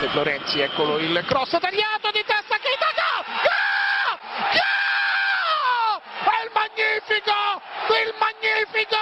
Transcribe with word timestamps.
De 0.00 0.08
Florenzi, 0.08 0.60
eccolo 0.62 0.96
il 0.96 1.22
cross 1.26 1.50
tagliato 1.60 2.10
di 2.10 2.24
testa 2.24 2.56
gol! 2.56 3.20
Gol! 3.44 4.18
Gol! 4.56 6.00
È 6.24 6.42
il 6.42 6.50
magnifico, 6.54 7.60
il 7.92 8.14
magnifico, 8.16 8.96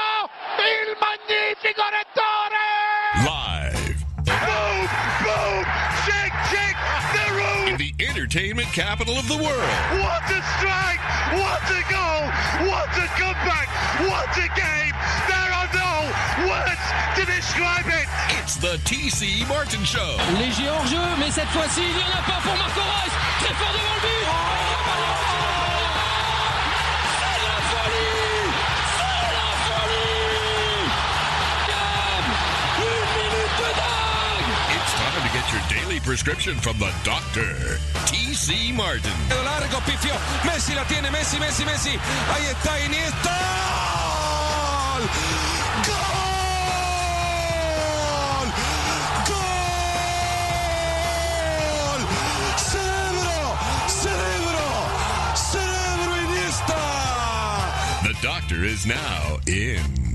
il 0.58 0.96
magnifico 0.98 1.82
entertainment 8.28 8.68
capital 8.74 9.16
of 9.16 9.26
the 9.26 9.36
world. 9.36 9.70
What 10.04 10.22
a 10.28 10.40
strike! 10.60 11.00
What 11.32 11.64
a 11.64 11.82
goal! 11.88 12.22
What 12.68 12.92
a 12.92 13.08
comeback! 13.16 13.68
What 14.04 14.28
a 14.36 14.48
game! 14.52 14.92
There 15.32 15.50
are 15.56 15.68
no 15.72 16.12
words 16.44 16.84
to 17.16 17.24
describe 17.24 17.86
it! 17.86 18.06
It's 18.38 18.56
the 18.56 18.76
TC 18.84 19.48
Martin 19.48 19.82
Show. 19.82 20.18
Léger 20.36 20.68
hors 20.68 20.86
jeu, 20.86 21.00
mais 21.18 21.30
cette 21.30 21.48
fois-ci, 21.48 21.80
il 21.80 21.96
n'y 21.96 22.02
en 22.02 22.18
a 22.18 22.22
pas 22.22 22.40
pour 22.44 22.54
Marco 22.58 22.80
Reus. 22.80 23.12
Très 23.40 23.54
fort 23.54 23.72
devant 23.72 23.94
le 23.94 24.00
but. 24.02 24.18
C'est 24.18 24.67
daily 35.88 36.00
prescription 36.00 36.54
from 36.56 36.78
the 36.78 36.92
doctor, 37.02 37.78
TC 38.04 38.74
Martin. 38.74 39.12
largo, 39.44 39.78
pifio. 39.86 40.14
Messi 40.44 40.74
la 40.74 40.84
tiene, 40.84 41.10
Messi, 41.10 41.38
Messi, 41.38 41.64
Messi. 41.64 41.90
Ahí 41.90 42.44
está 42.44 42.78
Iniesta. 42.84 43.38
¡Gol! 44.98 45.08
¡Gol! 49.28 49.48
¡Gol! 51.88 52.00
¡Cerebro! 52.58 53.56
¡Cerebro! 53.88 54.66
¡Cerebro 55.36 56.12
Iniesta! 56.26 56.82
The 58.02 58.12
doctor 58.20 58.64
is 58.64 58.84
now 58.84 59.38
in. 59.46 60.07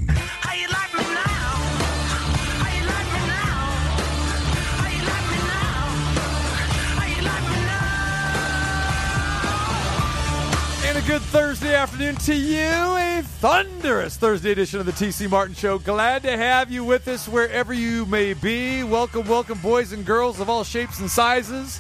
Good 11.14 11.22
Thursday 11.22 11.76
afternoon 11.76 12.16
to 12.16 12.34
you. 12.34 12.58
A 12.58 13.22
thunderous 13.24 14.18
Thursday 14.18 14.52
edition 14.52 14.80
of 14.80 14.88
the 14.88 14.92
TC 14.92 15.30
Martin 15.30 15.54
Show. 15.54 15.78
Glad 15.78 16.24
to 16.24 16.36
have 16.36 16.72
you 16.72 16.84
with 16.84 17.08
us 17.08 17.28
wherever 17.28 17.72
you 17.72 18.08
may 18.08 18.34
be. 18.34 18.82
Welcome, 18.82 19.28
welcome, 19.28 19.60
boys 19.60 19.92
and 19.92 20.04
girls 20.04 20.40
of 20.40 20.50
all 20.50 20.64
shapes 20.64 21.00
and 21.02 21.12
sizes, 21.12 21.80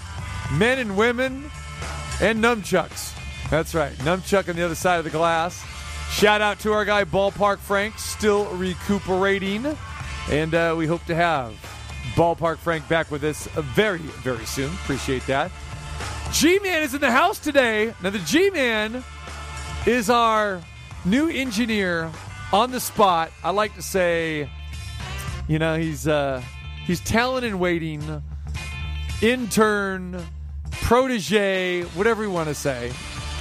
men 0.52 0.78
and 0.78 0.96
women, 0.96 1.50
and 2.22 2.44
nunchucks. 2.44 3.12
That's 3.50 3.74
right, 3.74 3.94
nunchuck 4.02 4.50
on 4.50 4.56
the 4.56 4.62
other 4.62 4.76
side 4.76 5.00
of 5.00 5.04
the 5.04 5.10
glass. 5.10 5.66
Shout 6.12 6.42
out 6.42 6.60
to 6.60 6.72
our 6.72 6.86
guy 6.86 7.04
Ballpark 7.04 7.58
Frank, 7.58 7.98
still 7.98 8.46
recuperating. 8.54 9.66
And 10.30 10.54
uh, 10.54 10.76
we 10.78 10.86
hope 10.86 11.04
to 11.06 11.16
have 11.16 11.54
Ballpark 12.14 12.60
Frank 12.60 12.88
back 12.88 13.10
with 13.10 13.24
us 13.24 13.48
very, 13.48 13.98
very 13.98 14.46
soon. 14.46 14.72
Appreciate 14.74 15.26
that. 15.26 15.52
G 16.32 16.60
Man 16.60 16.84
is 16.84 16.94
in 16.94 17.02
the 17.02 17.12
house 17.12 17.40
today. 17.40 17.96
Now, 18.04 18.12
the 18.12 18.20
G 18.20 18.52
Man 18.52 19.04
is 19.86 20.10
our 20.10 20.62
new 21.04 21.28
engineer 21.30 22.10
on 22.54 22.72
the 22.72 22.80
spot. 22.80 23.32
I 23.44 23.50
like 23.50 23.76
to 23.76 23.82
say, 23.82 24.50
you 25.48 25.60
know, 25.60 25.78
he's 25.78 26.08
uh, 26.08 26.42
he's 26.86 27.02
talent 27.02 27.46
in 27.46 27.60
waiting, 27.60 28.24
intern, 29.22 30.24
protege, 30.72 31.84
whatever 31.96 32.24
you 32.24 32.32
want 32.32 32.48
to 32.48 32.56
say. 32.56 32.94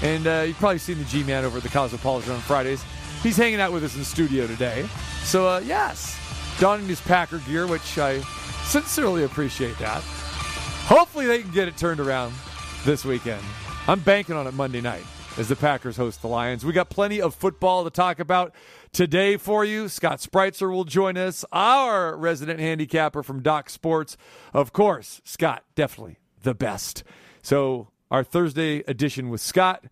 And 0.02 0.26
uh, 0.26 0.44
you've 0.48 0.56
probably 0.56 0.78
seen 0.78 0.98
the 0.98 1.04
G 1.04 1.22
Man 1.22 1.44
over 1.44 1.58
at 1.58 1.62
the 1.62 1.68
Cosmopolitan 1.68 2.32
on 2.32 2.40
Fridays. 2.40 2.82
He's 3.22 3.36
hanging 3.36 3.60
out 3.60 3.72
with 3.72 3.84
us 3.84 3.94
in 3.94 4.00
the 4.00 4.04
studio 4.04 4.48
today. 4.48 4.88
So, 5.22 5.46
uh, 5.46 5.60
yes, 5.60 6.18
donning 6.58 6.88
his 6.88 7.00
Packer 7.00 7.38
gear, 7.38 7.68
which 7.68 7.98
I 7.98 8.18
sincerely 8.64 9.22
appreciate 9.22 9.78
that. 9.78 10.02
Hopefully, 10.86 11.26
they 11.26 11.42
can 11.42 11.52
get 11.52 11.68
it 11.68 11.76
turned 11.76 12.00
around 12.00 12.34
this 12.84 13.04
weekend. 13.04 13.42
I'm 13.86 14.00
banking 14.00 14.34
on 14.34 14.48
it 14.48 14.54
Monday 14.54 14.80
night 14.80 15.04
as 15.38 15.48
the 15.48 15.56
Packers 15.56 15.96
host 15.96 16.20
the 16.20 16.28
Lions. 16.28 16.64
We 16.64 16.72
got 16.72 16.90
plenty 16.90 17.20
of 17.20 17.34
football 17.34 17.84
to 17.84 17.90
talk 17.90 18.18
about 18.18 18.54
today 18.92 19.36
for 19.36 19.64
you. 19.64 19.88
Scott 19.88 20.18
Spritzer 20.18 20.70
will 20.70 20.84
join 20.84 21.16
us, 21.16 21.44
our 21.52 22.16
resident 22.16 22.60
handicapper 22.60 23.22
from 23.22 23.42
Doc 23.42 23.70
Sports. 23.70 24.16
Of 24.52 24.72
course, 24.72 25.22
Scott, 25.24 25.64
definitely 25.74 26.18
the 26.42 26.54
best. 26.54 27.02
So, 27.42 27.88
our 28.10 28.22
Thursday 28.22 28.82
edition 28.86 29.30
with 29.30 29.40
Scott. 29.40 29.84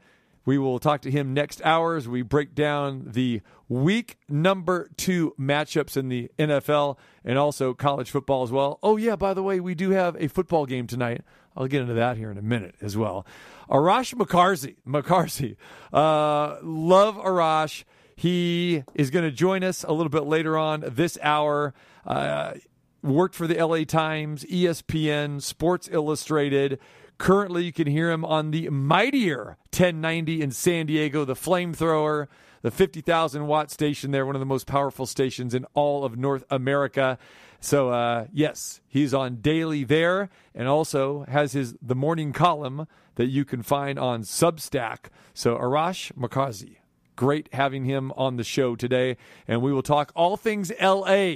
We 0.44 0.58
will 0.58 0.78
talk 0.78 1.02
to 1.02 1.10
him 1.10 1.32
next 1.32 1.60
hour 1.64 1.96
as 1.96 2.08
we 2.08 2.22
break 2.22 2.54
down 2.54 3.04
the 3.06 3.40
week 3.68 4.18
number 4.28 4.88
two 4.96 5.34
matchups 5.38 5.96
in 5.96 6.08
the 6.08 6.30
NFL 6.38 6.98
and 7.24 7.38
also 7.38 7.72
college 7.72 8.10
football 8.10 8.42
as 8.42 8.50
well. 8.50 8.78
Oh, 8.82 8.96
yeah, 8.96 9.16
by 9.16 9.32
the 9.32 9.42
way, 9.42 9.60
we 9.60 9.74
do 9.74 9.90
have 9.90 10.16
a 10.18 10.28
football 10.28 10.66
game 10.66 10.86
tonight. 10.86 11.22
I'll 11.60 11.68
get 11.68 11.82
into 11.82 11.92
that 11.92 12.16
here 12.16 12.30
in 12.30 12.38
a 12.38 12.42
minute 12.42 12.74
as 12.80 12.96
well. 12.96 13.26
Arash 13.68 14.14
Markazi, 14.14 14.76
Markazi, 14.88 15.56
uh, 15.92 16.56
love 16.62 17.16
Arash. 17.16 17.84
He 18.16 18.82
is 18.94 19.10
going 19.10 19.26
to 19.26 19.30
join 19.30 19.62
us 19.62 19.84
a 19.84 19.92
little 19.92 20.08
bit 20.08 20.24
later 20.24 20.56
on 20.56 20.82
this 20.86 21.18
hour. 21.20 21.74
Uh, 22.06 22.54
worked 23.02 23.34
for 23.34 23.46
the 23.46 23.62
LA 23.62 23.84
Times, 23.84 24.44
ESPN, 24.44 25.42
Sports 25.42 25.86
Illustrated. 25.92 26.78
Currently, 27.18 27.64
you 27.64 27.74
can 27.74 27.86
hear 27.86 28.10
him 28.10 28.24
on 28.24 28.52
the 28.52 28.70
mightier 28.70 29.58
1090 29.64 30.40
in 30.40 30.52
San 30.52 30.86
Diego, 30.86 31.26
the 31.26 31.34
flamethrower, 31.34 32.28
the 32.62 32.70
50,000 32.70 33.46
watt 33.46 33.70
station 33.70 34.12
there, 34.12 34.24
one 34.24 34.34
of 34.34 34.40
the 34.40 34.46
most 34.46 34.66
powerful 34.66 35.04
stations 35.04 35.52
in 35.52 35.66
all 35.74 36.06
of 36.06 36.16
North 36.16 36.44
America. 36.50 37.18
So, 37.60 37.90
uh, 37.90 38.26
yes, 38.32 38.80
he's 38.88 39.12
on 39.12 39.36
daily 39.36 39.84
there 39.84 40.30
and 40.54 40.66
also 40.66 41.24
has 41.28 41.52
his 41.52 41.76
the 41.82 41.94
morning 41.94 42.32
column 42.32 42.88
that 43.16 43.26
you 43.26 43.44
can 43.44 43.62
find 43.62 43.98
on 43.98 44.22
Substack. 44.22 45.10
So, 45.34 45.56
Arash 45.56 46.10
Markazi, 46.14 46.76
great 47.16 47.50
having 47.52 47.84
him 47.84 48.12
on 48.16 48.36
the 48.36 48.44
show 48.44 48.76
today. 48.76 49.18
And 49.46 49.60
we 49.60 49.74
will 49.74 49.82
talk 49.82 50.10
all 50.16 50.38
things 50.38 50.72
LA 50.80 51.34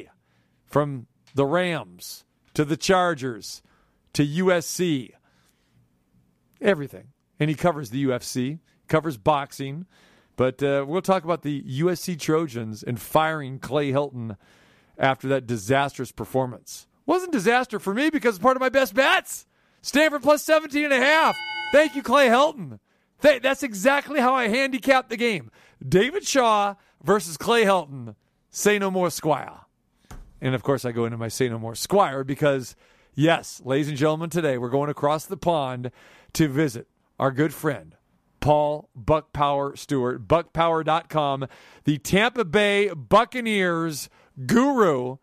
from 0.64 1.06
the 1.34 1.44
Rams 1.44 2.24
to 2.54 2.64
the 2.64 2.78
Chargers 2.78 3.62
to 4.14 4.26
USC, 4.26 5.10
everything. 6.60 7.08
And 7.38 7.50
he 7.50 7.56
covers 7.56 7.90
the 7.90 8.02
UFC, 8.02 8.60
covers 8.88 9.18
boxing. 9.18 9.84
But 10.36 10.62
uh, 10.62 10.84
we'll 10.88 11.02
talk 11.02 11.24
about 11.24 11.42
the 11.42 11.62
USC 11.62 12.18
Trojans 12.18 12.82
and 12.82 12.98
firing 12.98 13.58
Clay 13.58 13.92
Helton 13.92 14.36
after 14.98 15.28
that 15.28 15.46
disastrous 15.46 16.12
performance. 16.12 16.86
Wasn't 17.06 17.32
disaster 17.32 17.78
for 17.78 17.92
me 17.94 18.10
because 18.10 18.36
it's 18.36 18.42
part 18.42 18.56
of 18.56 18.60
my 18.60 18.68
best 18.68 18.94
bets. 18.94 19.46
Stanford 19.82 20.22
plus 20.22 20.42
17 20.42 20.84
and 20.84 20.94
a 20.94 20.98
half. 20.98 21.36
Thank 21.72 21.94
you, 21.94 22.02
Clay 22.02 22.28
Helton. 22.28 22.78
Th- 23.20 23.42
that's 23.42 23.62
exactly 23.62 24.20
how 24.20 24.34
I 24.34 24.48
handicapped 24.48 25.10
the 25.10 25.16
game. 25.16 25.50
David 25.86 26.24
Shaw 26.26 26.74
versus 27.02 27.36
Clay 27.36 27.64
Helton. 27.64 28.14
Say 28.50 28.78
no 28.78 28.90
more, 28.90 29.10
Squire. 29.10 29.60
And 30.40 30.54
of 30.54 30.62
course, 30.62 30.84
I 30.84 30.92
go 30.92 31.04
into 31.04 31.18
my 31.18 31.28
say 31.28 31.48
no 31.48 31.58
more, 31.58 31.74
Squire, 31.74 32.22
because 32.24 32.76
yes, 33.14 33.60
ladies 33.64 33.88
and 33.88 33.96
gentlemen, 33.96 34.30
today 34.30 34.58
we're 34.58 34.70
going 34.70 34.90
across 34.90 35.24
the 35.26 35.36
pond 35.36 35.90
to 36.34 36.48
visit 36.48 36.86
our 37.18 37.30
good 37.30 37.54
friend, 37.54 37.96
Paul 38.40 38.88
Buck 38.94 39.32
Power 39.32 39.74
Stewart, 39.76 40.26
buckpower.com, 40.26 41.46
the 41.84 41.98
Tampa 41.98 42.44
Bay 42.44 42.88
Buccaneers 42.88 44.08
guru, 44.46 45.16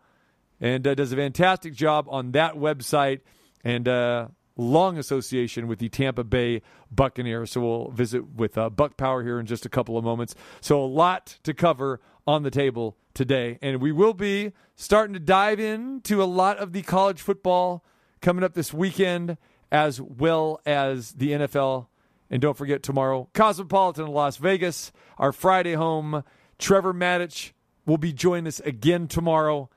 and 0.59 0.85
uh, 0.85 0.95
does 0.95 1.11
a 1.11 1.15
fantastic 1.15 1.73
job 1.73 2.05
on 2.09 2.31
that 2.31 2.55
website 2.55 3.21
and 3.63 3.87
uh, 3.87 4.27
long 4.57 4.97
association 4.97 5.67
with 5.67 5.79
the 5.79 5.89
Tampa 5.89 6.23
Bay 6.23 6.61
Buccaneers. 6.91 7.51
So 7.51 7.61
we'll 7.61 7.91
visit 7.91 8.35
with 8.35 8.57
uh, 8.57 8.69
Buck 8.69 8.97
Power 8.97 9.23
here 9.23 9.39
in 9.39 9.45
just 9.45 9.65
a 9.65 9.69
couple 9.69 9.97
of 9.97 10.03
moments. 10.03 10.35
So 10.61 10.83
a 10.83 10.85
lot 10.85 11.37
to 11.43 11.53
cover 11.53 11.99
on 12.27 12.43
the 12.43 12.51
table 12.51 12.97
today, 13.13 13.57
and 13.61 13.81
we 13.81 13.91
will 13.91 14.13
be 14.13 14.53
starting 14.75 15.13
to 15.13 15.19
dive 15.19 15.59
into 15.59 16.21
a 16.21 16.25
lot 16.25 16.57
of 16.57 16.71
the 16.71 16.81
college 16.81 17.21
football 17.21 17.83
coming 18.21 18.43
up 18.43 18.53
this 18.53 18.73
weekend, 18.73 19.37
as 19.71 19.99
well 19.99 20.61
as 20.65 21.13
the 21.13 21.31
NFL. 21.31 21.87
And 22.29 22.41
don't 22.41 22.57
forget 22.57 22.83
tomorrow, 22.83 23.27
Cosmopolitan 23.33 24.07
Las 24.07 24.37
Vegas, 24.37 24.91
our 25.17 25.31
Friday 25.31 25.73
home. 25.73 26.23
Trevor 26.61 26.93
Maddich 26.93 27.53
will 27.91 27.97
be 27.97 28.13
joining 28.13 28.47
us 28.47 28.61
again 28.61 29.05
tomorrow 29.05 29.69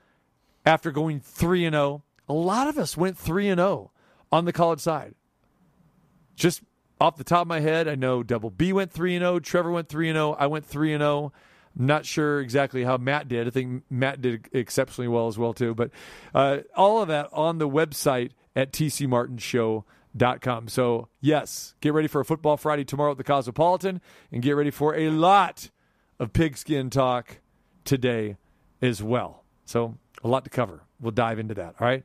after 0.65 0.89
going 0.89 1.19
3 1.19 1.65
and 1.65 1.73
0. 1.73 2.01
A 2.29 2.33
lot 2.33 2.69
of 2.69 2.77
us 2.77 2.95
went 2.95 3.17
3 3.17 3.49
and 3.49 3.59
0 3.59 3.91
on 4.31 4.45
the 4.45 4.53
college 4.53 4.79
side. 4.79 5.15
Just 6.37 6.63
off 7.01 7.17
the 7.17 7.25
top 7.25 7.41
of 7.41 7.47
my 7.47 7.59
head, 7.59 7.89
I 7.89 7.95
know 7.95 8.23
Double 8.23 8.49
B 8.49 8.71
went 8.71 8.93
3 8.93 9.17
and 9.17 9.23
0, 9.23 9.39
Trevor 9.39 9.69
went 9.69 9.89
3 9.89 10.07
and 10.07 10.15
0, 10.15 10.31
I 10.39 10.47
went 10.47 10.65
3 10.65 10.93
and 10.93 11.01
0. 11.01 11.33
I'm 11.77 11.85
not 11.87 12.05
sure 12.05 12.39
exactly 12.39 12.85
how 12.85 12.95
Matt 12.95 13.27
did. 13.27 13.47
I 13.47 13.49
think 13.49 13.83
Matt 13.89 14.21
did 14.21 14.47
exceptionally 14.53 15.09
well 15.09 15.27
as 15.27 15.37
well 15.37 15.53
too. 15.53 15.75
But 15.75 15.91
uh, 16.33 16.59
all 16.73 17.01
of 17.01 17.09
that 17.09 17.27
on 17.33 17.57
the 17.57 17.67
website 17.67 18.31
at 18.55 18.71
tcmartinshow.com. 18.71 20.69
So, 20.69 21.09
yes, 21.19 21.75
get 21.81 21.91
ready 21.91 22.07
for 22.07 22.21
a 22.21 22.25
football 22.25 22.55
Friday 22.55 22.85
tomorrow 22.85 23.11
at 23.11 23.17
the 23.17 23.25
Cosmopolitan 23.25 23.99
and 24.31 24.41
get 24.41 24.53
ready 24.53 24.71
for 24.71 24.95
a 24.95 25.09
lot 25.09 25.69
of 26.17 26.31
pigskin 26.31 26.89
talk 26.89 27.41
today 27.85 28.37
as 28.81 29.01
well. 29.01 29.43
So, 29.65 29.97
a 30.23 30.27
lot 30.27 30.43
to 30.43 30.49
cover. 30.49 30.81
We'll 30.99 31.11
dive 31.11 31.39
into 31.39 31.53
that. 31.55 31.75
All 31.79 31.87
right. 31.87 32.03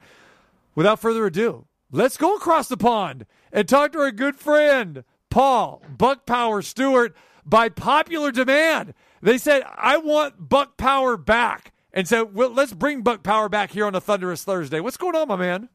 Without 0.74 1.00
further 1.00 1.26
ado, 1.26 1.66
let's 1.90 2.16
go 2.16 2.36
across 2.36 2.68
the 2.68 2.76
pond 2.76 3.26
and 3.52 3.68
talk 3.68 3.92
to 3.92 3.98
our 3.98 4.12
good 4.12 4.36
friend, 4.36 5.04
Paul 5.30 5.82
Buck 5.96 6.26
Power 6.26 6.62
Stewart. 6.62 7.16
By 7.44 7.68
popular 7.68 8.30
demand, 8.30 8.94
they 9.22 9.38
said, 9.38 9.64
I 9.66 9.96
want 9.96 10.48
Buck 10.48 10.76
Power 10.76 11.16
back. 11.16 11.72
And 11.92 12.06
so 12.06 12.24
well, 12.24 12.50
let's 12.50 12.72
bring 12.72 13.02
Buck 13.02 13.22
Power 13.22 13.48
back 13.48 13.72
here 13.72 13.86
on 13.86 13.94
a 13.94 14.00
Thunderous 14.00 14.44
Thursday. 14.44 14.80
What's 14.80 14.96
going 14.96 15.16
on, 15.16 15.28
my 15.28 15.36
man? 15.36 15.68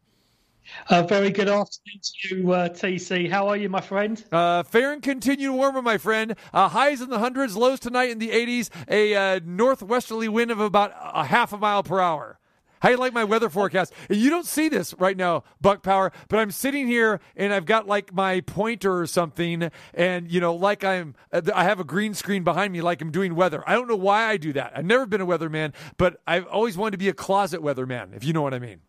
A 0.89 1.05
very 1.05 1.29
good 1.29 1.47
afternoon 1.47 1.99
to 2.01 2.35
you, 2.35 2.51
uh, 2.51 2.69
TC. 2.69 3.29
How 3.29 3.47
are 3.47 3.57
you, 3.57 3.69
my 3.69 3.81
friend? 3.81 4.23
Uh, 4.31 4.63
fair 4.63 4.93
and 4.93 5.01
continue 5.01 5.51
warmer, 5.51 5.81
my 5.81 5.97
friend. 5.97 6.35
Uh, 6.53 6.69
highs 6.69 7.01
in 7.01 7.09
the 7.09 7.19
hundreds, 7.19 7.55
lows 7.55 7.79
tonight 7.79 8.09
in 8.09 8.19
the 8.19 8.29
80s. 8.29 8.69
A 8.87 9.15
uh, 9.15 9.39
northwesterly 9.43 10.27
wind 10.27 10.51
of 10.51 10.59
about 10.59 10.93
a 10.95 11.25
half 11.25 11.53
a 11.53 11.57
mile 11.57 11.83
per 11.83 11.99
hour. 11.99 12.39
How 12.85 12.89
you 12.89 12.97
like 12.97 13.13
my 13.13 13.23
weather 13.23 13.49
forecast? 13.49 13.93
You 14.09 14.29
don't 14.29 14.45
see 14.45 14.69
this 14.69 14.93
right 14.99 15.17
now, 15.17 15.43
Buck 15.59 15.81
Power, 15.81 16.11
but 16.27 16.39
I'm 16.39 16.51
sitting 16.51 16.87
here 16.87 17.19
and 17.35 17.51
I've 17.51 17.65
got 17.65 17.87
like 17.87 18.13
my 18.13 18.41
pointer 18.41 18.99
or 18.99 19.07
something, 19.07 19.71
and 19.93 20.31
you 20.31 20.39
know, 20.39 20.53
like 20.53 20.83
I'm, 20.83 21.15
uh, 21.31 21.41
I 21.55 21.63
have 21.63 21.79
a 21.79 21.83
green 21.83 22.13
screen 22.13 22.43
behind 22.43 22.73
me, 22.73 22.81
like 22.81 23.01
I'm 23.01 23.11
doing 23.11 23.33
weather. 23.33 23.63
I 23.65 23.73
don't 23.73 23.87
know 23.87 23.95
why 23.95 24.25
I 24.25 24.37
do 24.37 24.53
that. 24.53 24.73
I've 24.75 24.85
never 24.85 25.07
been 25.07 25.21
a 25.21 25.25
weatherman, 25.25 25.73
but 25.97 26.21
I've 26.27 26.45
always 26.45 26.77
wanted 26.77 26.91
to 26.91 26.97
be 26.97 27.09
a 27.09 27.13
closet 27.13 27.61
weatherman, 27.61 28.15
if 28.15 28.23
you 28.23 28.33
know 28.33 28.43
what 28.43 28.53
I 28.53 28.59
mean. 28.59 28.81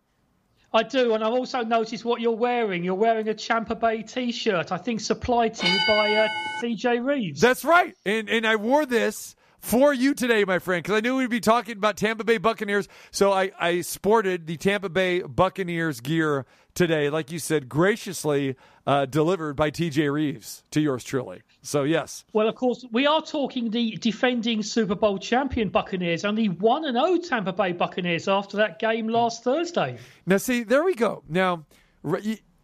I 0.73 0.83
do, 0.83 1.15
and 1.15 1.25
I've 1.25 1.33
also 1.33 1.63
noticed 1.63 2.05
what 2.05 2.21
you're 2.21 2.37
wearing. 2.37 2.85
You're 2.85 2.95
wearing 2.95 3.29
a 3.29 3.35
Tampa 3.35 3.75
Bay 3.75 4.03
T-shirt, 4.03 4.73
I 4.73 4.77
think 4.77 5.01
supplied 5.01 5.55
to 5.55 5.67
you 5.67 5.79
by 5.87 6.15
uh, 6.15 6.29
CJ 6.63 7.05
Reeves. 7.05 7.41
That's 7.41 7.65
right. 7.65 7.95
And 8.05 8.29
and 8.29 8.47
I 8.47 8.57
wore 8.57 8.85
this 8.85 9.37
for 9.59 9.93
you 9.93 10.15
today, 10.15 10.45
my 10.45 10.59
friend, 10.59 10.83
because 10.83 10.97
I 10.97 11.01
knew 11.01 11.17
we'd 11.17 11.31
be 11.31 11.41
talking 11.41 11.77
about 11.77 11.97
Tampa 11.97 12.25
Bay 12.25 12.39
Buccaneers. 12.39 12.89
So 13.11 13.33
I, 13.33 13.51
I 13.59 13.81
sported 13.81 14.47
the 14.47 14.57
Tampa 14.57 14.89
Bay 14.89 15.23
Buccaneers 15.23 16.01
gear 16.01 16.47
today, 16.75 17.11
like 17.11 17.33
you 17.33 17.39
said, 17.39 17.69
graciously 17.69 18.55
uh, 18.87 19.06
delivered 19.06 19.56
by 19.56 19.71
TJ 19.71 20.12
Reeves 20.12 20.62
to 20.71 20.81
yours 20.81 21.05
truly. 21.05 21.43
So 21.62 21.83
yes. 21.83 22.25
Well, 22.33 22.49
of 22.49 22.55
course, 22.55 22.85
we 22.93 23.06
are 23.06 23.21
talking 23.21 23.71
the 23.71 23.97
defending 23.97 24.62
Super 24.62 24.94
Bowl 24.94 25.19
champion 25.19 25.69
Buccaneers 25.69 26.25
and 26.25 26.38
the 26.38 26.49
1 26.49 26.85
and 26.85 26.97
0 26.97 27.19
Tampa 27.19 27.53
Bay 27.53 27.73
Buccaneers 27.73 28.29
after 28.29 28.56
that 28.59 28.79
game 28.79 29.09
last 29.09 29.43
Thursday. 29.43 29.99
Now, 30.27 30.37
see, 30.37 30.62
there 30.62 30.85
we 30.85 30.94
go. 30.94 31.25
Now, 31.29 31.67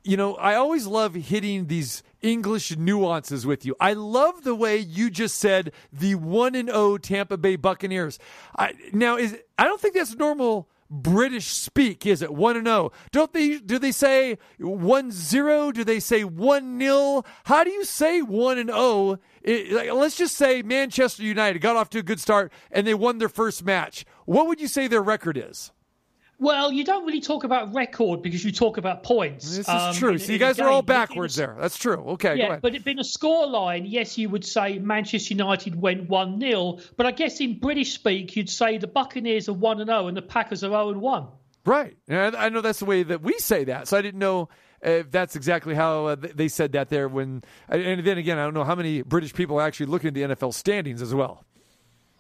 you 0.05 0.17
know, 0.17 0.35
I 0.37 0.55
always 0.55 0.87
love 0.87 1.15
hitting 1.15 1.67
these 1.67 2.03
English 2.21 2.77
nuances 2.77 3.45
with 3.45 3.65
you. 3.65 3.75
I 3.81 3.95
love 3.95 4.45
the 4.45 4.55
way 4.55 4.79
you 4.79 5.11
just 5.11 5.39
said 5.39 5.73
the 5.93 6.15
one 6.15 6.55
and 6.55 6.69
zero 6.69 6.99
Tampa 6.99 7.37
Bay 7.37 7.57
Buccaneers. 7.57 8.19
I, 8.57 8.75
now, 8.93 9.17
is 9.17 9.37
I 9.59 9.65
don't 9.65 9.81
think 9.81 9.95
that's 9.95 10.15
normal 10.15 10.69
British 10.93 11.47
speak, 11.47 12.05
is 12.05 12.21
it? 12.21 12.35
One 12.35 12.55
and 12.56 12.67
zero. 12.67 12.93
Don't 13.12 13.33
they? 13.33 13.59
Do 13.59 13.79
they 13.79 13.93
say 13.93 14.37
one 14.59 15.11
zero? 15.11 15.73
Do 15.73 15.85
they 15.85 15.99
say 16.00 16.23
one 16.23 16.77
nil? 16.77 17.25
How 17.44 17.65
do 17.65 17.71
you 17.71 17.85
say 17.87 18.21
one 18.21 18.59
and 18.59 18.69
zero? 18.69 19.19
It- 19.43 19.73
like, 19.73 19.91
let's 19.91 20.17
just 20.17 20.37
say 20.37 20.61
Manchester 20.61 21.23
United 21.23 21.61
got 21.61 21.77
off 21.77 21.89
to 21.91 21.99
a 21.99 22.03
good 22.03 22.21
start 22.21 22.53
and 22.71 22.87
they 22.87 22.93
won 22.94 23.17
their 23.19 23.31
first 23.31 23.65
match. 23.65 24.05
What 24.27 24.47
would 24.47 24.61
you 24.61 24.69
say 24.69 24.87
their 24.87 25.03
record 25.03 25.37
is? 25.39 25.73
Well, 26.43 26.73
you 26.73 26.83
don't 26.83 27.06
really 27.06 27.21
talk 27.21 27.44
about 27.44 27.73
record 27.73 28.21
because 28.21 28.44
you 28.44 28.50
talk 28.50 28.77
about 28.77 29.05
points. 29.05 29.44
This 29.49 29.61
is 29.61 29.69
um, 29.69 29.94
true. 29.94 30.11
in- 30.15 30.19
so 30.19 30.33
you 30.33 30.39
guys 30.39 30.59
are 30.59 30.69
all 30.69 30.83
game. 30.83 30.87
But 30.87 30.93
if 30.93 30.97
it 31.05 31.09
backwards 31.09 31.33
was- 31.33 31.37
there. 31.37 31.56
That's 31.61 31.79
true. 31.79 31.99
Okay, 32.15 32.31
go 32.31 32.35
Yeah, 32.35 32.47
ahead. 32.49 32.62
but 32.62 32.75
it 32.75 32.85
being 32.85 32.99
a 32.99 33.05
score 33.05 33.47
line, 33.47 33.87
yes, 33.87 34.19
you 34.19 34.29
would 34.29 34.44
say 34.44 34.81
Manchester 34.81 35.35
United 35.35 35.81
went 35.81 36.09
1 36.09 36.41
0. 36.41 36.79
But 36.97 37.06
I 37.06 37.12
guess 37.12 37.41
in 37.41 37.61
British 37.61 37.93
speak, 37.94 38.35
you'd 38.35 38.50
say 38.50 38.79
the 38.79 38.89
Buccaneers 38.89 39.49
are 39.49 39.53
1 39.53 39.87
0 39.87 40.09
and 40.09 40.17
the 40.17 40.23
Packers 40.23 40.65
are 40.65 40.71
0 40.71 40.99
1. 40.99 41.29
Right. 41.65 41.97
And 42.09 42.35
I 42.35 42.49
know 42.49 42.61
that's 42.61 42.81
the 42.81 42.87
way 42.87 43.05
that 43.05 43.23
we 43.23 43.35
say 43.39 43.62
that. 43.65 43.87
So 43.87 43.97
I 43.97 44.03
didn't 44.03 44.19
know 44.19 44.49
if 44.83 45.12
that's 45.12 45.37
exactly 45.37 45.77
how 45.77 46.06
uh, 46.06 46.17
they 46.17 46.49
said 46.49 46.73
that 46.73 46.89
there. 46.89 47.06
When 47.06 47.44
and 47.69 48.05
then 48.05 48.19
again, 48.19 48.39
I 48.41 48.43
don't 48.44 48.55
know 48.55 48.65
how 48.65 48.75
many 48.75 49.03
British 49.03 49.33
people 49.33 49.61
are 49.61 49.62
actually 49.62 49.87
looking 49.87 50.09
at 50.09 50.15
the 50.15 50.23
NFL 50.23 50.55
standings 50.55 51.00
as 51.03 51.15
well. 51.15 51.44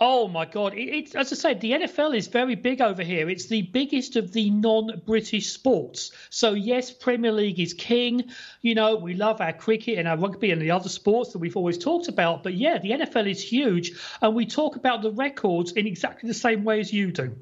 Oh 0.04 0.26
my 0.26 0.46
God! 0.46 0.74
It, 0.74 0.88
it's 0.88 1.14
as 1.14 1.32
I 1.32 1.36
said, 1.36 1.60
the 1.60 1.70
NFL 1.70 2.16
is 2.16 2.26
very 2.26 2.56
big 2.56 2.80
over 2.80 3.04
here. 3.04 3.30
It's 3.30 3.46
the 3.46 3.62
biggest 3.62 4.16
of 4.16 4.32
the 4.32 4.50
non-British 4.50 5.52
sports. 5.52 6.10
So 6.28 6.54
yes, 6.54 6.90
Premier 6.90 7.30
League 7.30 7.60
is 7.60 7.72
king. 7.72 8.24
You 8.62 8.74
know, 8.74 8.96
we 8.96 9.14
love 9.14 9.40
our 9.40 9.52
cricket 9.52 10.00
and 10.00 10.08
our 10.08 10.16
rugby 10.16 10.50
and 10.50 10.60
the 10.60 10.72
other 10.72 10.88
sports 10.88 11.30
that 11.32 11.38
we've 11.38 11.56
always 11.56 11.78
talked 11.78 12.08
about. 12.08 12.42
But 12.42 12.54
yeah, 12.54 12.78
the 12.78 12.90
NFL 12.90 13.30
is 13.30 13.40
huge, 13.40 13.92
and 14.20 14.34
we 14.34 14.44
talk 14.44 14.74
about 14.74 15.02
the 15.02 15.12
records 15.12 15.70
in 15.70 15.86
exactly 15.86 16.26
the 16.26 16.34
same 16.34 16.64
way 16.64 16.80
as 16.80 16.92
you 16.92 17.12
do. 17.12 17.36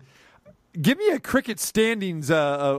Give 0.82 0.98
me 0.98 1.08
a 1.12 1.18
cricket 1.18 1.60
standings 1.60 2.30
uh, 2.30 2.34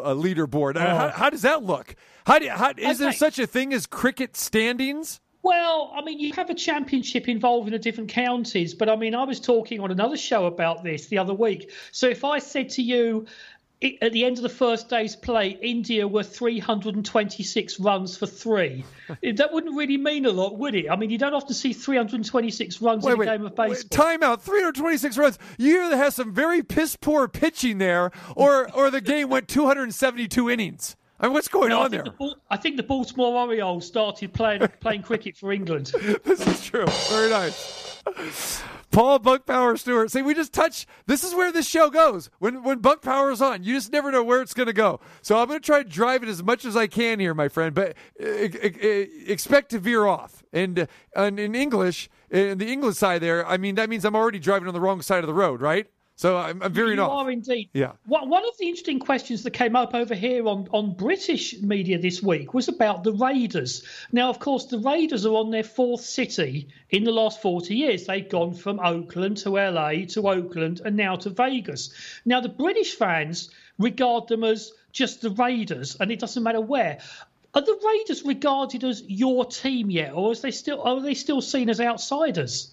a, 0.06 0.12
a 0.12 0.16
leaderboard. 0.16 0.76
Uh, 0.76 0.96
how, 0.96 1.10
how 1.10 1.30
does 1.32 1.42
that 1.42 1.64
look? 1.64 1.96
How, 2.28 2.38
do, 2.38 2.48
how 2.50 2.74
is 2.78 3.00
there 3.00 3.14
such 3.14 3.40
a 3.40 3.48
thing 3.48 3.74
as 3.74 3.88
cricket 3.88 4.38
standings? 4.38 5.21
Well, 5.44 5.92
I 5.96 6.02
mean, 6.04 6.20
you 6.20 6.34
have 6.34 6.50
a 6.50 6.54
championship 6.54 7.28
involving 7.28 7.72
the 7.72 7.80
different 7.80 8.10
counties, 8.10 8.74
but 8.74 8.90
I 8.90 8.96
mean, 8.96 9.16
I 9.16 9.24
was 9.24 9.40
talking 9.40 9.80
on 9.80 9.92
another 9.92 10.18
show 10.18 10.46
about 10.46 10.84
this 10.84 11.08
the 11.08 11.18
other 11.18 11.34
week. 11.34 11.72
So 11.92 12.08
if 12.08 12.24
I 12.24 12.40
said 12.40 12.70
to 12.72 12.84
you, 12.84 13.26
at 14.02 14.12
the 14.12 14.26
end 14.26 14.38
of 14.38 14.44
the 14.44 14.50
first 14.50 14.90
day's 14.90 15.16
play, 15.16 15.58
India 15.62 16.08
were 16.08 16.22
326 16.22 17.80
runs 17.80 18.16
for 18.16 18.28
three, 18.28 18.86
eh, 19.24 19.32
that 19.36 19.52
wouldn't 19.52 19.76
really 19.76 19.98
mean 19.98 20.26
a 20.26 20.30
lot, 20.30 20.58
would 20.58 20.76
it? 20.76 20.90
I 20.90 20.96
mean, 20.96 21.10
you 21.10 21.18
don't 21.18 21.34
often 21.34 21.56
see 21.56 21.74
326 21.74 22.80
runs 22.82 23.06
in 23.06 23.20
a 23.20 23.26
game 23.26 23.46
of 23.46 23.56
baseball. 23.56 23.90
Time 23.90 24.22
out. 24.22 24.44
326 24.44 25.18
runs. 25.18 25.40
You 25.58 25.84
either 25.84 25.98
have 25.98 26.14
some 26.14 26.32
very 26.32 26.62
piss 26.62 26.96
poor 26.96 27.28
pitching 27.28 27.80
there, 27.80 28.12
or 28.36 28.72
or 28.76 28.92
the 28.92 29.02
game 29.02 29.30
went 29.30 29.48
272 29.48 30.50
innings. 30.50 30.96
I 31.22 31.26
mean, 31.26 31.34
what's 31.34 31.48
going 31.48 31.70
No, 31.70 31.82
on 31.82 31.92
think 31.92 32.04
there? 32.04 32.14
the 32.20 32.36
I 32.50 32.58
think 32.58 32.78
the 32.78 32.84
Baltimore 32.84 33.34
Orioles 33.46 33.86
started 33.86 34.34
playing 34.34 34.68
playing 34.80 35.04
cricket 35.04 35.38
for 35.38 35.52
England. 35.52 35.92
this 36.24 36.46
is 36.48 36.66
true. 36.66 36.86
Very 37.10 37.30
nice. 37.30 38.64
Paul 38.90 39.20
Buck 39.20 39.46
Power 39.46 39.78
Stewart. 39.78 40.12
See, 40.12 40.24
we 40.24 40.34
just 40.34 40.52
touch. 40.52 40.88
This 41.06 41.24
is 41.24 41.34
where 41.36 41.52
this 41.52 41.68
show 41.68 41.90
goes. 41.92 42.30
When 42.40 42.64
when 42.64 42.80
Buck 42.80 43.02
Power 43.04 43.30
is 43.32 43.42
on, 43.42 43.64
you 43.64 43.76
just 43.76 43.92
never 43.92 44.12
know 44.12 44.24
where 44.24 44.42
it's 44.42 44.56
going 44.56 44.68
to 44.68 44.74
go. 44.74 45.00
So 45.22 45.40
I'm 45.40 45.48
going 45.48 45.60
to 45.60 45.66
try 45.66 45.84
to 45.84 45.88
drive 45.88 46.24
it 46.24 46.30
as 46.30 46.44
much 46.44 46.66
as 46.66 46.76
I 46.76 46.88
can 46.88 47.20
here, 47.20 47.34
my 47.36 47.48
friend. 47.48 47.76
But 47.76 47.96
uh, 48.22 48.26
uh, 48.28 48.68
expect 49.28 49.70
to 49.72 49.80
veer 49.80 50.06
off. 50.08 50.44
And, 50.52 50.80
uh, 50.80 50.86
and 51.16 51.40
in 51.40 51.56
English, 51.56 52.10
in 52.30 52.58
the 52.58 52.68
English 52.68 52.98
side 52.98 53.22
there, 53.22 53.48
I 53.48 53.58
mean 53.58 53.76
that 53.76 53.90
means 53.90 54.04
I'm 54.04 54.16
already 54.16 54.40
driving 54.40 54.68
on 54.68 54.74
the 54.74 54.82
wrong 54.82 55.02
side 55.04 55.20
of 55.24 55.28
the 55.28 55.34
road, 55.34 55.62
right? 55.62 55.88
So 56.22 56.38
I'm, 56.38 56.62
I'm 56.62 56.72
veering 56.72 56.98
you 56.98 57.02
off. 57.02 57.26
are 57.26 57.32
indeed. 57.32 57.72
Yeah. 57.74 57.94
One 58.06 58.30
one 58.30 58.48
of 58.48 58.56
the 58.60 58.68
interesting 58.68 59.00
questions 59.00 59.42
that 59.42 59.54
came 59.54 59.76
up 59.76 59.96
over 59.96 60.14
here 60.14 60.48
on, 60.48 60.68
on 60.72 60.94
British 60.94 61.60
media 61.60 61.98
this 61.98 62.22
week 62.22 62.54
was 62.54 62.68
about 62.68 63.04
the 63.04 63.12
Raiders. 63.12 63.82
Now, 64.12 64.30
of 64.30 64.38
course, 64.38 64.66
the 64.66 64.78
Raiders 64.78 65.26
are 65.26 65.34
on 65.34 65.50
their 65.50 65.64
fourth 65.64 66.02
city 66.02 66.68
in 66.92 67.06
the 67.06 67.12
last 67.12 67.42
40 67.42 67.76
years. 67.76 68.06
They've 68.06 68.30
gone 68.30 68.54
from 68.54 68.80
Oakland 68.80 69.38
to 69.38 69.50
LA 69.58 70.06
to 70.10 70.28
Oakland 70.28 70.84
and 70.86 70.96
now 70.96 71.16
to 71.16 71.32
Vegas. 71.32 71.92
Now, 72.24 72.40
the 72.40 72.50
British 72.50 72.94
fans 72.94 73.50
regard 73.80 74.28
them 74.28 74.44
as 74.44 74.74
just 74.92 75.22
the 75.22 75.32
Raiders, 75.32 75.98
and 76.00 76.12
it 76.12 76.20
doesn't 76.20 76.44
matter 76.44 76.62
where. 76.62 77.00
Are 77.56 77.62
the 77.64 77.80
Raiders 77.84 78.22
regarded 78.22 78.84
as 78.84 79.02
your 79.08 79.46
team 79.46 79.90
yet, 79.90 80.14
or 80.14 80.34
is 80.34 80.42
they 80.42 80.52
still 80.52 80.84
are 80.84 81.02
they 81.02 81.16
still 81.16 81.42
seen 81.42 81.68
as 81.68 81.82
outsiders? 81.82 82.70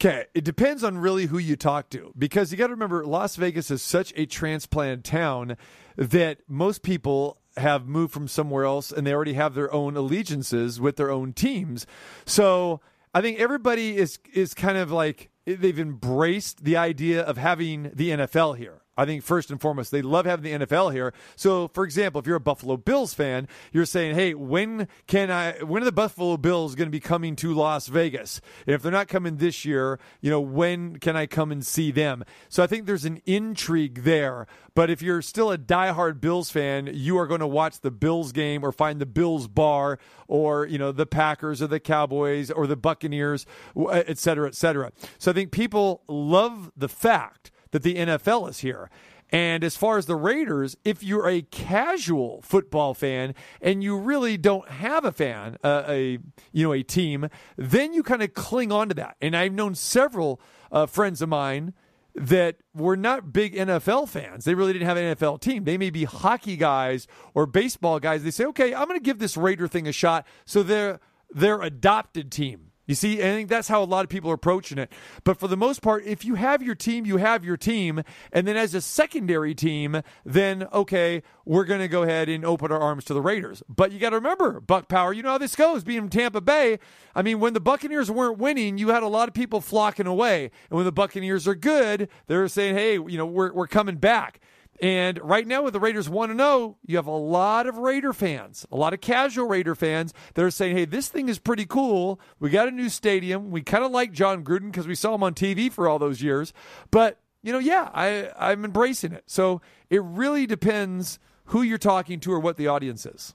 Okay, 0.00 0.26
it 0.32 0.44
depends 0.44 0.84
on 0.84 0.98
really 0.98 1.26
who 1.26 1.38
you 1.38 1.56
talk 1.56 1.90
to 1.90 2.12
because 2.16 2.52
you 2.52 2.56
got 2.56 2.68
to 2.68 2.72
remember 2.72 3.04
Las 3.04 3.34
Vegas 3.34 3.68
is 3.68 3.82
such 3.82 4.12
a 4.14 4.26
transplant 4.26 5.02
town 5.02 5.56
that 5.96 6.38
most 6.46 6.84
people 6.84 7.40
have 7.56 7.88
moved 7.88 8.12
from 8.12 8.28
somewhere 8.28 8.62
else 8.62 8.92
and 8.92 9.04
they 9.04 9.12
already 9.12 9.32
have 9.32 9.56
their 9.56 9.72
own 9.74 9.96
allegiances 9.96 10.80
with 10.80 10.94
their 10.94 11.10
own 11.10 11.32
teams. 11.32 11.84
So 12.26 12.80
I 13.12 13.20
think 13.20 13.40
everybody 13.40 13.96
is 13.96 14.20
is 14.32 14.54
kind 14.54 14.78
of 14.78 14.92
like 14.92 15.30
they've 15.44 15.80
embraced 15.80 16.62
the 16.62 16.76
idea 16.76 17.22
of 17.22 17.36
having 17.36 17.90
the 17.92 18.10
NFL 18.10 18.56
here. 18.56 18.82
I 18.98 19.04
think 19.04 19.22
first 19.22 19.52
and 19.52 19.60
foremost, 19.60 19.92
they 19.92 20.02
love 20.02 20.26
having 20.26 20.42
the 20.42 20.66
NFL 20.66 20.92
here. 20.92 21.14
So, 21.36 21.68
for 21.68 21.84
example, 21.84 22.18
if 22.18 22.26
you're 22.26 22.36
a 22.36 22.40
Buffalo 22.40 22.76
Bills 22.76 23.14
fan, 23.14 23.46
you're 23.72 23.86
saying, 23.86 24.16
"Hey, 24.16 24.34
when 24.34 24.88
can 25.06 25.30
I? 25.30 25.52
When 25.62 25.82
are 25.82 25.84
the 25.84 25.92
Buffalo 25.92 26.36
Bills 26.36 26.74
going 26.74 26.88
to 26.88 26.92
be 26.92 26.98
coming 26.98 27.36
to 27.36 27.54
Las 27.54 27.86
Vegas? 27.86 28.40
And 28.66 28.74
if 28.74 28.82
they're 28.82 28.90
not 28.90 29.06
coming 29.06 29.36
this 29.36 29.64
year, 29.64 30.00
you 30.20 30.30
know, 30.30 30.40
when 30.40 30.98
can 30.98 31.16
I 31.16 31.26
come 31.26 31.52
and 31.52 31.64
see 31.64 31.92
them?" 31.92 32.24
So, 32.48 32.60
I 32.62 32.66
think 32.66 32.86
there's 32.86 33.04
an 33.04 33.22
intrigue 33.24 34.02
there. 34.02 34.48
But 34.74 34.90
if 34.90 35.00
you're 35.00 35.22
still 35.22 35.52
a 35.52 35.58
diehard 35.58 36.20
Bills 36.20 36.50
fan, 36.50 36.90
you 36.92 37.16
are 37.18 37.28
going 37.28 37.40
to 37.40 37.46
watch 37.46 37.80
the 37.80 37.92
Bills 37.92 38.32
game 38.32 38.64
or 38.64 38.72
find 38.72 39.00
the 39.00 39.06
Bills 39.06 39.46
bar 39.46 40.00
or 40.26 40.66
you 40.66 40.78
know 40.78 40.90
the 40.90 41.06
Packers 41.06 41.62
or 41.62 41.68
the 41.68 41.80
Cowboys 41.80 42.50
or 42.50 42.66
the 42.66 42.76
Buccaneers, 42.76 43.46
et 43.92 44.18
cetera, 44.18 44.48
et 44.48 44.56
cetera. 44.56 44.90
So, 45.18 45.30
I 45.30 45.34
think 45.34 45.52
people 45.52 46.02
love 46.08 46.72
the 46.76 46.88
fact 46.88 47.52
that 47.70 47.82
the 47.82 47.96
NFL 47.96 48.48
is 48.48 48.60
here. 48.60 48.90
And 49.30 49.62
as 49.62 49.76
far 49.76 49.98
as 49.98 50.06
the 50.06 50.16
Raiders, 50.16 50.76
if 50.84 51.02
you're 51.02 51.28
a 51.28 51.42
casual 51.42 52.40
football 52.42 52.94
fan 52.94 53.34
and 53.60 53.82
you 53.82 53.98
really 53.98 54.38
don't 54.38 54.68
have 54.68 55.04
a 55.04 55.12
fan, 55.12 55.58
uh, 55.62 55.84
a 55.86 56.18
you 56.52 56.66
know 56.66 56.72
a 56.72 56.82
team, 56.82 57.28
then 57.56 57.92
you 57.92 58.02
kind 58.02 58.22
of 58.22 58.32
cling 58.32 58.72
on 58.72 58.88
to 58.88 58.94
that. 58.94 59.16
And 59.20 59.36
I've 59.36 59.52
known 59.52 59.74
several 59.74 60.40
uh, 60.72 60.86
friends 60.86 61.20
of 61.20 61.28
mine 61.28 61.74
that 62.14 62.56
were 62.74 62.96
not 62.96 63.32
big 63.32 63.54
NFL 63.54 64.08
fans. 64.08 64.44
They 64.44 64.54
really 64.54 64.72
didn't 64.72 64.88
have 64.88 64.96
an 64.96 65.16
NFL 65.16 65.40
team. 65.40 65.64
They 65.64 65.78
may 65.78 65.90
be 65.90 66.04
hockey 66.04 66.56
guys 66.56 67.06
or 67.34 67.46
baseball 67.46 68.00
guys. 68.00 68.24
They 68.24 68.30
say, 68.30 68.46
"Okay, 68.46 68.74
I'm 68.74 68.88
going 68.88 68.98
to 68.98 69.04
give 69.04 69.18
this 69.18 69.36
Raider 69.36 69.68
thing 69.68 69.86
a 69.86 69.92
shot." 69.92 70.26
So 70.46 70.62
they're 70.62 71.00
their 71.30 71.60
adopted 71.60 72.32
team. 72.32 72.67
You 72.88 72.94
see, 72.94 73.18
I 73.18 73.26
think 73.26 73.50
that's 73.50 73.68
how 73.68 73.82
a 73.82 73.84
lot 73.84 74.02
of 74.02 74.08
people 74.08 74.30
are 74.30 74.34
approaching 74.34 74.78
it. 74.78 74.90
But 75.22 75.38
for 75.38 75.46
the 75.46 75.58
most 75.58 75.82
part, 75.82 76.06
if 76.06 76.24
you 76.24 76.36
have 76.36 76.62
your 76.62 76.74
team, 76.74 77.04
you 77.04 77.18
have 77.18 77.44
your 77.44 77.58
team. 77.58 78.02
And 78.32 78.48
then 78.48 78.56
as 78.56 78.74
a 78.74 78.80
secondary 78.80 79.54
team, 79.54 80.00
then, 80.24 80.66
okay, 80.72 81.22
we're 81.44 81.66
going 81.66 81.80
to 81.80 81.88
go 81.88 82.02
ahead 82.02 82.30
and 82.30 82.46
open 82.46 82.72
our 82.72 82.80
arms 82.80 83.04
to 83.04 83.14
the 83.14 83.20
Raiders. 83.20 83.62
But 83.68 83.92
you 83.92 83.98
got 83.98 84.10
to 84.10 84.16
remember, 84.16 84.58
Buck 84.58 84.88
Power, 84.88 85.12
you 85.12 85.22
know 85.22 85.32
how 85.32 85.38
this 85.38 85.54
goes, 85.54 85.84
being 85.84 86.04
in 86.04 86.08
Tampa 86.08 86.40
Bay. 86.40 86.78
I 87.14 87.20
mean, 87.20 87.40
when 87.40 87.52
the 87.52 87.60
Buccaneers 87.60 88.10
weren't 88.10 88.38
winning, 88.38 88.78
you 88.78 88.88
had 88.88 89.02
a 89.02 89.08
lot 89.08 89.28
of 89.28 89.34
people 89.34 89.60
flocking 89.60 90.06
away. 90.06 90.44
And 90.70 90.76
when 90.78 90.86
the 90.86 90.92
Buccaneers 90.92 91.46
are 91.46 91.54
good, 91.54 92.08
they're 92.26 92.48
saying, 92.48 92.74
hey, 92.74 92.94
you 92.94 93.18
know, 93.18 93.26
we're, 93.26 93.52
we're 93.52 93.66
coming 93.66 93.96
back. 93.96 94.40
And 94.80 95.18
right 95.22 95.46
now, 95.46 95.62
with 95.62 95.72
the 95.72 95.80
Raiders 95.80 96.08
1 96.08 96.36
0, 96.36 96.76
you 96.86 96.96
have 96.96 97.06
a 97.06 97.10
lot 97.10 97.66
of 97.66 97.78
Raider 97.78 98.12
fans, 98.12 98.64
a 98.70 98.76
lot 98.76 98.94
of 98.94 99.00
casual 99.00 99.46
Raider 99.46 99.74
fans 99.74 100.14
that 100.34 100.44
are 100.44 100.50
saying, 100.50 100.76
hey, 100.76 100.84
this 100.84 101.08
thing 101.08 101.28
is 101.28 101.38
pretty 101.38 101.66
cool. 101.66 102.20
We 102.38 102.50
got 102.50 102.68
a 102.68 102.70
new 102.70 102.88
stadium. 102.88 103.50
We 103.50 103.62
kind 103.62 103.84
of 103.84 103.90
like 103.90 104.12
Jon 104.12 104.44
Gruden 104.44 104.70
because 104.70 104.86
we 104.86 104.94
saw 104.94 105.14
him 105.14 105.22
on 105.22 105.34
TV 105.34 105.70
for 105.70 105.88
all 105.88 105.98
those 105.98 106.22
years. 106.22 106.52
But, 106.90 107.18
you 107.42 107.52
know, 107.52 107.58
yeah, 107.58 107.90
I, 107.92 108.30
I'm 108.38 108.64
embracing 108.64 109.12
it. 109.12 109.24
So 109.26 109.60
it 109.90 110.02
really 110.02 110.46
depends 110.46 111.18
who 111.46 111.62
you're 111.62 111.78
talking 111.78 112.20
to 112.20 112.32
or 112.32 112.38
what 112.38 112.56
the 112.56 112.68
audience 112.68 113.04
is. 113.04 113.34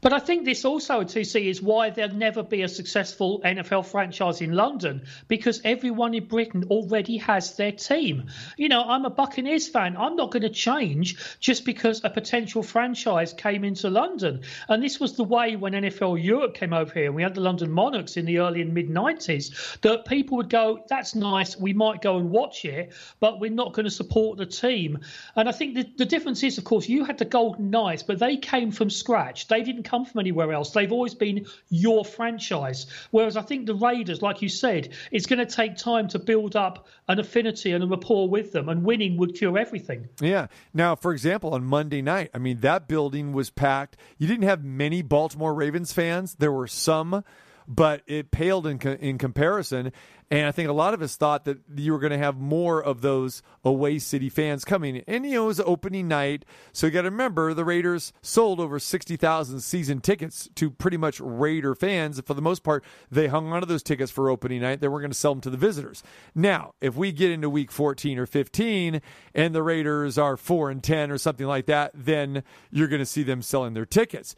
But 0.00 0.12
I 0.12 0.18
think 0.18 0.44
this 0.44 0.64
also, 0.64 1.02
TC, 1.02 1.46
is 1.46 1.62
why 1.62 1.90
there'll 1.90 2.14
never 2.14 2.42
be 2.42 2.62
a 2.62 2.68
successful 2.68 3.40
NFL 3.44 3.86
franchise 3.86 4.40
in 4.40 4.52
London 4.52 5.02
because 5.28 5.60
everyone 5.64 6.14
in 6.14 6.26
Britain 6.26 6.64
already 6.70 7.16
has 7.18 7.56
their 7.56 7.72
team. 7.72 8.24
You 8.56 8.68
know, 8.68 8.82
I'm 8.82 9.04
a 9.04 9.10
Buccaneers 9.10 9.68
fan. 9.68 9.96
I'm 9.96 10.16
not 10.16 10.30
going 10.30 10.42
to 10.42 10.50
change 10.50 11.38
just 11.40 11.64
because 11.64 12.02
a 12.04 12.10
potential 12.10 12.62
franchise 12.62 13.32
came 13.32 13.64
into 13.64 13.90
London. 13.90 14.42
And 14.68 14.82
this 14.82 15.00
was 15.00 15.16
the 15.16 15.24
way 15.24 15.56
when 15.56 15.72
NFL 15.72 16.22
Europe 16.22 16.54
came 16.54 16.72
over 16.72 16.92
here 16.92 17.06
and 17.06 17.14
we 17.14 17.22
had 17.22 17.34
the 17.34 17.40
London 17.40 17.70
Monarchs 17.70 18.16
in 18.16 18.24
the 18.24 18.38
early 18.38 18.62
and 18.62 18.74
mid 18.74 18.88
90s 18.88 19.80
that 19.80 20.04
people 20.04 20.36
would 20.36 20.50
go, 20.50 20.84
that's 20.88 21.14
nice. 21.14 21.58
We 21.58 21.72
might 21.72 22.02
go 22.02 22.18
and 22.18 22.30
watch 22.30 22.64
it, 22.64 22.92
but 23.20 23.40
we're 23.40 23.50
not 23.50 23.72
going 23.72 23.84
to 23.84 23.90
support 23.90 24.38
the 24.38 24.46
team. 24.46 25.00
And 25.36 25.48
I 25.48 25.52
think 25.52 25.74
the, 25.74 25.88
the 25.96 26.06
difference 26.06 26.42
is, 26.42 26.58
of 26.58 26.64
course, 26.64 26.88
you 26.88 27.04
had 27.04 27.18
the 27.18 27.24
Golden 27.24 27.70
Knights, 27.70 28.02
but 28.02 28.18
they 28.18 28.36
came 28.36 28.70
from 28.70 28.90
scratch. 28.90 29.48
They 29.48 29.62
didn't 29.62 29.73
come 29.82 30.04
from 30.04 30.20
anywhere 30.20 30.52
else. 30.52 30.70
They've 30.70 30.92
always 30.92 31.14
been 31.14 31.46
your 31.68 32.04
franchise. 32.04 32.86
Whereas 33.10 33.36
I 33.36 33.42
think 33.42 33.66
the 33.66 33.74
Raiders, 33.74 34.22
like 34.22 34.42
you 34.42 34.48
said, 34.48 34.90
it's 35.10 35.26
going 35.26 35.38
to 35.38 35.46
take 35.46 35.76
time 35.76 36.08
to 36.08 36.18
build 36.18 36.56
up 36.56 36.86
an 37.08 37.18
affinity 37.18 37.72
and 37.72 37.82
a 37.82 37.86
rapport 37.86 38.28
with 38.28 38.52
them, 38.52 38.68
and 38.68 38.84
winning 38.84 39.16
would 39.16 39.34
cure 39.34 39.58
everything. 39.58 40.08
Yeah. 40.20 40.46
Now, 40.72 40.94
for 40.94 41.12
example, 41.12 41.54
on 41.54 41.64
Monday 41.64 42.02
night, 42.02 42.30
I 42.32 42.38
mean, 42.38 42.60
that 42.60 42.88
building 42.88 43.32
was 43.32 43.50
packed. 43.50 43.96
You 44.18 44.26
didn't 44.26 44.44
have 44.44 44.64
many 44.64 45.02
Baltimore 45.02 45.52
Ravens 45.52 45.92
fans. 45.92 46.36
There 46.36 46.52
were 46.52 46.66
some, 46.66 47.24
but 47.66 48.02
it 48.06 48.30
paled 48.30 48.66
in, 48.66 48.78
co- 48.78 48.98
in 49.00 49.18
comparison. 49.18 49.92
And 50.30 50.46
I 50.46 50.52
think 50.52 50.68
a 50.68 50.72
lot 50.72 50.94
of 50.94 51.02
us 51.02 51.16
thought 51.16 51.44
that 51.44 51.58
you 51.76 51.92
were 51.92 51.98
going 51.98 52.10
to 52.10 52.18
have 52.18 52.38
more 52.38 52.82
of 52.82 53.02
those 53.02 53.42
away 53.62 53.98
city 53.98 54.28
fans 54.28 54.64
coming. 54.64 55.04
And, 55.06 55.24
you 55.26 55.32
know, 55.32 55.44
it 55.44 55.48
was 55.48 55.60
opening 55.60 56.08
night. 56.08 56.44
So 56.72 56.86
you 56.86 56.92
got 56.92 57.02
to 57.02 57.10
remember 57.10 57.52
the 57.52 57.64
Raiders 57.64 58.12
sold 58.22 58.58
over 58.58 58.78
60,000 58.78 59.60
season 59.60 60.00
tickets 60.00 60.48
to 60.54 60.70
pretty 60.70 60.96
much 60.96 61.20
Raider 61.20 61.74
fans. 61.74 62.20
For 62.24 62.34
the 62.34 62.42
most 62.42 62.62
part, 62.62 62.84
they 63.10 63.28
hung 63.28 63.52
onto 63.52 63.66
those 63.66 63.82
tickets 63.82 64.10
for 64.10 64.30
opening 64.30 64.62
night. 64.62 64.80
They 64.80 64.88
were 64.88 65.00
going 65.00 65.10
to 65.10 65.16
sell 65.16 65.34
them 65.34 65.42
to 65.42 65.50
the 65.50 65.56
visitors. 65.56 66.02
Now, 66.34 66.74
if 66.80 66.96
we 66.96 67.12
get 67.12 67.30
into 67.30 67.50
week 67.50 67.70
14 67.70 68.18
or 68.18 68.26
15 68.26 69.02
and 69.34 69.54
the 69.54 69.62
Raiders 69.62 70.16
are 70.16 70.36
4 70.36 70.70
and 70.70 70.82
10 70.82 71.10
or 71.10 71.18
something 71.18 71.46
like 71.46 71.66
that, 71.66 71.92
then 71.94 72.42
you're 72.70 72.88
going 72.88 73.00
to 73.00 73.06
see 73.06 73.22
them 73.22 73.42
selling 73.42 73.74
their 73.74 73.86
tickets. 73.86 74.34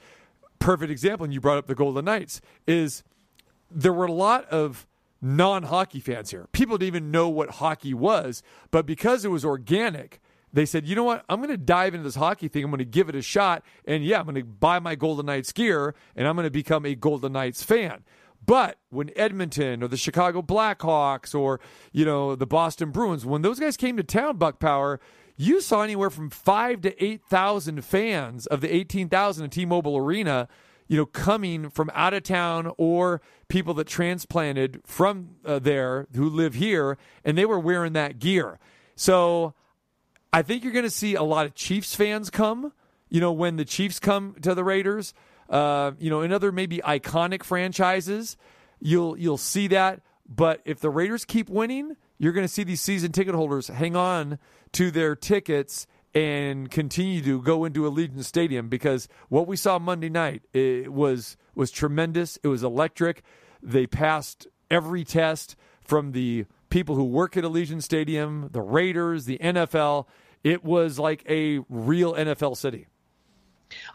Perfect 0.59 0.91
example, 0.91 1.25
and 1.25 1.33
you 1.33 1.41
brought 1.41 1.59
up 1.59 1.67
the 1.67 1.75
Golden 1.75 2.07
Knights, 2.07 2.41
is 2.67 3.05
there 3.71 3.93
were 3.93 4.07
a 4.07 4.13
lot 4.13 4.47
of 4.47 4.87
non 5.21 5.65
hockey 5.65 6.01
fans 6.01 6.31
here. 6.31 6.47
People 6.53 6.79
didn't 6.79 6.89
even 6.89 7.11
know 7.11 7.29
what 7.29 7.51
hockey 7.51 7.95
was, 7.95 8.43
but 8.71 8.87
because 8.87 9.25
it 9.25 9.29
was 9.29 9.45
organic, 9.45 10.21
they 10.53 10.65
said, 10.65 10.87
you 10.87 10.95
know 10.95 11.05
what? 11.05 11.25
I'm 11.29 11.39
going 11.39 11.51
to 11.51 11.57
dive 11.57 11.95
into 11.95 12.05
this 12.05 12.15
hockey 12.15 12.49
thing. 12.49 12.65
I'm 12.65 12.71
going 12.71 12.79
to 12.79 12.85
give 12.85 13.09
it 13.09 13.15
a 13.15 13.23
shot. 13.23 13.63
And 13.85 14.05
yeah, 14.05 14.21
I'm 14.21 14.25
going 14.25 14.37
to 14.37 14.45
buy 14.45 14.79
my 14.79 14.95
Golden 14.95 15.27
Knights 15.27 15.53
gear 15.53 15.95
and 16.15 16.27
I'm 16.27 16.35
going 16.35 16.45
to 16.45 16.51
become 16.51 16.87
a 16.87 16.95
Golden 16.95 17.33
Knights 17.33 17.63
fan. 17.63 18.05
But 18.45 18.79
when 18.91 19.11
Edmonton 19.17 19.83
or 19.83 19.89
the 19.89 19.97
Chicago 19.97 20.41
Blackhawks 20.41 21.35
or, 21.35 21.61
you 21.93 22.05
know, 22.05 22.37
the 22.37 22.47
Boston 22.47 22.91
Bruins, 22.91 23.27
when 23.27 23.43
those 23.43 23.59
guys 23.59 23.77
came 23.77 23.97
to 23.97 24.05
town, 24.05 24.37
Buck 24.37 24.61
Power, 24.61 25.01
you 25.37 25.61
saw 25.61 25.83
anywhere 25.83 26.11
from 26.11 26.31
five 26.31 26.81
to 26.83 27.05
8,000 27.05 27.85
fans 27.85 28.47
of 28.47 28.61
the 28.61 28.73
18,000 28.73 29.45
in 29.45 29.51
T 29.51 29.67
Mobile 29.67 29.97
Arena 29.97 30.49
you 30.89 30.97
know, 30.97 31.07
coming 31.07 31.71
from 31.71 31.91
out 31.95 32.15
of 32.15 32.23
town 32.23 32.73
or 32.77 33.21
people 33.49 33.75
that 33.75 33.87
transplanted 33.87 34.81
from 34.85 35.37
uh, 35.45 35.59
there 35.59 36.07
who 36.15 36.29
live 36.29 36.55
here, 36.55 36.99
and 37.25 37.37
they 37.37 37.45
were 37.45 37.59
wearing 37.59 37.93
that 37.93 38.19
gear. 38.19 38.59
So 38.97 39.55
I 40.33 40.43
think 40.43 40.65
you're 40.65 40.73
going 40.73 40.85
to 40.85 40.91
see 40.91 41.15
a 41.15 41.23
lot 41.23 41.47
of 41.47 41.55
Chiefs 41.55 41.95
fans 41.95 42.31
come. 42.31 42.73
You 43.09 43.21
know, 43.21 43.33
when 43.33 43.57
the 43.57 43.65
Chiefs 43.65 44.01
come 44.01 44.35
to 44.43 44.55
the 44.55 44.65
Raiders, 44.65 45.15
uh, 45.49 45.93
you 45.99 46.11
know, 46.11 46.23
in 46.23 46.33
other 46.33 46.51
maybe 46.51 46.79
iconic 46.79 47.45
franchises, 47.45 48.37
you'll 48.81 49.17
you'll 49.17 49.39
see 49.39 49.69
that. 49.69 50.01
But 50.29 50.61
if 50.65 50.81
the 50.81 50.91
Raiders 50.91 51.25
keep 51.25 51.49
winning, 51.49 51.97
you're 52.19 52.33
going 52.33 52.47
to 52.47 52.53
see 52.53 52.65
these 52.65 52.81
season 52.81 53.13
ticket 53.13 53.35
holders 53.35 53.69
hang 53.69 53.95
on 53.95 54.39
to 54.73 54.91
their 54.91 55.15
tickets 55.15 55.87
and 56.17 56.71
continue 56.71 57.21
to 57.21 57.43
go 57.43 57.67
into 57.67 57.83
Allegiant 57.83 58.25
Stadium 58.25 58.71
because 58.71 59.07
what 59.29 59.47
we 59.47 59.55
saw 59.55 59.79
Monday 59.79 60.09
night 60.09 60.43
was 60.55 61.37
was 61.55 61.71
tremendous. 61.71 62.39
It 62.43 62.49
was 62.49 62.63
electric. 62.63 63.23
They 63.63 63.87
passed 63.87 64.47
every 64.71 65.05
test 65.05 65.57
from 65.83 66.13
the 66.13 66.47
people 66.71 66.95
who 66.95 67.05
work 67.05 67.37
at 67.37 67.45
Allegiant 67.45 67.83
Stadium, 67.83 68.49
the 68.51 68.63
Raiders, 68.63 69.27
the 69.27 69.37
NFL. 69.37 70.07
It 70.43 70.65
was 70.65 70.99
like 70.99 71.23
a 71.29 71.59
real 71.69 72.15
NFL 72.15 72.57
city. 72.57 72.87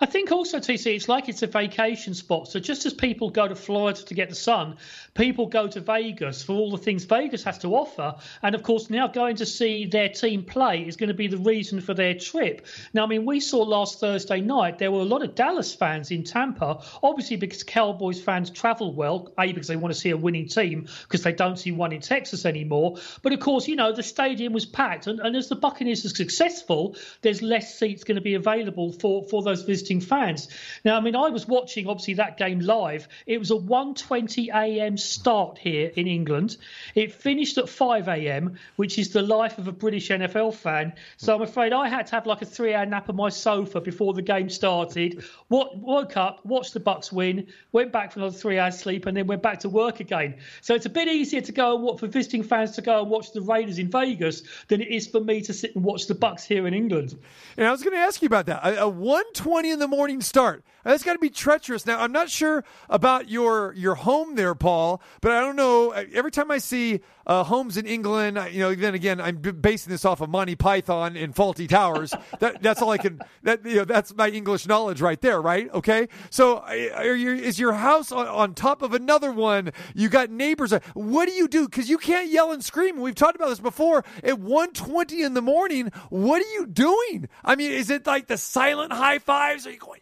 I 0.02 0.06
think 0.06 0.32
also, 0.32 0.60
TC, 0.60 0.96
it's 0.96 1.08
like 1.08 1.30
it's 1.30 1.44
a 1.44 1.48
vacation 1.48 2.14
spot. 2.14 2.48
So 2.48 2.60
just 2.60 2.86
as 2.86 2.94
people 2.94 3.30
go 3.30 3.48
to 3.48 3.56
Florida 3.56 4.02
to 4.04 4.14
get 4.14 4.30
the 4.30 4.36
sun, 4.36 4.78
people 5.14 5.48
go 5.48 5.68
to 5.68 5.80
Vegas 5.80 6.44
for 6.44 6.54
all 6.54 6.72
the 6.72 6.78
things 6.78 7.06
Vegas 7.06 7.44
has 7.44 7.60
to 7.60 7.76
offer. 7.76 8.16
And 8.42 8.56
of 8.56 8.64
course, 8.64 8.90
now 8.90 9.08
going 9.08 9.38
to 9.38 9.46
see 9.46 9.86
their 9.86 10.10
team 10.10 10.44
play 10.44 10.82
is 10.82 10.98
going 10.98 11.10
to 11.10 11.14
be 11.14 11.28
the 11.28 11.38
reason 11.38 11.80
for 11.82 11.94
their 11.94 12.16
trip. 12.16 12.66
Now, 12.94 13.04
I 13.04 13.08
mean, 13.08 13.26
we 13.26 13.40
saw 13.40 13.62
last 13.62 14.00
Thursday 14.00 14.42
night 14.42 14.78
there 14.78 14.92
were 14.92 15.02
a 15.02 15.06
lot 15.06 15.24
of 15.24 15.36
Dallas 15.36 15.74
fans 15.74 16.12
in 16.12 16.24
Tampa, 16.24 16.84
obviously 17.02 17.38
because 17.38 17.64
Cowboys 17.64 18.22
fans 18.22 18.50
travel 18.50 18.94
well, 18.94 19.32
A, 19.40 19.54
because 19.54 19.68
they 19.68 19.76
want 19.76 19.94
to 19.94 20.00
see 20.00 20.10
a 20.10 20.18
winning 20.18 20.48
team, 20.48 20.88
because 21.04 21.24
they 21.24 21.34
don't 21.34 21.58
see 21.58 21.72
one 21.72 21.92
in 21.94 22.02
Texas 22.02 22.46
anymore. 22.46 22.98
But 23.22 23.34
of 23.34 23.40
course, 23.40 23.68
you 23.68 23.76
know, 23.76 23.94
the 23.94 24.04
stadium 24.04 24.54
was 24.54 24.66
packed. 24.66 25.08
And, 25.08 25.20
and 25.20 25.36
as 25.36 25.48
the 25.48 25.56
Buccaneers 25.56 26.06
are 26.06 26.10
successful, 26.10 26.96
there's 27.22 27.42
less 27.42 27.78
seats 27.78 28.04
going 28.04 28.16
to 28.16 28.22
be 28.22 28.34
available 28.34 28.92
for, 28.94 29.24
for 29.24 29.44
those 29.44 29.61
visiting 29.64 30.00
fans. 30.00 30.48
Now, 30.84 30.98
I 30.98 31.02
mean, 31.02 31.16
I 31.16 31.30
was 31.30 31.48
watching 31.48 31.88
obviously 31.88 32.16
that 32.16 32.38
game 32.38 32.60
live. 32.60 33.08
It 33.26 33.38
was 33.38 33.52
a 33.52 33.56
1:20 33.56 34.50
a.m. 34.54 34.98
start 34.98 35.58
here 35.58 35.92
in 35.96 36.08
England. 36.08 36.58
It 36.96 37.14
finished 37.14 37.58
at 37.58 37.70
5 37.70 38.08
a.m., 38.08 38.58
which 38.76 39.00
is 39.00 39.10
the 39.10 39.22
life 39.22 39.58
of 39.58 39.68
a 39.68 39.72
British 39.72 40.10
NFL 40.10 40.56
fan. 40.56 40.94
So 41.18 41.36
I'm 41.36 41.42
afraid 41.42 41.74
I 41.74 41.88
had 41.88 42.08
to 42.08 42.16
have 42.16 42.26
like 42.26 42.42
a 42.42 42.46
three-hour 42.46 42.86
nap 42.86 43.10
on 43.10 43.16
my 43.16 43.30
sofa 43.30 43.82
before 43.82 44.14
the 44.14 44.22
game 44.22 44.50
started. 44.50 45.24
What 45.48 45.78
woke 45.78 46.18
up, 46.18 46.46
watched 46.46 46.74
the 46.74 46.80
Bucks 46.80 47.12
win, 47.12 47.48
went 47.72 47.92
back 47.92 48.12
for 48.12 48.20
another 48.20 48.36
three 48.36 48.60
hours 48.60 48.78
sleep, 48.80 49.06
and 49.06 49.16
then 49.16 49.28
went 49.28 49.42
back 49.42 49.60
to 49.60 49.70
work 49.70 50.00
again. 50.00 50.36
So 50.62 50.76
it's 50.76 50.86
a 50.86 50.90
bit 50.90 51.08
easier 51.08 51.42
to 51.42 51.52
go 51.52 51.76
and 51.76 51.84
watch 51.84 52.00
for 52.00 52.08
visiting 52.08 52.44
fans 52.44 52.72
to 52.72 52.82
go 52.82 53.02
and 53.02 53.10
watch 53.10 53.32
the 53.32 53.42
Raiders 53.42 53.80
in 53.80 53.90
Vegas 53.90 54.44
than 54.68 54.82
it 54.82 54.90
is 54.90 55.08
for 55.08 55.20
me 55.20 55.42
to 55.42 55.54
sit 55.54 55.76
and 55.76 55.84
watch 55.84 56.08
the 56.08 56.16
Bucks 56.16 56.44
here 56.44 56.68
in 56.68 56.74
England. 56.74 57.18
And 57.58 57.68
I 57.68 57.72
was 57.72 57.84
going 57.84 57.96
to 57.96 58.00
ask 58.00 58.22
you 58.22 58.26
about 58.26 58.48
that. 58.48 58.64
A, 58.64 58.84
a 58.84 58.90
120 58.90 59.51
120 59.52 59.72
in 59.72 59.80
the 59.80 59.88
morning 59.88 60.22
start. 60.22 60.64
That's 60.84 61.04
got 61.04 61.14
to 61.14 61.20
be 61.20 61.30
treacherous. 61.30 61.86
Now, 61.86 62.00
I'm 62.02 62.12
not 62.12 62.30
sure 62.30 62.64
about 62.90 63.30
your 63.30 63.74
your 63.74 63.96
home 63.96 64.36
there, 64.36 64.56
Paul, 64.56 65.02
but 65.22 65.32
I 65.32 65.42
don't 65.42 65.56
know. 65.56 65.92
Every 65.92 66.32
time 66.32 66.50
I 66.52 66.58
see 66.58 67.02
uh, 67.28 67.44
homes 67.44 67.78
in 67.78 67.86
England, 67.86 68.40
I- 68.40 68.48
you 68.48 68.60
know, 68.60 68.74
then 68.74 68.96
again, 68.96 69.22
I'm 69.22 69.38
b- 69.38 69.52
basing 69.52 69.92
this 69.92 70.06
off 70.06 70.22
of 70.22 70.30
Monty 70.30 70.56
Python 70.56 71.16
and 71.16 71.36
Fawlty 71.36 71.70
Towers. 71.70 72.14
that, 72.40 72.62
that's 72.64 72.82
all 72.82 72.90
I 72.90 72.98
can. 72.98 73.22
That 73.44 73.64
you 73.66 73.76
know, 73.78 73.86
that's 73.86 74.14
my 74.16 74.30
English 74.30 74.66
knowledge 74.68 75.02
right 75.02 75.22
there, 75.22 75.42
right? 75.42 75.72
Okay. 75.74 76.08
So, 76.30 76.58
are 76.60 77.16
you, 77.16 77.34
is 77.34 77.60
your 77.60 77.74
house 77.74 78.12
on, 78.12 78.28
on 78.28 78.54
top 78.56 78.82
of 78.82 78.94
another 78.94 79.32
one? 79.32 79.72
You 79.94 80.10
got 80.10 80.30
neighbors. 80.32 80.74
What 80.94 81.28
do 81.28 81.32
you 81.34 81.48
do? 81.48 81.68
Because 81.68 81.90
you 81.90 81.98
can't 82.00 82.30
yell 82.30 82.52
and 82.52 82.64
scream. 82.64 83.00
We've 83.00 83.16
talked 83.16 83.36
about 83.36 83.50
this 83.50 83.60
before. 83.60 84.04
At 84.24 84.36
1:20 84.40 85.24
in 85.26 85.34
the 85.36 85.42
morning, 85.42 85.92
what 86.10 86.42
are 86.42 86.52
you 86.54 86.66
doing? 86.66 87.30
I 87.46 87.56
mean, 87.56 87.72
is 87.72 87.90
it 87.90 88.08
like 88.08 88.28
the 88.28 88.38
silent 88.38 88.92
high 88.94 89.20
fives? 89.20 89.68
Are 89.68 89.72
you 89.72 89.78
going? 89.78 90.02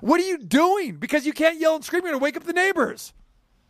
What 0.00 0.20
are 0.20 0.24
you 0.24 0.38
doing? 0.38 0.96
Because 0.96 1.26
you 1.26 1.32
can't 1.32 1.58
yell 1.58 1.74
and 1.74 1.84
scream. 1.84 2.02
You're 2.02 2.12
going 2.12 2.20
to 2.20 2.24
wake 2.24 2.36
up 2.36 2.44
the 2.44 2.52
neighbors. 2.52 3.12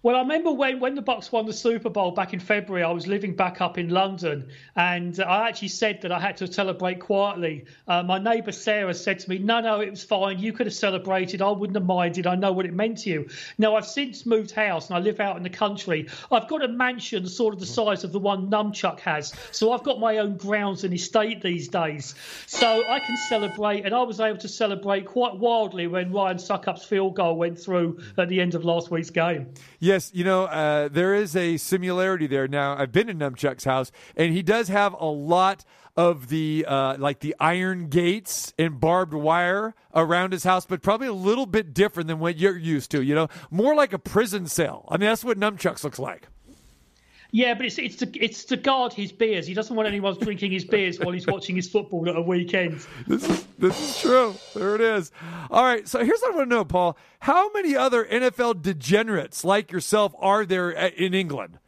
Well, 0.07 0.15
I 0.15 0.21
remember 0.21 0.53
when, 0.53 0.79
when 0.79 0.95
the 0.95 1.03
Bucks 1.03 1.33
won 1.33 1.47
the 1.47 1.53
Super 1.53 1.91
Bowl 1.91 2.13
back 2.13 2.33
in 2.33 2.39
February, 2.39 2.85
I 2.85 2.93
was 2.93 3.09
living 3.09 3.35
back 3.35 3.61
up 3.61 3.77
in 3.77 3.89
London, 3.89 4.51
and 4.77 5.19
I 5.19 5.49
actually 5.49 5.67
said 5.67 6.03
that 6.03 6.13
I 6.13 6.21
had 6.21 6.37
to 6.37 6.47
celebrate 6.47 7.01
quietly. 7.01 7.65
Uh, 7.89 8.05
my 8.05 8.21
neighbour 8.21 8.53
Sarah 8.53 8.95
said 8.95 9.19
to 9.19 9.29
me, 9.29 9.39
"No, 9.39 9.59
no, 9.59 9.81
it 9.81 9.91
was 9.91 10.05
fine. 10.05 10.39
You 10.39 10.53
could 10.53 10.69
have 10.69 10.75
celebrated. 10.75 11.43
I 11.43 11.51
wouldn't 11.51 11.77
have 11.77 11.87
minded. 11.87 12.29
I 12.29 12.37
know 12.37 12.53
what 12.53 12.67
it 12.67 12.73
meant 12.73 12.99
to 12.99 13.11
you." 13.11 13.29
Now 13.59 13.75
I've 13.75 13.85
since 13.85 14.25
moved 14.25 14.53
house 14.53 14.89
and 14.89 14.97
I 14.97 15.01
live 15.01 15.19
out 15.19 15.39
in 15.39 15.43
the 15.43 15.51
country. 15.51 16.07
I've 16.31 16.47
got 16.47 16.63
a 16.63 16.69
mansion 16.69 17.27
sort 17.27 17.53
of 17.53 17.59
the 17.59 17.67
size 17.67 18.05
of 18.05 18.13
the 18.13 18.21
one 18.21 18.49
Numchuck 18.49 19.01
has, 19.01 19.35
so 19.51 19.73
I've 19.73 19.83
got 19.83 19.99
my 19.99 20.19
own 20.19 20.37
grounds 20.37 20.85
and 20.85 20.95
estate 20.95 21.43
these 21.43 21.67
days, 21.67 22.15
so 22.47 22.85
I 22.89 23.01
can 23.01 23.17
celebrate. 23.29 23.85
And 23.85 23.93
I 23.93 24.03
was 24.05 24.21
able 24.21 24.39
to 24.39 24.49
celebrate 24.49 25.07
quite 25.07 25.37
wildly 25.37 25.89
when 25.89 26.13
Ryan 26.13 26.39
Succop's 26.39 26.85
field 26.85 27.17
goal 27.17 27.35
went 27.37 27.59
through 27.59 27.99
at 28.17 28.29
the 28.29 28.41
end 28.41 28.55
of 28.55 28.65
last 28.65 28.93
week's 28.93 29.11
game. 29.11 29.49
Yes, 29.97 30.11
you 30.13 30.25
know, 30.25 30.45
uh, 30.45 30.89
there 30.89 31.15
is 31.15 31.35
a 31.35 31.57
similarity 31.57 32.27
there. 32.27 32.47
Now, 32.47 32.77
I've 32.77 32.93
been 32.93 33.09
in 33.09 33.19
Numchuck's 33.19 33.65
house, 33.65 33.91
and 34.15 34.31
he 34.31 34.43
does 34.43 34.69
have 34.69 34.93
a 34.93 35.07
lot 35.07 35.65
of 35.97 36.29
the 36.29 36.67
uh, 36.69 36.99
like 36.99 37.21
the 37.21 37.35
iron 37.41 37.89
gates 37.89 38.53
and 38.59 38.79
barbed 38.79 39.15
wire 39.15 39.75
around 39.95 40.33
his 40.35 40.45
house, 40.45 40.67
but 40.67 40.83
probably 40.83 41.07
a 41.07 41.15
little 41.15 41.47
bit 41.47 41.73
different 41.73 42.09
than 42.09 42.19
what 42.19 42.37
you're 42.37 42.59
used 42.59 42.91
to. 42.91 43.01
You 43.01 43.15
know, 43.15 43.29
more 43.51 43.75
like 43.75 43.95
a 43.95 43.99
prison 43.99 44.47
cell. 44.47 44.85
I 44.91 44.99
mean, 44.99 45.09
that's 45.09 45.25
what 45.25 45.39
Numchuck's 45.39 45.83
looks 45.83 45.99
like. 45.99 46.29
Yeah, 47.33 47.55
but 47.55 47.67
it's 47.67 47.79
it's 47.79 47.97
to 47.97 48.25
it's 48.25 48.45
to 48.47 48.57
guard 48.57 48.93
his 48.93 49.13
beers. 49.13 49.47
He 49.47 49.55
doesn't 49.55 49.75
want 49.75 49.89
anyone 49.89 50.17
drinking 50.19 50.53
his 50.53 50.65
beers 50.65 50.99
while 50.99 51.11
he's 51.13 51.27
watching 51.27 51.57
his 51.57 51.69
football 51.69 52.09
at 52.09 52.17
a 52.17 52.23
weekend. 52.23 52.85
This 53.07 53.29
is 53.29 53.47
this 53.59 53.79
is 53.79 54.01
true. 54.01 54.35
There 54.55 54.75
it 54.75 54.81
is. 54.81 55.11
All 55.51 55.65
right. 55.65 55.87
So 55.87 56.05
here's 56.05 56.21
what 56.21 56.35
I 56.35 56.37
want 56.37 56.51
to 56.51 56.57
know, 56.57 56.65
Paul. 56.65 56.97
How 57.21 57.51
many 57.53 57.77
other 57.77 58.05
NFL 58.05 58.63
degenerates 58.63 59.45
like 59.45 59.73
yourself 59.73 60.15
are 60.19 60.47
there 60.47 60.71
in 60.71 61.15
England? 61.15 61.59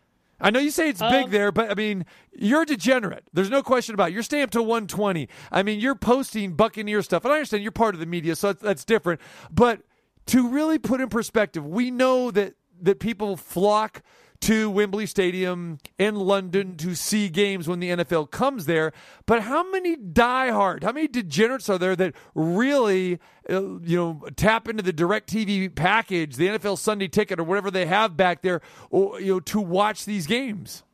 I 0.40 0.50
know 0.50 0.60
you 0.60 0.70
say 0.70 0.88
it's 0.88 1.00
big 1.00 1.24
Um, 1.24 1.30
there, 1.32 1.50
but 1.50 1.68
I 1.68 1.74
mean, 1.74 2.06
you're 2.32 2.62
a 2.62 2.66
degenerate. 2.66 3.24
There's 3.32 3.50
no 3.50 3.60
question 3.60 3.94
about 3.94 4.10
it. 4.10 4.14
You're 4.14 4.22
staying 4.22 4.44
up 4.44 4.50
to 4.52 4.62
120. 4.62 5.28
I 5.50 5.64
mean, 5.64 5.80
you're 5.80 5.96
posting 5.96 6.52
Buccaneer 6.52 7.02
stuff, 7.02 7.24
and 7.24 7.32
I 7.32 7.36
understand 7.36 7.64
you're 7.64 7.72
part 7.72 7.94
of 7.96 8.00
the 8.00 8.06
media, 8.06 8.36
so 8.36 8.48
that's, 8.48 8.62
that's 8.62 8.84
different. 8.84 9.20
But 9.50 9.80
to 10.26 10.48
really 10.48 10.78
put 10.78 11.00
in 11.00 11.08
perspective, 11.08 11.66
we 11.66 11.90
know 11.90 12.30
that 12.30 12.54
that 12.80 13.00
people 13.00 13.36
flock 13.36 14.02
to 14.40 14.70
Wembley 14.70 15.06
Stadium 15.06 15.78
in 15.98 16.14
London 16.14 16.76
to 16.76 16.94
see 16.94 17.28
games 17.28 17.68
when 17.68 17.80
the 17.80 17.90
NFL 17.90 18.30
comes 18.30 18.66
there. 18.66 18.92
But 19.26 19.42
how 19.42 19.68
many 19.70 19.96
diehard, 19.96 20.84
how 20.84 20.92
many 20.92 21.08
degenerates 21.08 21.68
are 21.68 21.78
there 21.78 21.96
that 21.96 22.14
really, 22.34 23.18
uh, 23.50 23.78
you 23.80 23.96
know, 23.96 24.22
tap 24.36 24.68
into 24.68 24.82
the 24.82 24.92
DirecTV 24.92 25.74
package, 25.74 26.36
the 26.36 26.48
NFL 26.48 26.78
Sunday 26.78 27.08
Ticket, 27.08 27.40
or 27.40 27.44
whatever 27.44 27.70
they 27.70 27.86
have 27.86 28.16
back 28.16 28.42
there, 28.42 28.60
you 28.92 29.18
know, 29.20 29.40
to 29.40 29.60
watch 29.60 30.04
these 30.04 30.26
games? 30.26 30.84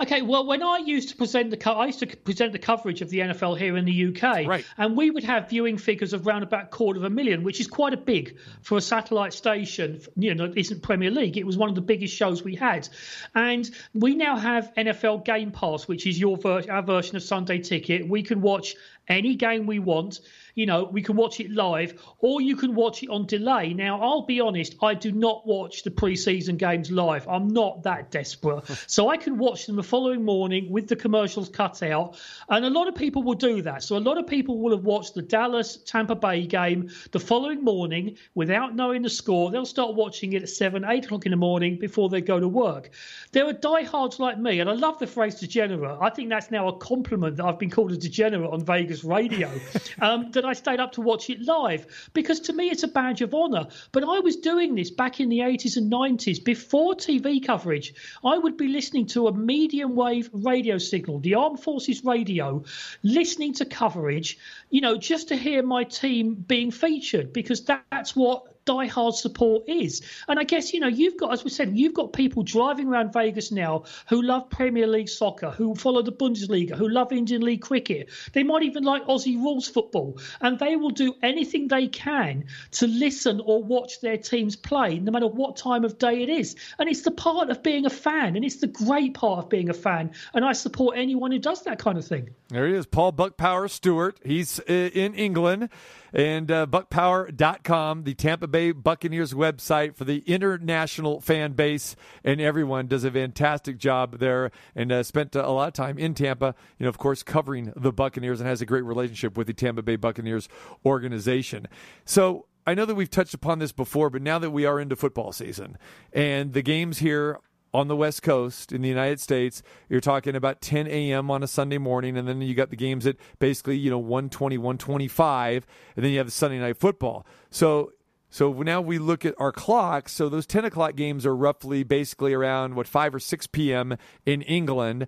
Okay, 0.00 0.22
well, 0.22 0.46
when 0.46 0.62
I 0.62 0.78
used 0.78 1.08
to 1.08 1.16
present 1.16 1.50
the 1.50 1.56
co- 1.56 1.72
I 1.72 1.86
used 1.86 1.98
to 2.00 2.06
present 2.06 2.52
the 2.52 2.58
coverage 2.58 3.02
of 3.02 3.10
the 3.10 3.18
NFL 3.18 3.58
here 3.58 3.76
in 3.76 3.84
the 3.84 4.06
UK, 4.06 4.46
Right. 4.46 4.64
and 4.76 4.96
we 4.96 5.10
would 5.10 5.24
have 5.24 5.48
viewing 5.50 5.76
figures 5.76 6.12
of 6.12 6.26
around 6.26 6.44
about 6.44 6.70
quarter 6.70 6.98
of 6.98 7.04
a 7.04 7.10
million, 7.10 7.42
which 7.42 7.58
is 7.60 7.66
quite 7.66 7.92
a 7.94 7.96
big 7.96 8.36
for 8.62 8.78
a 8.78 8.80
satellite 8.80 9.32
station. 9.32 10.00
You 10.16 10.34
know, 10.36 10.52
isn't 10.54 10.82
Premier 10.82 11.10
League. 11.10 11.36
It 11.36 11.44
was 11.44 11.56
one 11.56 11.68
of 11.68 11.74
the 11.74 11.80
biggest 11.80 12.14
shows 12.14 12.44
we 12.44 12.54
had, 12.54 12.88
and 13.34 13.68
we 13.92 14.14
now 14.14 14.36
have 14.36 14.72
NFL 14.76 15.24
Game 15.24 15.50
Pass, 15.50 15.88
which 15.88 16.06
is 16.06 16.18
your 16.18 16.36
ver- 16.36 16.64
our 16.70 16.82
version 16.82 17.16
of 17.16 17.22
Sunday 17.22 17.58
Ticket. 17.58 18.08
We 18.08 18.22
can 18.22 18.40
watch 18.40 18.76
any 19.08 19.34
game 19.34 19.66
we 19.66 19.78
want. 19.78 20.20
You 20.58 20.66
know, 20.66 20.88
we 20.90 21.02
can 21.02 21.14
watch 21.14 21.38
it 21.38 21.52
live, 21.52 22.02
or 22.18 22.40
you 22.40 22.56
can 22.56 22.74
watch 22.74 23.04
it 23.04 23.10
on 23.10 23.26
delay. 23.26 23.74
Now, 23.74 24.00
I'll 24.02 24.26
be 24.26 24.40
honest, 24.40 24.74
I 24.82 24.94
do 24.94 25.12
not 25.12 25.46
watch 25.46 25.84
the 25.84 25.90
preseason 25.92 26.56
games 26.56 26.90
live. 26.90 27.28
I'm 27.28 27.46
not 27.46 27.84
that 27.84 28.10
desperate, 28.10 28.66
so 28.88 29.08
I 29.08 29.18
can 29.18 29.38
watch 29.38 29.66
them 29.66 29.76
the 29.76 29.84
following 29.84 30.24
morning 30.24 30.68
with 30.68 30.88
the 30.88 30.96
commercials 30.96 31.48
cut 31.48 31.80
out. 31.84 32.18
And 32.48 32.64
a 32.64 32.70
lot 32.70 32.88
of 32.88 32.96
people 32.96 33.22
will 33.22 33.34
do 33.34 33.62
that. 33.62 33.84
So 33.84 33.96
a 33.96 34.00
lot 34.00 34.18
of 34.18 34.26
people 34.26 34.58
will 34.58 34.72
have 34.72 34.82
watched 34.82 35.14
the 35.14 35.22
Dallas 35.22 35.76
Tampa 35.76 36.16
Bay 36.16 36.44
game 36.44 36.90
the 37.12 37.20
following 37.20 37.62
morning 37.62 38.16
without 38.34 38.74
knowing 38.74 39.02
the 39.02 39.10
score. 39.10 39.52
They'll 39.52 39.64
start 39.64 39.94
watching 39.94 40.32
it 40.32 40.42
at 40.42 40.48
seven, 40.48 40.84
eight 40.84 41.04
o'clock 41.04 41.24
in 41.24 41.30
the 41.30 41.36
morning 41.36 41.78
before 41.78 42.08
they 42.08 42.20
go 42.20 42.40
to 42.40 42.48
work. 42.48 42.90
There 43.30 43.46
are 43.46 43.52
diehards 43.52 44.18
like 44.18 44.40
me, 44.40 44.58
and 44.58 44.68
I 44.68 44.72
love 44.72 44.98
the 44.98 45.06
phrase 45.06 45.36
degenerate. 45.36 45.98
I 46.00 46.10
think 46.10 46.30
that's 46.30 46.50
now 46.50 46.66
a 46.66 46.76
compliment 46.78 47.36
that 47.36 47.46
I've 47.46 47.60
been 47.60 47.70
called 47.70 47.92
a 47.92 47.96
degenerate 47.96 48.50
on 48.50 48.64
Vegas 48.64 49.04
radio. 49.04 49.48
um, 50.00 50.32
that 50.32 50.47
I 50.48 50.54
stayed 50.54 50.80
up 50.80 50.92
to 50.92 51.00
watch 51.00 51.30
it 51.30 51.40
live 51.42 52.10
because 52.14 52.40
to 52.40 52.52
me 52.52 52.70
it's 52.70 52.82
a 52.82 52.88
badge 52.88 53.20
of 53.20 53.34
honour. 53.34 53.68
But 53.92 54.04
I 54.04 54.20
was 54.20 54.36
doing 54.36 54.74
this 54.74 54.90
back 54.90 55.20
in 55.20 55.28
the 55.28 55.40
80s 55.40 55.76
and 55.76 55.92
90s 55.92 56.42
before 56.42 56.94
TV 56.94 57.44
coverage. 57.44 57.94
I 58.24 58.38
would 58.38 58.56
be 58.56 58.68
listening 58.68 59.06
to 59.08 59.28
a 59.28 59.32
medium 59.32 59.94
wave 59.94 60.30
radio 60.32 60.78
signal, 60.78 61.20
the 61.20 61.34
Armed 61.34 61.60
Forces 61.60 62.04
radio, 62.04 62.64
listening 63.02 63.54
to 63.54 63.64
coverage, 63.64 64.38
you 64.70 64.80
know, 64.80 64.96
just 64.96 65.28
to 65.28 65.36
hear 65.36 65.62
my 65.62 65.84
team 65.84 66.34
being 66.34 66.70
featured 66.70 67.32
because 67.32 67.64
that, 67.66 67.84
that's 67.90 68.16
what 68.16 68.57
diehard 68.68 69.14
support 69.14 69.68
is. 69.68 70.02
And 70.28 70.38
I 70.38 70.44
guess, 70.44 70.72
you 70.74 70.80
know, 70.80 70.88
you've 70.88 71.16
got, 71.16 71.32
as 71.32 71.44
we 71.44 71.50
said, 71.50 71.76
you've 71.76 71.94
got 71.94 72.12
people 72.12 72.42
driving 72.42 72.88
around 72.88 73.12
Vegas 73.12 73.50
now 73.50 73.84
who 74.08 74.20
love 74.22 74.50
Premier 74.50 74.86
League 74.86 75.08
soccer, 75.08 75.50
who 75.50 75.74
follow 75.74 76.02
the 76.02 76.12
Bundesliga, 76.12 76.76
who 76.76 76.88
love 76.88 77.12
Indian 77.12 77.42
League 77.42 77.62
cricket. 77.62 78.10
They 78.32 78.42
might 78.42 78.62
even 78.64 78.84
like 78.84 79.06
Aussie 79.06 79.36
rules 79.36 79.68
football. 79.68 80.18
And 80.40 80.58
they 80.58 80.76
will 80.76 80.90
do 80.90 81.14
anything 81.22 81.68
they 81.68 81.88
can 81.88 82.46
to 82.72 82.86
listen 82.86 83.40
or 83.40 83.62
watch 83.62 84.00
their 84.00 84.18
teams 84.18 84.56
play, 84.56 84.98
no 84.98 85.12
matter 85.12 85.26
what 85.26 85.56
time 85.56 85.84
of 85.84 85.98
day 85.98 86.22
it 86.22 86.28
is. 86.28 86.56
And 86.78 86.88
it's 86.88 87.02
the 87.02 87.10
part 87.10 87.50
of 87.50 87.62
being 87.62 87.86
a 87.86 87.90
fan, 87.90 88.36
and 88.36 88.44
it's 88.44 88.56
the 88.56 88.66
great 88.66 89.14
part 89.14 89.44
of 89.44 89.48
being 89.48 89.70
a 89.70 89.74
fan. 89.74 90.12
And 90.34 90.44
I 90.44 90.52
support 90.52 90.98
anyone 90.98 91.32
who 91.32 91.38
does 91.38 91.62
that 91.62 91.78
kind 91.78 91.98
of 91.98 92.06
thing. 92.06 92.30
There 92.48 92.66
he 92.66 92.74
is, 92.74 92.86
Paul 92.86 93.12
Buck 93.12 93.36
Power 93.36 93.68
Stewart. 93.68 94.18
He's 94.24 94.60
uh, 94.60 94.72
in 94.72 95.14
England. 95.14 95.70
And 96.12 96.50
uh, 96.50 96.66
buckpower.com, 96.66 98.04
the 98.04 98.14
Tampa 98.14 98.46
Bay 98.46 98.72
Buccaneers 98.72 99.34
website 99.34 99.96
for 99.96 100.04
the 100.04 100.18
international 100.26 101.20
fan 101.20 101.52
base. 101.52 101.96
And 102.24 102.40
everyone 102.40 102.86
does 102.86 103.04
a 103.04 103.10
fantastic 103.10 103.78
job 103.78 104.18
there 104.18 104.50
and 104.74 104.90
uh, 104.90 105.02
spent 105.02 105.34
a 105.34 105.48
lot 105.50 105.68
of 105.68 105.74
time 105.74 105.98
in 105.98 106.14
Tampa, 106.14 106.54
you 106.78 106.84
know, 106.84 106.88
of 106.88 106.98
course, 106.98 107.22
covering 107.22 107.72
the 107.76 107.92
Buccaneers 107.92 108.40
and 108.40 108.48
has 108.48 108.60
a 108.60 108.66
great 108.66 108.84
relationship 108.84 109.36
with 109.36 109.46
the 109.46 109.54
Tampa 109.54 109.82
Bay 109.82 109.96
Buccaneers 109.96 110.48
organization. 110.84 111.68
So 112.04 112.46
I 112.66 112.74
know 112.74 112.84
that 112.84 112.94
we've 112.94 113.08
touched 113.08 113.32
upon 113.32 113.60
this 113.60 113.72
before, 113.72 114.10
but 114.10 114.20
now 114.20 114.38
that 114.38 114.50
we 114.50 114.66
are 114.66 114.78
into 114.78 114.94
football 114.94 115.32
season 115.32 115.78
and 116.12 116.52
the 116.52 116.60
games 116.60 116.98
here 116.98 117.38
on 117.72 117.88
the 117.88 117.96
West 117.96 118.22
Coast 118.22 118.72
in 118.72 118.82
the 118.82 118.88
United 118.88 119.20
States, 119.20 119.62
you're 119.88 120.00
talking 120.00 120.34
about 120.34 120.60
10 120.60 120.86
a.m. 120.86 121.30
on 121.30 121.42
a 121.42 121.46
Sunday 121.46 121.78
morning, 121.78 122.16
and 122.16 122.26
then 122.26 122.40
you 122.40 122.54
got 122.54 122.70
the 122.70 122.76
games 122.76 123.06
at 123.06 123.16
basically, 123.38 123.76
you 123.76 123.90
know, 123.90 123.98
120, 123.98 124.58
125, 124.58 125.66
and 125.96 126.04
then 126.04 126.12
you 126.12 126.18
have 126.18 126.26
the 126.26 126.32
Sunday 126.32 126.58
night 126.58 126.76
football. 126.76 127.26
So 127.50 127.92
so 128.30 128.52
now 128.52 128.80
we 128.80 128.98
look 128.98 129.24
at 129.24 129.34
our 129.38 129.52
clocks. 129.52 130.12
So 130.12 130.28
those 130.28 130.46
10 130.46 130.64
o'clock 130.64 130.96
games 130.96 131.24
are 131.24 131.34
roughly 131.34 131.82
basically 131.82 132.34
around, 132.34 132.74
what, 132.74 132.86
5 132.86 133.14
or 133.14 133.20
6 133.20 133.46
p.m. 133.48 133.96
in 134.26 134.42
England. 134.42 135.06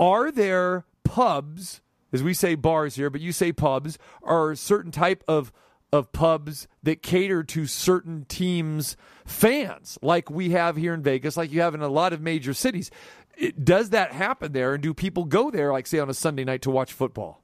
Are 0.00 0.30
there 0.30 0.84
pubs, 1.04 1.80
as 2.12 2.22
we 2.22 2.34
say 2.34 2.54
bars 2.54 2.96
here, 2.96 3.08
but 3.08 3.20
you 3.20 3.32
say 3.32 3.52
pubs, 3.52 3.98
are 4.22 4.50
a 4.50 4.56
certain 4.56 4.90
type 4.90 5.22
of 5.28 5.52
of 5.92 6.12
pubs 6.12 6.68
that 6.82 7.02
cater 7.02 7.42
to 7.42 7.66
certain 7.66 8.24
teams' 8.28 8.96
fans, 9.24 9.98
like 10.02 10.30
we 10.30 10.50
have 10.50 10.76
here 10.76 10.94
in 10.94 11.02
Vegas, 11.02 11.36
like 11.36 11.52
you 11.52 11.60
have 11.60 11.74
in 11.74 11.82
a 11.82 11.88
lot 11.88 12.12
of 12.12 12.20
major 12.20 12.54
cities. 12.54 12.90
It, 13.36 13.64
does 13.64 13.90
that 13.90 14.12
happen 14.12 14.52
there? 14.52 14.74
And 14.74 14.82
do 14.82 14.94
people 14.94 15.24
go 15.24 15.50
there, 15.50 15.72
like 15.72 15.86
say 15.86 15.98
on 15.98 16.10
a 16.10 16.14
Sunday 16.14 16.44
night, 16.44 16.62
to 16.62 16.70
watch 16.70 16.92
football? 16.92 17.42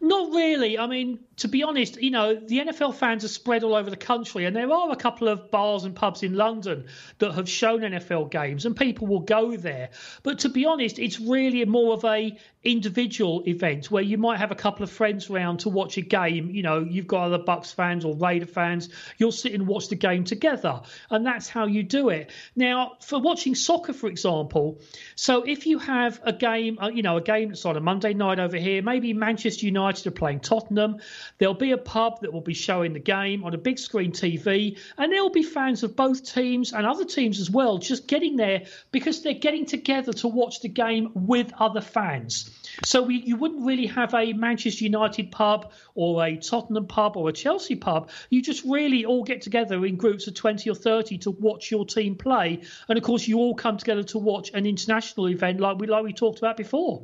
Not 0.00 0.30
really. 0.32 0.78
I 0.78 0.86
mean, 0.86 1.20
to 1.36 1.48
be 1.48 1.62
honest, 1.62 2.00
you 2.00 2.10
know, 2.10 2.34
the 2.34 2.58
NFL 2.58 2.94
fans 2.94 3.24
are 3.24 3.28
spread 3.28 3.62
all 3.62 3.74
over 3.74 3.90
the 3.90 3.96
country, 3.96 4.44
and 4.44 4.54
there 4.54 4.70
are 4.70 4.90
a 4.90 4.96
couple 4.96 5.28
of 5.28 5.50
bars 5.50 5.84
and 5.84 5.94
pubs 5.94 6.22
in 6.22 6.34
London 6.34 6.86
that 7.18 7.32
have 7.32 7.48
shown 7.48 7.80
NFL 7.80 8.30
games, 8.30 8.66
and 8.66 8.76
people 8.76 9.06
will 9.06 9.20
go 9.20 9.56
there. 9.56 9.90
But 10.22 10.38
to 10.40 10.48
be 10.48 10.66
honest, 10.66 10.98
it's 10.98 11.20
really 11.20 11.64
more 11.64 11.94
of 11.94 12.04
a 12.04 12.36
individual 12.62 13.42
events 13.46 13.90
where 13.90 14.02
you 14.02 14.18
might 14.18 14.38
have 14.38 14.50
a 14.50 14.54
couple 14.54 14.82
of 14.82 14.90
friends 14.90 15.30
around 15.30 15.60
to 15.60 15.70
watch 15.70 15.96
a 15.96 16.02
game. 16.02 16.50
You 16.50 16.62
know, 16.62 16.80
you've 16.80 17.06
got 17.06 17.24
other 17.24 17.38
Bucks 17.38 17.72
fans 17.72 18.04
or 18.04 18.14
Raider 18.14 18.46
fans. 18.46 18.90
You'll 19.16 19.32
sit 19.32 19.54
and 19.54 19.66
watch 19.66 19.88
the 19.88 19.96
game 19.96 20.24
together, 20.24 20.82
and 21.10 21.24
that's 21.24 21.48
how 21.48 21.66
you 21.66 21.82
do 21.82 22.10
it. 22.10 22.30
Now, 22.54 22.92
for 23.00 23.18
watching 23.18 23.54
soccer, 23.54 23.94
for 23.94 24.08
example, 24.08 24.80
so 25.14 25.42
if 25.42 25.66
you 25.66 25.78
have 25.78 26.20
a 26.22 26.34
game, 26.34 26.78
uh, 26.78 26.88
you 26.88 27.02
know, 27.02 27.16
a 27.16 27.22
game 27.22 27.48
that's 27.48 27.64
on 27.64 27.76
a 27.76 27.80
Monday 27.80 28.12
night 28.12 28.38
over 28.38 28.58
here, 28.58 28.82
maybe 28.82 29.14
Manchester 29.14 29.64
United 29.64 30.06
are 30.06 30.10
playing 30.10 30.40
Tottenham, 30.40 30.98
there'll 31.38 31.54
be 31.54 31.72
a 31.72 31.78
pub 31.78 32.20
that 32.20 32.32
will 32.32 32.42
be 32.42 32.54
showing 32.54 32.92
the 32.92 33.00
game 33.00 33.42
on 33.42 33.54
a 33.54 33.58
big 33.58 33.78
screen 33.78 34.12
TV, 34.12 34.78
and 34.98 35.10
there'll 35.10 35.30
be 35.30 35.42
fans 35.42 35.82
of 35.82 35.96
both 35.96 36.30
teams 36.30 36.74
and 36.74 36.86
other 36.86 37.06
teams 37.06 37.40
as 37.40 37.50
well 37.50 37.78
just 37.78 38.06
getting 38.06 38.36
there 38.36 38.64
because 38.92 39.22
they're 39.22 39.32
getting 39.32 39.64
together 39.64 40.12
to 40.12 40.28
watch 40.28 40.60
the 40.60 40.68
game 40.68 41.10
with 41.14 41.52
other 41.58 41.80
fans. 41.80 42.49
So 42.84 43.02
we, 43.02 43.16
you 43.16 43.36
wouldn't 43.36 43.64
really 43.66 43.86
have 43.86 44.14
a 44.14 44.32
Manchester 44.32 44.84
United 44.84 45.30
pub 45.30 45.72
or 45.94 46.24
a 46.24 46.36
Tottenham 46.36 46.86
pub 46.86 47.16
or 47.16 47.28
a 47.28 47.32
Chelsea 47.32 47.76
pub. 47.76 48.10
You 48.30 48.42
just 48.42 48.64
really 48.64 49.04
all 49.04 49.22
get 49.22 49.42
together 49.42 49.84
in 49.84 49.96
groups 49.96 50.26
of 50.26 50.34
20 50.34 50.70
or 50.70 50.74
30 50.74 51.18
to 51.18 51.30
watch 51.30 51.70
your 51.70 51.84
team 51.84 52.16
play. 52.16 52.62
And 52.88 52.96
of 52.98 53.04
course, 53.04 53.26
you 53.28 53.38
all 53.38 53.54
come 53.54 53.76
together 53.76 54.02
to 54.04 54.18
watch 54.18 54.50
an 54.54 54.66
international 54.66 55.28
event 55.28 55.60
like 55.60 55.78
we 55.78 55.86
like 55.86 56.04
we 56.04 56.12
talked 56.12 56.38
about 56.38 56.56
before. 56.56 57.02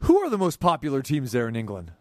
Who 0.00 0.18
are 0.18 0.30
the 0.30 0.38
most 0.38 0.60
popular 0.60 1.02
teams 1.02 1.32
there 1.32 1.48
in 1.48 1.56
England? 1.56 1.92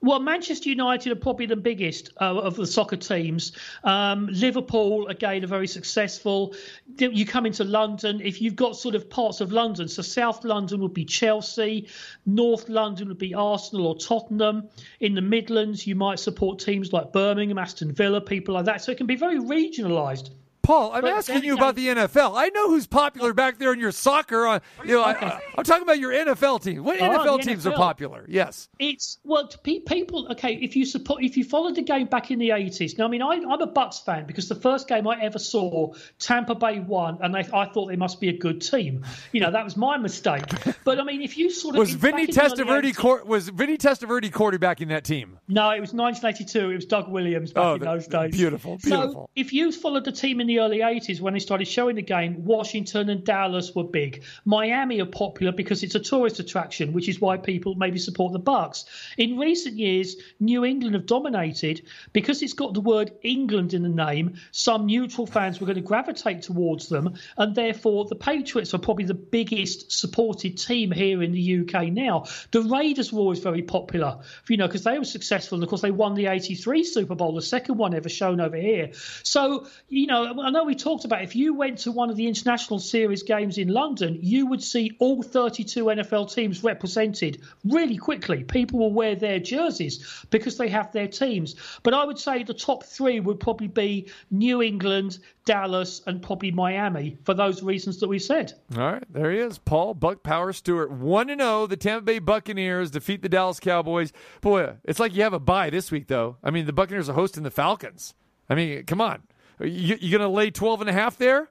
Well, 0.00 0.18
Manchester 0.18 0.68
United 0.68 1.12
are 1.12 1.16
probably 1.16 1.46
the 1.46 1.56
biggest 1.56 2.10
uh, 2.20 2.36
of 2.36 2.56
the 2.56 2.66
soccer 2.66 2.96
teams. 2.96 3.52
Um, 3.84 4.26
Liverpool, 4.26 5.06
again, 5.06 5.44
are 5.44 5.46
very 5.46 5.68
successful. 5.68 6.54
You 6.98 7.24
come 7.24 7.46
into 7.46 7.62
London, 7.62 8.20
if 8.20 8.42
you've 8.42 8.56
got 8.56 8.76
sort 8.76 8.96
of 8.96 9.08
parts 9.08 9.40
of 9.40 9.52
London, 9.52 9.86
so 9.88 10.02
South 10.02 10.44
London 10.44 10.80
would 10.80 10.94
be 10.94 11.04
Chelsea, 11.04 11.88
North 12.26 12.68
London 12.68 13.08
would 13.08 13.18
be 13.18 13.34
Arsenal 13.34 13.86
or 13.86 13.96
Tottenham. 13.96 14.68
In 14.98 15.14
the 15.14 15.22
Midlands, 15.22 15.86
you 15.86 15.94
might 15.94 16.18
support 16.18 16.58
teams 16.58 16.92
like 16.92 17.12
Birmingham, 17.12 17.58
Aston 17.58 17.92
Villa, 17.92 18.20
people 18.20 18.54
like 18.54 18.64
that. 18.64 18.82
So 18.82 18.90
it 18.90 18.98
can 18.98 19.06
be 19.06 19.16
very 19.16 19.38
regionalised. 19.38 20.30
Paul, 20.62 20.92
I'm 20.92 21.02
But 21.02 21.12
asking 21.12 21.44
you 21.44 21.54
about 21.54 21.74
the 21.74 21.88
NFL. 21.88 22.32
I 22.36 22.48
know 22.50 22.68
who's 22.68 22.86
popular 22.86 23.32
back 23.34 23.58
there 23.58 23.72
in 23.72 23.80
your 23.80 23.92
soccer. 23.92 24.46
Uh, 24.46 24.52
On, 24.52 24.60
you 24.84 24.94
know, 24.96 25.02
I, 25.02 25.40
I'm 25.56 25.64
talking 25.64 25.82
about 25.82 25.98
your 25.98 26.12
NFL 26.12 26.62
team. 26.62 26.84
What 26.84 27.00
Oh, 27.00 27.04
NFL 27.04 27.38
the 27.38 27.42
teams 27.42 27.66
are 27.66 27.72
popular? 27.72 28.24
Yes. 28.28 28.68
It's 28.78 29.18
well, 29.24 29.48
people. 29.64 30.28
Okay, 30.32 30.54
if 30.54 30.76
you 30.76 30.84
support, 30.84 31.22
if 31.24 31.36
you 31.36 31.44
followed 31.44 31.74
the 31.74 31.82
game 31.82 32.06
back 32.06 32.30
in 32.30 32.38
the 32.38 32.52
eighties. 32.52 32.96
Now, 32.98 33.06
I 33.06 33.08
mean, 33.08 33.22
I, 33.22 33.34
I'm 33.48 33.60
a 33.60 33.66
Bucks 33.66 33.98
fan 33.98 34.24
because 34.26 34.48
the 34.48 34.54
first 34.54 34.88
game 34.88 35.06
I 35.08 35.20
ever 35.20 35.38
saw, 35.38 35.94
Tampa 36.18 36.54
Bay 36.54 36.80
won, 36.80 37.18
and 37.22 37.34
they, 37.34 37.46
I 37.52 37.66
thought 37.66 37.86
they 37.86 37.96
must 37.96 38.20
be 38.20 38.28
a 38.28 38.36
good 38.38 38.60
team. 38.60 39.04
You 39.32 39.40
know, 39.40 39.50
that 39.50 39.64
was 39.64 39.76
my 39.76 39.96
mistake. 39.96 40.44
But 40.84 41.00
I 41.00 41.04
mean, 41.04 41.22
if 41.22 41.36
you 41.36 41.50
sort 41.50 41.74
of 41.74 41.80
Was 41.80 41.94
Vinny 41.94 42.26
the 42.26 42.32
Testaverde 42.32 42.92
80s 42.92 42.96
quar- 42.96 43.24
was 43.24 43.48
Vinny 43.48 43.76
Testaverde 43.78 44.30
quarterbacking 44.30 44.88
that 44.88 45.04
team? 45.04 45.38
No, 45.48 45.70
it 45.70 45.80
was 45.80 45.92
1982. 45.92 46.70
It 46.70 46.74
was 46.76 46.84
Doug 46.86 47.08
Williams 47.10 47.52
back 47.52 47.64
Oh, 47.64 47.74
in 47.74 47.80
that- 47.80 47.84
those 47.86 48.06
days. 48.06 48.30
beautiful, 48.36 48.78
beautiful. 48.78 49.12
So 49.12 49.30
if 49.34 49.52
you 49.52 49.72
followed 49.72 50.04
the 50.04 50.12
team 50.12 50.40
in 50.40 50.46
the 50.46 50.51
early 50.60 50.78
80s 50.78 51.20
when 51.20 51.34
they 51.34 51.40
started 51.40 51.66
showing 51.66 51.96
the 51.96 52.02
game, 52.02 52.44
Washington 52.44 53.08
and 53.08 53.24
Dallas 53.24 53.74
were 53.74 53.84
big. 53.84 54.22
Miami 54.44 55.00
are 55.00 55.06
popular 55.06 55.52
because 55.52 55.82
it's 55.82 55.94
a 55.94 56.00
tourist 56.00 56.38
attraction, 56.38 56.92
which 56.92 57.08
is 57.08 57.20
why 57.20 57.36
people 57.36 57.74
maybe 57.74 57.98
support 57.98 58.32
the 58.32 58.38
Bucks. 58.38 58.84
In 59.16 59.38
recent 59.38 59.76
years, 59.76 60.16
New 60.40 60.64
England 60.64 60.94
have 60.94 61.06
dominated 61.06 61.82
because 62.12 62.42
it's 62.42 62.52
got 62.52 62.74
the 62.74 62.80
word 62.80 63.12
England 63.22 63.74
in 63.74 63.82
the 63.82 63.88
name. 63.88 64.34
Some 64.50 64.86
neutral 64.86 65.26
fans 65.26 65.60
were 65.60 65.66
going 65.66 65.76
to 65.76 65.82
gravitate 65.82 66.42
towards 66.42 66.88
them, 66.88 67.14
and 67.36 67.54
therefore 67.54 68.06
the 68.06 68.16
Patriots 68.16 68.74
are 68.74 68.78
probably 68.78 69.04
the 69.04 69.14
biggest 69.14 69.92
supported 69.92 70.58
team 70.58 70.90
here 70.90 71.22
in 71.22 71.32
the 71.32 71.60
UK 71.60 71.92
now. 71.92 72.26
The 72.50 72.62
Raiders 72.62 73.12
were 73.12 73.20
always 73.20 73.40
very 73.40 73.62
popular, 73.62 74.20
you 74.48 74.56
know, 74.56 74.66
because 74.66 74.84
they 74.84 74.98
were 74.98 75.04
successful, 75.04 75.56
and 75.56 75.64
of 75.64 75.68
course 75.70 75.82
they 75.82 75.90
won 75.90 76.14
the 76.14 76.26
'83 76.26 76.84
Super 76.84 77.14
Bowl, 77.14 77.34
the 77.34 77.42
second 77.42 77.78
one 77.78 77.94
ever 77.94 78.08
shown 78.08 78.40
over 78.40 78.56
here. 78.56 78.90
So, 79.22 79.66
you 79.88 80.06
know, 80.06 80.41
I 80.42 80.50
know 80.50 80.64
we 80.64 80.74
talked 80.74 81.04
about 81.04 81.22
if 81.22 81.36
you 81.36 81.54
went 81.54 81.78
to 81.78 81.92
one 81.92 82.10
of 82.10 82.16
the 82.16 82.26
international 82.26 82.80
series 82.80 83.22
games 83.22 83.58
in 83.58 83.68
London, 83.68 84.18
you 84.20 84.46
would 84.46 84.62
see 84.62 84.96
all 84.98 85.22
32 85.22 85.84
NFL 85.84 86.34
teams 86.34 86.64
represented 86.64 87.40
really 87.64 87.96
quickly. 87.96 88.42
People 88.42 88.80
will 88.80 88.92
wear 88.92 89.14
their 89.14 89.38
jerseys 89.38 90.24
because 90.30 90.56
they 90.56 90.68
have 90.68 90.90
their 90.92 91.06
teams. 91.06 91.54
But 91.82 91.94
I 91.94 92.04
would 92.04 92.18
say 92.18 92.42
the 92.42 92.54
top 92.54 92.84
three 92.84 93.20
would 93.20 93.40
probably 93.40 93.68
be 93.68 94.10
New 94.30 94.62
England, 94.62 95.18
Dallas, 95.44 96.02
and 96.06 96.20
probably 96.20 96.50
Miami 96.50 97.16
for 97.24 97.34
those 97.34 97.62
reasons 97.62 98.00
that 98.00 98.08
we 98.08 98.18
said. 98.18 98.52
All 98.76 98.92
right, 98.92 99.04
there 99.12 99.30
he 99.30 99.38
is, 99.38 99.58
Paul 99.58 99.94
Buck 99.94 100.22
Power 100.22 100.52
Stewart, 100.52 100.90
one 100.90 101.28
to 101.28 101.34
oh. 101.34 101.36
zero. 101.36 101.66
The 101.66 101.76
Tampa 101.76 102.04
Bay 102.04 102.18
Buccaneers 102.18 102.90
defeat 102.90 103.22
the 103.22 103.28
Dallas 103.28 103.60
Cowboys. 103.60 104.12
Boy, 104.40 104.74
it's 104.84 105.00
like 105.00 105.14
you 105.14 105.22
have 105.22 105.34
a 105.34 105.40
bye 105.40 105.70
this 105.70 105.90
week, 105.90 106.08
though. 106.08 106.36
I 106.42 106.50
mean, 106.50 106.66
the 106.66 106.72
Buccaneers 106.72 107.08
are 107.08 107.14
hosting 107.14 107.42
the 107.42 107.50
Falcons. 107.50 108.14
I 108.48 108.54
mean, 108.54 108.84
come 108.84 109.00
on, 109.00 109.22
you, 109.66 109.96
you 110.00 110.10
going 110.16 110.28
to 110.28 110.34
lay 110.34 110.50
12 110.50 110.80
and 110.82 110.90
a 110.90 110.92
half 110.92 111.16
there? 111.18 111.48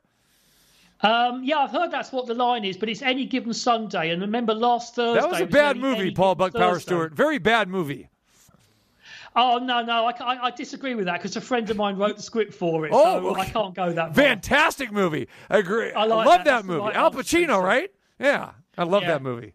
Um, 1.01 1.43
yeah, 1.43 1.57
I've 1.59 1.71
heard 1.71 1.89
that's 1.91 2.11
what 2.11 2.27
the 2.27 2.35
line 2.35 2.63
is, 2.63 2.77
but 2.77 2.87
it's 2.87 3.01
any 3.01 3.25
given 3.25 3.53
Sunday. 3.53 4.11
And 4.11 4.21
remember 4.21 4.53
last 4.53 4.93
Thursday. 4.95 5.19
That 5.21 5.29
was 5.31 5.41
a 5.41 5.45
bad 5.47 5.77
only 5.77 5.89
movie, 5.89 6.01
any 6.01 6.11
Paul 6.11 6.35
Buck 6.35 6.53
Power 6.53 6.79
Stewart. 6.79 7.13
Very 7.13 7.39
bad 7.39 7.67
movie. 7.69 8.07
Oh 9.35 9.57
no, 9.59 9.81
no, 9.81 10.05
I, 10.07 10.11
I, 10.11 10.45
I 10.47 10.51
disagree 10.51 10.93
with 10.93 11.05
that 11.05 11.19
because 11.19 11.37
a 11.37 11.41
friend 11.41 11.69
of 11.69 11.77
mine 11.77 11.95
wrote 11.95 12.17
the 12.17 12.21
script 12.21 12.53
for 12.53 12.85
it, 12.85 12.91
Oh, 12.93 13.03
so 13.21 13.27
okay. 13.29 13.41
I 13.41 13.45
can't 13.45 13.73
go 13.73 13.91
that 13.93 14.07
far. 14.13 14.23
Fantastic 14.25 14.91
movie. 14.91 15.27
I 15.49 15.59
agree. 15.59 15.91
I 15.93 16.03
like 16.03 16.27
love 16.27 16.43
that. 16.43 16.45
that, 16.45 16.65
movie. 16.65 16.81
right 16.81 16.95
Al 16.95 17.11
Pacino, 17.11 17.63
right? 17.63 17.89
Yeah, 18.19 18.51
I 18.77 18.83
love 18.83 19.03
Yeah. 19.03 19.11
that 19.13 19.21
movie. 19.23 19.53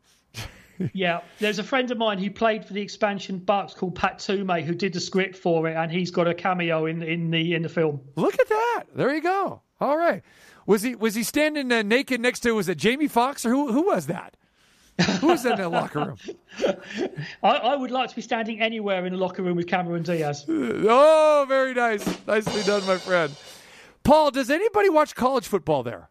Yeah, 0.93 1.21
there's 1.39 1.59
a 1.59 1.65
friend 1.65 1.91
of 1.91 1.99
mine 1.99 2.19
who 2.19 2.31
played 2.31 2.65
for 2.65 2.73
the 2.73 2.81
expansion 2.81 3.39
Bucks 3.39 3.75
called 3.75 3.95
Pat 3.95 4.19
Toomay 4.19 4.63
who 4.63 4.75
did 4.75 4.93
the 4.93 5.01
script 5.01 5.37
for 5.37 5.69
it, 5.69 5.77
and 5.77 5.91
he's 5.91 6.11
got 6.11 6.29
a 6.29 6.35
cameo 6.35 6.87
in 6.87 7.03
in 7.03 7.31
the 7.31 7.55
in 7.55 7.63
the 7.63 7.69
film. 7.69 8.01
Look 8.17 8.39
at 8.39 8.49
that. 8.49 8.85
There 8.95 9.15
you 9.15 9.23
go. 9.23 9.63
All 9.81 9.97
right. 9.97 10.23
Was 10.67 10.83
he 10.83 10.95
was 10.95 11.15
he 11.15 11.23
standing 11.23 11.71
uh, 11.73 11.83
naked 11.83 12.21
next 12.21 12.41
to 12.41 12.53
was 12.53 12.69
it 12.69 12.79
Jamie 12.79 13.09
Foxx 13.09 13.45
or 13.47 13.51
who 13.51 13.73
who 13.73 13.83
was 13.83 14.07
that? 14.07 14.37
Who 15.21 15.27
was 15.29 15.45
in 15.45 15.57
that 15.57 15.71
locker 15.71 15.99
room? 16.01 16.17
I, 17.43 17.51
I 17.51 17.77
would 17.77 17.91
like 17.91 18.09
to 18.09 18.17
be 18.17 18.23
standing 18.23 18.61
anywhere 18.61 19.05
in 19.05 19.13
the 19.13 19.19
locker 19.19 19.43
room 19.43 19.57
with 19.57 19.67
Cameron 19.67 20.03
Diaz. 20.03 20.47
Oh, 20.49 21.45
very 21.47 21.75
nice. 21.75 22.07
Nicely 22.27 22.63
done, 22.63 22.87
my 22.87 22.97
friend. 22.97 23.35
Paul, 24.05 24.31
does 24.31 24.49
anybody 24.49 24.89
watch 24.89 25.15
college 25.15 25.47
football 25.47 25.83
there? 25.83 26.09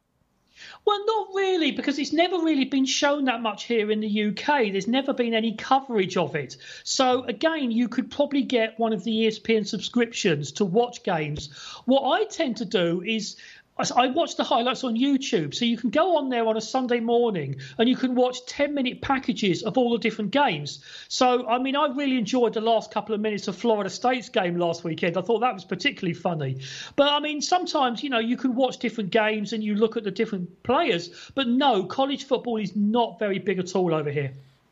Well, 0.86 1.04
not 1.06 1.28
really, 1.34 1.72
because 1.72 1.98
it's 1.98 2.14
never 2.14 2.38
really 2.38 2.66
been 2.66 2.86
shown 2.86 3.26
that 3.26 3.42
much 3.42 3.64
here 3.64 3.90
in 3.90 4.02
the 4.02 4.26
UK. 4.28 4.72
There's 4.72 4.88
never 4.88 5.14
been 5.14 5.34
any 5.34 5.56
coverage 5.56 6.16
of 6.16 6.36
it. 6.36 6.58
So, 6.84 7.24
again, 7.24 7.72
you 7.72 7.90
could 7.90 8.12
probably 8.12 8.44
get 8.44 8.80
one 8.80 8.94
of 8.94 9.04
the 9.04 9.26
ESPN 9.26 9.66
subscriptions 9.66 10.52
to 10.54 10.66
watch 10.66 11.02
games. 11.02 11.50
What 11.86 12.08
I 12.08 12.26
tend 12.26 12.58
to 12.58 12.66
do 12.66 13.02
is. 13.02 13.36
I 13.78 14.08
watch 14.08 14.38
the 14.38 14.46
highlights 14.46 14.86
on 14.86 14.96
YouTube, 14.96 15.54
so 15.54 15.66
you 15.66 15.76
can 15.76 15.90
go 15.90 16.16
on 16.16 16.30
there 16.30 16.48
on 16.48 16.56
a 16.56 16.62
Sunday 16.62 17.02
morning 17.02 17.58
and 17.78 17.90
you 17.90 17.98
can 17.98 18.16
watch 18.16 18.46
10 18.46 18.74
minute 18.74 19.02
packages 19.02 19.64
of 19.64 19.78
all 19.78 19.92
the 19.92 19.98
different 19.98 20.32
games. 20.32 20.82
So, 21.10 21.46
I 21.46 21.60
mean, 21.60 21.76
I 21.76 21.88
really 21.88 22.18
enjoyed 22.18 22.54
the 22.54 22.62
last 22.62 22.92
couple 22.92 23.14
of 23.14 23.20
minutes 23.20 23.50
of 23.50 23.58
Florida 23.58 23.90
State's 23.90 24.30
game 24.30 24.58
last 24.58 24.86
weekend. 24.86 25.18
I 25.18 25.22
thought 25.22 25.40
that 25.40 25.54
was 25.54 25.66
particularly 25.66 26.14
funny. 26.14 26.60
But, 26.96 27.12
I 27.12 27.20
mean, 27.20 27.42
sometimes, 27.42 28.02
you 28.02 28.10
know, 28.10 28.20
you 28.20 28.38
can 28.38 28.56
watch 28.56 28.78
different 28.78 29.10
games 29.10 29.52
and 29.52 29.62
you 29.62 29.76
look 29.76 29.98
at 29.98 30.06
the 30.06 30.12
different 30.12 30.64
players. 30.64 31.10
But 31.36 31.50
no, 31.50 31.84
college 31.84 32.26
football 32.28 32.56
is 32.56 32.78
not 32.78 33.20
very 33.20 33.40
big 33.40 33.60
at 33.60 33.76
all 33.76 33.94
over 33.94 34.10
here. 34.10 34.32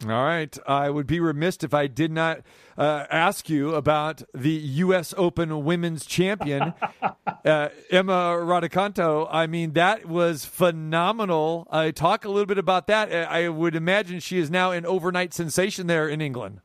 All 0.09 0.23
right. 0.25 0.57
I 0.67 0.89
would 0.89 1.07
be 1.07 1.19
remiss 1.19 1.57
if 1.61 1.73
I 1.73 1.87
did 1.87 2.11
not 2.11 2.41
uh, 2.77 3.05
ask 3.09 3.49
you 3.49 3.75
about 3.75 4.23
the 4.33 4.51
U.S. 4.51 5.13
Open 5.17 5.63
Women's 5.63 6.05
Champion, 6.05 6.73
uh, 7.45 7.69
Emma 7.89 8.37
Raducanu. 8.39 9.27
I 9.31 9.47
mean, 9.47 9.73
that 9.73 10.05
was 10.05 10.45
phenomenal. 10.45 11.67
Uh, 11.69 11.91
talk 11.91 12.25
a 12.25 12.29
little 12.29 12.45
bit 12.45 12.57
about 12.57 12.87
that. 12.87 13.13
I 13.13 13.49
would 13.49 13.75
imagine 13.75 14.19
she 14.19 14.39
is 14.39 14.49
now 14.49 14.71
an 14.71 14.85
overnight 14.85 15.33
sensation 15.33 15.87
there 15.87 16.07
in 16.09 16.21
England. 16.21 16.61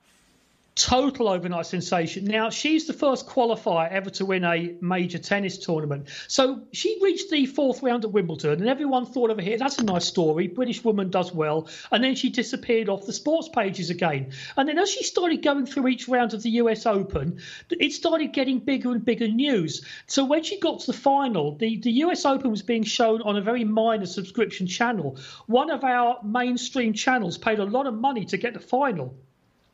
Total 0.78 1.28
overnight 1.28 1.66
sensation. 1.66 2.24
Now, 2.24 2.50
she's 2.50 2.86
the 2.86 2.92
first 2.92 3.26
qualifier 3.26 3.90
ever 3.90 4.10
to 4.10 4.24
win 4.24 4.44
a 4.44 4.76
major 4.80 5.18
tennis 5.18 5.58
tournament. 5.58 6.06
So 6.28 6.62
she 6.72 6.98
reached 7.02 7.30
the 7.30 7.46
fourth 7.46 7.82
round 7.82 8.04
at 8.04 8.12
Wimbledon, 8.12 8.60
and 8.60 8.68
everyone 8.68 9.04
thought 9.04 9.30
over 9.30 9.42
here, 9.42 9.58
that's 9.58 9.78
a 9.78 9.84
nice 9.84 10.04
story. 10.04 10.46
British 10.46 10.84
woman 10.84 11.10
does 11.10 11.34
well. 11.34 11.68
And 11.90 12.02
then 12.02 12.14
she 12.14 12.30
disappeared 12.30 12.88
off 12.88 13.06
the 13.06 13.12
sports 13.12 13.48
pages 13.48 13.90
again. 13.90 14.32
And 14.56 14.68
then 14.68 14.78
as 14.78 14.88
she 14.88 15.02
started 15.02 15.42
going 15.42 15.66
through 15.66 15.88
each 15.88 16.06
round 16.06 16.32
of 16.32 16.44
the 16.44 16.50
US 16.50 16.86
Open, 16.86 17.40
it 17.70 17.92
started 17.92 18.32
getting 18.32 18.60
bigger 18.60 18.92
and 18.92 19.04
bigger 19.04 19.28
news. 19.28 19.84
So 20.06 20.24
when 20.24 20.44
she 20.44 20.60
got 20.60 20.80
to 20.80 20.86
the 20.86 20.92
final, 20.92 21.56
the, 21.56 21.78
the 21.78 21.90
US 22.04 22.24
Open 22.24 22.52
was 22.52 22.62
being 22.62 22.84
shown 22.84 23.20
on 23.22 23.36
a 23.36 23.42
very 23.42 23.64
minor 23.64 24.06
subscription 24.06 24.68
channel. 24.68 25.18
One 25.46 25.70
of 25.70 25.82
our 25.82 26.20
mainstream 26.22 26.92
channels 26.92 27.36
paid 27.36 27.58
a 27.58 27.64
lot 27.64 27.88
of 27.88 27.94
money 27.94 28.24
to 28.26 28.36
get 28.36 28.54
the 28.54 28.60
final. 28.60 29.16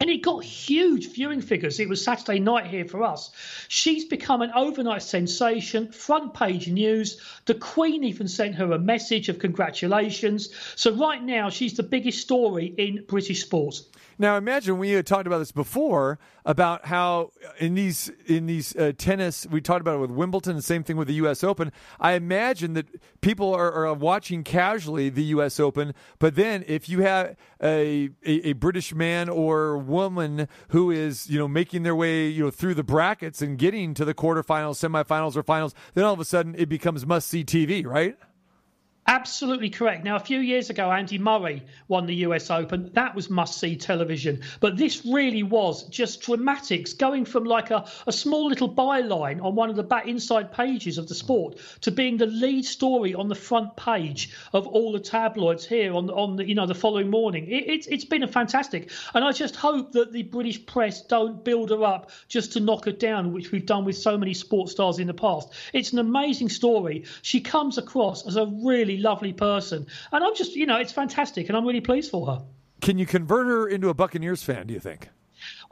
And 0.01 0.11
it 0.11 0.23
got 0.23 0.43
huge 0.43 1.13
viewing 1.13 1.41
figures. 1.41 1.79
It 1.79 1.89
was 1.89 2.05
Saturday 2.05 2.41
night 2.41 2.67
here 2.67 2.85
for 2.85 3.03
us. 3.05 3.31
She's 3.69 4.05
become 4.05 4.43
an 4.43 4.51
overnight 4.55 5.03
sensation, 5.03 5.93
front 5.93 6.35
page 6.35 6.69
news. 6.69 7.21
The 7.47 7.55
Queen 7.55 8.03
even 8.05 8.27
sent 8.27 8.57
her 8.57 8.73
a 8.73 8.79
message 8.79 9.29
of 9.29 9.39
congratulations. 9.39 10.51
So, 10.75 10.93
right 10.93 11.23
now, 11.23 11.49
she's 11.49 11.75
the 11.75 11.85
biggest 11.85 12.21
story 12.21 12.75
in 12.77 13.05
British 13.07 13.43
sport. 13.43 13.81
Now 14.19 14.37
imagine 14.37 14.79
we 14.79 14.91
had 14.91 15.07
talked 15.07 15.27
about 15.27 15.39
this 15.39 15.53
before 15.53 16.19
about 16.45 16.87
how 16.87 17.31
in 17.59 17.75
these 17.75 18.11
in 18.27 18.47
these 18.47 18.77
uh, 18.77 18.93
tennis 18.97 19.47
we 19.47 19.61
talked 19.61 19.81
about 19.81 19.97
it 19.97 19.99
with 19.99 20.11
Wimbledon 20.11 20.57
the 20.57 20.63
same 20.63 20.85
thing 20.85 20.97
with 20.97 21.09
the 21.09 21.15
U.S. 21.15 21.43
Open. 21.43 21.73
I 21.99 22.13
imagine 22.13 22.75
that 22.75 22.87
people 23.21 23.53
are, 23.55 23.73
are 23.73 23.95
watching 23.95 24.45
casually 24.45 25.09
the 25.09 25.25
U.S. 25.25 25.59
Open, 25.59 25.95
but 26.19 26.35
then 26.35 26.65
if 26.67 26.89
you 26.89 27.01
have 27.01 27.37
a, 27.63 28.11
a 28.25 28.51
a 28.51 28.53
British 28.53 28.95
man 28.95 29.29
or 29.29 29.79
woman 29.79 30.49
who 30.69 30.91
is 30.91 31.29
you 31.29 31.39
know 31.39 31.49
making 31.49 31.83
their 31.83 31.97
way 31.97 32.29
you 32.29 32.45
know 32.45 32.51
through 32.51 32.75
the 32.75 32.85
brackets 32.85 33.43
and 33.43 33.59
getting 33.59 33.95
to 33.95 34.05
the 34.05 34.15
quarterfinals, 34.15 34.77
semifinals, 34.77 35.37
or 35.37 35.43
finals, 35.43 35.75
then 35.95 36.05
all 36.05 36.13
of 36.13 36.21
a 36.21 36.25
sudden 36.25 36.55
it 36.57 36.69
becomes 36.69 37.07
must 37.07 37.29
see 37.29 37.45
TV, 37.45 37.85
right? 37.87 38.17
Absolutely 39.07 39.69
correct. 39.69 40.03
Now, 40.03 40.17
a 40.17 40.21
few 40.21 40.41
years 40.41 40.71
ago, 40.71 40.91
Andy 40.91 41.19
Murray 41.19 41.63
won 41.89 42.07
the 42.07 42.15
US 42.27 42.51
Open. 42.51 42.91
That 42.95 43.15
was 43.15 43.29
must 43.29 43.61
see 43.61 43.77
television. 43.77 44.41
But 44.61 44.79
this 44.79 45.05
really 45.05 45.43
was 45.43 45.83
just 45.89 46.23
dramatics, 46.23 46.95
going 46.95 47.27
from 47.27 47.45
like 47.45 47.71
a, 47.71 47.87
a 48.07 48.13
small 48.13 48.47
little 48.49 48.69
byline 48.69 49.45
on 49.45 49.57
one 49.57 49.69
of 49.69 49.77
the 49.77 49.83
back 49.83 50.09
inside 50.09 50.53
pages 50.53 50.97
of 50.97 51.07
the 51.07 51.15
sport 51.15 51.59
to 51.83 51.91
being 51.91 52.17
the 52.17 52.27
lead 52.27 52.65
story 52.65 53.15
on 53.15 53.29
the 53.29 53.35
front 53.35 53.77
page 53.77 54.31
of 54.55 54.67
all 54.67 54.93
the 54.93 55.01
tabloids 55.01 55.67
here 55.67 55.93
on, 55.93 56.09
on 56.09 56.37
the, 56.37 56.49
you 56.49 56.55
know, 56.55 56.67
the 56.67 56.75
following 56.75 57.11
morning. 57.11 57.47
It, 57.47 57.69
it's 57.69 57.87
it's 57.89 58.07
been 58.07 58.23
a 58.23 58.29
fantastic. 58.29 58.91
And 59.13 59.23
I 59.23 59.33
just 59.33 59.55
hope 59.55 59.93
that 59.93 60.13
the 60.13 60.23
British 60.23 60.65
press 60.65 61.03
don't 61.03 61.45
build 61.45 61.69
her 61.69 61.85
up 61.85 62.11
just 62.29 62.55
to 62.55 62.61
knock 62.61 62.87
her 62.87 62.93
down, 62.93 63.35
which 63.35 63.53
we've 63.53 63.67
done 63.67 63.85
with 63.85 63.99
so 63.99 64.17
many 64.17 64.33
sports 64.33 64.73
stars 64.73 64.99
in 64.99 65.09
the 65.09 65.15
past. 65.15 65.53
It's 65.75 65.93
an 65.93 65.99
amazing 65.99 66.49
story. 66.49 67.05
She 67.21 67.43
comes 67.43 67.77
across 67.77 68.27
as 68.27 68.37
a 68.37 68.47
really 68.47 68.94
lovely 68.99 69.33
person. 69.33 69.87
And 70.13 70.25
I'm 70.25 70.35
just, 70.35 70.55
you 70.55 70.67
know, 70.67 70.77
it's 70.77 70.93
fantastic. 70.93 71.49
And 71.49 71.57
I'm 71.57 71.67
really 71.67 71.81
pleased 71.81 72.11
for 72.11 72.27
her. 72.27 72.43
Can 72.81 72.99
you 72.99 73.07
convert 73.07 73.47
her 73.47 73.69
into 73.69 73.89
a 73.89 73.95
Buccaneers 73.95 74.43
fan? 74.43 74.67
Do 74.67 74.75
you 74.75 74.81
think? 74.81 75.09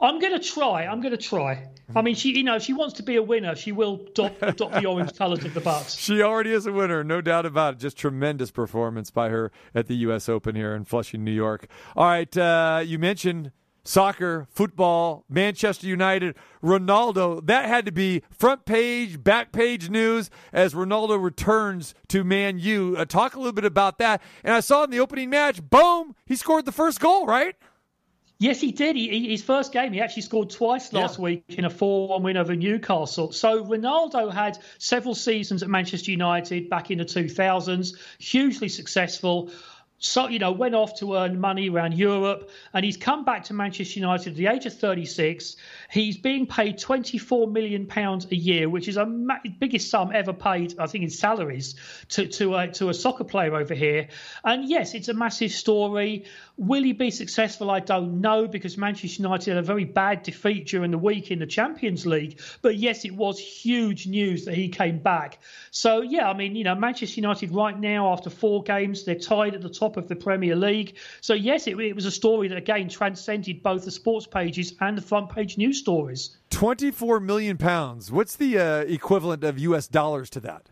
I'm 0.01 0.19
going 0.19 0.33
to 0.33 0.39
try. 0.39 0.85
I'm 0.85 1.01
going 1.01 1.15
to 1.15 1.17
try. 1.17 1.67
I 1.95 2.01
mean, 2.01 2.15
she, 2.15 2.35
you 2.35 2.43
know, 2.43 2.55
if 2.55 2.63
she 2.63 2.73
wants 2.73 2.95
to 2.95 3.03
be 3.03 3.15
a 3.15 3.23
winner, 3.23 3.55
she 3.55 3.71
will 3.71 4.05
adopt, 4.07 4.41
adopt 4.41 4.73
the 4.75 4.85
orange 4.85 5.15
colours 5.17 5.43
of 5.45 5.53
the 5.53 5.61
Bucks. 5.61 5.95
She 5.95 6.21
already 6.21 6.51
is 6.51 6.65
a 6.65 6.71
winner, 6.71 7.03
no 7.03 7.21
doubt 7.21 7.45
about 7.45 7.75
it. 7.75 7.79
Just 7.79 7.97
tremendous 7.97 8.51
performance 8.51 9.11
by 9.11 9.29
her 9.29 9.51
at 9.73 9.87
the 9.87 9.95
U.S. 9.97 10.29
Open 10.29 10.55
here 10.55 10.75
in 10.75 10.85
Flushing, 10.85 11.23
New 11.23 11.31
York. 11.31 11.67
All 11.95 12.05
right, 12.05 12.37
uh, 12.37 12.81
you 12.85 12.99
mentioned 12.99 13.51
soccer, 13.85 14.47
football, 14.49 15.25
Manchester 15.29 15.87
United, 15.87 16.35
Ronaldo. 16.63 17.45
That 17.45 17.65
had 17.65 17.85
to 17.85 17.91
be 17.91 18.23
front 18.31 18.65
page, 18.65 19.23
back 19.23 19.51
page 19.51 19.89
news 19.89 20.29
as 20.51 20.73
Ronaldo 20.73 21.21
returns 21.21 21.93
to 22.09 22.23
Man 22.23 22.59
U. 22.59 22.95
Uh, 22.97 23.05
talk 23.05 23.35
a 23.35 23.37
little 23.37 23.51
bit 23.53 23.65
about 23.65 23.97
that. 23.99 24.21
And 24.43 24.53
I 24.53 24.59
saw 24.61 24.83
in 24.83 24.89
the 24.89 24.99
opening 24.99 25.29
match, 25.29 25.61
boom, 25.69 26.15
he 26.25 26.35
scored 26.35 26.65
the 26.65 26.71
first 26.71 26.99
goal, 26.99 27.25
right? 27.25 27.55
Yes, 28.39 28.59
he 28.59 28.71
did. 28.73 28.95
He, 28.97 29.29
his 29.29 29.41
first 29.43 29.71
game, 29.71 29.93
he 29.93 30.01
actually 30.01 30.23
scored 30.23 30.49
twice 30.49 30.91
last 30.91 31.17
Yeah. 31.17 31.23
week 31.23 31.43
in 31.49 31.63
a 31.63 31.69
4 31.69 32.09
1 32.09 32.23
win 32.23 32.35
over 32.35 32.55
Newcastle. 32.55 33.31
So 33.31 33.63
Ronaldo 33.63 34.33
had 34.33 34.57
several 34.79 35.15
seasons 35.15 35.63
at 35.63 35.69
Manchester 35.69 36.11
United 36.11 36.69
back 36.69 36.91
in 36.91 36.97
the 36.97 37.05
2000s, 37.05 37.93
hugely 38.19 38.67
successful. 38.67 39.49
So, 40.05 40.27
you 40.27 40.37
know, 40.37 40.51
went 40.51 40.75
off 40.75 40.99
to 40.99 41.15
earn 41.15 41.39
money 41.39 41.69
around 41.69 41.93
Europe, 41.93 42.49
and 42.73 42.83
he's 42.83 42.97
come 42.97 43.23
back 43.23 43.45
to 43.45 43.53
Manchester 43.53 44.01
United 44.01 44.31
at 44.31 44.35
the 44.35 44.47
age 44.47 44.65
of 44.65 44.77
36. 44.77 45.55
He's 45.89 46.17
being 46.17 46.45
paid 46.45 46.77
24 46.77 47.47
million 47.47 47.85
pounds 47.85 48.27
a 48.29 48.35
year, 48.35 48.67
which 48.67 48.89
is 48.89 48.97
a 48.97 49.05
ma- 49.05 49.37
biggest 49.59 49.89
sum 49.89 50.11
ever 50.13 50.33
paid, 50.33 50.77
I 50.77 50.87
think, 50.87 51.05
in 51.05 51.09
salaries 51.09 51.75
to 52.09 52.27
to 52.27 52.55
a, 52.55 52.67
to 52.73 52.89
a 52.89 52.93
soccer 52.93 53.23
player 53.23 53.55
over 53.55 53.73
here. 53.73 54.09
And 54.43 54.67
yes, 54.67 54.93
it's 54.93 55.07
a 55.07 55.13
massive 55.13 55.53
story. 55.53 56.25
Will 56.57 56.83
he 56.83 56.91
be 56.91 57.09
successful? 57.09 57.71
I 57.71 57.79
don't 57.79 58.19
know 58.19 58.45
because 58.45 58.77
Manchester 58.77 59.21
United 59.21 59.51
had 59.51 59.57
a 59.57 59.65
very 59.65 59.85
bad 59.85 60.23
defeat 60.23 60.67
during 60.67 60.91
the 60.91 60.97
week 60.97 61.31
in 61.31 61.39
the 61.39 61.47
Champions 61.47 62.05
League. 62.05 62.41
But 62.61 62.75
yes, 62.75 63.05
it 63.05 63.15
was 63.15 63.39
huge 63.39 64.05
news 64.05 64.43
that 64.45 64.53
he 64.53 64.67
came 64.67 64.99
back. 64.99 65.39
So 65.71 66.01
yeah, 66.01 66.29
I 66.29 66.33
mean, 66.33 66.57
you 66.57 66.65
know, 66.65 66.75
Manchester 66.75 67.21
United 67.21 67.51
right 67.51 67.79
now 67.79 68.11
after 68.11 68.29
four 68.29 68.63
games, 68.63 69.05
they're 69.05 69.15
tied 69.15 69.55
at 69.55 69.61
the 69.61 69.69
top 69.93 70.03
of 70.03 70.09
the 70.09 70.15
Premier 70.15 70.55
League. 70.55 70.97
So 71.21 71.33
yes, 71.33 71.67
it, 71.67 71.79
it 71.79 71.93
was 71.93 72.05
a 72.05 72.11
story 72.11 72.47
that 72.47 72.57
again 72.57 72.89
transcended 72.89 73.63
both 73.63 73.85
the 73.85 73.91
sports 73.91 74.27
pages 74.27 74.73
and 74.81 74.97
the 74.97 75.01
front 75.01 75.29
page 75.29 75.57
news 75.57 75.79
stories. 75.79 76.37
24 76.49 77.19
million 77.19 77.57
pounds. 77.57 78.11
What's 78.11 78.35
the 78.35 78.59
uh, 78.59 78.77
equivalent 78.79 79.43
of 79.43 79.59
U.S. 79.59 79.87
dollars 79.87 80.29
to 80.31 80.39
that? 80.41 80.69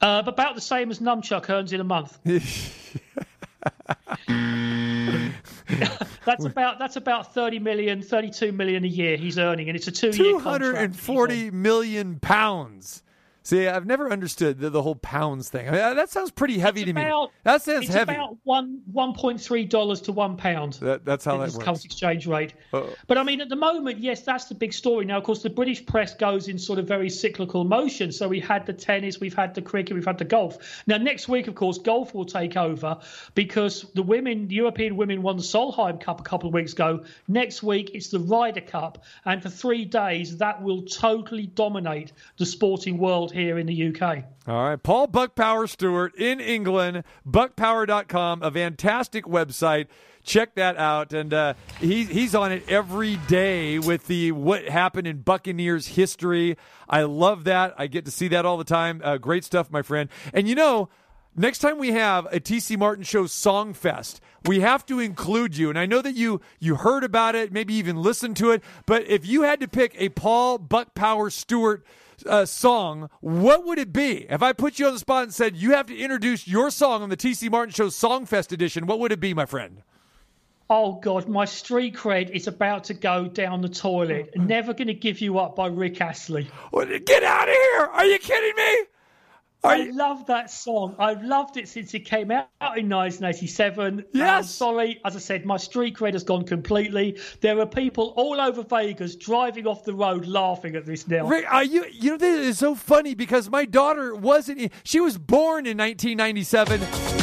Uh, 0.00 0.22
about 0.26 0.54
the 0.54 0.60
same 0.60 0.90
as 0.90 0.98
Numchuck 0.98 1.48
earns 1.48 1.72
in 1.72 1.80
a 1.80 1.84
month. 1.84 2.18
that's 6.24 6.44
about 6.44 6.78
that's 6.78 6.96
about 6.96 7.32
30 7.32 7.58
million, 7.60 8.02
32 8.02 8.52
million 8.52 8.84
a 8.84 8.88
year 8.88 9.16
he's 9.16 9.38
earning, 9.38 9.68
and 9.68 9.76
it's 9.76 9.88
a 9.88 9.92
two-year 9.92 10.40
contract. 10.40 10.62
Two 10.62 10.76
and 10.76 10.96
forty 10.96 11.50
million 11.50 12.18
pounds. 12.20 13.02
See, 13.46 13.68
I've 13.68 13.84
never 13.84 14.10
understood 14.10 14.58
the, 14.58 14.70
the 14.70 14.80
whole 14.80 14.94
pounds 14.94 15.50
thing. 15.50 15.68
I 15.68 15.70
mean, 15.70 15.96
that 15.96 16.08
sounds 16.08 16.30
pretty 16.30 16.58
heavy 16.58 16.80
It's 16.80 16.88
to 16.88 16.94
me. 16.94 17.02
about- 17.02 17.30
That 17.42 17.60
sounds 17.60 17.84
it's 17.84 17.92
heavy. 17.94 18.14
about 18.14 18.38
one 18.44 18.80
one 18.90 19.12
point 19.12 19.38
three 19.38 19.66
dollars 19.66 20.00
to 20.02 20.12
one 20.12 20.38
pound. 20.38 20.74
That- 20.74 21.04
that's 21.04 21.26
how 21.26 21.36
that 21.36 21.52
works. 21.52 21.58
current 21.58 21.84
exchange 21.84 22.26
rate. 22.26 22.54
Uh-oh. 22.72 22.88
But 23.06 23.18
I 23.18 23.22
mean, 23.22 23.42
at 23.42 23.50
the 23.50 23.56
moment, 23.56 23.98
yes, 23.98 24.22
that's 24.22 24.46
the 24.46 24.54
big 24.54 24.72
story. 24.72 25.04
Now, 25.04 25.18
of 25.18 25.24
course, 25.24 25.42
the 25.42 25.50
British 25.50 25.84
press 25.84 26.14
goes 26.14 26.48
in 26.48 26.58
sort 26.58 26.78
of 26.78 26.88
very 26.88 27.10
cyclical 27.10 27.64
motion. 27.64 28.12
So 28.12 28.28
we 28.28 28.40
had 28.40 28.64
the 28.64 28.72
tennis, 28.72 29.20
we've 29.20 29.34
had 29.34 29.54
the 29.54 29.60
cricket, 29.60 29.94
we've 29.94 30.06
had 30.06 30.16
the 30.16 30.24
golf. 30.24 30.82
Now, 30.86 30.96
next 30.96 31.28
week, 31.28 31.46
of 31.46 31.54
course, 31.54 31.76
golf 31.76 32.14
will 32.14 32.24
take 32.24 32.56
over 32.56 32.98
because 33.34 33.82
the 33.94 34.02
women, 34.02 34.48
the 34.48 34.54
European 34.54 34.96
women, 34.96 35.20
won 35.20 35.36
the 35.36 35.42
Solheim 35.42 36.00
Cup 36.00 36.18
a 36.18 36.22
couple 36.24 36.48
of 36.48 36.54
weeks 36.54 36.72
ago. 36.72 37.04
Next 37.28 37.62
week, 37.62 37.90
it's 37.92 38.08
the 38.08 38.20
Ryder 38.20 38.62
Cup, 38.62 39.04
and 39.26 39.42
for 39.42 39.50
three 39.50 39.84
days, 39.84 40.38
that 40.38 40.62
will 40.62 40.80
totally 40.84 41.46
dominate 41.46 42.12
the 42.38 42.46
sporting 42.46 42.96
world 42.96 43.32
here 43.34 43.58
in 43.58 43.66
the 43.66 43.88
UK. 43.88 44.24
All 44.46 44.68
right, 44.68 44.82
Paul 44.82 45.06
Buck 45.06 45.34
Power 45.34 45.66
Stewart 45.66 46.14
in 46.16 46.40
England, 46.40 47.04
buckpower.com, 47.26 48.42
a 48.42 48.50
fantastic 48.50 49.24
website. 49.24 49.86
Check 50.22 50.54
that 50.54 50.76
out, 50.78 51.12
and 51.12 51.34
uh, 51.34 51.54
he's 51.80 52.08
he's 52.08 52.34
on 52.34 52.50
it 52.50 52.68
every 52.68 53.16
day 53.28 53.78
with 53.78 54.06
the 54.06 54.32
what 54.32 54.66
happened 54.66 55.06
in 55.06 55.18
Buccaneers 55.18 55.86
history. 55.86 56.56
I 56.88 57.02
love 57.02 57.44
that. 57.44 57.74
I 57.76 57.88
get 57.88 58.06
to 58.06 58.10
see 58.10 58.28
that 58.28 58.46
all 58.46 58.56
the 58.56 58.64
time. 58.64 59.02
Uh, 59.04 59.18
great 59.18 59.44
stuff, 59.44 59.70
my 59.70 59.82
friend. 59.82 60.08
And 60.32 60.48
you 60.48 60.54
know, 60.54 60.88
next 61.36 61.58
time 61.58 61.78
we 61.78 61.92
have 61.92 62.26
a 62.26 62.40
TC 62.40 62.78
Martin 62.78 63.04
Show 63.04 63.26
Song 63.26 63.74
Fest, 63.74 64.20
we 64.46 64.60
have 64.60 64.86
to 64.86 64.98
include 64.98 65.56
you. 65.56 65.68
And 65.68 65.78
I 65.78 65.86
know 65.86 66.00
that 66.00 66.14
you 66.14 66.40
you 66.58 66.76
heard 66.76 67.04
about 67.04 67.34
it, 67.34 67.52
maybe 67.52 67.74
even 67.74 67.96
listened 67.96 68.36
to 68.38 68.50
it. 68.50 68.62
But 68.86 69.06
if 69.06 69.26
you 69.26 69.42
had 69.42 69.60
to 69.60 69.68
pick 69.68 69.94
a 69.98 70.08
Paul 70.10 70.58
Buck 70.58 70.94
Power 70.94 71.28
Stewart 71.28 71.84
uh, 72.26 72.44
song, 72.46 73.08
what 73.20 73.64
would 73.64 73.78
it 73.78 73.92
be? 73.92 74.26
If 74.28 74.42
I 74.42 74.52
put 74.52 74.78
you 74.78 74.86
on 74.86 74.92
the 74.92 74.98
spot 74.98 75.24
and 75.24 75.34
said 75.34 75.56
you 75.56 75.72
have 75.72 75.86
to 75.86 75.96
introduce 75.96 76.46
your 76.46 76.70
song 76.70 77.02
on 77.02 77.08
the 77.08 77.16
TC 77.16 77.50
Martin 77.50 77.72
Show 77.72 77.88
Songfest 77.88 78.52
edition, 78.52 78.86
what 78.86 79.00
would 79.00 79.12
it 79.12 79.20
be, 79.20 79.34
my 79.34 79.46
friend? 79.46 79.82
Oh 80.70 80.94
God, 80.94 81.28
my 81.28 81.44
street 81.44 81.94
cred 81.94 82.30
is 82.30 82.46
about 82.46 82.84
to 82.84 82.94
go 82.94 83.26
down 83.26 83.60
the 83.60 83.68
toilet. 83.68 84.30
Never 84.34 84.72
going 84.72 84.88
to 84.88 84.94
give 84.94 85.20
you 85.20 85.38
up 85.38 85.56
by 85.56 85.66
Rick 85.66 86.00
Astley. 86.00 86.48
Get 86.72 87.22
out 87.22 87.48
of 87.48 87.54
here! 87.54 87.80
Are 87.92 88.06
you 88.06 88.18
kidding 88.18 88.56
me? 88.56 88.84
I 89.64 89.90
love 89.90 90.26
that 90.26 90.50
song. 90.50 90.94
I've 90.98 91.22
loved 91.22 91.56
it 91.56 91.68
since 91.68 91.94
it 91.94 92.00
came 92.00 92.30
out 92.30 92.48
in 92.76 92.88
1987. 92.88 94.04
Yes. 94.12 94.28
I'm 94.28 94.44
sorry, 94.44 95.00
as 95.04 95.16
I 95.16 95.18
said, 95.18 95.46
my 95.46 95.56
street 95.56 95.96
cred 95.96 96.12
has 96.12 96.22
gone 96.22 96.44
completely. 96.44 97.18
There 97.40 97.58
are 97.58 97.66
people 97.66 98.12
all 98.16 98.40
over 98.40 98.62
Vegas 98.62 99.16
driving 99.16 99.66
off 99.66 99.84
the 99.84 99.94
road 99.94 100.26
laughing 100.26 100.76
at 100.76 100.84
this 100.84 101.08
now. 101.08 101.26
Rick, 101.26 101.46
are 101.50 101.64
you? 101.64 101.86
You 101.92 102.12
know 102.12 102.16
this 102.18 102.46
is 102.46 102.58
so 102.58 102.74
funny 102.74 103.14
because 103.14 103.48
my 103.48 103.64
daughter 103.64 104.14
wasn't. 104.14 104.70
She 104.84 105.00
was 105.00 105.16
born 105.16 105.66
in 105.66 105.78
1997, 105.78 106.82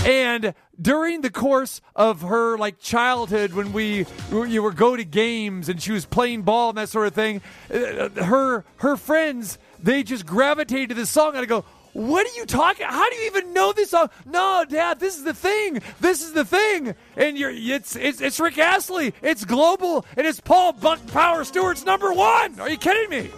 and 0.09 0.53
during 0.81 1.21
the 1.21 1.29
course 1.29 1.79
of 1.95 2.21
her 2.21 2.57
like 2.57 2.79
childhood, 2.79 3.53
when 3.53 3.71
we 3.71 4.05
you 4.31 4.63
were 4.63 4.71
go 4.71 4.95
to 4.95 5.03
games 5.03 5.69
and 5.69 5.81
she 5.81 5.91
was 5.91 6.05
playing 6.05 6.41
ball 6.41 6.69
and 6.69 6.77
that 6.79 6.89
sort 6.89 7.07
of 7.07 7.13
thing, 7.13 7.41
uh, 7.71 8.09
her 8.23 8.65
her 8.77 8.97
friends 8.97 9.59
they 9.79 10.03
just 10.03 10.25
gravitated 10.25 10.89
to 10.89 10.95
this 10.95 11.09
song, 11.09 11.35
and 11.35 11.39
I 11.39 11.45
go. 11.45 11.63
What 11.93 12.25
are 12.25 12.35
you 12.35 12.45
talking? 12.45 12.85
How 12.87 13.09
do 13.09 13.15
you 13.17 13.25
even 13.27 13.53
know 13.53 13.73
this 13.73 13.89
song? 13.89 14.09
No, 14.25 14.65
Dad, 14.67 14.99
this 14.99 15.17
is 15.17 15.23
the 15.23 15.33
thing. 15.33 15.81
This 15.99 16.23
is 16.23 16.33
the 16.33 16.45
thing. 16.45 16.95
And 17.17 17.37
you're 17.37 17.51
it's 17.51 17.95
it's 17.95 18.21
it's 18.21 18.39
Rick 18.39 18.57
Astley. 18.57 19.13
It's 19.21 19.43
global 19.43 20.05
and 20.15 20.25
it's 20.25 20.39
Paul 20.39 20.73
Buck 20.73 21.05
Power 21.07 21.43
Stewart's 21.43 21.85
number 21.85 22.13
one. 22.13 22.59
Are 22.59 22.69
you 22.69 22.77
kidding 22.77 23.09
me? 23.09 23.29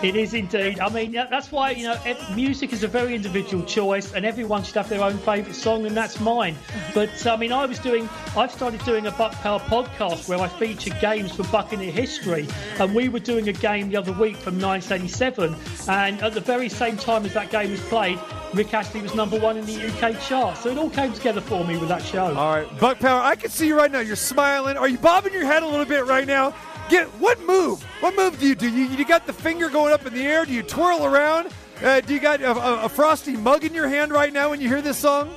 It 0.00 0.14
is 0.14 0.32
indeed. 0.32 0.78
I 0.78 0.88
mean, 0.90 1.10
that's 1.10 1.50
why 1.50 1.72
you 1.72 1.82
know 1.82 1.98
music 2.32 2.72
is 2.72 2.84
a 2.84 2.88
very 2.88 3.16
individual 3.16 3.64
choice, 3.64 4.12
and 4.12 4.24
everyone 4.24 4.62
should 4.62 4.76
have 4.76 4.88
their 4.88 5.02
own 5.02 5.18
favourite 5.18 5.56
song, 5.56 5.86
and 5.86 5.96
that's 5.96 6.20
mine. 6.20 6.56
But 6.94 7.26
I 7.26 7.36
mean, 7.36 7.50
I 7.50 7.66
was 7.66 7.80
doing, 7.80 8.08
I've 8.36 8.52
started 8.52 8.84
doing 8.84 9.06
a 9.06 9.10
Buck 9.10 9.32
Power 9.32 9.58
podcast 9.58 10.28
where 10.28 10.38
I 10.38 10.46
feature 10.46 10.94
games 11.00 11.34
from 11.34 11.50
Buccaneer 11.50 11.90
history, 11.90 12.46
and 12.78 12.94
we 12.94 13.08
were 13.08 13.18
doing 13.18 13.48
a 13.48 13.52
game 13.52 13.88
the 13.88 13.96
other 13.96 14.12
week 14.12 14.36
from 14.36 14.60
1987, 14.60 15.56
and 15.88 16.22
at 16.22 16.32
the 16.32 16.40
very 16.40 16.68
same 16.68 16.96
time 16.96 17.26
as 17.26 17.34
that 17.34 17.50
game 17.50 17.72
was 17.72 17.80
played, 17.86 18.20
Rick 18.54 18.72
Astley 18.74 19.02
was 19.02 19.16
number 19.16 19.38
one 19.40 19.56
in 19.56 19.66
the 19.66 19.88
UK 19.88 20.20
chart. 20.20 20.58
So 20.58 20.70
it 20.70 20.78
all 20.78 20.90
came 20.90 21.12
together 21.12 21.40
for 21.40 21.64
me 21.64 21.76
with 21.76 21.88
that 21.88 22.02
show. 22.02 22.36
All 22.36 22.54
right, 22.54 22.78
Buck 22.78 23.00
Power. 23.00 23.20
I 23.20 23.34
can 23.34 23.50
see 23.50 23.66
you 23.66 23.76
right 23.76 23.90
now. 23.90 23.98
You're 23.98 24.14
smiling. 24.14 24.76
Are 24.76 24.88
you 24.88 24.98
bobbing 24.98 25.32
your 25.32 25.44
head 25.44 25.64
a 25.64 25.66
little 25.66 25.86
bit 25.86 26.06
right 26.06 26.26
now? 26.26 26.54
Get 26.88 27.06
what 27.20 27.40
move? 27.42 27.82
What 28.00 28.16
move 28.16 28.38
do 28.38 28.46
you 28.46 28.54
do? 28.54 28.68
You, 28.68 28.86
you 28.86 29.04
got 29.04 29.26
the 29.26 29.32
finger 29.32 29.68
going 29.68 29.92
up 29.92 30.06
in 30.06 30.14
the 30.14 30.22
air? 30.22 30.44
Do 30.44 30.52
you 30.52 30.62
twirl 30.62 31.04
around? 31.04 31.48
Uh, 31.82 32.00
do 32.00 32.14
you 32.14 32.20
got 32.20 32.40
a, 32.40 32.50
a, 32.50 32.84
a 32.84 32.88
frosty 32.88 33.36
mug 33.36 33.64
in 33.64 33.74
your 33.74 33.88
hand 33.88 34.10
right 34.10 34.32
now 34.32 34.50
when 34.50 34.60
you 34.60 34.68
hear 34.68 34.82
this 34.82 34.96
song? 34.96 35.34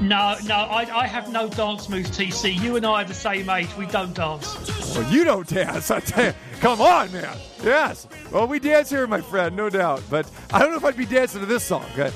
No, 0.00 0.36
no, 0.44 0.54
I, 0.54 0.82
I 0.92 1.06
have 1.06 1.30
no 1.30 1.48
dance 1.48 1.88
moves, 1.88 2.10
TC. 2.10 2.60
You 2.60 2.76
and 2.76 2.84
I 2.84 3.02
are 3.02 3.04
the 3.04 3.14
same 3.14 3.48
age. 3.48 3.74
We 3.76 3.86
don't 3.86 4.14
dance. 4.14 4.94
Well, 4.94 5.10
you 5.10 5.24
don't 5.24 5.46
dance. 5.46 5.90
I 5.90 6.00
tell 6.00 6.26
you. 6.26 6.34
Come 6.60 6.80
on, 6.80 7.12
man. 7.12 7.36
Yes. 7.62 8.06
Well, 8.30 8.46
we 8.46 8.58
dance 8.58 8.90
here, 8.90 9.06
my 9.06 9.20
friend, 9.20 9.56
no 9.56 9.70
doubt. 9.70 10.02
But 10.10 10.30
I 10.52 10.58
don't 10.58 10.70
know 10.70 10.76
if 10.76 10.84
I'd 10.84 10.96
be 10.96 11.06
dancing 11.06 11.40
to 11.40 11.46
this 11.46 11.64
song. 11.64 11.84
Okay? 11.92 12.12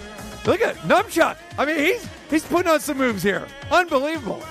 Look 0.47 0.61
at 0.61 0.77
Numchuck. 0.79 1.37
I 1.59 1.65
mean, 1.67 1.79
he's 1.79 2.09
he's 2.31 2.45
putting 2.45 2.71
on 2.71 2.81
some 2.81 2.97
moves 2.97 3.23
here. 3.23 3.47
Unbelievable. 3.71 4.43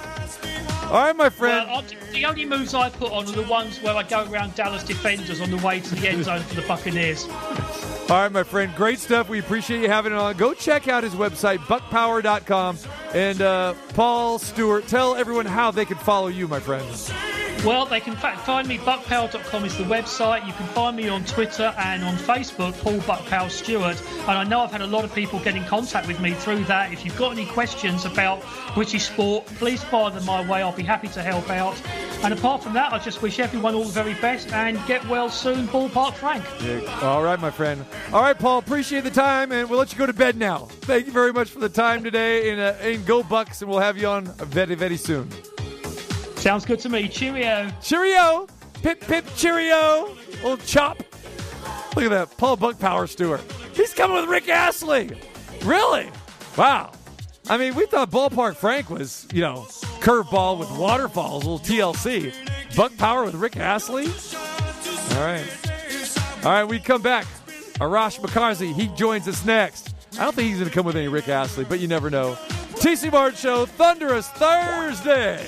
All 0.89 0.95
right, 0.95 1.15
my 1.15 1.29
friend. 1.29 1.69
Well, 1.69 1.83
the 2.11 2.25
only 2.25 2.45
moves 2.45 2.73
I 2.73 2.89
put 2.89 3.11
on 3.11 3.27
are 3.27 3.31
the 3.31 3.43
ones 3.43 3.79
where 3.79 3.93
I 3.93 4.01
go 4.01 4.27
around 4.31 4.55
Dallas 4.55 4.83
defenders 4.83 5.39
on 5.39 5.51
the 5.51 5.57
way 5.57 5.81
to 5.81 5.95
the 5.95 6.09
end 6.09 6.23
zone 6.23 6.41
for 6.41 6.55
the 6.55 6.63
Buccaneers. 6.63 7.27
All 8.09 8.23
right, 8.23 8.31
my 8.31 8.41
friend. 8.41 8.73
Great 8.75 8.97
stuff. 8.97 9.29
We 9.29 9.37
appreciate 9.37 9.83
you 9.83 9.87
having 9.87 10.13
it 10.13 10.17
on. 10.17 10.35
Go 10.35 10.55
check 10.55 10.87
out 10.87 11.03
his 11.03 11.13
website, 11.13 11.59
buckpower.com. 11.59 12.79
And 13.13 13.39
uh, 13.39 13.75
Paul 13.93 14.39
Stewart, 14.39 14.87
tell 14.87 15.13
everyone 15.15 15.45
how 15.45 15.69
they 15.69 15.85
can 15.85 15.97
follow 15.97 16.27
you, 16.27 16.47
my 16.47 16.59
friend. 16.59 16.87
Well, 17.65 17.85
they 17.85 17.99
can 17.99 18.15
find 18.15 18.67
me. 18.69 18.77
Buckpower.com 18.77 19.65
is 19.65 19.77
the 19.77 19.83
website. 19.83 20.47
You 20.47 20.53
can 20.53 20.65
find 20.67 20.95
me 20.95 21.09
on 21.09 21.25
Twitter 21.25 21.73
and 21.77 22.05
on 22.05 22.15
Facebook, 22.15 22.73
Paul 22.79 22.99
Buckpower 22.99 23.49
Stewart. 23.49 24.01
And 24.21 24.31
I 24.31 24.45
know 24.45 24.61
I've 24.61 24.71
had 24.71 24.81
a 24.81 24.87
lot 24.87 25.03
of 25.03 25.13
people 25.13 25.39
get 25.41 25.55
in 25.55 25.65
contact 25.65 26.07
with 26.07 26.21
me 26.21 26.31
through 26.31 26.63
that. 26.65 26.93
If 26.93 27.03
you've 27.03 27.17
got 27.17 27.33
any 27.33 27.45
questions 27.45 28.05
about 28.05 28.45
British 28.75 29.07
sport, 29.07 29.45
please 29.45 29.83
fire 29.83 30.09
them 30.09 30.25
my 30.25 30.49
way. 30.49 30.61
I'll 30.61 30.71
be 30.71 30.83
happy 30.83 31.09
to 31.09 31.21
help 31.21 31.49
out. 31.49 31.75
And 32.23 32.33
apart 32.33 32.63
from 32.63 32.73
that, 32.73 32.93
I 32.93 32.97
just 32.97 33.21
wish 33.21 33.39
everyone 33.39 33.75
all 33.75 33.83
the 33.83 33.91
very 33.91 34.13
best 34.15 34.53
and 34.53 34.79
get 34.87 35.05
well 35.09 35.29
soon, 35.29 35.67
Ballpark 35.67 36.13
Frank. 36.13 36.45
Yeah. 36.61 36.79
All 37.01 37.23
right, 37.23 37.39
my 37.41 37.51
friend. 37.51 37.85
All 38.13 38.21
right, 38.21 38.39
Paul. 38.39 38.59
Appreciate 38.59 39.03
the 39.03 39.11
time, 39.11 39.51
and 39.51 39.69
we'll 39.69 39.79
let 39.79 39.91
you 39.91 39.97
go 39.97 40.05
to 40.05 40.13
bed 40.13 40.37
now. 40.37 40.69
Thank 40.81 41.07
you 41.07 41.11
very 41.11 41.33
much 41.33 41.49
for 41.49 41.59
the 41.59 41.69
time 41.69 42.05
today. 42.05 42.51
And, 42.51 42.61
uh, 42.61 42.97
go 43.05 43.21
Bucks, 43.21 43.61
and 43.61 43.69
we'll 43.69 43.79
have 43.79 43.97
you 43.97 44.07
on 44.07 44.25
very, 44.25 44.75
very 44.75 44.97
soon. 44.97 45.29
Sounds 46.39 46.65
good 46.65 46.79
to 46.79 46.89
me. 46.89 47.09
Cheerio. 47.09 47.69
Cheerio. 47.81 48.47
Pip, 48.81 49.01
pip, 49.01 49.25
cheerio. 49.35 50.15
Old 50.41 50.63
chop. 50.65 50.97
Look 51.97 52.05
at 52.05 52.11
that. 52.11 52.37
Paul 52.37 52.55
Buck 52.55 52.79
Power 52.79 53.07
Stewart. 53.07 53.41
He's 53.73 53.93
coming 53.93 54.15
with 54.15 54.29
Rick 54.29 54.47
Astley. 54.47 55.11
Really? 55.63 56.09
Wow. 56.57 56.93
I 57.49 57.57
mean, 57.57 57.75
we 57.75 57.87
thought 57.87 58.09
Ballpark 58.09 58.55
Frank 58.55 58.89
was, 58.89 59.27
you 59.33 59.41
know, 59.41 59.65
curveball 59.99 60.57
with 60.59 60.71
waterfalls, 60.71 61.43
little 61.43 61.59
TLC. 61.59 62.33
Buck 62.73 62.95
Power 62.95 63.25
with 63.25 63.35
Rick 63.35 63.57
Astley? 63.57 64.05
All 65.17 65.25
right. 65.25 65.45
All 66.45 66.51
right, 66.51 66.63
we 66.63 66.79
come 66.79 67.01
back. 67.01 67.25
Arash 67.79 68.17
Markazi, 68.21 68.73
he 68.73 68.87
joins 68.95 69.27
us 69.27 69.43
next. 69.43 69.93
I 70.13 70.23
don't 70.23 70.35
think 70.35 70.47
he's 70.47 70.59
going 70.59 70.69
to 70.69 70.73
come 70.73 70.85
with 70.85 70.95
any 70.95 71.09
Rick 71.09 71.27
Astley, 71.27 71.65
but 71.65 71.81
you 71.81 71.89
never 71.89 72.09
know. 72.09 72.37
TC 72.75 73.11
Martin 73.11 73.37
Show, 73.37 73.65
Thunderous 73.65 74.29
Thursday. 74.29 75.45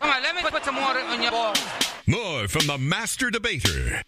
Come 0.00 0.10
on, 0.10 0.22
let 0.22 0.34
me 0.36 0.42
put 0.42 0.64
some 0.64 0.76
water 0.76 1.00
on 1.00 1.22
your 1.22 1.30
ball. 1.30 1.54
More 2.06 2.48
from 2.48 2.66
the 2.66 2.78
master 2.78 3.30
debater. 3.30 4.02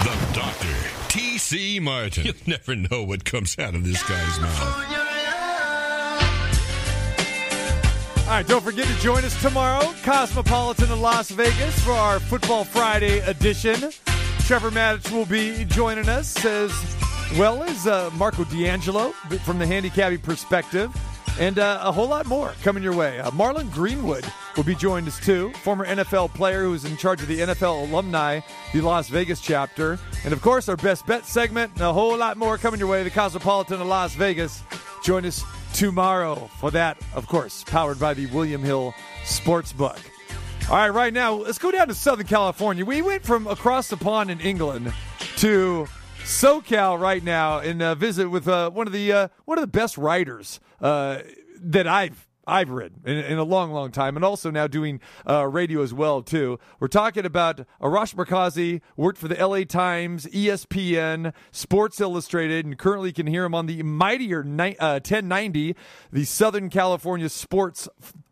The 0.00 0.16
doctor, 0.34 0.76
T.C. 1.08 1.80
Martin. 1.80 2.26
You 2.26 2.34
never 2.46 2.74
know 2.74 3.02
what 3.04 3.24
comes 3.24 3.58
out 3.58 3.74
of 3.74 3.84
this 3.84 4.02
guy's 4.02 4.40
mouth. 4.40 4.94
All 8.26 8.34
right, 8.34 8.46
don't 8.46 8.62
forget 8.62 8.86
to 8.86 8.94
join 9.00 9.24
us 9.24 9.40
tomorrow, 9.40 9.94
Cosmopolitan 10.02 10.92
in 10.92 11.00
Las 11.00 11.30
Vegas, 11.30 11.78
for 11.82 11.92
our 11.92 12.20
Football 12.20 12.64
Friday 12.64 13.20
edition. 13.20 13.90
Trevor 14.40 14.70
Maddich 14.70 15.10
will 15.10 15.24
be 15.24 15.64
joining 15.64 16.10
us, 16.10 16.44
as 16.44 16.70
well 17.36 17.62
as 17.62 17.86
uh, 17.86 18.10
Marco 18.14 18.44
D'Angelo 18.44 19.10
from 19.44 19.58
the 19.58 19.66
handicapping 19.66 20.20
perspective, 20.20 20.94
and 21.38 21.58
uh, 21.58 21.80
a 21.82 21.92
whole 21.92 22.08
lot 22.08 22.26
more 22.26 22.54
coming 22.62 22.82
your 22.82 22.94
way. 22.94 23.20
Uh, 23.20 23.30
Marlon 23.30 23.70
Greenwood 23.70 24.24
will 24.56 24.64
be 24.64 24.74
joining 24.74 25.08
us 25.08 25.20
too, 25.20 25.52
former 25.62 25.86
NFL 25.86 26.34
player 26.34 26.64
who 26.64 26.74
is 26.74 26.84
in 26.84 26.96
charge 26.96 27.20
of 27.20 27.28
the 27.28 27.40
NFL 27.40 27.88
alumni, 27.88 28.40
the 28.72 28.80
Las 28.80 29.08
Vegas 29.08 29.40
chapter, 29.40 29.98
and 30.24 30.32
of 30.32 30.40
course 30.42 30.68
our 30.68 30.76
best 30.76 31.06
bet 31.06 31.26
segment, 31.26 31.72
and 31.74 31.82
a 31.82 31.92
whole 31.92 32.16
lot 32.16 32.36
more 32.36 32.58
coming 32.58 32.80
your 32.80 32.88
way. 32.88 33.02
The 33.02 33.10
Cosmopolitan 33.10 33.80
of 33.80 33.86
Las 33.86 34.14
Vegas. 34.14 34.62
Join 35.04 35.24
us 35.24 35.44
tomorrow 35.74 36.50
for 36.58 36.70
that, 36.72 36.98
of 37.14 37.28
course, 37.28 37.62
powered 37.64 38.00
by 38.00 38.14
the 38.14 38.26
William 38.26 38.62
Hill 38.62 38.94
Sportsbook. 39.24 39.98
All 40.68 40.76
right, 40.76 40.88
right 40.88 41.14
now, 41.14 41.34
let's 41.34 41.58
go 41.58 41.70
down 41.70 41.88
to 41.88 41.94
Southern 41.94 42.26
California. 42.26 42.84
We 42.84 43.00
went 43.00 43.22
from 43.22 43.46
across 43.46 43.88
the 43.88 43.96
pond 43.96 44.30
in 44.30 44.40
England 44.40 44.92
to 45.36 45.86
SoCal 46.28 47.00
right 47.00 47.24
now 47.24 47.58
and 47.58 47.80
uh, 47.80 47.94
visit 47.94 48.28
with 48.28 48.46
uh, 48.46 48.70
one 48.70 48.86
of 48.86 48.92
the 48.92 49.10
uh, 49.10 49.28
one 49.46 49.56
of 49.56 49.62
the 49.62 49.66
best 49.66 49.96
writers 49.96 50.60
uh, 50.82 51.20
that 51.58 51.88
I've 51.88 52.27
I've 52.48 52.70
read 52.70 52.94
in, 53.04 53.18
in 53.18 53.38
a 53.38 53.44
long, 53.44 53.70
long 53.72 53.90
time, 53.90 54.16
and 54.16 54.24
also 54.24 54.50
now 54.50 54.66
doing 54.66 55.00
uh, 55.28 55.46
radio 55.46 55.82
as 55.82 55.92
well 55.92 56.22
too. 56.22 56.58
We're 56.80 56.88
talking 56.88 57.24
about 57.24 57.60
Arash 57.80 58.14
Markazi, 58.14 58.80
worked 58.96 59.18
for 59.18 59.28
the 59.28 59.38
L.A. 59.38 59.64
Times, 59.64 60.26
ESPN, 60.26 61.32
Sports 61.52 62.00
Illustrated, 62.00 62.64
and 62.64 62.78
currently 62.78 63.12
can 63.12 63.26
hear 63.26 63.44
him 63.44 63.54
on 63.54 63.66
the 63.66 63.82
mightier 63.82 64.42
ni- 64.42 64.76
uh, 64.78 64.94
1090, 64.94 65.76
the 66.12 66.24
Southern 66.24 66.70
California 66.70 67.28
sports 67.28 67.88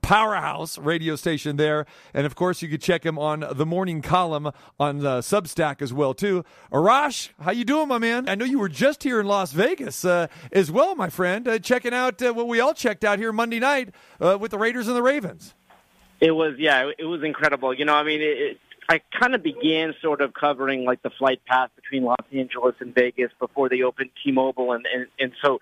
powerhouse 0.07 0.79
radio 0.79 1.17
station 1.17 1.57
there. 1.57 1.85
And 2.15 2.27
of 2.27 2.37
course, 2.37 2.63
you 2.63 2.69
could 2.69 2.81
check 2.81 3.05
him 3.05 3.19
on 3.19 3.45
the 3.53 3.67
morning 3.67 4.03
column 4.03 4.53
on 4.79 5.05
uh, 5.05 5.19
Substack 5.19 5.83
as 5.83 5.93
well 5.93 6.15
too. 6.15 6.45
Arash, 6.73 7.31
how 7.41 7.51
you 7.51 7.65
doing, 7.65 7.89
my 7.89 7.99
man? 7.99 8.29
I 8.29 8.37
know 8.37 8.45
you 8.45 8.61
were 8.61 8.69
just 8.69 9.03
here 9.03 9.19
in 9.19 9.27
Las 9.27 9.51
Vegas 9.51 10.05
uh, 10.05 10.29
as 10.53 10.71
well, 10.71 10.95
my 10.95 11.09
friend, 11.09 11.49
uh, 11.49 11.59
checking 11.59 11.93
out 11.93 12.23
uh, 12.23 12.33
what 12.33 12.47
we 12.47 12.61
all 12.61 12.73
checked 12.73 13.03
out 13.03 13.19
here 13.19 13.33
Monday 13.33 13.59
night 13.59 13.93
uh, 14.21 14.39
with 14.39 14.51
the 14.51 14.59
Raiders 14.59 14.89
and 14.89 14.97
the 14.97 15.03
Ravens. 15.03 15.55
It 16.21 16.31
was, 16.31 16.55
yeah, 16.59 16.91
it 16.99 17.05
was 17.05 17.23
incredible. 17.23 17.75
You 17.75 17.85
know, 17.85 17.95
I 17.95 18.03
mean, 18.03 18.21
it, 18.23 18.39
it, 18.39 18.61
I 18.89 19.01
kind 19.19 19.35
of 19.35 19.43
began 19.43 19.95
sort 20.01 20.21
of 20.21 20.33
covering 20.33 20.85
like 20.85 21.03
the 21.03 21.11
flight 21.11 21.45
path 21.45 21.71
between 21.77 22.05
Los 22.05 22.17
Angeles 22.33 22.75
and 22.81 22.95
Vegas 22.95 23.31
before 23.39 23.69
they 23.69 23.83
opened 23.83 24.11
T-Mobile, 24.25 24.73
and 24.73 24.87
and, 24.87 25.07
and 25.19 25.33
so 25.43 25.59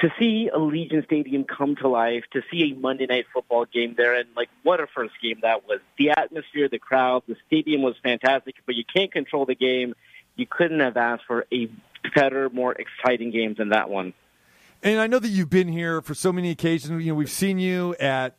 to 0.00 0.10
see 0.18 0.50
Allegiant 0.54 1.04
Stadium 1.04 1.44
come 1.44 1.76
to 1.76 1.88
life, 1.88 2.24
to 2.32 2.42
see 2.50 2.72
a 2.72 2.78
Monday 2.78 3.06
night 3.06 3.26
football 3.32 3.64
game 3.64 3.94
there, 3.96 4.14
and 4.14 4.28
like 4.36 4.48
what 4.62 4.80
a 4.80 4.86
first 4.86 5.14
game 5.22 5.38
that 5.42 5.66
was. 5.66 5.80
The 5.98 6.10
atmosphere, 6.10 6.68
the 6.68 6.78
crowd, 6.78 7.22
the 7.28 7.36
stadium 7.46 7.82
was 7.82 7.94
fantastic, 8.02 8.56
but 8.66 8.74
you 8.74 8.84
can't 8.84 9.12
control 9.12 9.46
the 9.46 9.54
game. 9.54 9.94
You 10.36 10.46
couldn't 10.46 10.80
have 10.80 10.96
asked 10.96 11.24
for 11.26 11.46
a 11.52 11.70
better, 12.14 12.50
more 12.50 12.74
exciting 12.74 13.30
game 13.30 13.54
than 13.56 13.68
that 13.70 13.88
one. 13.88 14.14
And 14.84 15.00
I 15.00 15.06
know 15.06 15.18
that 15.18 15.28
you've 15.28 15.48
been 15.48 15.68
here 15.68 16.02
for 16.02 16.12
so 16.14 16.30
many 16.30 16.50
occasions. 16.50 17.02
You 17.02 17.12
know, 17.12 17.16
we've 17.16 17.30
seen 17.30 17.58
you 17.58 17.96
at, 17.98 18.36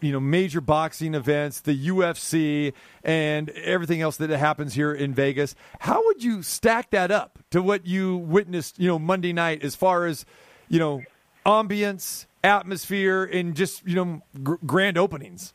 you 0.00 0.12
know 0.12 0.20
major 0.20 0.60
boxing 0.60 1.14
events, 1.14 1.60
the 1.60 1.88
UFC, 1.88 2.72
and 3.04 3.48
everything 3.50 4.02
else 4.02 4.16
that 4.18 4.28
happens 4.30 4.74
here 4.74 4.92
in 4.92 5.14
Vegas. 5.14 5.54
How 5.78 6.04
would 6.04 6.22
you 6.22 6.42
stack 6.42 6.90
that 6.90 7.10
up 7.10 7.38
to 7.50 7.62
what 7.62 7.86
you 7.86 8.16
witnessed, 8.16 8.78
you 8.78 8.88
know, 8.88 8.98
Monday 8.98 9.32
night 9.32 9.62
as 9.62 9.74
far 9.74 10.06
as 10.06 10.26
you 10.68 10.80
know, 10.80 11.02
ambience, 11.46 12.26
atmosphere, 12.44 13.24
and 13.24 13.54
just 13.54 13.86
you 13.86 13.94
know, 13.94 14.22
gr- 14.42 14.54
grand 14.66 14.98
openings? 14.98 15.54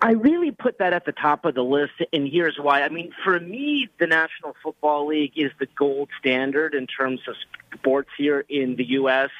I 0.00 0.12
really 0.12 0.50
put 0.50 0.78
that 0.78 0.92
at 0.92 1.06
the 1.06 1.12
top 1.12 1.44
of 1.44 1.54
the 1.54 1.64
list, 1.64 1.92
and 2.12 2.28
here's 2.28 2.58
why. 2.58 2.82
I 2.82 2.88
mean, 2.88 3.12
for 3.24 3.38
me, 3.40 3.88
the 3.98 4.06
National 4.06 4.54
Football 4.62 5.06
League 5.06 5.32
is 5.36 5.50
the 5.58 5.66
gold 5.76 6.10
standard 6.18 6.74
in 6.74 6.86
terms 6.86 7.20
of 7.26 7.34
sports 7.72 8.10
here 8.18 8.44
in 8.48 8.76
the 8.76 8.84
U.S., 8.84 9.30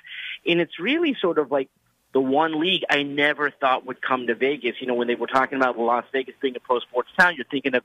and 0.46 0.60
it's 0.60 0.78
really 0.78 1.16
sort 1.20 1.38
of 1.38 1.50
like 1.50 1.68
the 2.14 2.20
one 2.20 2.60
league 2.60 2.84
I 2.88 3.02
never 3.02 3.50
thought 3.50 3.84
would 3.86 4.00
come 4.00 4.28
to 4.28 4.34
Vegas. 4.34 4.76
You 4.80 4.86
know, 4.86 4.94
when 4.94 5.08
they 5.08 5.16
were 5.16 5.26
talking 5.26 5.58
about 5.58 5.78
Las 5.78 6.04
Vegas 6.12 6.34
being 6.40 6.56
a 6.56 6.60
pro 6.60 6.80
sports 6.80 7.10
town, 7.18 7.34
you're 7.36 7.44
thinking 7.50 7.74
of 7.74 7.82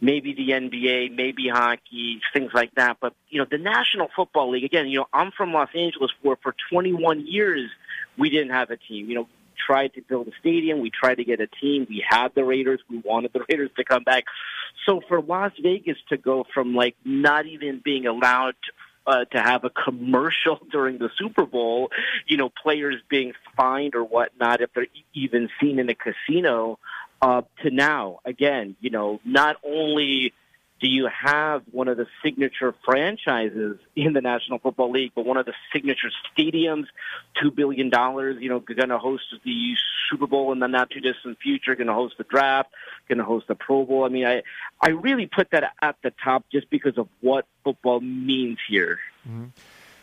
maybe 0.00 0.32
the 0.34 0.48
NBA, 0.48 1.14
maybe 1.14 1.48
hockey, 1.48 2.20
things 2.32 2.50
like 2.54 2.74
that. 2.76 2.96
But, 3.00 3.14
you 3.28 3.38
know, 3.38 3.46
the 3.48 3.58
National 3.58 4.08
Football 4.16 4.50
League, 4.50 4.64
again, 4.64 4.88
you 4.88 4.98
know, 4.98 5.06
I'm 5.12 5.30
from 5.30 5.52
Los 5.52 5.68
Angeles 5.74 6.10
where 6.22 6.36
for 6.36 6.54
21 6.70 7.26
years 7.26 7.70
we 8.16 8.30
didn't 8.30 8.50
have 8.50 8.70
a 8.70 8.76
team. 8.76 9.08
You 9.08 9.14
know, 9.16 9.28
tried 9.66 9.94
to 9.94 10.02
build 10.02 10.28
a 10.28 10.32
stadium. 10.40 10.80
We 10.80 10.90
tried 10.90 11.16
to 11.16 11.24
get 11.24 11.40
a 11.40 11.46
team. 11.46 11.86
We 11.88 12.04
had 12.08 12.28
the 12.34 12.44
Raiders. 12.44 12.80
We 12.88 12.98
wanted 12.98 13.32
the 13.32 13.40
Raiders 13.48 13.70
to 13.76 13.84
come 13.84 14.04
back. 14.04 14.24
So 14.86 15.00
for 15.08 15.20
Las 15.20 15.52
Vegas 15.62 15.98
to 16.08 16.16
go 16.16 16.44
from 16.54 16.74
like 16.74 16.96
not 17.04 17.46
even 17.46 17.80
being 17.84 18.06
allowed 18.06 18.54
uh, 19.06 19.24
to 19.24 19.40
have 19.40 19.64
a 19.64 19.70
commercial 19.70 20.58
during 20.70 20.98
the 20.98 21.10
Super 21.18 21.46
Bowl, 21.46 21.90
you 22.26 22.36
know, 22.36 22.48
players 22.48 22.96
being 23.08 23.32
fined 23.56 23.94
or 23.94 24.04
whatnot 24.04 24.60
if 24.60 24.72
they're 24.74 24.86
even 25.14 25.48
seen 25.60 25.78
in 25.78 25.88
a 25.88 25.94
casino, 25.94 26.78
uh, 27.22 27.42
to 27.62 27.70
now, 27.70 28.20
again, 28.24 28.76
you 28.80 28.90
know, 28.90 29.20
not 29.24 29.56
only 29.64 30.32
do 30.80 30.88
you 30.88 31.08
have 31.08 31.62
one 31.70 31.88
of 31.88 31.98
the 31.98 32.06
signature 32.24 32.74
franchises 32.84 33.78
in 33.94 34.14
the 34.14 34.22
National 34.22 34.58
Football 34.58 34.90
League, 34.90 35.12
but 35.14 35.26
one 35.26 35.36
of 35.36 35.44
the 35.44 35.52
signature 35.72 36.10
stadiums, 36.34 36.86
two 37.40 37.50
billion 37.50 37.90
dollars, 37.90 38.38
you 38.40 38.48
know, 38.48 38.60
going 38.60 38.88
to 38.88 38.98
host 38.98 39.24
the 39.44 39.74
Super 40.10 40.26
Bowl 40.26 40.52
in 40.52 40.58
the 40.58 40.66
not 40.66 40.90
too 40.90 41.00
distant 41.00 41.38
future, 41.38 41.74
going 41.74 41.86
to 41.86 41.92
host 41.92 42.14
the 42.16 42.24
draft, 42.24 42.70
going 43.08 43.18
to 43.18 43.24
host 43.24 43.46
the 43.48 43.54
Pro 43.54 43.84
Bowl. 43.84 44.04
I 44.04 44.08
mean, 44.08 44.26
I 44.26 44.42
I 44.80 44.90
really 44.90 45.26
put 45.26 45.50
that 45.50 45.64
at 45.82 45.96
the 46.02 46.12
top 46.24 46.44
just 46.50 46.70
because 46.70 46.96
of 46.96 47.08
what 47.20 47.46
football 47.62 48.00
means 48.00 48.58
here. 48.66 48.98
Mm-hmm. 49.28 49.46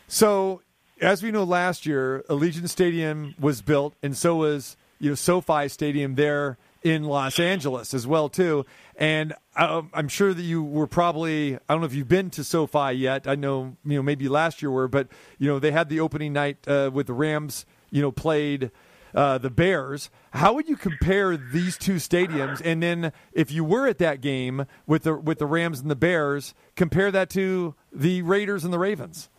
So, 0.08 0.62
as 1.02 1.24
we 1.24 1.32
know, 1.32 1.44
last 1.44 1.88
year 1.88 2.24
Allegiant 2.30 2.70
Stadium 2.70 3.34
was 3.40 3.64
built, 3.64 3.96
and 4.04 4.16
so 4.16 4.36
was 4.36 4.78
you 5.00 5.10
know 5.10 5.16
SoFi 5.16 5.70
Stadium 5.70 6.16
there 6.16 6.58
in 6.88 7.04
Los 7.04 7.40
Angeles 7.40 7.94
as 7.94 8.08
well 8.08 8.30
too. 8.30 8.66
And 8.96 9.34
I, 9.56 9.84
I'm 9.94 10.08
sure 10.08 10.34
that 10.34 10.42
you 10.42 10.64
were 10.64 10.88
probably 10.88 11.56
I 11.56 11.60
don't 11.70 11.82
know 11.82 11.86
if 11.86 11.94
you've 11.94 12.08
been 12.08 12.30
to 12.32 12.44
SoFi 12.44 12.94
yet. 12.94 13.28
I 13.28 13.36
know 13.36 13.76
you 13.86 13.98
know 13.98 14.04
maybe 14.04 14.28
last 14.30 14.62
year 14.62 14.72
were, 14.72 14.88
but 14.88 15.08
you 15.38 15.48
know 15.48 15.60
they 15.60 15.72
had 15.72 15.90
the 15.90 16.00
opening 16.00 16.34
night 16.34 16.68
uh, 16.68 16.90
with 16.94 17.08
the 17.08 17.14
Rams. 17.14 17.66
You 17.92 18.02
know 18.02 18.12
played. 18.12 18.72
Uh, 19.16 19.38
the 19.38 19.50
Bears. 19.50 20.12
How 20.32 20.54
would 20.54 20.68
you 20.68 20.76
compare 20.76 21.38
these 21.38 21.76
two 21.78 21.96
stadiums? 21.96 22.62
And 22.64 22.84
then, 22.84 23.14
if 23.32 23.52
you 23.52 23.64
were 23.64 23.88
at 23.88 23.98
that 23.98 24.22
game 24.22 24.68
with 24.86 25.04
the 25.04 25.16
with 25.16 25.40
the 25.40 25.48
Rams 25.48 25.80
and 25.80 25.90
the 25.90 25.96
Bears, 25.96 26.54
compare 26.76 27.10
that 27.10 27.30
to 27.32 27.74
the 27.92 28.22
Raiders 28.22 28.64
and 28.64 28.72
the 28.72 28.78
Ravens. 28.78 29.30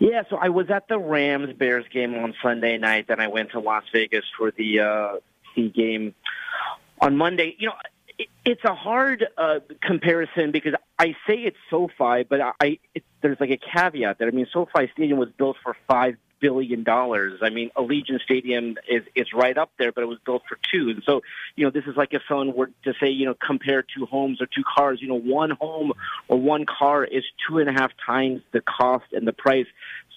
Yeah, 0.00 0.22
so 0.30 0.36
I 0.36 0.48
was 0.48 0.70
at 0.70 0.88
the 0.88 0.98
Rams 0.98 1.52
Bears 1.58 1.84
game 1.92 2.14
on 2.14 2.32
Sunday 2.42 2.78
night, 2.78 3.06
then 3.08 3.20
I 3.20 3.26
went 3.26 3.50
to 3.50 3.60
Las 3.60 3.84
Vegas 3.92 4.24
for 4.38 4.50
the 4.52 4.80
uh, 4.80 5.16
the 5.56 5.68
game 5.68 6.14
on 7.00 7.16
Monday. 7.16 7.56
You 7.58 7.68
know, 7.68 7.74
it, 8.18 8.28
it's 8.44 8.64
a 8.64 8.74
hard 8.74 9.26
uh, 9.36 9.60
comparison 9.82 10.52
because 10.52 10.74
I 10.98 11.14
say 11.26 11.36
it's 11.38 11.56
SoFi, 11.70 12.24
but 12.28 12.40
I 12.40 12.78
it, 12.94 13.04
there's 13.20 13.40
like 13.40 13.50
a 13.50 13.58
caveat 13.58 14.18
that 14.18 14.28
I 14.28 14.30
mean, 14.30 14.46
SoFi 14.52 14.90
Stadium 14.92 15.18
was 15.18 15.30
built 15.36 15.56
for 15.62 15.76
five 15.86 16.16
billion 16.42 16.82
dollars. 16.82 17.40
I 17.40 17.48
mean, 17.48 17.70
Allegiant 17.76 18.20
Stadium 18.22 18.76
is 18.88 19.04
is 19.14 19.28
right 19.32 19.56
up 19.56 19.70
there, 19.78 19.92
but 19.92 20.02
it 20.02 20.08
was 20.08 20.18
built 20.26 20.42
for 20.48 20.58
two. 20.70 20.90
And 20.90 21.02
so, 21.06 21.22
you 21.56 21.64
know, 21.64 21.70
this 21.70 21.84
is 21.86 21.96
like 21.96 22.12
if 22.12 22.22
someone 22.28 22.54
were 22.54 22.70
to 22.84 22.92
say, 23.00 23.08
you 23.08 23.24
know, 23.24 23.34
compare 23.34 23.82
two 23.82 24.04
homes 24.04 24.42
or 24.42 24.46
two 24.46 24.64
cars. 24.76 24.98
You 25.00 25.08
know, 25.08 25.18
one 25.18 25.50
home 25.50 25.92
or 26.28 26.38
one 26.38 26.66
car 26.66 27.04
is 27.04 27.24
two 27.48 27.58
and 27.58 27.70
a 27.70 27.72
half 27.72 27.92
times 28.04 28.42
the 28.52 28.60
cost 28.60 29.06
and 29.12 29.26
the 29.26 29.32
price. 29.32 29.66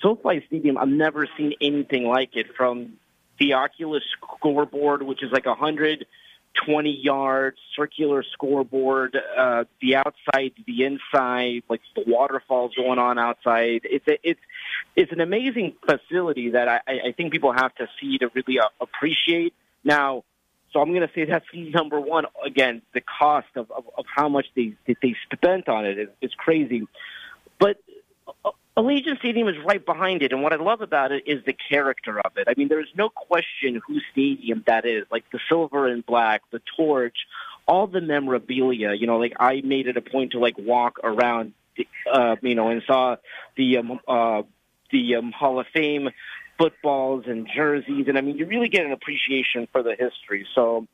SoFi 0.01 0.43
Stadium, 0.47 0.77
I've 0.77 0.89
never 0.89 1.27
seen 1.37 1.53
anything 1.61 2.05
like 2.05 2.35
it. 2.35 2.47
From 2.57 2.93
the 3.39 3.53
Oculus 3.53 4.03
scoreboard, 4.37 5.03
which 5.03 5.23
is 5.23 5.31
like 5.31 5.45
a 5.45 5.55
hundred 5.55 6.05
20 6.65 6.89
yard 6.89 7.57
circular 7.75 8.23
scoreboard, 8.23 9.17
uh, 9.37 9.65
the 9.81 9.95
outside, 9.95 10.53
the 10.65 10.83
inside, 10.83 11.63
like 11.69 11.81
the 11.95 12.03
waterfalls 12.07 12.73
going 12.75 12.99
on 12.99 13.19
outside. 13.19 13.81
It's 13.83 14.07
a, 14.07 14.17
it's 14.23 14.39
it's 14.95 15.11
an 15.11 15.21
amazing 15.21 15.75
facility 15.85 16.51
that 16.51 16.67
I, 16.67 16.79
I 16.87 17.11
think 17.11 17.31
people 17.31 17.51
have 17.53 17.73
to 17.75 17.87
see 17.99 18.17
to 18.19 18.29
really 18.33 18.59
uh, 18.59 18.67
appreciate. 18.79 19.53
Now, 19.83 20.23
so 20.71 20.81
I'm 20.81 20.89
going 20.89 21.07
to 21.07 21.13
say 21.13 21.25
that's 21.25 21.45
number 21.53 21.99
one. 21.99 22.25
Again, 22.45 22.81
the 22.93 23.01
cost 23.01 23.47
of, 23.55 23.71
of, 23.71 23.85
of 23.97 24.05
how 24.13 24.29
much 24.29 24.45
they 24.55 24.75
they 24.87 25.15
spent 25.31 25.67
on 25.67 25.85
it 25.85 25.99
is, 25.99 26.09
is 26.21 26.31
crazy, 26.35 26.87
but. 27.59 27.77
Allegiant 28.77 29.19
Stadium 29.19 29.47
is 29.47 29.55
right 29.65 29.85
behind 29.85 30.21
it, 30.21 30.33
and 30.33 30.43
what 30.43 30.51
I 30.51 30.57
love 30.57 30.81
about 30.81 31.13
it 31.13 31.23
is 31.25 31.43
the 31.45 31.53
character 31.53 32.19
of 32.19 32.37
it. 32.37 32.47
I 32.49 32.55
mean, 32.57 32.67
there's 32.67 32.91
no 32.95 33.07
question 33.07 33.81
whose 33.87 34.03
stadium 34.11 34.63
that 34.67 34.85
is. 34.85 35.05
Like 35.09 35.23
the 35.31 35.39
silver 35.47 35.87
and 35.87 36.05
black, 36.05 36.41
the 36.51 36.61
torch, 36.75 37.15
all 37.67 37.87
the 37.87 38.01
memorabilia. 38.01 38.93
You 38.93 39.07
know, 39.07 39.17
like 39.17 39.33
I 39.39 39.61
made 39.61 39.87
it 39.87 39.95
a 39.95 40.01
point 40.01 40.33
to 40.33 40.39
like 40.39 40.57
walk 40.57 40.99
around, 41.03 41.53
uh, 42.11 42.35
you 42.41 42.55
know, 42.55 42.67
and 42.67 42.81
saw 42.85 43.15
the 43.55 43.77
um, 43.77 43.99
uh, 44.09 44.41
the 44.91 45.15
um, 45.15 45.31
Hall 45.31 45.57
of 45.59 45.67
Fame 45.73 46.09
footballs 46.57 47.25
and 47.27 47.47
jerseys, 47.53 48.07
and 48.07 48.17
I 48.17 48.21
mean, 48.21 48.37
you 48.37 48.45
really 48.45 48.69
get 48.69 48.85
an 48.85 48.91
appreciation 48.91 49.67
for 49.71 49.83
the 49.83 49.91
history. 49.91 50.45
So, 50.53 50.87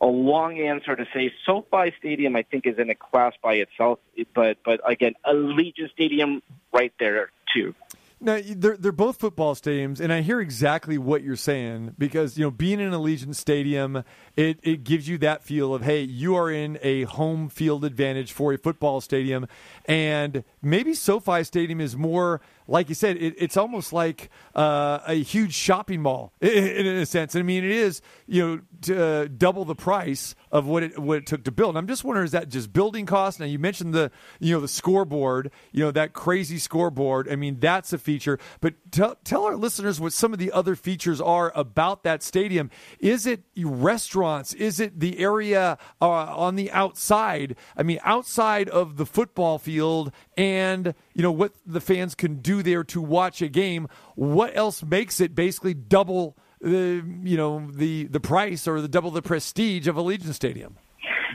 a 0.00 0.06
long 0.06 0.58
answer 0.58 0.96
to 0.96 1.06
say 1.14 1.32
SoFi 1.46 1.92
Stadium, 1.98 2.36
I 2.36 2.42
think, 2.42 2.66
is 2.66 2.78
in 2.78 2.90
a 2.90 2.94
class 2.94 3.34
by 3.42 3.54
itself. 3.54 3.98
But 4.34 4.58
but 4.64 4.80
again, 4.88 5.14
Allegiant 5.26 5.90
Stadium, 5.92 6.42
right 6.72 6.92
there 6.98 7.30
too. 7.54 7.74
Now 8.20 8.40
they're 8.42 8.76
they're 8.78 8.90
both 8.90 9.18
football 9.20 9.54
stadiums, 9.54 10.00
and 10.00 10.10
I 10.12 10.22
hear 10.22 10.40
exactly 10.40 10.96
what 10.96 11.22
you're 11.22 11.36
saying 11.36 11.94
because 11.98 12.38
you 12.38 12.44
know 12.44 12.50
being 12.50 12.80
in 12.80 12.86
an 12.86 12.94
Allegiant 12.94 13.34
Stadium, 13.34 14.02
it 14.34 14.58
it 14.62 14.82
gives 14.82 15.06
you 15.06 15.18
that 15.18 15.42
feel 15.42 15.74
of 15.74 15.82
hey, 15.82 16.00
you 16.00 16.34
are 16.34 16.50
in 16.50 16.78
a 16.80 17.02
home 17.02 17.50
field 17.50 17.84
advantage 17.84 18.32
for 18.32 18.54
a 18.54 18.56
football 18.56 19.02
stadium, 19.02 19.46
and 19.84 20.42
maybe 20.62 20.94
SoFi 20.94 21.44
Stadium 21.44 21.82
is 21.82 21.96
more 21.96 22.40
like 22.66 22.88
you 22.88 22.94
said, 22.94 23.16
it, 23.16 23.34
it's 23.38 23.56
almost 23.56 23.92
like 23.92 24.30
uh, 24.54 25.00
a 25.06 25.14
huge 25.14 25.54
shopping 25.54 26.00
mall 26.02 26.32
in, 26.40 26.48
in 26.50 26.86
a 26.86 27.06
sense. 27.06 27.36
I 27.36 27.42
mean, 27.42 27.64
it 27.64 27.70
is 27.70 28.00
you 28.26 28.62
know 28.88 28.94
uh, 28.94 29.28
double 29.36 29.64
the 29.64 29.74
price 29.74 30.34
of 30.50 30.66
what 30.66 30.82
it 30.82 30.98
what 30.98 31.18
it 31.18 31.26
took 31.26 31.44
to 31.44 31.52
build. 31.52 31.76
I'm 31.76 31.86
just 31.86 32.04
wondering, 32.04 32.24
is 32.24 32.32
that 32.32 32.48
just 32.48 32.72
building 32.72 33.06
costs? 33.06 33.40
Now 33.40 33.46
you 33.46 33.58
mentioned 33.58 33.94
the 33.94 34.10
you 34.40 34.54
know 34.54 34.60
the 34.60 34.68
scoreboard, 34.68 35.50
you 35.72 35.84
know 35.84 35.90
that 35.90 36.12
crazy 36.12 36.58
scoreboard. 36.58 37.30
I 37.30 37.36
mean, 37.36 37.58
that's 37.60 37.92
a 37.92 37.98
feature. 37.98 38.38
But 38.60 38.74
tell 38.90 39.16
tell 39.24 39.44
our 39.44 39.56
listeners 39.56 40.00
what 40.00 40.12
some 40.12 40.32
of 40.32 40.38
the 40.38 40.52
other 40.52 40.76
features 40.76 41.20
are 41.20 41.52
about 41.54 42.02
that 42.04 42.22
stadium. 42.22 42.70
Is 42.98 43.26
it 43.26 43.42
restaurants? 43.56 44.54
Is 44.54 44.80
it 44.80 45.00
the 45.00 45.18
area 45.18 45.78
uh, 46.00 46.08
on 46.08 46.56
the 46.56 46.70
outside? 46.72 47.56
I 47.76 47.82
mean, 47.82 47.98
outside 48.04 48.68
of 48.68 48.96
the 48.96 49.06
football 49.06 49.58
field, 49.58 50.12
and 50.36 50.94
you 51.14 51.22
know 51.22 51.32
what 51.32 51.52
the 51.64 51.80
fans 51.80 52.14
can 52.14 52.36
do 52.36 52.62
there 52.62 52.84
to 52.84 53.00
watch 53.00 53.40
a 53.40 53.48
game. 53.48 53.88
What 54.14 54.56
else 54.56 54.82
makes 54.82 55.20
it 55.20 55.34
basically 55.34 55.74
double? 55.74 56.36
the 56.64 57.04
you 57.22 57.36
know 57.36 57.70
the 57.72 58.04
the 58.04 58.20
price 58.20 58.66
or 58.66 58.80
the 58.80 58.88
double 58.88 59.10
the 59.10 59.22
prestige 59.22 59.86
of 59.86 59.96
Allegiant 59.96 60.34
Stadium. 60.34 60.76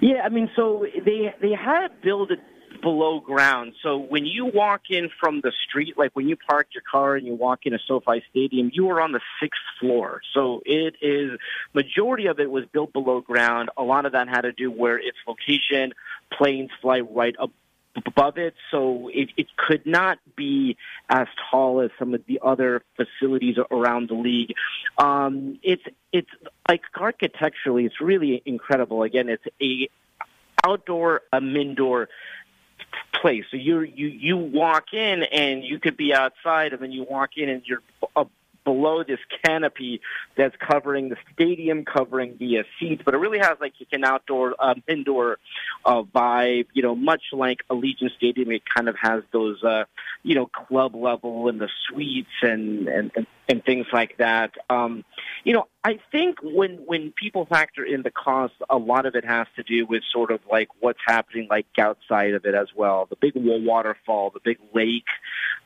Yeah, 0.02 0.22
I 0.26 0.30
mean, 0.30 0.50
so 0.56 0.86
they 1.06 1.34
they 1.42 1.54
had 1.54 2.02
built 2.02 2.32
it 2.32 2.40
below 2.82 3.20
ground. 3.20 3.74
So 3.84 3.98
when 3.98 4.26
you 4.26 4.46
walk 4.46 4.84
in 4.90 5.10
from 5.20 5.42
the 5.42 5.52
street, 5.68 5.98
like 5.98 6.12
when 6.14 6.28
you 6.28 6.38
park 6.38 6.68
your 6.74 6.84
car 6.90 7.16
and 7.16 7.28
you 7.28 7.36
walk 7.36 7.60
in 7.66 7.74
a 7.74 7.80
SoFi 7.88 8.24
Stadium, 8.30 8.72
you 8.74 8.90
are 8.90 9.02
on 9.02 9.12
the 9.12 9.20
sixth 9.42 9.62
floor. 9.80 10.22
So 10.34 10.62
it 10.66 10.96
is 11.02 11.32
majority 11.74 12.28
of 12.28 12.40
it 12.40 12.50
was 12.50 12.66
built 12.72 12.94
below 12.94 13.22
ground. 13.22 13.70
A 13.78 13.84
lot 13.84 14.06
of 14.06 14.14
that 14.14 14.30
had 14.30 14.42
to 14.42 14.52
do 14.52 14.72
where 14.72 14.98
its 14.98 15.18
location. 15.28 15.94
Planes 16.32 16.70
fly 16.82 17.02
right 17.02 17.36
up 17.40 17.52
above 18.06 18.38
it, 18.38 18.54
so 18.72 19.10
it, 19.14 19.30
it 19.38 19.48
could 19.58 19.86
not 19.86 20.20
be 20.36 20.78
as 21.10 21.28
tall 21.50 21.82
as 21.82 21.92
some 21.98 22.14
of 22.14 22.26
the 22.28 22.40
other 22.44 22.84
facilities 22.96 23.58
around 23.72 24.10
the 24.10 24.16
league. 24.16 24.54
Um, 24.98 25.60
it's 25.64 25.84
it's 26.12 26.30
like 26.68 26.82
architecturally, 26.96 27.86
it's 27.86 28.02
really 28.02 28.42
incredible. 28.46 29.04
Again, 29.04 29.30
it's 29.30 29.46
a 29.62 29.90
outdoor, 30.66 31.22
um, 31.32 31.56
indoor 31.56 32.10
place. 33.14 33.46
So 33.52 33.58
you 33.58 33.82
you 33.82 34.08
you 34.08 34.38
walk 34.38 34.94
in 34.94 35.24
and 35.24 35.64
you 35.64 35.80
could 35.80 35.98
be 35.98 36.14
outside, 36.14 36.74
and 36.74 36.82
then 36.82 36.92
you 36.92 37.06
walk 37.10 37.32
in 37.38 37.50
and 37.50 37.62
you're 37.66 37.82
below 38.70 39.04
this 39.04 39.20
canopy 39.44 40.00
that's 40.38 40.56
covering 40.58 41.10
the 41.10 41.18
stadium, 41.34 41.86
covering 41.86 42.38
the 42.40 42.60
uh, 42.60 42.64
seats, 42.80 43.02
but 43.04 43.16
it 43.16 43.18
really 43.18 43.40
has 43.40 43.58
like 43.60 43.74
an 43.92 44.04
outdoor, 44.04 44.54
um, 44.60 44.84
indoor 44.88 45.40
uh, 45.84 46.04
vibe. 46.04 46.68
You 46.74 46.84
know, 46.84 46.94
much 46.94 47.24
like 47.34 47.62
Allegiant 47.72 48.16
Stadium, 48.16 48.52
it 48.52 48.62
kind 48.72 48.88
of 48.88 48.96
has 49.02 49.24
those, 49.32 49.64
uh, 49.64 49.86
you 50.24 50.36
know, 50.36 50.48
club 50.48 50.96
level 50.96 51.48
and 51.48 51.60
the 51.62 51.70
suites 51.88 52.28
and 52.42 52.88
and 52.88 53.12
and, 53.48 53.64
things 53.64 53.88
like 53.92 54.18
that. 54.18 54.52
Um, 54.70 55.04
you 55.44 55.54
know, 55.54 55.68
I 55.84 56.00
think 56.12 56.38
when 56.44 56.78
when 56.86 57.12
people 57.12 57.46
factor 57.46 57.84
in 57.84 58.04
the 58.04 58.12
cost, 58.12 58.54
a 58.70 58.78
lot 58.78 59.06
of 59.06 59.16
it 59.16 59.26
has 59.26 59.48
to 59.56 59.64
do 59.64 59.86
with 59.86 60.04
sort 60.12 60.32
of 60.32 60.40
like 60.52 60.70
what's 60.80 61.00
happening 61.06 61.48
like 61.50 61.66
outside 61.78 62.34
of 62.34 62.46
it 62.46 62.54
as 62.54 62.68
well. 62.76 63.08
The 63.10 63.16
big 63.16 63.34
waterfall, 63.36 64.32
the 64.32 64.40
big 64.44 64.60
lake. 64.74 65.08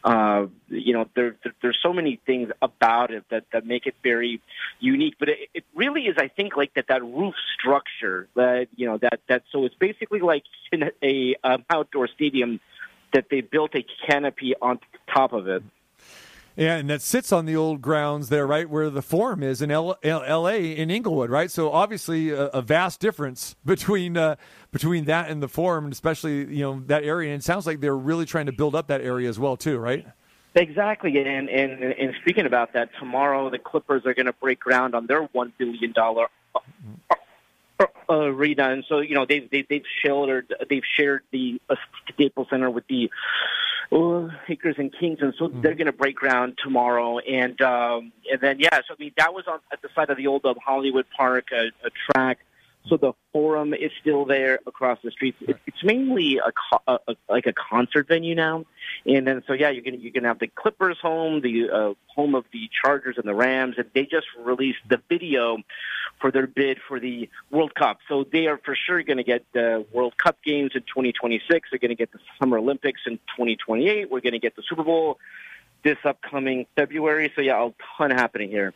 Uh, 0.03 0.47
you 0.69 0.93
know, 0.93 1.09
there, 1.15 1.35
there 1.43 1.53
there's 1.61 1.79
so 1.81 1.93
many 1.93 2.19
things 2.25 2.49
about 2.61 3.11
it 3.11 3.23
that 3.31 3.45
that 3.53 3.65
make 3.65 3.85
it 3.85 3.95
very 4.03 4.39
unique. 4.79 5.15
But 5.19 5.29
it, 5.29 5.49
it 5.53 5.63
really 5.73 6.03
is, 6.03 6.15
I 6.17 6.27
think, 6.27 6.55
like 6.55 6.73
that 6.75 6.85
that 6.89 7.03
roof 7.03 7.35
structure. 7.59 8.27
That 8.35 8.67
you 8.75 8.85
know 8.85 8.97
that 8.99 9.19
that 9.29 9.43
so 9.51 9.65
it's 9.65 9.75
basically 9.75 10.19
like 10.19 10.43
in 10.71 10.91
a 11.01 11.35
um, 11.43 11.65
outdoor 11.69 12.07
stadium 12.07 12.59
that 13.13 13.25
they 13.29 13.41
built 13.41 13.75
a 13.75 13.85
canopy 14.07 14.53
on 14.61 14.79
top 15.13 15.33
of 15.33 15.47
it. 15.47 15.63
Yeah, 16.55 16.75
and 16.75 16.87
that 16.91 17.01
sits 17.01 17.31
on 17.31 17.45
the 17.45 17.55
old 17.55 17.81
grounds 17.81 18.29
there, 18.29 18.45
right 18.45 18.69
where 18.69 18.91
the 18.91 19.01
Forum 19.01 19.41
is 19.41 19.61
in 19.61 19.71
L- 19.71 19.97
L- 20.03 20.23
L.A. 20.23 20.77
in 20.77 20.91
Inglewood, 20.91 21.31
right? 21.31 21.49
So 21.49 21.71
obviously 21.71 22.29
a, 22.29 22.45
a 22.47 22.61
vast 22.61 22.99
difference 22.99 23.55
between 23.65 24.17
uh, 24.17 24.35
between 24.71 25.05
that 25.05 25.29
and 25.29 25.41
the 25.41 25.47
Forum, 25.47 25.85
and 25.85 25.93
especially 25.93 26.45
you 26.53 26.63
know 26.63 26.83
that 26.87 27.03
area. 27.03 27.33
And 27.33 27.41
it 27.41 27.43
sounds 27.43 27.65
like 27.65 27.79
they're 27.79 27.97
really 27.97 28.25
trying 28.25 28.45
to 28.45 28.51
build 28.51 28.75
up 28.75 28.87
that 28.87 29.01
area 29.01 29.29
as 29.29 29.39
well, 29.39 29.57
too, 29.57 29.79
right? 29.79 30.05
Exactly, 30.53 31.17
and 31.17 31.49
and 31.49 31.81
and 31.81 32.13
speaking 32.21 32.45
about 32.45 32.73
that, 32.73 32.89
tomorrow 32.99 33.49
the 33.49 33.57
Clippers 33.57 34.05
are 34.05 34.13
going 34.13 34.27
to 34.27 34.33
break 34.33 34.59
ground 34.59 34.93
on 34.93 35.07
their 35.07 35.23
one 35.23 35.51
billion 35.57 35.91
dollar 35.91 36.27
arena, 38.09 38.69
and 38.69 38.83
so 38.87 38.99
you 38.99 39.15
know 39.15 39.25
they've 39.25 39.49
they've, 39.49 39.67
they've 39.67 39.85
shared 40.03 40.53
they've 40.69 40.83
shared 40.97 41.21
the 41.31 41.61
uh, 41.69 41.75
Staples 42.13 42.47
Center 42.49 42.69
with 42.69 42.87
the 42.87 43.09
uh, 43.91 44.27
Lakers 44.49 44.75
and 44.77 44.93
Kings, 44.97 45.19
and 45.21 45.33
so 45.37 45.47
they're 45.47 45.75
going 45.75 45.87
to 45.87 45.93
break 45.93 46.15
ground 46.15 46.57
tomorrow, 46.63 47.19
and 47.19 47.59
um, 47.61 48.11
and 48.31 48.41
then 48.41 48.59
yeah, 48.59 48.77
so 48.87 48.93
I 48.93 48.95
mean 48.99 49.11
that 49.17 49.33
was 49.33 49.45
on 49.47 49.59
at 49.71 49.81
the 49.81 49.89
side 49.95 50.09
of 50.09 50.17
the 50.17 50.27
old 50.27 50.45
um, 50.45 50.55
Hollywood 50.63 51.05
Park, 51.15 51.47
a, 51.51 51.67
a 51.85 51.89
track. 52.11 52.39
So 52.89 52.97
the 52.97 53.13
forum 53.31 53.73
is 53.73 53.91
still 54.01 54.25
there 54.25 54.59
across 54.67 54.99
the 55.01 55.11
street. 55.11 55.35
It, 55.39 55.57
it's 55.65 55.83
mainly 55.85 56.39
a, 56.39 56.51
co- 56.51 56.99
a 57.07 57.15
like 57.29 57.45
a 57.45 57.53
concert 57.53 58.09
venue 58.09 58.35
now, 58.35 58.65
and 59.05 59.25
then 59.25 59.41
so 59.47 59.53
yeah, 59.53 59.69
you're 59.69 59.83
gonna 59.83 59.97
you're 59.97 60.11
gonna 60.11 60.27
have 60.27 60.39
the 60.39 60.47
Clippers 60.47 60.97
home, 61.01 61.41
the 61.41 61.69
uh, 61.69 61.93
home 62.07 62.35
of 62.35 62.45
the 62.51 62.69
Chargers 62.83 63.17
and 63.17 63.25
the 63.25 63.33
Rams, 63.33 63.75
and 63.77 63.89
they 63.93 64.03
just 64.03 64.27
released 64.37 64.79
the 64.89 64.99
video 65.07 65.57
for 66.23 66.31
their 66.31 66.47
bid 66.47 66.79
for 66.87 67.01
the 67.01 67.29
World 67.51 67.75
Cup. 67.75 67.99
So 68.07 68.23
they 68.23 68.47
are 68.47 68.57
for 68.57 68.77
sure 68.77 69.03
going 69.03 69.17
to 69.17 69.25
get 69.25 69.43
the 69.51 69.85
World 69.91 70.17
Cup 70.17 70.37
games 70.41 70.71
in 70.73 70.83
2026. 70.83 71.67
They're 71.69 71.79
going 71.79 71.89
to 71.89 71.95
get 71.95 72.13
the 72.13 72.19
Summer 72.39 72.59
Olympics 72.59 73.01
in 73.05 73.17
2028. 73.35 74.09
We're 74.09 74.21
going 74.21 74.31
to 74.31 74.39
get 74.39 74.55
the 74.55 74.63
Super 74.65 74.85
Bowl 74.85 75.19
this 75.83 75.97
upcoming 76.05 76.65
February. 76.77 77.29
So 77.35 77.41
yeah, 77.41 77.61
a 77.61 77.73
ton 77.97 78.11
happening 78.11 78.49
here. 78.49 78.73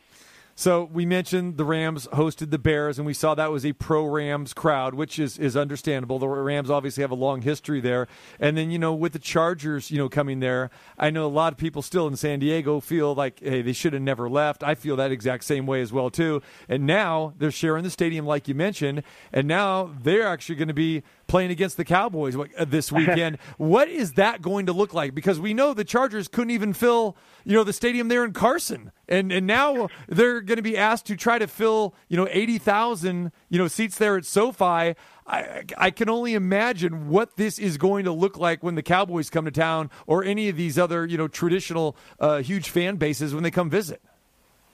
So 0.58 0.90
we 0.92 1.06
mentioned 1.06 1.56
the 1.56 1.64
Rams 1.64 2.08
hosted 2.08 2.50
the 2.50 2.58
Bears, 2.58 2.98
and 2.98 3.06
we 3.06 3.14
saw 3.14 3.32
that 3.36 3.52
was 3.52 3.64
a 3.64 3.74
pro 3.74 4.04
Rams 4.04 4.52
crowd, 4.52 4.92
which 4.92 5.20
is 5.20 5.38
is 5.38 5.56
understandable. 5.56 6.18
The 6.18 6.26
Rams 6.26 6.68
obviously 6.68 7.02
have 7.02 7.12
a 7.12 7.14
long 7.14 7.42
history 7.42 7.80
there, 7.80 8.08
and 8.40 8.56
then 8.56 8.72
you 8.72 8.76
know 8.80 8.92
with 8.92 9.12
the 9.12 9.20
Chargers, 9.20 9.92
you 9.92 9.98
know 9.98 10.08
coming 10.08 10.40
there, 10.40 10.70
I 10.98 11.10
know 11.10 11.26
a 11.26 11.28
lot 11.28 11.52
of 11.52 11.58
people 11.60 11.80
still 11.80 12.08
in 12.08 12.16
San 12.16 12.40
Diego 12.40 12.80
feel 12.80 13.14
like 13.14 13.38
hey 13.38 13.62
they 13.62 13.72
should 13.72 13.92
have 13.92 14.02
never 14.02 14.28
left. 14.28 14.64
I 14.64 14.74
feel 14.74 14.96
that 14.96 15.12
exact 15.12 15.44
same 15.44 15.64
way 15.64 15.80
as 15.80 15.92
well 15.92 16.10
too. 16.10 16.42
And 16.68 16.84
now 16.84 17.34
they're 17.38 17.52
sharing 17.52 17.84
the 17.84 17.90
stadium 17.90 18.26
like 18.26 18.48
you 18.48 18.56
mentioned, 18.56 19.04
and 19.32 19.46
now 19.46 19.94
they're 20.02 20.26
actually 20.26 20.56
going 20.56 20.66
to 20.66 20.74
be 20.74 21.04
playing 21.28 21.50
against 21.50 21.76
the 21.76 21.84
Cowboys 21.84 22.34
uh, 22.36 22.64
this 22.66 22.90
weekend. 22.92 23.38
what 23.56 23.88
is 23.88 24.14
that 24.14 24.42
going 24.42 24.66
to 24.66 24.72
look 24.72 24.92
like? 24.92 25.14
Because 25.14 25.38
we 25.38 25.54
know 25.54 25.72
the 25.72 25.84
Chargers 25.84 26.26
couldn't 26.26 26.50
even 26.50 26.72
fill, 26.72 27.16
you 27.44 27.54
know, 27.54 27.62
the 27.62 27.72
stadium 27.72 28.08
there 28.08 28.24
in 28.24 28.32
Carson, 28.32 28.90
and 29.08 29.30
and 29.30 29.46
now 29.46 29.88
they're 30.08 30.40
going 30.40 30.56
to 30.56 30.62
be 30.62 30.76
asked 30.76 31.06
to 31.06 31.16
try 31.16 31.38
to 31.38 31.46
fill, 31.46 31.94
you 32.08 32.16
know, 32.16 32.26
eighty 32.30 32.58
thousand, 32.58 33.30
you 33.48 33.58
know, 33.58 33.68
seats 33.68 33.96
there 33.98 34.16
at 34.16 34.24
SoFi. 34.24 34.96
I, 35.30 35.64
I 35.76 35.90
can 35.90 36.08
only 36.08 36.32
imagine 36.32 37.08
what 37.10 37.36
this 37.36 37.58
is 37.58 37.76
going 37.76 38.06
to 38.06 38.12
look 38.12 38.38
like 38.38 38.62
when 38.62 38.76
the 38.76 38.82
Cowboys 38.82 39.28
come 39.28 39.44
to 39.44 39.50
town, 39.50 39.90
or 40.06 40.24
any 40.24 40.48
of 40.48 40.56
these 40.56 40.78
other, 40.78 41.04
you 41.04 41.18
know, 41.18 41.28
traditional 41.28 41.96
uh, 42.18 42.38
huge 42.38 42.70
fan 42.70 42.96
bases 42.96 43.34
when 43.34 43.42
they 43.42 43.50
come 43.50 43.68
visit. 43.68 44.02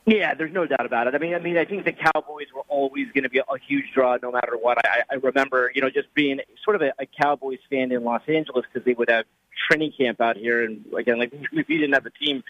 Yeah, 0.07 0.35
there's 0.35 0.53
no 0.53 0.67
doubt 0.67 0.85
about 0.85 1.07
it. 1.07 1.15
I 1.15 1.19
mean, 1.19 1.35
I 1.35 1.39
mean, 1.39 1.57
I 1.57 1.65
think 1.65 1.87
the 1.87 1.93
Cowboys 1.93 2.49
were 2.55 2.65
always 2.69 3.07
going 3.15 3.25
to 3.25 3.31
be 3.31 3.39
a 3.39 3.45
huge 3.67 3.87
draw, 3.95 4.19
no 4.23 4.31
matter 4.31 4.57
what. 4.61 4.77
I, 4.87 5.03
I 5.11 5.15
remember, 5.15 5.73
you 5.75 5.81
know, 5.81 5.89
just 5.89 6.13
being 6.13 6.41
sort 6.63 6.77
of 6.77 6.83
a, 6.83 6.93
a 6.99 7.07
Cowboys 7.07 7.61
fan 7.71 7.91
in 7.91 8.05
Los 8.05 8.21
Angeles 8.29 8.67
because 8.71 8.85
they 8.85 8.93
would 8.93 9.09
have 9.09 9.25
training 9.69 9.93
camp 9.97 10.21
out 10.21 10.37
here, 10.37 10.65
and 10.65 10.85
again, 10.97 11.19
like 11.19 11.33
we 11.53 11.63
didn't 11.65 11.93
have 11.93 12.07
a 12.07 12.11
team 12.11 12.43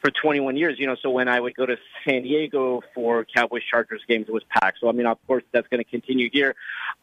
for 0.00 0.10
21 0.10 0.56
years, 0.56 0.76
you 0.78 0.86
know. 0.86 0.96
So 1.00 1.10
when 1.10 1.28
I 1.28 1.38
would 1.38 1.54
go 1.54 1.64
to 1.64 1.76
San 2.04 2.22
Diego 2.22 2.82
for 2.94 3.24
Cowboys 3.24 3.62
Chargers 3.70 4.02
games, 4.08 4.26
it 4.28 4.32
was 4.32 4.42
packed. 4.50 4.78
So 4.80 4.88
I 4.88 4.92
mean, 4.92 5.06
of 5.06 5.18
course, 5.26 5.44
that's 5.52 5.68
going 5.68 5.82
to 5.82 5.88
continue 5.88 6.28
here. 6.32 6.54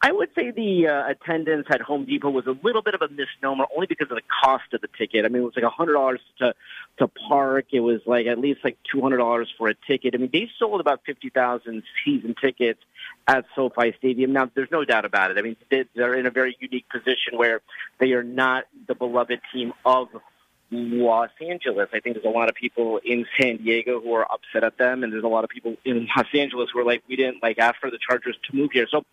I 0.02 0.12
would 0.12 0.28
say 0.34 0.50
the 0.50 0.88
uh, 0.88 1.08
attendance 1.10 1.66
at 1.70 1.80
Home 1.82 2.04
Depot 2.04 2.30
was 2.30 2.46
a 2.46 2.56
little 2.62 2.82
bit 2.82 2.94
of 2.94 3.02
a 3.02 3.08
misnomer, 3.08 3.64
only 3.74 3.86
because 3.86 4.10
of 4.10 4.16
the 4.16 4.22
cost 4.42 4.72
of 4.72 4.80
the 4.80 4.88
ticket. 4.98 5.24
I 5.24 5.28
mean, 5.28 5.42
it 5.42 5.44
was 5.46 5.54
like 5.56 5.64
hundred 5.64 5.94
dollars 5.94 6.20
to 6.38 6.54
to 6.98 7.08
park. 7.08 7.66
It 7.72 7.80
was 7.80 8.00
like 8.06 8.26
at 8.26 8.38
least 8.38 8.60
like 8.64 8.76
two 8.92 9.00
hundred 9.00 9.18
dollars 9.18 9.52
for 9.56 9.68
a 9.68 9.74
ticket. 9.86 10.14
I 10.14 10.18
mean, 10.18 10.30
they 10.32 10.50
sold 10.58 10.80
about 10.80 11.00
fifty 11.06 11.30
thousand 11.30 11.82
season 12.04 12.34
tickets 12.40 12.80
at 13.26 13.44
SoFi 13.54 13.94
Stadium. 13.98 14.32
Now, 14.32 14.50
there's 14.54 14.70
no 14.70 14.84
doubt 14.84 15.04
about 15.04 15.30
it. 15.30 15.38
I 15.38 15.42
mean, 15.42 15.56
they- 15.70 15.84
they're 15.94 16.14
in 16.14 16.26
a 16.26 16.30
very 16.30 16.56
unique 16.60 16.88
position 16.88 17.36
where 17.36 17.60
they 17.98 18.12
are 18.12 18.22
not 18.22 18.64
the 18.86 18.94
beloved 18.94 19.40
team 19.52 19.59
of 19.84 20.08
Los 20.70 21.30
Angeles. 21.40 21.88
I 21.92 22.00
think 22.00 22.14
there's 22.14 22.26
a 22.26 22.36
lot 22.36 22.48
of 22.48 22.54
people 22.54 23.00
in 23.04 23.26
San 23.38 23.56
Diego 23.58 24.00
who 24.00 24.12
are 24.14 24.26
upset 24.30 24.62
at 24.64 24.78
them, 24.78 25.02
and 25.02 25.12
there's 25.12 25.24
a 25.24 25.28
lot 25.28 25.44
of 25.44 25.50
people 25.50 25.76
in 25.84 26.08
Los 26.16 26.26
Angeles 26.32 26.70
who 26.72 26.78
are 26.80 26.84
like, 26.84 27.02
we 27.08 27.16
didn't 27.16 27.42
like 27.42 27.58
ask 27.58 27.80
for 27.80 27.90
the 27.90 27.98
Chargers 27.98 28.36
to 28.48 28.56
move 28.56 28.70
here. 28.72 28.86
So 28.90 29.04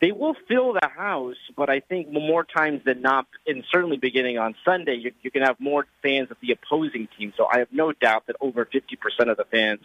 they 0.00 0.12
will 0.12 0.34
fill 0.48 0.72
the 0.72 0.88
house, 0.88 1.36
but 1.56 1.70
I 1.70 1.80
think 1.80 2.10
more 2.10 2.44
times 2.44 2.82
than 2.84 3.00
not, 3.00 3.26
and 3.46 3.64
certainly 3.70 3.96
beginning 3.96 4.38
on 4.38 4.54
Sunday, 4.64 4.96
you, 4.96 5.12
you 5.22 5.30
can 5.30 5.42
have 5.42 5.58
more 5.60 5.86
fans 6.02 6.30
of 6.30 6.36
the 6.40 6.52
opposing 6.52 7.08
team. 7.16 7.32
So 7.36 7.46
I 7.50 7.60
have 7.60 7.68
no 7.70 7.92
doubt 7.92 8.26
that 8.26 8.36
over 8.40 8.66
50% 8.66 9.30
of 9.30 9.36
the 9.36 9.44
fans, 9.44 9.80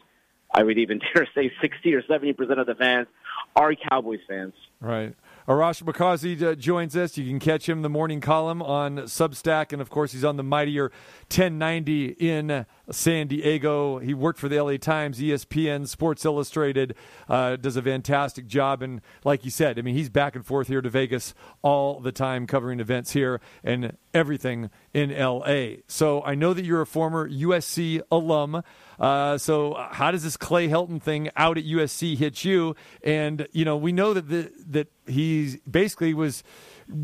I 0.52 0.64
would 0.64 0.80
even 0.80 1.00
dare 1.14 1.28
say 1.36 1.52
60 1.62 1.94
or 1.94 2.02
70% 2.02 2.60
of 2.60 2.66
the 2.66 2.76
fans, 2.76 3.08
are 3.56 3.74
Cowboys 3.76 4.22
fans. 4.28 4.54
Right. 4.82 5.16
Arash 5.50 5.82
Markazi 5.82 6.40
uh, 6.44 6.54
joins 6.54 6.96
us. 6.96 7.18
You 7.18 7.28
can 7.28 7.40
catch 7.40 7.68
him 7.68 7.82
the 7.82 7.90
morning 7.90 8.22
column 8.22 8.62
on 8.62 8.98
Substack, 8.98 9.74
and 9.74 9.82
of 9.82 9.90
course, 9.90 10.12
he's 10.12 10.24
on 10.24 10.38
the 10.38 10.44
mightier 10.44 10.92
1090 11.24 12.10
in 12.20 12.68
San 12.92 13.28
Diego. 13.28 14.00
He 14.00 14.14
worked 14.14 14.40
for 14.40 14.50
the 14.50 14.62
LA 14.62 14.78
Times, 14.78 15.20
ESPN, 15.20 15.88
Sports 15.88 16.26
Illustrated. 16.26 16.96
Uh, 17.28 17.56
does 17.56 17.76
a 17.76 17.82
fantastic 17.82 18.48
job, 18.48 18.82
and 18.82 19.02
like 19.24 19.46
you 19.46 19.52
said, 19.52 19.78
I 19.78 19.82
mean, 19.82 19.96
he's 19.96 20.10
back 20.10 20.36
and 20.36 20.46
forth 20.46 20.68
here 20.68 20.82
to 20.82 20.90
Vegas 20.90 21.34
all 21.62 22.00
the 22.00 22.12
time, 22.12 22.48
covering 22.48 22.80
events 22.80 23.12
here 23.12 23.42
and 23.64 23.98
everything 24.14 24.70
in 24.94 25.16
LA. 25.16 25.82
So 25.88 26.24
I 26.24 26.36
know 26.36 26.54
that 26.54 26.66
you're 26.66 26.82
a 26.82 26.88
former 26.88 27.30
USC 27.30 28.02
alum. 28.12 28.64
Uh, 29.00 29.38
so 29.38 29.76
how 29.92 30.12
does 30.12 30.24
this 30.24 30.38
Clay 30.38 30.68
Helton 30.68 31.02
thing 31.02 31.30
out 31.36 31.58
at 31.58 31.64
USC 31.64 32.18
hit 32.18 32.44
you? 32.44 32.76
And 33.04 33.48
you 33.52 33.66
know, 33.66 33.78
we 33.78 33.92
know 33.92 34.14
that 34.14 34.30
the, 34.30 34.52
that 34.68 34.88
he 35.08 35.58
basically 35.70 36.14
was 36.14 36.44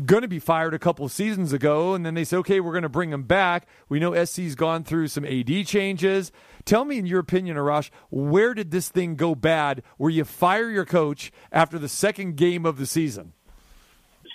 going 0.04 0.22
to 0.22 0.28
be 0.28 0.38
fired 0.38 0.74
a 0.74 0.78
couple 0.78 1.04
of 1.04 1.12
seasons 1.12 1.52
ago, 1.52 1.94
and 1.94 2.04
then 2.04 2.14
they 2.14 2.24
said, 2.24 2.38
okay, 2.38 2.60
we're 2.60 2.72
going 2.72 2.82
to 2.82 2.88
bring 2.88 3.12
him 3.12 3.22
back. 3.22 3.66
We 3.88 4.00
know 4.00 4.24
SC's 4.24 4.54
gone 4.54 4.84
through 4.84 5.08
some 5.08 5.24
AD 5.24 5.66
changes. 5.66 6.32
Tell 6.64 6.84
me, 6.84 6.98
in 6.98 7.06
your 7.06 7.20
opinion, 7.20 7.56
Arash, 7.56 7.90
where 8.10 8.54
did 8.54 8.70
this 8.70 8.88
thing 8.88 9.14
go 9.14 9.34
bad? 9.34 9.82
Where 9.96 10.10
you 10.10 10.24
fire 10.24 10.70
your 10.70 10.84
coach 10.84 11.30
after 11.52 11.78
the 11.78 11.88
second 11.88 12.36
game 12.36 12.66
of 12.66 12.78
the 12.78 12.86
season? 12.86 13.32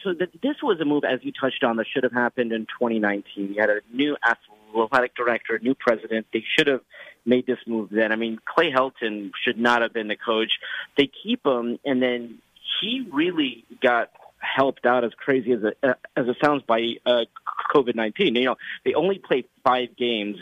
so 0.04 0.14
th- 0.14 0.32
this 0.41 0.56
was 0.62 0.80
a 0.82 0.86
move, 0.86 1.04
as 1.04 1.20
you 1.24 1.32
touched 1.32 1.64
on, 1.64 1.78
that 1.78 1.86
should 1.91 2.04
have 2.04 2.14
happened 2.14 2.52
in 2.52 2.62
2019. 2.62 3.54
You 3.54 3.56
had 3.60 3.70
a 3.70 3.82
new 3.93 4.16
athletic 4.26 5.16
director, 5.16 5.56
a 5.56 5.60
new 5.60 5.76
president. 5.76 6.28
They 6.34 6.43
should 6.58 6.68
have 6.68 6.82
made 7.26 7.45
this 7.45 7.60
move 7.68 7.89
then. 7.91 8.12
I 8.12 8.16
mean, 8.16 8.39
Clay 8.45 8.72
Helton 8.72 9.32
should 9.43 9.58
not 9.58 9.82
have 9.82 9.93
been 9.93 10.08
the 10.08 10.16
coach. 10.16 10.52
They 10.97 11.10
keep 11.24 11.45
him, 11.45 11.80
and 11.86 12.02
then 12.02 12.39
he 12.82 13.08
really 13.12 13.66
got 13.82 14.10
helped 14.42 14.86
out 14.86 15.04
as 15.04 15.12
crazy 15.14 15.54
as 15.54 15.64
it, 15.64 15.78
uh, 15.84 15.94
as 16.16 16.28
it 16.28 16.36
sounds 16.44 16.64
by 16.64 16.96
uh, 17.06 17.26
COVID 17.74 17.96
19. 17.96 18.36
You 18.36 18.46
know, 18.46 18.56
they 18.84 18.94
only 18.94 19.20
played 19.20 19.46
five 19.64 19.96
games. 19.96 20.38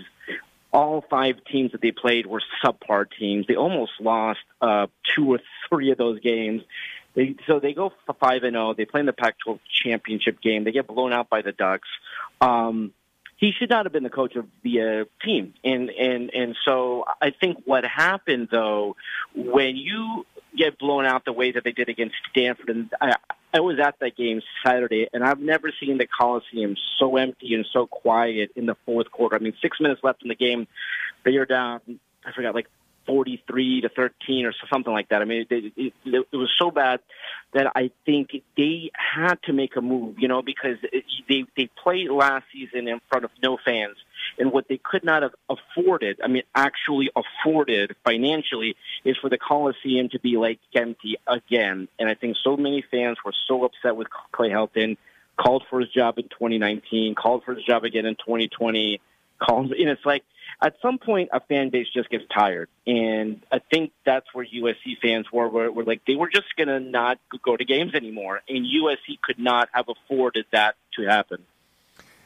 All 0.71 1.03
five 1.09 1.35
teams 1.51 1.71
that 1.71 1.81
they 1.81 1.91
played 1.91 2.27
were 2.27 2.41
subpar 2.63 3.05
teams. 3.17 3.47
They 3.47 3.55
almost 3.55 3.91
lost 3.99 4.39
uh, 4.61 4.87
two 5.15 5.33
or 5.33 5.39
three 5.67 5.91
of 5.91 5.97
those 5.97 6.19
games. 6.19 6.61
They, 7.15 7.35
so 7.47 7.59
they 7.59 7.73
go 7.73 7.91
five 8.19 8.43
and 8.43 8.53
zero. 8.53 8.75
They 8.75 8.85
play 8.85 8.99
in 8.99 9.07
the 9.07 9.13
Pac-12 9.13 9.59
championship 9.83 10.39
game. 10.41 10.63
They 10.63 10.71
get 10.71 10.87
blown 10.87 11.11
out 11.11 11.27
by 11.27 11.41
the 11.41 11.51
Ducks. 11.51 11.87
Um, 12.39 12.93
he 13.37 13.51
should 13.57 13.69
not 13.69 13.85
have 13.85 13.93
been 13.93 14.03
the 14.03 14.09
coach 14.09 14.35
of 14.35 14.45
the 14.63 14.81
uh, 14.81 15.25
team, 15.25 15.53
and 15.63 15.89
and 15.89 16.29
and 16.33 16.57
so 16.65 17.05
I 17.21 17.31
think 17.31 17.59
what 17.65 17.85
happened 17.85 18.49
though, 18.51 18.97
when 19.33 19.77
you 19.77 20.25
get 20.57 20.77
blown 20.77 21.05
out 21.05 21.23
the 21.25 21.31
way 21.31 21.51
that 21.53 21.63
they 21.63 21.71
did 21.71 21.87
against 21.87 22.15
Stanford, 22.31 22.69
and 22.69 22.89
I, 22.99 23.15
I 23.53 23.61
was 23.61 23.79
at 23.79 23.99
that 23.99 24.15
game 24.15 24.41
Saturday, 24.63 25.07
and 25.11 25.23
I've 25.23 25.39
never 25.39 25.71
seen 25.79 25.97
the 25.97 26.05
Coliseum 26.05 26.75
so 26.97 27.17
empty 27.17 27.55
and 27.55 27.65
so 27.71 27.87
quiet 27.87 28.51
in 28.55 28.67
the 28.67 28.75
fourth 28.85 29.11
quarter. 29.11 29.35
I 29.35 29.39
mean, 29.39 29.53
six 29.61 29.79
minutes 29.79 30.03
left 30.03 30.21
in 30.21 30.29
the 30.29 30.35
game, 30.35 30.67
they 31.23 31.35
are 31.37 31.45
down. 31.45 31.81
I 32.25 32.31
forgot, 32.31 32.53
like 32.53 32.67
43 33.09 33.81
to 33.81 33.89
13 33.89 34.45
or 34.45 34.53
something 34.71 34.93
like 34.93 35.09
that. 35.09 35.23
I 35.23 35.25
mean, 35.25 35.47
it, 35.49 35.73
it, 35.75 35.93
it, 36.05 36.37
was 36.37 36.51
so 36.59 36.69
bad 36.69 36.99
that 37.53 37.65
I 37.75 37.89
think 38.05 38.29
they 38.55 38.91
had 38.93 39.41
to 39.45 39.53
make 39.53 39.75
a 39.75 39.81
move, 39.81 40.19
you 40.19 40.27
know, 40.27 40.43
because 40.43 40.77
it, 40.83 41.03
they 41.27 41.45
they 41.57 41.71
played 41.81 42.11
last 42.11 42.45
season 42.53 42.87
in 42.87 43.01
front 43.09 43.25
of 43.25 43.31
no 43.41 43.57
fans, 43.65 43.97
and 44.37 44.51
what 44.51 44.67
they 44.67 44.77
could 44.77 45.03
not 45.03 45.23
have 45.23 45.33
afforded, 45.49 46.19
I 46.23 46.27
mean, 46.27 46.43
actually 46.53 47.09
afforded 47.15 47.95
financially, 48.05 48.75
is 49.03 49.17
for 49.17 49.27
the 49.27 49.39
Coliseum 49.39 50.09
to 50.09 50.19
be 50.19 50.37
like 50.37 50.59
empty 50.75 51.17
again. 51.25 51.87
And 51.97 52.07
I 52.07 52.13
think 52.13 52.37
so 52.43 52.57
many 52.57 52.83
fans 52.91 53.17
were 53.25 53.33
so 53.47 53.65
upset 53.65 53.95
with 53.95 54.07
Clay 54.31 54.49
Helton, 54.49 54.97
called 55.35 55.63
for 55.67 55.79
his 55.79 55.89
job 55.89 56.19
in 56.19 56.25
2019, 56.25 57.15
called 57.15 57.43
for 57.43 57.55
his 57.55 57.63
job 57.63 57.85
again 57.85 58.05
in 58.05 58.13
2020, 58.13 59.01
called, 59.39 59.71
and 59.71 59.89
it's 59.89 60.05
like 60.05 60.23
at 60.61 60.75
some 60.81 60.97
point 60.97 61.29
a 61.31 61.39
fan 61.39 61.69
base 61.69 61.87
just 61.93 62.09
gets 62.09 62.25
tired, 62.33 62.69
and 62.85 63.41
I 63.51 63.59
think 63.59 63.91
that's 64.05 64.27
where 64.33 64.45
USC 64.45 64.97
fans 65.01 65.25
were. 65.31 65.47
Were, 65.47 65.83
like 65.83 66.01
they 66.05 66.15
were 66.15 66.29
just 66.29 66.47
going 66.57 66.67
to 66.67 66.79
not 66.79 67.19
go 67.43 67.55
to 67.55 67.65
games 67.65 67.93
anymore, 67.95 68.41
and 68.47 68.65
USC 68.65 69.21
could 69.21 69.39
not 69.39 69.69
have 69.71 69.85
afforded 69.87 70.45
that 70.51 70.75
to 70.97 71.03
happen. 71.03 71.45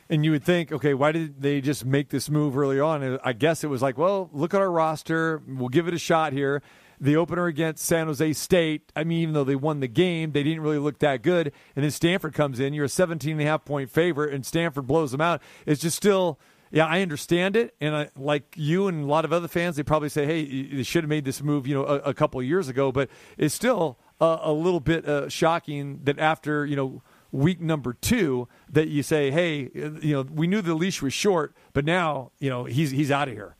And 0.10 0.26
you 0.26 0.32
would 0.32 0.44
think, 0.44 0.72
okay, 0.72 0.94
why 0.94 1.12
did 1.12 1.42
they 1.42 1.62
just 1.62 1.86
make 1.86 2.10
this 2.10 2.30
move 2.30 2.58
early 2.58 2.80
on? 2.80 3.20
I 3.24 3.34
guess 3.34 3.64
it 3.64 3.68
was 3.68 3.82
like, 3.82 3.98
well, 3.98 4.30
look 4.34 4.54
at 4.54 4.62
our 4.62 4.70
roster. 4.70 5.42
We'll 5.48 5.70
give 5.70 5.88
it 5.88 5.94
a 5.94 6.00
shot 6.00 6.34
here. 6.34 6.62
The 7.00 7.16
opener 7.16 7.48
against 7.48 7.84
San 7.84 8.08
Jose 8.08 8.34
State, 8.34 8.92
I 8.96 9.04
mean, 9.04 9.20
even 9.22 9.34
though 9.34 9.44
they 9.44 9.56
won 9.56 9.80
the 9.80 9.88
game, 9.88 10.32
they 10.32 10.44
didn't 10.44 10.62
really 10.62 10.78
look 10.78 11.00
that 11.00 11.22
good. 11.22 11.52
And 11.76 11.84
then 11.84 11.92
Stanford 11.92 12.34
comes 12.34 12.60
in. 12.60 12.74
You're 12.74 12.86
a 12.86 12.90
17 12.90 13.32
and 13.32 13.42
a 13.42 13.46
half 13.46 13.66
point 13.66 13.90
favorite, 13.90 14.34
and 14.34 14.46
Stanford 14.46 14.88
blows 14.88 15.12
them 15.12 15.22
out. 15.22 15.42
It's 15.66 15.82
just 15.82 15.98
still, 15.98 16.40
yeah, 16.74 16.88
I 16.88 17.04
understand 17.04 17.56
it. 17.56 17.76
And 17.80 17.96
I, 17.96 18.10
like 18.18 18.56
you 18.58 18.88
and 18.88 19.04
a 19.04 19.06
lot 19.06 19.26
of 19.26 19.32
other 19.32 19.48
fans, 19.48 19.76
they 19.76 19.84
probably 19.84 20.10
say, 20.10 20.26
hey, 20.26 20.64
they 20.64 20.82
should 20.82 21.04
have 21.04 21.10
made 21.10 21.24
this 21.24 21.44
move, 21.44 21.68
you 21.68 21.76
know, 21.76 21.86
a, 21.86 21.98
a 21.98 22.14
couple 22.16 22.40
of 22.40 22.48
years 22.48 22.68
ago. 22.68 22.92
But 22.92 23.10
it's 23.38 23.54
still 23.54 24.00
a, 24.20 24.40
a 24.42 24.52
little 24.52 24.80
bit 24.80 25.08
uh, 25.08 25.30
shocking 25.30 26.00
that 26.06 26.18
after, 26.18 26.66
you 26.66 26.76
know, 26.76 27.04
week 27.32 27.62
number 27.62 27.94
two 27.94 28.48
that 28.70 28.88
you 28.88 29.04
say, 29.04 29.30
hey, 29.30 29.70
you 29.76 30.14
know, 30.14 30.24
we 30.24 30.48
knew 30.48 30.64
the 30.64 30.74
leash 30.74 31.00
was 31.00 31.14
short, 31.14 31.54
but 31.74 31.86
now, 31.86 32.32
you 32.40 32.50
know, 32.50 32.64
he's 32.64 32.90
he's 32.90 33.12
out 33.12 33.28
of 33.28 33.36
here. 33.36 33.56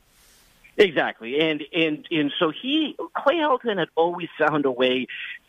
Exactly, 0.76 1.38
and 1.38 1.62
and 1.72 2.04
and 2.10 2.32
so 2.40 2.50
he 2.50 2.96
Clay 3.16 3.36
Helton 3.36 3.78
had 3.78 3.90
always 3.94 4.28
found 4.36 4.66
a 4.66 4.72
way 4.72 5.06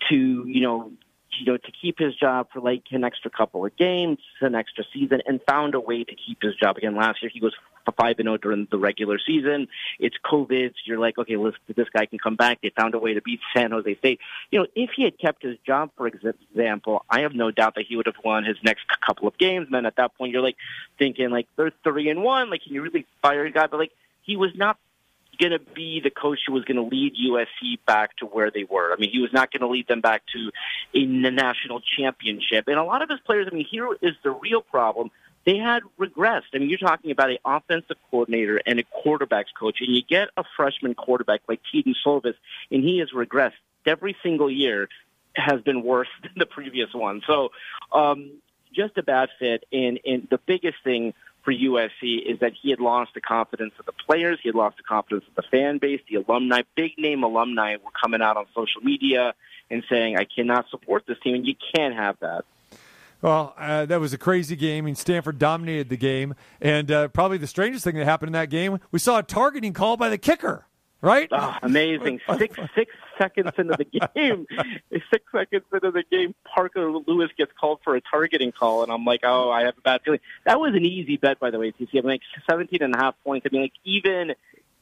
to 0.10 0.46
you 0.48 0.62
know 0.62 0.92
you 1.40 1.46
know 1.46 1.58
to 1.58 1.72
keep 1.72 2.00
his 2.00 2.16
job 2.16 2.48
for 2.52 2.62
like 2.62 2.84
an 2.92 3.04
extra 3.04 3.32
couple 3.32 3.66
of 3.66 3.76
games, 3.78 4.20
an 4.42 4.56
extra 4.56 4.84
season, 4.94 5.22
and 5.26 5.42
found 5.48 5.76
a 5.76 5.80
way 5.80 6.04
to 6.04 6.16
keep 6.16 6.42
his 6.42 6.56
job. 6.56 6.78
Again, 6.78 6.96
last 6.96 7.22
year 7.22 7.32
he 7.34 7.40
was 7.40 7.54
five 7.98 8.16
and 8.20 8.28
zero 8.28 8.38
during 8.38 8.68
the 8.72 8.78
regular 8.78 9.20
season. 9.20 9.68
It's 10.00 10.16
COVID. 10.26 10.70
So 10.70 10.82
you're 10.86 11.00
like, 11.00 11.18
okay, 11.18 11.38
listen, 11.38 11.60
this 11.76 11.88
guy 11.90 12.06
can 12.06 12.20
come 12.20 12.36
back. 12.36 12.60
They 12.62 12.70
found 12.70 12.96
a 12.96 13.00
way 13.00 13.14
to 13.14 13.22
beat 13.22 13.40
San 13.56 13.72
Jose 13.72 13.96
State. 13.96 14.20
You 14.52 14.60
know, 14.60 14.68
if 14.76 14.92
he 14.96 15.04
had 15.04 15.18
kept 15.20 15.44
his 15.44 15.58
job, 15.66 15.92
for 15.98 16.08
example, 16.08 17.06
I 17.10 17.22
have 17.22 17.34
no 17.34 17.52
doubt 17.52 17.76
that 17.76 17.86
he 17.88 17.96
would 17.96 18.08
have 18.08 18.16
won 18.24 18.44
his 18.44 18.58
next 18.64 18.86
couple 19.06 19.28
of 19.28 19.38
games. 19.38 19.68
And 19.68 19.76
then 19.76 19.86
at 19.86 19.98
that 19.98 20.18
point, 20.18 20.32
you're 20.32 20.42
like 20.42 20.58
thinking, 20.98 21.30
like 21.30 21.48
they're 21.56 21.72
three 21.84 22.10
and 22.10 22.24
one. 22.24 22.50
Like, 22.50 22.64
can 22.64 22.74
you 22.74 22.82
really 22.82 23.06
fire 23.22 23.46
a 23.46 23.52
guy? 23.52 23.68
But 23.68 23.80
like, 23.80 23.92
he 24.24 24.36
was 24.36 24.52
not 24.56 24.78
going 25.36 25.52
to 25.52 25.60
be 25.60 26.02
the 26.02 26.10
coach 26.10 26.40
who 26.48 26.54
was 26.54 26.64
going 26.66 26.78
to 26.78 26.84
lead 26.84 27.14
USC 27.16 27.80
back 27.86 28.18
to 28.18 28.26
where 28.26 28.52
they 28.52 28.64
were. 28.64 28.94
I 28.94 28.98
mean, 28.98 29.12
he 29.12 29.20
was 29.20 29.34
not 29.34 29.52
going 29.52 29.62
to 29.62 29.68
lead 29.68 29.88
them 29.88 30.02
back 30.02 30.24
to 30.34 30.52
a 30.94 31.06
national 31.06 31.82
championship. 31.82 32.68
And 32.68 32.78
a 32.78 32.84
lot 32.84 33.02
of 33.02 33.10
his 33.10 33.20
players, 33.22 33.48
I 33.52 33.56
mean, 33.56 33.66
here 33.70 33.88
is 34.02 34.14
the 34.24 34.32
real 34.32 34.62
problem. 34.62 35.12
They 35.46 35.58
had 35.58 35.84
regressed. 36.00 36.54
I 36.54 36.58
mean, 36.58 36.70
you're 36.70 36.80
talking 36.80 37.12
about 37.12 37.30
an 37.30 37.38
offensive 37.46 37.98
coordinator 38.10 38.60
and 38.66 38.80
a 38.80 38.84
quarterbacks 38.84 39.54
coach, 39.58 39.78
and 39.80 39.96
you 39.96 40.02
get 40.02 40.30
a 40.38 40.44
freshman 40.58 40.96
quarterback 40.96 41.42
like 41.48 41.62
Kedon 41.72 41.94
Slovis, 42.06 42.34
and 42.72 42.84
he 42.84 42.98
has 43.00 43.12
regressed 43.12 43.54
every 43.86 44.16
single 44.24 44.50
year 44.50 44.90
has 45.36 45.62
been 45.62 45.84
worse 45.84 46.08
than 46.24 46.32
the 46.36 46.46
previous 46.46 46.94
one. 46.94 47.22
So, 47.28 47.52
um, 47.92 48.32
just 48.74 48.98
a 48.98 49.04
bad 49.04 49.30
fit. 49.40 49.64
And, 49.72 50.00
and 50.06 50.28
the 50.30 50.40
biggest 50.46 50.78
thing 50.84 51.14
for 51.46 51.54
USC 51.54 52.26
is 52.26 52.40
that 52.40 52.54
he 52.60 52.72
had 52.72 52.80
lost 52.80 53.14
the 53.14 53.22
confidence 53.22 53.74
of 53.80 53.86
the 53.86 53.94
players. 53.94 54.40
He 54.42 54.50
had 54.50 54.56
lost 54.56 54.78
the 54.78 54.84
confidence 54.84 55.24
of 55.30 55.36
the 55.36 55.48
fan 55.50 55.78
base, 55.78 56.02
the 56.10 56.16
alumni, 56.16 56.64
big 56.76 56.98
name 56.98 57.24
alumni 57.24 57.78
were 57.78 57.92
coming 57.92 58.22
out 58.22 58.36
on 58.36 58.48
social 58.54 58.82
media 58.82 59.34
and 59.70 59.84
saying, 59.90 60.18
I 60.18 60.26
cannot 60.26 60.70
support 60.70 61.04
this 61.08 61.18
team. 61.24 61.36
And 61.36 61.46
you 61.46 61.56
can't 61.76 61.96
have 61.96 62.18
that. 62.20 62.46
Well, 63.22 63.56
uh, 63.58 63.86
that 63.86 64.00
was 64.00 64.14
a 64.14 64.18
crazy 64.18 64.56
game. 64.56 64.86
Mean, 64.86 64.96
Stanford 64.96 65.40
dominated 65.40 65.90
the 65.90 65.98
game. 65.98 66.36
And 66.60 66.92
uh, 66.92 67.08
probably 67.10 67.38
the 67.38 67.48
strangest 67.48 67.84
thing 67.84 67.96
that 67.96 68.06
happened 68.06 68.30
in 68.30 68.34
that 68.34 68.50
game, 68.50 68.80
we 68.92 69.00
saw 69.00 69.20
a 69.20 69.24
targeting 69.24 69.74
call 69.74 69.98
by 69.98 70.10
the 70.10 70.18
kicker, 70.18 70.66
right? 71.06 71.30
Oh, 71.32 71.56
amazing. 71.62 72.20
Six, 72.38 72.58
six 72.76 72.94
seconds 73.18 73.52
into 73.58 73.76
the 73.78 73.86
game, 73.86 74.48
six 75.12 75.24
seconds 75.32 75.64
into 75.72 75.92
the 75.92 76.04
game, 76.12 76.34
Parker 76.44 76.92
Lewis 76.92 77.30
gets 77.38 77.52
called 77.60 77.80
for 77.84 77.96
a 77.96 78.02
targeting 78.02 78.52
call. 78.52 78.84
And 78.84 78.92
I'm 78.92 79.06
like, 79.06 79.22
oh, 79.24 79.52
I 79.52 79.64
have 79.64 79.78
a 79.78 79.82
bad 79.82 80.02
feeling. 80.04 80.20
That 80.46 80.60
was 80.60 80.74
an 80.76 80.84
easy 80.84 81.18
bet, 81.18 81.40
by 81.40 81.52
the 81.52 81.60
way, 81.60 81.72
TC. 81.72 81.90
I 81.94 81.96
mean, 81.96 82.06
like 82.06 82.22
17 82.50 82.82
and 82.82 82.96
a 82.96 82.98
half 82.98 83.16
points. 83.24 83.46
I 83.50 83.54
mean, 83.54 83.62
like 83.62 83.74
even 83.86 84.34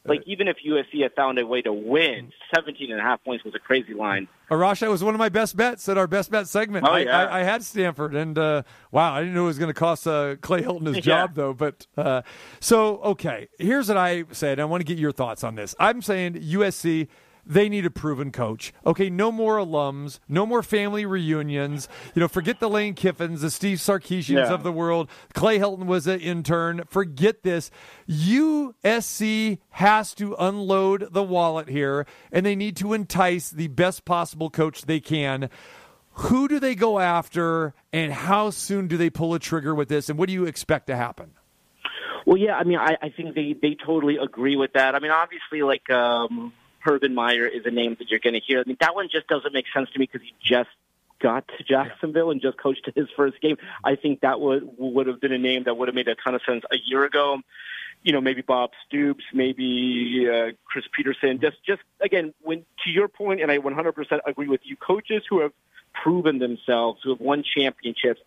like 0.06 0.22
even 0.26 0.48
if 0.48 0.58
USC 0.68 1.02
had 1.02 1.14
found 1.14 1.40
a 1.40 1.46
way 1.48 1.62
to 1.62 1.72
win, 1.72 2.32
17 2.54 2.92
and 2.92 3.00
a 3.00 3.04
half 3.04 3.24
points 3.24 3.44
was 3.46 3.56
a 3.56 3.60
crazy 3.60 3.94
line. 3.94 4.28
Arash, 4.52 4.80
that 4.80 4.90
was 4.90 5.04
one 5.04 5.16
of 5.16 5.20
my 5.20 5.30
best 5.30 5.56
bets 5.56 5.88
at 5.88 5.98
our 5.98 6.08
best 6.08 6.30
bet 6.30 6.48
segment. 6.48 6.86
Oh, 6.88 6.96
yeah. 6.96 7.18
I, 7.18 7.24
I, 7.24 7.40
I 7.40 7.44
had 7.44 7.64
Stanford, 7.64 8.14
and 8.14 8.38
uh, 8.38 8.64
wow, 8.92 9.14
I 9.14 9.20
didn't 9.22 9.34
know 9.36 9.44
it 9.44 9.48
was 9.48 9.60
going 9.60 9.70
to 9.74 9.80
cost 9.80 10.06
uh, 10.06 10.36
Clay 10.42 10.62
Helton 10.62 10.88
his 10.94 10.98
job, 11.06 11.32
Yeah. 11.32 11.34
though. 11.36 11.54
But 11.54 11.88
uh, 11.98 12.22
so, 12.60 12.98
okay, 13.00 13.48
here's 13.58 13.88
what 13.88 13.98
I 13.98 14.26
said. 14.32 14.60
I 14.60 14.66
want 14.66 14.82
to 14.82 14.86
get 14.86 14.98
your 15.00 15.12
thoughts 15.12 15.44
on 15.44 15.56
this. 15.56 15.74
I'm 15.80 16.02
saying 16.02 16.34
USC. 16.36 17.08
They 17.46 17.68
need 17.68 17.86
a 17.86 17.90
proven 17.90 18.32
coach. 18.32 18.74
Okay, 18.86 19.10
no 19.10 19.32
more 19.32 19.58
alums, 19.58 20.20
no 20.30 20.46
more 20.46 20.64
family 20.64 21.06
reunions. 21.06 21.90
You 22.16 22.22
know, 22.22 22.28
forget 22.30 22.60
the 22.62 22.70
Lane 22.70 22.96
Kiffins, 22.96 23.42
the 23.42 23.52
Steve 23.52 23.80
Sarkisians 23.80 24.48
Yeah. 24.48 24.54
of 24.54 24.64
the 24.64 24.72
world. 24.72 25.10
Clay 25.34 25.60
Helton 25.60 25.86
was 25.86 26.08
an 26.08 26.22
intern. 26.22 26.84
Forget 26.88 27.44
this. 27.44 27.70
USC 28.08 29.60
has 29.72 30.14
to 30.16 30.36
unload 30.40 31.14
the 31.14 31.24
wallet 31.24 31.68
here, 31.70 32.06
and 32.32 32.46
they 32.46 32.56
need 32.56 32.78
to 32.78 32.94
entice 32.94 33.50
the 33.50 33.68
best 33.68 34.06
possible 34.06 34.50
coach 34.50 34.84
they 34.84 35.00
can. 35.00 35.50
Who 36.18 36.48
do 36.48 36.60
they 36.60 36.76
go 36.76 37.00
after, 37.00 37.74
and 37.92 38.14
how 38.14 38.52
soon 38.52 38.88
do 38.88 38.98
they 38.98 39.10
pull 39.10 39.34
a 39.34 39.40
trigger 39.40 39.74
with 39.74 39.90
this, 39.90 40.10
and 40.10 40.18
what 40.18 40.28
do 40.28 40.34
you 40.34 40.46
expect 40.46 40.88
to 40.88 40.96
happen? 40.96 41.32
Well, 42.26 42.38
yeah, 42.38 42.56
I 42.56 42.64
mean, 42.64 42.78
I, 42.78 42.96
I 43.02 43.10
think 43.10 43.36
they 43.36 43.54
they 43.60 43.76
totally 43.86 44.18
agree 44.18 44.56
with 44.56 44.74
that. 44.74 44.96
I 44.96 45.00
mean, 45.00 45.12
obviously, 45.12 45.62
like 45.64 45.90
um, 45.90 46.54
Urban 46.86 47.14
Meyer 47.16 47.48
is 47.48 47.66
a 47.66 47.72
name 47.72 47.96
that 48.00 48.10
you're 48.10 48.20
going 48.20 48.34
to 48.34 48.40
hear. 48.40 48.60
I 48.60 48.64
mean, 48.66 48.78
that 48.80 48.96
one 48.96 49.10
just 49.12 49.28
doesn't 49.28 49.54
make 49.54 49.66
sense 49.74 49.90
to 49.92 50.00
me 50.00 50.10
because 50.12 50.26
he 50.26 50.34
just 50.42 50.70
got 51.22 51.48
to 51.58 51.64
Jacksonville 51.64 52.32
and 52.32 52.42
just 52.42 52.58
coached 52.58 52.88
his 52.94 53.08
first 53.16 53.40
game. 53.42 53.58
I 53.84 53.96
think 53.96 54.22
that 54.22 54.40
would 54.42 54.70
would 54.78 55.08
have 55.08 55.22
been 55.22 55.32
a 55.32 55.38
name 55.38 55.64
that 55.64 55.76
would 55.78 55.88
have 55.88 55.96
made 55.96 56.08
a 56.08 56.16
ton 56.16 56.36
of 56.36 56.42
sense 56.46 56.64
a 56.72 56.78
year 56.86 57.04
ago. 57.06 57.40
You 58.04 58.12
know, 58.12 58.20
maybe 58.20 58.42
Bob 58.42 58.72
Stoops, 58.86 59.24
maybe 59.34 60.28
uh, 60.30 60.52
Chris 60.66 60.84
Petersen. 60.92 61.40
Just, 61.40 61.64
just 61.66 61.82
again, 62.02 62.34
when 62.42 62.66
to 62.84 62.90
your 62.90 63.08
point, 63.08 63.42
and 63.42 63.50
I 63.50 63.60
100% 63.60 64.20
agree 64.26 64.50
with 64.50 64.60
you. 64.64 64.76
Coaches 64.76 65.24
who 65.30 65.40
have 65.40 65.54
proven 65.94 66.40
themselves, 66.40 67.00
who 67.02 67.12
have 67.12 67.22
won 67.22 67.44
championships, 67.44 68.20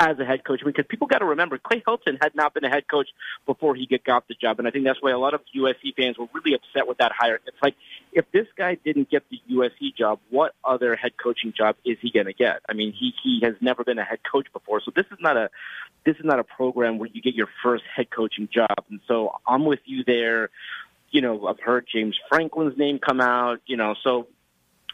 as 0.00 0.18
a 0.18 0.24
head 0.24 0.44
coach 0.44 0.60
because 0.64 0.86
people 0.88 1.06
got 1.06 1.18
to 1.18 1.24
remember 1.24 1.58
Clay 1.58 1.82
Helton 1.86 2.18
had 2.20 2.34
not 2.34 2.54
been 2.54 2.64
a 2.64 2.68
head 2.68 2.86
coach 2.88 3.08
before 3.46 3.74
he 3.74 3.86
got 4.04 4.28
the 4.28 4.34
job, 4.34 4.58
and 4.58 4.68
I 4.68 4.70
think 4.70 4.84
that's 4.84 5.02
why 5.02 5.10
a 5.10 5.18
lot 5.18 5.34
of 5.34 5.40
USC 5.56 5.94
fans 5.96 6.16
were 6.16 6.28
really 6.32 6.54
upset 6.54 6.86
with 6.86 6.98
that 6.98 7.12
hire. 7.16 7.40
It's 7.46 7.56
like 7.62 7.74
if 8.12 8.30
this 8.30 8.46
guy 8.56 8.76
didn't 8.76 9.10
get 9.10 9.24
the 9.28 9.40
USC 9.50 9.94
job, 9.96 10.20
what 10.30 10.54
other 10.64 10.94
head 10.94 11.12
coaching 11.22 11.52
job 11.52 11.76
is 11.84 11.98
he 12.00 12.10
going 12.10 12.26
to 12.26 12.32
get? 12.32 12.60
I 12.68 12.74
mean, 12.74 12.92
he 12.92 13.12
he 13.22 13.40
has 13.42 13.54
never 13.60 13.82
been 13.82 13.98
a 13.98 14.04
head 14.04 14.20
coach 14.30 14.46
before, 14.52 14.80
so 14.84 14.92
this 14.94 15.06
is 15.10 15.18
not 15.20 15.36
a 15.36 15.50
this 16.04 16.16
is 16.16 16.24
not 16.24 16.38
a 16.38 16.44
program 16.44 16.98
where 16.98 17.08
you 17.12 17.20
get 17.20 17.34
your 17.34 17.48
first 17.62 17.84
head 17.94 18.10
coaching 18.10 18.48
job, 18.52 18.84
and 18.90 19.00
so 19.08 19.32
I'm 19.46 19.64
with 19.64 19.80
you 19.84 20.04
there. 20.04 20.50
You 21.10 21.22
know, 21.22 21.46
I've 21.46 21.60
heard 21.60 21.86
James 21.92 22.16
Franklin's 22.28 22.78
name 22.78 22.98
come 22.98 23.20
out. 23.20 23.60
You 23.66 23.76
know, 23.76 23.96
so 24.04 24.28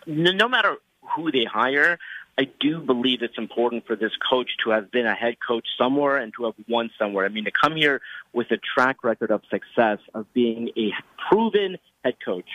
no 0.07 0.49
matter 0.49 0.77
who 1.15 1.31
they 1.31 1.45
hire, 1.45 1.99
I 2.37 2.49
do 2.59 2.81
believe 2.81 3.23
it's 3.23 3.39
important 3.39 3.87
for 3.87 3.95
this 3.95 4.13
coach 4.29 4.51
to 4.65 4.71
have 4.71 4.91
been 4.91 5.07
a 5.07 5.15
head 5.15 5.37
coach 5.47 5.67
somewhere 5.79 6.17
and 6.17 6.33
to 6.35 6.47
have 6.47 6.55
won 6.69 6.91
somewhere. 6.99 7.25
I 7.25 7.29
mean, 7.29 7.45
to 7.45 7.53
come 7.53 7.77
here 7.77 8.01
with 8.33 8.51
a 8.51 8.57
track 8.57 9.05
record 9.05 9.31
of 9.31 9.43
success 9.51 9.99
of 10.15 10.33
being 10.33 10.71
a 10.77 10.93
proven 11.29 11.79
head 12.05 12.17
coach. 12.25 12.49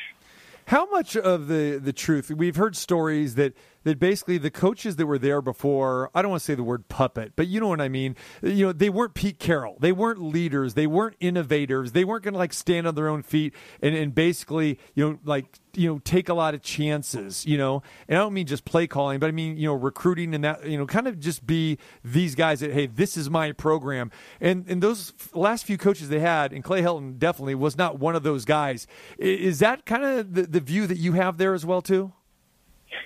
How 0.66 0.90
much 0.92 1.16
of 1.16 1.48
the, 1.48 1.80
the 1.82 1.94
truth 1.94 2.30
we've 2.30 2.58
heard 2.58 2.76
stories 2.76 3.36
that 3.36 3.54
that 3.84 4.00
basically 4.00 4.38
the 4.38 4.52
coaches 4.52 4.96
that 4.98 5.06
were 5.06 5.18
there 5.18 5.42
before 5.42 6.10
I 6.14 6.22
don't 6.22 6.32
want 6.32 6.42
to 6.42 6.46
say 6.46 6.56
the 6.56 6.64
word 6.64 6.88
puppet, 6.88 7.34
but 7.36 7.48
you 7.48 7.60
know 7.60 7.68
what 7.68 7.82
I 7.82 7.90
mean. 7.90 8.16
You 8.42 8.68
know 8.68 8.74
they 8.74 8.90
weren't 8.90 9.14
Pete 9.14 9.40
Carroll, 9.40 9.78
they 9.80 9.92
weren't 9.92 10.22
leaders, 10.22 10.74
they 10.74 10.88
weren't 10.88 11.16
innovators, 11.20 11.92
they 11.94 12.04
weren't 12.04 12.24
going 12.24 12.34
to 12.34 12.38
like 12.38 12.54
stand 12.54 12.88
on 12.88 12.96
their 12.96 13.08
own 13.08 13.24
feet 13.24 13.54
and, 13.82 13.96
and 13.96 14.14
basically 14.14 14.80
you 14.96 15.10
know 15.10 15.20
like 15.24 15.60
you 15.74 15.88
know 15.88 16.00
take 16.00 16.30
a 16.30 16.34
lot 16.34 16.54
of 16.54 16.62
chances. 16.62 17.46
You 17.46 17.58
know, 17.58 17.82
and 18.08 18.18
I 18.18 18.22
don't 18.22 18.34
mean 18.34 18.48
just 18.48 18.66
play 18.66 18.88
calling, 18.88 19.20
but 19.20 19.28
I 19.28 19.32
mean 19.32 19.58
you 19.58 19.68
know 19.68 19.76
recruiting 19.76 20.34
and 20.36 20.44
that 20.44 20.66
you 20.66 20.78
know 20.78 20.86
kind 20.86 21.08
of 21.08 21.20
just 21.20 21.46
be 21.46 21.78
these 22.04 22.36
guys 22.36 22.60
that 22.60 22.72
hey 22.72 22.88
this 22.88 23.18
is 23.18 23.30
my 23.30 23.52
program 23.52 24.12
and 24.42 24.66
and 24.68 24.84
those 24.84 25.14
last 25.34 25.66
few 25.66 25.78
coaches 25.78 26.10
they 26.10 26.20
had 26.20 26.54
and 26.54 26.64
Clay 26.64 26.82
Helton 26.82 27.18
definitely 27.18 27.56
was 27.56 27.78
not 27.78 28.00
one 28.00 28.16
of 28.16 28.24
those 28.24 28.46
guys. 28.46 28.88
Is 29.18 29.60
that 29.60 29.86
kind 29.86 30.04
of 30.04 30.34
the, 30.34 30.44
the 30.44 30.60
view 30.60 30.88
that 30.88 30.98
you 30.98 31.14
have 31.14 31.38
there 31.38 31.54
as 31.54 31.66
well 31.66 31.82
too? 31.82 32.14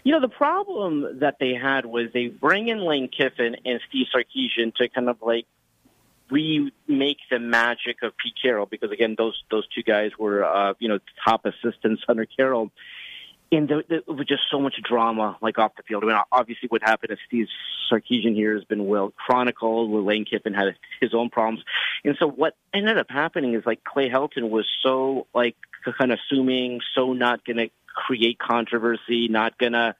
You 0.03 0.13
know, 0.13 0.21
the 0.21 0.29
problem 0.29 1.19
that 1.19 1.37
they 1.39 1.53
had 1.53 1.85
was 1.85 2.07
they 2.13 2.27
bring 2.27 2.67
in 2.67 2.79
Lane 2.79 3.09
Kiffin 3.09 3.55
and 3.65 3.79
Steve 3.89 4.07
Sarkisian 4.13 4.73
to 4.75 4.89
kind 4.89 5.09
of 5.09 5.17
like 5.21 5.45
remake 6.29 7.19
the 7.29 7.39
magic 7.39 8.01
of 8.01 8.15
Pete 8.17 8.33
Carroll 8.41 8.65
because 8.65 8.91
again, 8.91 9.15
those 9.17 9.43
those 9.51 9.67
two 9.67 9.83
guys 9.83 10.11
were 10.17 10.43
uh, 10.43 10.73
you 10.79 10.89
know 10.89 10.99
top 11.23 11.45
assistants 11.45 12.03
under 12.09 12.25
Carroll. 12.25 12.71
and 13.51 13.67
there, 13.67 13.83
the, 13.87 13.97
it 13.97 14.07
was 14.07 14.25
just 14.27 14.43
so 14.49 14.59
much 14.59 14.75
drama, 14.83 15.37
like 15.41 15.59
off 15.59 15.75
the 15.75 15.83
field. 15.83 16.03
I 16.03 16.07
mean, 16.07 16.17
obviously, 16.31 16.69
what 16.69 16.81
happened 16.81 17.11
to 17.11 17.17
Steve 17.27 17.47
Sarkisian 17.91 18.33
here 18.33 18.55
has 18.55 18.63
been 18.63 18.87
well 18.87 19.11
chronicled. 19.11 20.05
Lane 20.05 20.25
Kiffin 20.25 20.53
had 20.53 20.75
his 20.99 21.13
own 21.13 21.29
problems, 21.29 21.63
and 22.03 22.15
so 22.19 22.27
what 22.27 22.55
ended 22.73 22.97
up 22.97 23.07
happening 23.09 23.53
is 23.53 23.65
like 23.65 23.83
Clay 23.83 24.09
Helton 24.09 24.49
was 24.49 24.67
so 24.81 25.27
like 25.33 25.55
kind 25.91 26.11
of 26.11 26.19
assuming, 26.19 26.79
so 26.95 27.13
not 27.13 27.45
going 27.45 27.57
to 27.57 27.69
create 27.87 28.39
controversy, 28.39 29.27
not 29.27 29.57
going 29.57 29.73
to 29.73 29.95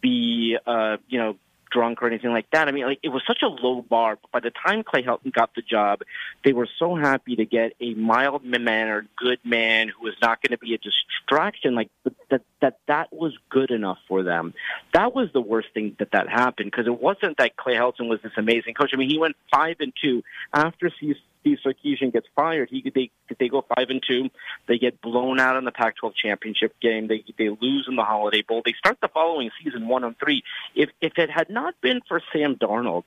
be, 0.00 0.56
uh, 0.66 0.96
you 1.08 1.18
know, 1.18 1.36
drunk 1.74 2.02
or 2.02 2.06
anything 2.06 2.30
like 2.30 2.48
that. 2.52 2.68
I 2.68 2.72
mean, 2.72 2.86
like 2.86 3.00
it 3.02 3.08
was 3.08 3.22
such 3.26 3.42
a 3.42 3.48
low 3.48 3.82
bar. 3.82 4.16
But 4.22 4.30
by 4.30 4.40
the 4.40 4.52
time 4.64 4.84
Clay 4.84 5.02
Helton 5.02 5.32
got 5.32 5.54
the 5.54 5.62
job, 5.62 6.02
they 6.44 6.52
were 6.52 6.68
so 6.78 6.94
happy 6.94 7.36
to 7.36 7.44
get 7.44 7.72
a 7.80 7.94
mild 7.94 8.44
mannered, 8.44 9.08
good 9.16 9.40
man 9.44 9.88
who 9.88 10.04
was 10.04 10.14
not 10.22 10.40
going 10.40 10.56
to 10.56 10.58
be 10.58 10.74
a 10.74 10.78
distraction. 10.78 11.74
Like 11.74 11.90
that, 12.30 12.42
that 12.60 12.78
that 12.86 13.12
was 13.12 13.36
good 13.50 13.70
enough 13.70 13.98
for 14.06 14.22
them. 14.22 14.54
That 14.92 15.14
was 15.14 15.30
the 15.32 15.40
worst 15.40 15.68
thing 15.74 15.96
that 15.98 16.12
that 16.12 16.28
happened 16.28 16.70
because 16.70 16.86
it 16.86 17.00
wasn't 17.00 17.38
that 17.38 17.56
Clay 17.56 17.74
Helton 17.74 18.08
was 18.08 18.20
this 18.22 18.32
amazing 18.36 18.74
coach. 18.74 18.90
I 18.94 18.96
mean, 18.96 19.10
he 19.10 19.18
went 19.18 19.36
five 19.52 19.76
and 19.80 19.92
two 20.00 20.22
after 20.52 20.90
Steve 20.96 21.16
Steve 21.44 21.58
Sarkisian 21.64 22.12
gets 22.12 22.26
fired. 22.34 22.70
He 22.70 22.90
they 22.94 23.10
they 23.38 23.48
go 23.48 23.64
five 23.76 23.90
and 23.90 24.02
two. 24.06 24.30
They 24.66 24.78
get 24.78 25.00
blown 25.02 25.38
out 25.38 25.56
in 25.56 25.64
the 25.64 25.72
Pac-12 25.72 26.14
championship 26.14 26.74
game. 26.80 27.06
They 27.06 27.22
they 27.38 27.50
lose 27.50 27.86
in 27.88 27.96
the 27.96 28.02
Holiday 28.02 28.42
Bowl. 28.42 28.62
They 28.64 28.74
start 28.78 28.98
the 29.02 29.08
following 29.08 29.50
season 29.62 29.86
one 29.86 30.04
and 30.04 30.18
three. 30.18 30.42
If 30.74 30.90
if 31.02 31.18
it 31.18 31.30
had 31.30 31.50
not 31.50 31.74
been 31.82 32.00
for 32.08 32.20
Sam 32.32 32.56
Darnold, 32.56 33.04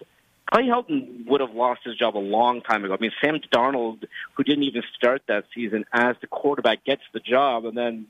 Clay 0.52 0.66
Helton 0.66 1.26
would 1.26 1.42
have 1.42 1.54
lost 1.54 1.82
his 1.84 1.96
job 1.98 2.16
a 2.16 2.20
long 2.20 2.62
time 2.62 2.86
ago. 2.86 2.94
I 2.94 2.98
mean, 3.02 3.12
Sam 3.24 3.40
Darnold, 3.52 4.06
who 4.36 4.44
didn't 4.44 4.64
even 4.64 4.84
start 4.96 5.24
that 5.28 5.46
season 5.56 5.86
as 5.92 6.16
the 6.22 6.28
quarterback, 6.28 6.86
gets 6.86 7.02
the 7.14 7.20
job, 7.20 7.66
and 7.66 7.76
then 7.76 8.06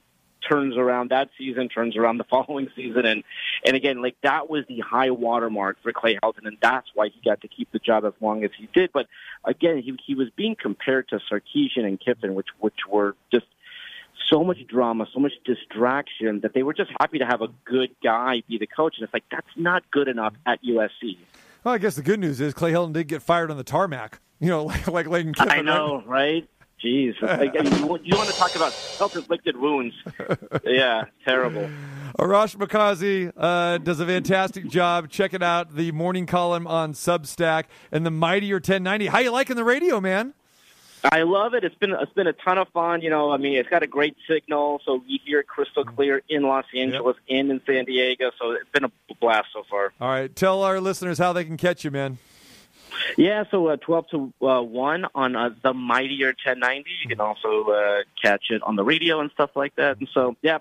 turns 0.47 0.77
around 0.77 1.11
that 1.11 1.29
season, 1.37 1.69
turns 1.69 1.95
around 1.95 2.17
the 2.17 2.23
following 2.29 2.69
season, 2.75 3.05
and 3.05 3.23
and 3.65 3.75
again, 3.75 4.01
like 4.01 4.15
that 4.23 4.49
was 4.49 4.65
the 4.67 4.79
high 4.79 5.11
watermark 5.11 5.77
for 5.81 5.91
Clay 5.91 6.17
Helton, 6.21 6.45
and 6.45 6.57
that's 6.61 6.87
why 6.93 7.09
he 7.09 7.21
got 7.23 7.41
to 7.41 7.47
keep 7.47 7.71
the 7.71 7.79
job 7.79 8.05
as 8.05 8.13
long 8.21 8.43
as 8.43 8.51
he 8.57 8.67
did. 8.73 8.91
But 8.93 9.07
again, 9.43 9.79
he 9.79 9.97
he 10.05 10.15
was 10.15 10.29
being 10.35 10.55
compared 10.55 11.09
to 11.09 11.19
Sarkisian 11.31 11.85
and 11.85 11.99
Kiffin, 11.99 12.35
which 12.35 12.47
which 12.59 12.85
were 12.89 13.15
just 13.31 13.45
so 14.29 14.43
much 14.43 14.65
drama, 14.67 15.07
so 15.13 15.19
much 15.19 15.33
distraction 15.45 16.41
that 16.41 16.53
they 16.53 16.63
were 16.63 16.73
just 16.73 16.91
happy 16.99 17.19
to 17.19 17.25
have 17.25 17.41
a 17.41 17.47
good 17.65 17.89
guy 18.03 18.41
be 18.47 18.57
the 18.57 18.67
coach, 18.67 18.95
and 18.97 19.03
it's 19.03 19.13
like 19.13 19.23
that's 19.31 19.47
not 19.55 19.89
good 19.91 20.07
enough 20.07 20.33
at 20.45 20.63
USC. 20.63 21.17
Well, 21.63 21.73
I 21.73 21.77
guess 21.77 21.95
the 21.95 22.03
good 22.03 22.19
news 22.19 22.39
is 22.39 22.53
Clay 22.53 22.71
Helton 22.71 22.93
did 22.93 23.07
get 23.07 23.21
fired 23.21 23.51
on 23.51 23.57
the 23.57 23.63
tarmac. 23.63 24.19
You 24.39 24.49
know, 24.49 24.63
like 24.65 24.87
like 24.87 25.07
Lane 25.07 25.33
Kiffin. 25.33 25.51
I 25.51 25.61
know, 25.61 26.03
right? 26.05 26.47
Jeez, 26.83 27.19
like, 27.21 27.55
I 27.59 27.63
mean, 27.63 27.73
you, 27.79 27.87
want- 27.87 28.05
you 28.05 28.15
want 28.15 28.29
to 28.29 28.35
talk 28.35 28.55
about 28.55 28.71
self-inflicted 28.71 29.57
wounds? 29.57 29.95
Yeah, 30.63 31.05
terrible. 31.25 31.69
Arash 32.19 32.55
Markazi 32.55 33.31
uh, 33.35 33.77
does 33.79 33.99
a 33.99 34.05
fantastic 34.05 34.67
job. 34.67 35.09
Check 35.09 35.33
it 35.33 35.43
out. 35.43 35.75
The 35.75 35.91
morning 35.91 36.25
column 36.25 36.65
on 36.67 36.93
Substack 36.93 37.65
and 37.91 38.05
the 38.05 38.11
Mightier 38.11 38.55
1090. 38.55 39.07
How 39.07 39.19
you 39.19 39.31
liking 39.31 39.55
the 39.55 39.63
radio, 39.63 39.99
man? 39.99 40.33
I 41.03 41.21
love 41.23 41.53
it. 41.53 41.63
It's 41.63 41.75
been 41.75 41.91
it's 41.91 42.11
been 42.13 42.25
a 42.27 42.33
ton 42.33 42.57
of 42.57 42.67
fun. 42.69 43.01
You 43.01 43.11
know, 43.11 43.31
I 43.31 43.37
mean, 43.37 43.55
it's 43.57 43.69
got 43.69 43.83
a 43.83 43.87
great 43.87 44.15
signal, 44.27 44.81
so 44.83 44.95
we 45.07 45.21
hear 45.23 45.39
it 45.41 45.47
crystal 45.47 45.85
clear 45.85 46.21
in 46.27 46.41
Los 46.41 46.65
Angeles 46.75 47.15
and 47.29 47.51
in 47.51 47.61
San 47.67 47.85
Diego. 47.85 48.31
So 48.39 48.51
it's 48.51 48.69
been 48.71 48.83
a 48.83 48.91
blast 49.21 49.49
so 49.53 49.63
far. 49.69 49.93
All 50.01 50.09
right, 50.09 50.35
tell 50.35 50.63
our 50.63 50.81
listeners 50.81 51.19
how 51.19 51.33
they 51.33 51.45
can 51.45 51.55
catch 51.55 51.83
you, 51.85 51.91
man. 51.91 52.17
Yeah, 53.17 53.43
so 53.49 53.67
uh, 53.67 53.77
12 53.77 54.05
to 54.09 54.33
uh, 54.41 54.61
1 54.61 55.05
on 55.15 55.35
uh, 55.35 55.49
the 55.63 55.73
Mightier 55.73 56.27
1090. 56.27 56.89
You 57.01 57.09
can 57.09 57.19
also 57.19 57.65
uh, 57.69 58.03
catch 58.21 58.45
it 58.49 58.61
on 58.63 58.75
the 58.75 58.83
radio 58.83 59.19
and 59.19 59.31
stuff 59.31 59.51
like 59.55 59.75
that. 59.75 59.99
And 59.99 60.09
so, 60.13 60.35
yeah. 60.41 60.59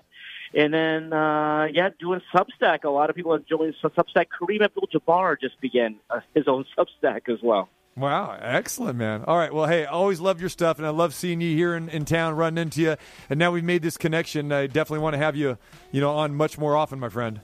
And 0.53 0.73
then, 0.73 1.13
uh, 1.13 1.67
yeah, 1.71 1.89
doing 1.99 2.21
Substack. 2.33 2.83
A 2.83 2.89
lot 2.89 3.09
of 3.09 3.15
people 3.15 3.33
are 3.33 3.39
joining 3.39 3.73
Substack. 3.83 4.27
Kareem 4.39 4.61
Abdul-Jabbar 4.61 5.39
just 5.39 5.59
began 5.59 5.97
uh, 6.09 6.21
his 6.33 6.47
own 6.47 6.65
Substack 6.77 7.29
as 7.29 7.39
well. 7.41 7.69
Wow, 7.97 8.37
excellent, 8.39 8.95
man. 8.95 9.23
All 9.25 9.37
right, 9.37 9.51
well, 9.51 9.65
hey, 9.65 9.85
always 9.85 10.19
love 10.19 10.39
your 10.39 10.49
stuff, 10.49 10.77
and 10.77 10.85
I 10.85 10.91
love 10.91 11.15
seeing 11.15 11.41
you 11.41 11.55
here 11.55 11.75
in, 11.75 11.89
in 11.89 12.05
town, 12.05 12.35
running 12.35 12.61
into 12.61 12.81
you. 12.81 12.95
And 13.27 13.39
now 13.39 13.51
we've 13.51 13.63
made 13.63 13.81
this 13.81 13.97
connection. 13.97 14.51
I 14.51 14.67
definitely 14.67 14.99
want 14.99 15.15
to 15.15 15.17
have 15.17 15.35
you, 15.35 15.57
you 15.91 15.99
know, 15.99 16.11
on 16.11 16.35
much 16.35 16.59
more 16.59 16.75
often, 16.75 16.99
my 16.99 17.09
friend. 17.09 17.41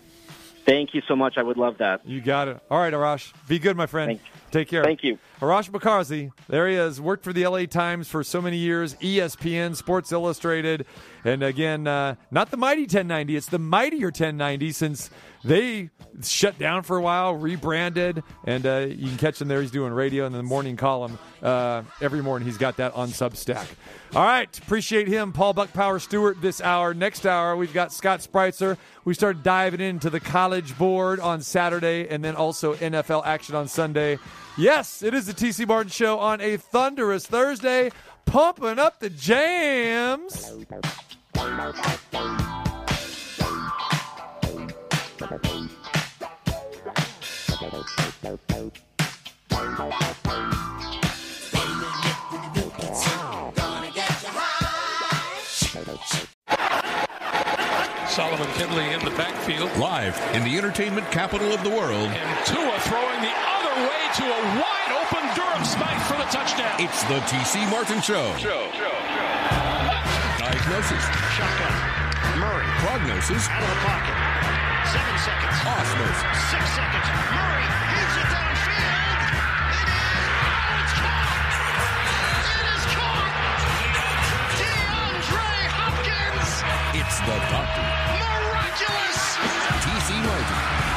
Thank 0.66 0.94
you 0.94 1.02
so 1.08 1.16
much. 1.16 1.38
I 1.38 1.44
would 1.44 1.58
love 1.58 1.80
that. 1.80 2.08
You 2.08 2.22
got 2.22 2.48
it. 2.48 2.60
All 2.72 2.80
right, 2.80 2.94
Arash. 2.94 3.34
Be 3.48 3.60
good, 3.60 3.76
my 3.76 3.86
friend. 3.86 4.10
Thank 4.10 4.22
you. 4.22 4.42
Take 4.52 4.68
care. 4.70 4.84
Thank 4.84 5.04
you. 5.04 5.18
Arash 5.42 5.70
Markazi, 5.70 6.32
there 6.48 6.70
he 6.70 6.76
is. 6.76 7.02
Worked 7.02 7.24
for 7.24 7.34
the 7.34 7.46
LA 7.46 7.66
Times 7.66 8.08
for 8.08 8.24
so 8.24 8.42
many 8.42 8.58
years, 8.58 8.94
ESPN, 8.96 9.76
Sports 9.76 10.12
Illustrated, 10.12 10.86
and 11.26 11.44
again, 11.44 11.88
uh, 11.88 12.16
not 12.32 12.52
the 12.52 12.58
Mighty 12.58 12.84
1090, 12.84 13.36
it's 13.36 13.48
the 13.48 13.60
Mightier 13.60 14.08
1090 14.08 14.72
since 14.72 15.10
they 15.44 15.90
shut 16.22 16.58
down 16.58 16.84
for 16.84 16.98
a 16.98 17.02
while, 17.02 17.36
rebranded, 17.36 18.24
and 18.46 18.66
uh, 18.66 18.86
you 18.90 19.08
can 19.08 19.18
catch 19.18 19.42
him 19.42 19.48
there. 19.48 19.62
He's 19.62 19.72
doing 19.72 19.92
radio 19.92 20.26
in 20.26 20.32
the 20.32 20.44
morning 20.44 20.78
column 20.78 21.20
uh, 21.42 21.84
every 22.02 22.22
morning. 22.22 22.46
He's 22.46 22.58
got 22.58 22.78
that 22.78 22.94
on 22.94 23.10
Substack. 23.10 23.68
All 24.16 24.24
right, 24.24 24.58
appreciate 24.60 25.08
him, 25.08 25.34
Paul 25.34 25.54
Buck 25.54 25.74
Power 25.74 26.00
Stewart. 26.00 26.42
This 26.42 26.62
hour, 26.62 26.94
next 26.94 27.26
hour, 27.26 27.56
we've 27.56 27.74
got 27.74 27.92
Scott 27.92 28.20
Spreitzer. 28.20 28.78
We 29.06 29.14
start 29.14 29.44
diving 29.44 29.82
into 29.82 30.10
the 30.10 30.20
College 30.20 30.78
Board 30.78 31.20
on 31.20 31.42
Saturday, 31.42 32.08
and 32.08 32.24
then 32.24 32.36
also 32.36 32.76
NFL 32.76 33.26
action 33.26 33.56
on 33.56 33.68
Sunday. 33.68 34.20
Yes, 34.58 35.02
it 35.02 35.14
is 35.14 35.26
the 35.26 35.34
TC 35.34 35.68
Martin 35.68 35.90
Show 35.90 36.20
on 36.20 36.40
a 36.42 36.58
thunderous 36.58 37.26
Thursday, 37.26 37.90
pumping 38.26 38.80
up 38.80 39.00
the 39.00 39.10
jams. 39.10 40.52
Solomon 58.08 58.48
Kinley 58.54 58.94
in 58.94 59.04
the 59.04 59.12
backfield. 59.18 59.76
Live 59.78 60.18
in 60.34 60.44
the 60.44 60.58
entertainment 60.58 61.10
capital 61.12 61.52
of 61.52 61.64
the 61.64 61.70
world, 61.70 62.10
And 62.10 62.46
Tua 62.46 62.80
throwing 62.88 63.22
the 63.22 63.34
other 63.34 63.76
way 63.90 64.02
to 64.16 64.24
a 64.24 64.42
wide 64.62 64.92
open 65.04 65.24
Durham 65.36 65.66
Smythe 65.66 66.02
for 66.04 66.16
the 66.16 66.30
touchdown. 66.32 66.80
it's 66.80 67.04
the 67.04 67.20
TC 67.28 67.70
Martin 67.70 68.02
Show. 68.02 68.32
Diagnosis, 70.40 71.04
Shotgun. 71.36 72.40
Murray 72.40 72.68
prognosis, 72.80 73.50
out 73.50 73.64
of 73.64 73.70
the 73.70 73.76
pocket. 73.76 74.33
Seven 74.94 75.18
seconds. 75.26 75.58
osmosis. 75.66 76.38
Six 76.54 76.64
seconds. 76.78 77.08
Murray 77.34 77.68
hits 77.94 78.16
it 78.22 78.28
downfield. 78.30 79.20
It 79.82 79.90
is. 79.90 80.26
Oh, 80.46 80.82
It's 80.82 80.94
caught. 81.02 81.32
It 82.54 82.66
is 82.78 82.84
caught. 82.94 83.34
DeAndre 84.60 85.58
Hopkins. 85.78 86.50
It's 87.02 87.18
the 87.26 87.38
doctor, 87.50 87.86
Miraculous. 88.22 89.22
TC 89.82 90.10
Martin. 90.22 90.93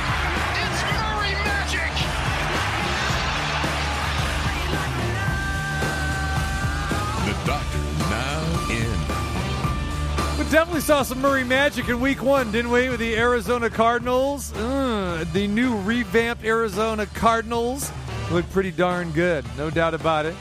Definitely 10.49 10.83
saw 10.83 11.03
some 11.03 11.21
Murray 11.21 11.43
magic 11.43 11.89
in 11.89 12.01
week 12.01 12.23
one, 12.23 12.53
didn't 12.53 12.71
we, 12.71 12.89
with 12.89 13.01
the 13.01 13.17
Arizona 13.17 13.69
Cardinals? 13.69 14.53
Uh, 14.53 15.25
the 15.33 15.49
new 15.49 15.77
revamped 15.81 16.45
Arizona 16.45 17.05
Cardinals 17.07 17.91
look 18.31 18.49
pretty 18.51 18.71
darn 18.71 19.11
good, 19.11 19.45
no 19.59 19.71
doubt 19.71 19.93
about 19.93 20.25
it. 20.25 20.37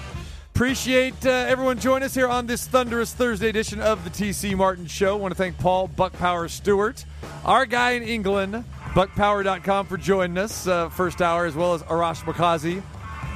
Appreciate 0.54 1.26
uh, 1.26 1.30
everyone 1.30 1.80
joining 1.80 2.06
us 2.06 2.14
here 2.14 2.28
on 2.28 2.46
this 2.46 2.68
thunderous 2.68 3.14
Thursday 3.16 3.50
edition 3.50 3.82
of 3.82 4.04
the 4.04 4.12
TC 4.12 4.56
Martin 4.56 4.86
Show. 4.86 5.18
want 5.18 5.32
to 5.34 5.38
thank 5.38 5.58
Paul 5.58 5.88
Buck 5.88 6.14
Power 6.14 6.48
Stewart, 6.50 7.04
our 7.44 7.66
guy 7.66 7.92
in 7.92 8.04
England, 8.04 8.64
buckpower.com, 8.94 9.88
for 9.88 9.98
joining 9.98 10.38
us 10.38 10.68
uh, 10.68 10.88
first 10.90 11.20
hour, 11.20 11.48
as 11.48 11.56
well 11.56 11.74
as 11.74 11.82
Arash 11.84 12.22
Markazi, 12.24 12.84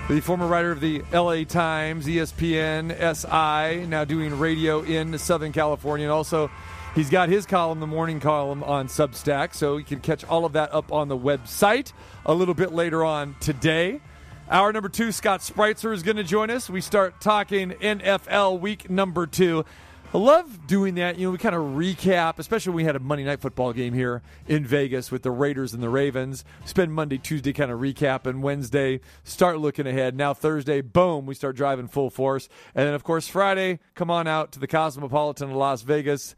the 0.09 0.21
former 0.21 0.47
writer 0.47 0.71
of 0.71 0.79
the 0.81 1.03
LA 1.13 1.43
Times, 1.43 2.07
ESPN, 2.07 2.89
SI, 3.15 3.85
now 3.85 4.03
doing 4.03 4.39
radio 4.39 4.81
in 4.81 5.15
Southern 5.19 5.51
California. 5.51 6.07
And 6.07 6.11
also, 6.11 6.49
he's 6.95 7.11
got 7.11 7.29
his 7.29 7.45
column, 7.45 7.79
the 7.79 7.85
morning 7.85 8.19
column, 8.19 8.63
on 8.63 8.87
Substack. 8.87 9.53
So 9.53 9.77
you 9.77 9.85
can 9.85 9.99
catch 9.99 10.25
all 10.25 10.45
of 10.45 10.53
that 10.53 10.73
up 10.73 10.91
on 10.91 11.09
the 11.09 11.17
website 11.17 11.93
a 12.25 12.33
little 12.33 12.55
bit 12.55 12.73
later 12.73 13.05
on 13.05 13.35
today. 13.39 14.01
Hour 14.49 14.73
number 14.73 14.89
two, 14.89 15.11
Scott 15.11 15.41
Spreitzer 15.41 15.93
is 15.93 16.01
going 16.01 16.17
to 16.17 16.23
join 16.23 16.49
us. 16.49 16.71
We 16.71 16.81
start 16.81 17.21
talking 17.21 17.69
NFL 17.73 18.59
week 18.59 18.89
number 18.89 19.27
two. 19.27 19.63
I 20.11 20.17
love 20.17 20.65
doing 20.65 20.95
that. 20.95 21.19
You 21.19 21.27
know, 21.27 21.31
we 21.31 21.37
kind 21.37 21.53
of 21.53 21.61
recap, 21.61 22.39
especially 22.39 22.71
when 22.71 22.77
we 22.77 22.83
had 22.83 22.95
a 22.95 22.99
Monday 22.99 23.23
night 23.23 23.41
football 23.41 23.73
game 23.73 23.93
here 23.93 24.23
in 24.47 24.65
Vegas 24.65 25.11
with 25.11 25.21
the 25.21 25.29
Raiders 25.29 25.71
and 25.75 25.83
the 25.83 25.89
Ravens. 25.89 26.43
Spend 26.65 26.91
Monday, 26.91 27.19
Tuesday 27.19 27.53
kind 27.53 27.69
of 27.69 27.79
recap, 27.79 28.25
and 28.25 28.41
Wednesday, 28.41 29.01
start 29.23 29.59
looking 29.59 29.85
ahead. 29.85 30.15
Now 30.15 30.33
Thursday, 30.33 30.81
boom, 30.81 31.27
we 31.27 31.35
start 31.35 31.55
driving 31.55 31.87
full 31.87 32.09
force. 32.09 32.49
And 32.73 32.87
then, 32.87 32.95
of 32.95 33.03
course, 33.03 33.27
Friday, 33.27 33.77
come 33.93 34.09
on 34.09 34.25
out 34.25 34.51
to 34.53 34.59
the 34.59 34.65
Cosmopolitan 34.65 35.51
of 35.51 35.55
Las 35.55 35.83
Vegas. 35.83 36.33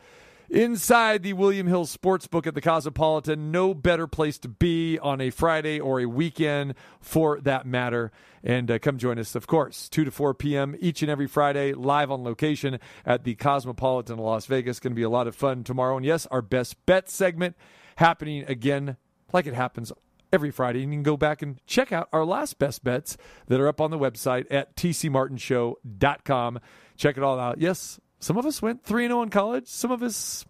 Inside 0.52 1.24
the 1.24 1.34
William 1.34 1.66
Hill 1.66 1.86
Sportsbook 1.86 2.45
at 2.45 2.54
the 2.54 2.62
Cosmopolitan. 2.62 3.52
No 3.52 3.74
better 3.74 4.06
place 4.06 4.38
to 4.39 4.49
be 4.49 4.99
on 4.99 5.22
a 5.22 5.30
Friday 5.30 5.80
or 5.80 5.99
a 5.99 6.06
weekend 6.06 6.76
for 6.99 7.39
that 7.41 7.66
matter. 7.66 8.12
And 8.43 8.70
uh, 8.70 8.80
come 8.80 8.97
join 8.97 9.18
us, 9.18 9.34
of 9.34 9.47
course, 9.47 9.88
2 9.89 10.04
to 10.06 10.12
4 10.12 10.34
p.m. 10.34 10.76
each 10.80 11.02
and 11.02 11.10
every 11.10 11.28
Friday, 11.28 11.74
live 11.74 12.12
on 12.12 12.24
location 12.24 12.80
at 13.06 13.24
the 13.24 13.36
Cosmopolitan 13.36 14.20
of 14.20 14.26
Las 14.26 14.45
Vegas. 14.45 14.80
Going 14.80 14.91
to 14.91 14.95
be 14.95 15.04
a 15.04 15.10
lot 15.10 15.28
of 15.28 15.36
fun 15.36 15.64
tomorrow. 15.64 15.95
And 15.95 16.06
yes, 16.06 16.26
our 16.28 16.41
best 16.41 16.86
bet 16.86 17.10
segment 17.10 17.56
happening 17.95 18.43
again, 18.47 18.97
like 19.32 19.47
it 19.47 19.54
happens 19.54 19.93
every 20.34 20.52
Friday. 20.52 20.84
And 20.84 20.91
you 20.91 20.97
can 20.97 21.04
go 21.04 21.18
back 21.18 21.41
and 21.41 21.66
check 21.66 21.91
out 21.91 22.10
our 22.12 22.26
last 22.26 22.60
best 22.60 22.84
bets 22.84 23.16
that 23.47 23.60
are 23.60 23.68
up 23.68 23.80
on 23.80 23.91
the 23.91 23.99
website 23.99 24.47
at 24.52 24.76
tcmartinshow.com. 24.76 26.60
Check 26.97 27.18
it 27.18 27.24
all 27.24 27.39
out. 27.39 27.60
Yes, 27.60 27.99
some 28.22 28.38
of 28.38 28.46
us 28.46 28.62
went 28.62 28.84
3 28.84 29.08
0 29.08 29.22
in 29.24 29.30
college. 29.30 29.68
Some 29.68 29.92
of 29.92 30.02
us 30.02 30.46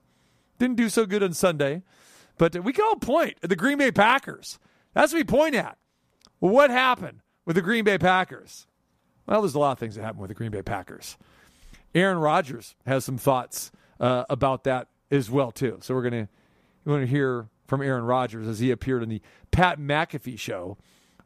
didn't 0.59 0.75
do 0.75 0.89
so 0.89 1.05
good 1.05 1.23
on 1.23 1.33
Sunday. 1.33 1.81
But 2.37 2.63
we 2.63 2.73
can 2.73 2.85
all 2.85 2.95
point 2.95 3.37
at 3.41 3.49
the 3.49 3.55
Green 3.55 3.77
Bay 3.77 3.91
Packers. 3.91 4.59
That's 4.93 5.13
what 5.13 5.19
we 5.19 5.23
point 5.23 5.55
at. 5.55 5.77
Well, 6.39 6.51
what 6.51 6.69
happened 6.69 7.21
with 7.45 7.55
the 7.55 7.61
Green 7.61 7.83
Bay 7.83 7.97
Packers? 7.97 8.67
Well, 9.25 9.41
there's 9.41 9.55
a 9.55 9.59
lot 9.59 9.73
of 9.73 9.79
things 9.79 9.95
that 9.95 10.01
happened 10.01 10.21
with 10.21 10.29
the 10.29 10.35
Green 10.35 10.51
Bay 10.51 10.61
Packers. 10.61 11.17
Aaron 11.93 12.17
Rodgers 12.17 12.75
has 12.85 13.05
some 13.05 13.17
thoughts 13.17 13.71
uh, 13.99 14.25
about 14.29 14.63
that 14.63 14.87
as 15.09 15.29
well 15.29 15.51
too. 15.51 15.77
So 15.81 15.93
we're 15.93 16.03
gonna 16.03 16.27
we 16.85 16.91
want 16.91 17.03
to 17.03 17.07
hear 17.07 17.47
from 17.67 17.81
Aaron 17.81 18.03
Rodgers 18.03 18.47
as 18.47 18.59
he 18.59 18.71
appeared 18.71 19.03
on 19.03 19.09
the 19.09 19.21
Pat 19.51 19.79
McAfee 19.79 20.39
show 20.39 20.77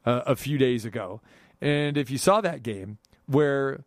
uh, 0.06 0.22
a 0.26 0.36
few 0.36 0.58
days 0.58 0.86
ago. 0.86 1.22
And 1.62 1.98
if 1.98 2.12
you 2.12 2.18
saw 2.18 2.41
that 2.41 2.62
game 2.62 2.98
where 3.26 3.84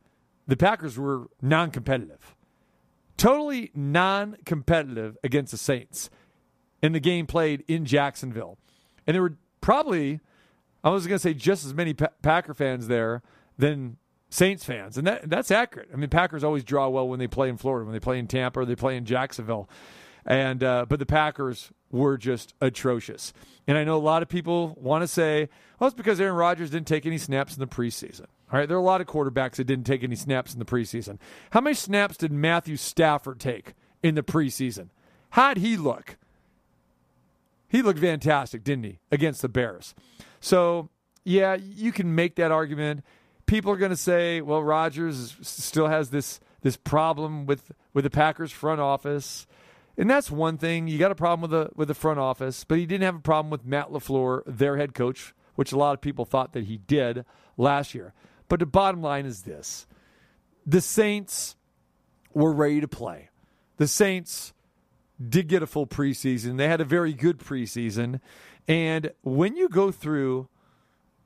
the 0.46 0.56
Packers 0.56 0.98
were 0.98 1.28
non-competitive, 1.42 2.34
totally 3.18 3.70
non-competitive 3.74 5.18
against 5.22 5.50
the 5.50 5.58
Saints 5.58 6.08
in 6.82 6.92
the 6.92 7.00
game 7.00 7.26
played 7.26 7.64
in 7.68 7.84
Jacksonville, 7.84 8.56
and 9.06 9.14
there 9.14 9.22
were 9.22 9.36
probably 9.60 10.20
I 10.82 10.90
was 10.90 11.06
going 11.06 11.16
to 11.16 11.22
say 11.22 11.34
just 11.34 11.66
as 11.66 11.74
many 11.74 11.92
pa- 11.92 12.08
Packer 12.22 12.54
fans 12.54 12.88
there 12.88 13.22
than 13.58 13.96
Saints 14.30 14.64
fans, 14.64 14.96
and 14.96 15.06
that 15.06 15.28
that's 15.28 15.50
accurate. 15.50 15.88
I 15.92 15.96
mean, 15.96 16.10
Packers 16.10 16.44
always 16.44 16.64
draw 16.64 16.88
well 16.88 17.08
when 17.08 17.18
they 17.18 17.26
play 17.26 17.48
in 17.48 17.56
Florida, 17.56 17.84
when 17.84 17.92
they 17.92 18.00
play 18.00 18.18
in 18.18 18.26
Tampa, 18.26 18.60
or 18.60 18.64
they 18.64 18.76
play 18.76 18.96
in 18.96 19.04
Jacksonville, 19.04 19.68
and 20.24 20.62
uh, 20.62 20.86
but 20.88 20.98
the 20.98 21.06
Packers 21.06 21.70
were 21.90 22.16
just 22.16 22.54
atrocious. 22.60 23.32
And 23.66 23.76
I 23.76 23.84
know 23.84 23.96
a 23.96 23.98
lot 23.98 24.22
of 24.22 24.28
people 24.28 24.76
want 24.80 25.02
to 25.02 25.08
say, 25.08 25.48
well, 25.78 25.88
it's 25.88 25.96
because 25.96 26.20
Aaron 26.20 26.34
Rodgers 26.34 26.70
didn't 26.70 26.86
take 26.86 27.06
any 27.06 27.18
snaps 27.18 27.54
in 27.54 27.60
the 27.60 27.66
preseason. 27.66 28.26
All 28.50 28.58
right, 28.58 28.68
there 28.68 28.76
are 28.76 28.80
a 28.80 28.84
lot 28.84 29.00
of 29.00 29.06
quarterbacks 29.06 29.56
that 29.56 29.64
didn't 29.64 29.84
take 29.84 30.02
any 30.02 30.16
snaps 30.16 30.52
in 30.52 30.58
the 30.58 30.64
preseason. 30.64 31.18
How 31.50 31.60
many 31.60 31.74
snaps 31.74 32.16
did 32.16 32.32
Matthew 32.32 32.76
Stafford 32.76 33.40
take 33.40 33.74
in 34.02 34.14
the 34.14 34.22
preseason? 34.22 34.88
How'd 35.30 35.58
he 35.58 35.76
look? 35.76 36.16
He 37.68 37.82
looked 37.82 38.00
fantastic, 38.00 38.64
didn't 38.64 38.84
he, 38.84 38.98
against 39.12 39.42
the 39.42 39.48
Bears? 39.48 39.94
So, 40.40 40.88
yeah, 41.24 41.54
you 41.54 41.92
can 41.92 42.14
make 42.14 42.36
that 42.36 42.50
argument. 42.50 43.04
People 43.44 43.70
are 43.70 43.76
going 43.76 43.90
to 43.90 43.96
say, 43.96 44.40
well, 44.40 44.62
Rodgers 44.62 45.36
still 45.42 45.88
has 45.88 46.10
this 46.10 46.40
this 46.62 46.76
problem 46.76 47.46
with 47.46 47.70
with 47.92 48.04
the 48.04 48.10
Packers 48.10 48.50
front 48.50 48.80
office. 48.80 49.46
And 49.96 50.08
that's 50.08 50.30
one 50.30 50.58
thing. 50.58 50.86
You 50.88 50.98
got 50.98 51.10
a 51.10 51.16
problem 51.16 51.50
with 51.50 51.50
the 51.50 51.70
with 51.74 51.88
the 51.88 51.94
front 51.94 52.18
office, 52.18 52.64
but 52.64 52.78
he 52.78 52.86
didn't 52.86 53.04
have 53.04 53.16
a 53.16 53.20
problem 53.20 53.50
with 53.50 53.64
Matt 53.64 53.90
LaFleur, 53.90 54.42
their 54.46 54.76
head 54.76 54.94
coach, 54.94 55.34
which 55.54 55.72
a 55.72 55.76
lot 55.76 55.92
of 55.92 56.00
people 56.00 56.24
thought 56.24 56.52
that 56.54 56.64
he 56.64 56.78
did 56.78 57.24
last 57.56 57.94
year. 57.94 58.14
But 58.48 58.60
the 58.60 58.66
bottom 58.66 59.02
line 59.02 59.26
is 59.26 59.42
this. 59.42 59.86
The 60.66 60.80
Saints 60.80 61.56
were 62.34 62.52
ready 62.52 62.80
to 62.80 62.88
play. 62.88 63.30
The 63.76 63.88
Saints 63.88 64.52
did 65.26 65.48
get 65.48 65.62
a 65.62 65.66
full 65.66 65.86
preseason. 65.86 66.56
They 66.56 66.68
had 66.68 66.80
a 66.80 66.84
very 66.84 67.12
good 67.12 67.38
preseason. 67.38 68.20
And 68.66 69.12
when 69.22 69.56
you 69.56 69.68
go 69.68 69.90
through 69.90 70.48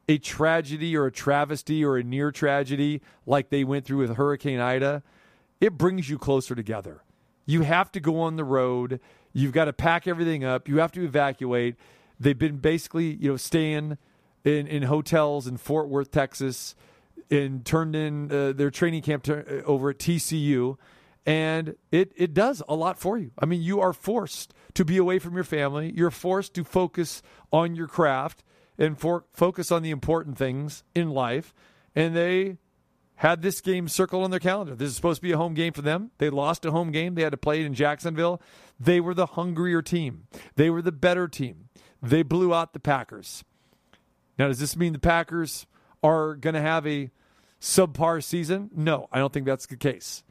a 0.09 0.19
tragedy 0.19 0.97
or 0.97 1.07
a 1.07 1.13
travesty 1.13 1.85
or 1.85 1.97
a 1.97 2.03
near 2.03 2.31
tragedy 2.31 3.03
like 3.27 3.51
they 3.51 3.65
went 3.65 3.85
through 3.85 3.99
with 3.99 4.17
Hurricane 4.17 4.61
Ida, 4.61 5.03
it 5.61 5.79
brings 5.79 6.09
you 6.09 6.19
closer 6.19 6.55
together. 6.55 7.03
You 7.47 7.63
have 7.63 7.93
to 7.93 8.01
go 8.01 8.21
on 8.21 8.37
the 8.37 8.45
road. 8.45 9.01
You've 9.33 9.53
got 9.53 9.67
to 9.67 9.73
pack 9.73 10.07
everything 10.07 10.45
up. 10.45 10.69
You 10.69 10.79
have 10.79 10.93
to 10.93 11.05
evacuate. 11.05 11.77
They've 12.19 12.39
been 12.39 12.59
basically, 12.59 13.15
you 13.15 13.31
know, 13.31 13.37
staying 13.37 13.99
in, 14.45 14.67
in 14.67 14.85
hotels 14.85 15.47
in 15.47 15.57
Fort 15.57 15.89
Worth, 15.89 16.11
Texas, 16.11 16.75
and 17.31 17.65
turned 17.65 17.97
in 17.97 18.31
uh, 18.31 18.53
their 18.53 18.71
training 18.71 19.03
camp 19.03 19.25
to, 19.25 19.65
over 19.65 19.91
at 19.91 19.99
TCU 19.99 20.77
and 21.25 21.77
it 21.91 22.13
it 22.17 22.35
does 22.35 22.63
a 22.69 22.75
lot 22.75 22.99
for 22.99 23.17
you. 23.17 23.31
I 23.39 23.47
mean, 23.47 23.63
you 23.63 23.81
are 23.81 23.93
forced 23.93 24.55
to 24.75 24.85
be 24.85 24.97
away 24.97 25.19
from 25.19 25.35
your 25.35 25.45
family. 25.45 25.93
You're 25.95 26.11
forced 26.11 26.55
to 26.55 26.65
focus 26.65 27.23
on 27.53 27.77
your 27.77 27.87
craft 27.87 28.43
and 28.79 28.99
for, 28.99 29.25
focus 29.33 29.71
on 29.71 29.83
the 29.83 29.91
important 29.91 30.37
things 30.39 30.83
in 30.95 31.11
life. 31.11 31.55
And 31.95 32.17
they 32.17 32.57
had 33.17 33.43
this 33.43 33.61
game 33.61 33.87
circled 33.87 34.25
on 34.25 34.31
their 34.31 34.41
calendar. 34.41 34.75
This 34.75 34.89
is 34.89 34.97
supposed 34.97 35.19
to 35.19 35.23
be 35.23 35.33
a 35.33 35.37
home 35.37 35.55
game 35.55 35.73
for 35.73 35.83
them. 35.83 36.11
They 36.19 36.31
lost 36.31 36.65
a 36.65 36.73
home 36.73 36.91
game. 36.91 37.15
They 37.15 37.23
had 37.23 37.33
to 37.33 37.37
play 37.37 37.61
it 37.61 37.67
in 37.67 37.75
Jacksonville. 37.75 38.41
They 38.81 38.99
were 38.99 39.15
the 39.15 39.27
hungrier 39.27 39.83
team. 39.83 40.27
They 40.57 40.71
were 40.71 40.83
the 40.83 40.93
better 40.93 41.29
team. 41.29 41.69
They 42.03 42.23
blew 42.23 42.53
out 42.53 42.73
the 42.73 42.81
Packers. 42.81 43.45
Now, 44.39 44.49
does 44.49 44.59
this 44.59 44.77
mean 44.77 44.93
the 44.93 44.99
Packers 44.99 45.67
are 46.03 46.35
going 46.35 46.55
to 46.55 46.61
have 46.61 46.87
a 46.87 47.11
subpar 47.61 48.23
season? 48.23 48.71
No, 48.75 49.09
I 49.13 49.19
don't 49.19 49.33
think 49.33 49.47
that's 49.47 49.67
the 49.67 49.77
case 49.77 50.23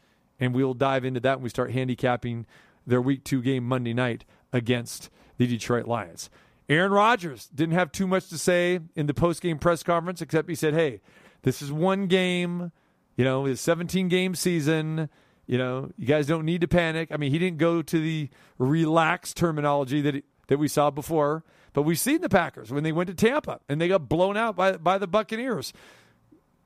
and 0.41 0.55
we'll 0.55 0.74
dive 0.74 1.05
into 1.05 1.19
that 1.22 1.38
when 1.38 1.43
we 1.43 1.49
start 1.49 1.72
handicapping 1.72 2.45
their 2.86 3.01
week 3.01 3.24
two 3.24 3.41
game 3.41 3.63
Monday 3.63 3.93
night 3.93 4.26
against 4.51 5.09
the 5.38 5.47
Detroit 5.47 5.86
Lions. 5.86 6.30
Aaron 6.67 6.91
Rodgers 6.91 7.47
didn't 7.53 7.76
have 7.76 7.91
too 7.91 8.07
much 8.07 8.28
to 8.30 8.38
say 8.38 8.80
in 8.95 9.05
the 9.05 9.13
post 9.13 9.41
game 9.41 9.59
press 9.59 9.84
conference, 9.84 10.22
except 10.22 10.49
he 10.49 10.55
said, 10.55 10.74
Hey, 10.74 10.99
this 11.43 11.61
is 11.61 11.72
one 11.72 12.07
game, 12.07 12.72
you 13.15 13.24
know, 13.24 13.45
it's 13.45 13.61
a 13.61 13.63
17 13.63 14.09
game 14.09 14.36
season. 14.36 15.09
You 15.45 15.57
know, 15.57 15.91
you 15.97 16.07
guys 16.07 16.28
don't 16.28 16.45
need 16.45 16.61
to 16.61 16.67
panic. 16.67 17.09
I 17.11 17.17
mean, 17.17 17.32
he 17.32 17.38
didn't 17.38 17.57
go 17.57 17.82
to 17.82 17.99
the 17.99 18.30
relaxed 18.57 19.38
terminology 19.38 20.01
that 20.01 20.24
that 20.47 20.57
we 20.57 20.67
saw 20.67 20.89
before, 20.89 21.43
but 21.74 21.84
we've 21.84 21.99
seen 21.99 22.22
the 22.22 22.30
Packers 22.30 22.72
when 22.72 22.84
they 22.84 22.91
went 22.91 23.07
to 23.07 23.13
Tampa 23.13 23.59
and 23.69 23.80
they 23.80 23.88
got 23.88 24.09
blown 24.09 24.38
out 24.38 24.55
by 24.55 24.74
by 24.74 24.97
the 24.97 25.07
Buccaneers. 25.07 25.74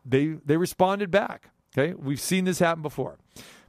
They 0.05 0.37
they 0.45 0.57
responded 0.57 1.11
back. 1.11 1.49
Okay, 1.77 1.93
we've 1.93 2.21
seen 2.21 2.45
this 2.45 2.59
happen 2.59 2.81
before. 2.81 3.17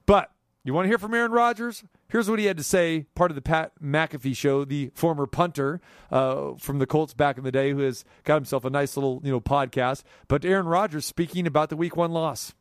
But 0.06 0.30
you 0.64 0.74
want 0.74 0.84
to 0.86 0.88
hear 0.88 0.98
from 0.98 1.14
Aaron 1.14 1.32
Rodgers? 1.32 1.84
Here's 2.08 2.28
what 2.28 2.38
he 2.38 2.46
had 2.46 2.56
to 2.56 2.62
say, 2.62 3.06
part 3.14 3.30
of 3.30 3.34
the 3.34 3.42
Pat 3.42 3.72
McAfee 3.82 4.36
show, 4.36 4.64
the 4.64 4.90
former 4.94 5.26
punter 5.26 5.80
uh, 6.10 6.54
from 6.58 6.78
the 6.78 6.86
Colts 6.86 7.14
back 7.14 7.38
in 7.38 7.44
the 7.44 7.52
day, 7.52 7.70
who 7.70 7.80
has 7.80 8.04
got 8.24 8.36
himself 8.36 8.64
a 8.64 8.70
nice 8.70 8.96
little 8.96 9.20
you 9.24 9.30
know 9.30 9.40
podcast. 9.40 10.02
But 10.28 10.44
Aaron 10.44 10.66
Rodgers 10.66 11.04
speaking 11.04 11.46
about 11.46 11.68
the 11.68 11.76
Week 11.76 11.96
One 11.96 12.12
loss. 12.12 12.54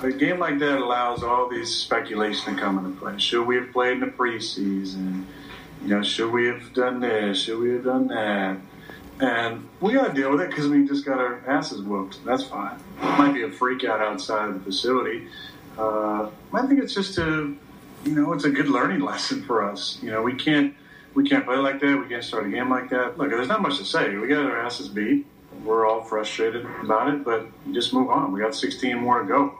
A 0.00 0.12
game 0.12 0.38
like 0.38 0.60
that 0.60 0.78
allows 0.78 1.24
all 1.24 1.48
these 1.48 1.74
speculation 1.74 2.54
to 2.54 2.60
come 2.60 2.78
into 2.78 3.00
play. 3.00 3.18
Should 3.18 3.46
we 3.46 3.56
have 3.56 3.72
played 3.72 3.94
in 3.94 4.00
the 4.00 4.06
preseason? 4.06 5.24
You 5.82 5.88
know, 5.88 6.02
should 6.02 6.32
we 6.32 6.46
have 6.46 6.72
done 6.74 7.00
this? 7.00 7.42
Should 7.42 7.58
we 7.58 7.70
have 7.70 7.84
done 7.84 8.08
that? 8.08 8.58
And 9.20 9.68
we 9.80 9.94
got 9.94 10.08
to 10.08 10.12
deal 10.12 10.30
with 10.30 10.40
it 10.40 10.50
because 10.50 10.68
we 10.68 10.86
just 10.86 11.04
got 11.04 11.18
our 11.18 11.40
asses 11.46 11.82
whooped. 11.82 12.24
That's 12.24 12.44
fine. 12.44 12.76
It 13.02 13.18
might 13.18 13.32
be 13.32 13.42
a 13.42 13.50
freak 13.50 13.84
out 13.84 14.00
outside 14.00 14.48
of 14.48 14.54
the 14.54 14.60
facility. 14.60 15.26
Uh, 15.76 16.30
I 16.52 16.66
think 16.66 16.82
it's 16.82 16.94
just 16.94 17.18
a, 17.18 17.52
you 18.04 18.12
know, 18.14 18.32
it's 18.32 18.44
a 18.44 18.50
good 18.50 18.68
learning 18.68 19.00
lesson 19.04 19.42
for 19.44 19.62
us. 19.62 19.98
You 20.02 20.10
know, 20.10 20.22
we 20.22 20.34
can't 20.34 20.74
we 21.14 21.28
can't 21.28 21.44
play 21.44 21.56
like 21.56 21.80
that. 21.80 21.98
We 21.98 22.06
can't 22.06 22.22
start 22.22 22.46
a 22.46 22.48
game 22.48 22.70
like 22.70 22.90
that. 22.90 23.18
Look, 23.18 23.30
there's 23.30 23.48
not 23.48 23.60
much 23.60 23.78
to 23.78 23.84
say. 23.84 24.14
We 24.16 24.28
got 24.28 24.44
our 24.44 24.58
asses 24.60 24.88
beat. 24.88 25.26
We're 25.64 25.86
all 25.86 26.02
frustrated 26.02 26.64
about 26.82 27.12
it, 27.12 27.24
but 27.24 27.46
just 27.72 27.92
move 27.92 28.10
on. 28.10 28.30
We 28.32 28.40
got 28.40 28.54
16 28.54 28.96
more 28.98 29.22
to 29.22 29.26
go. 29.26 29.58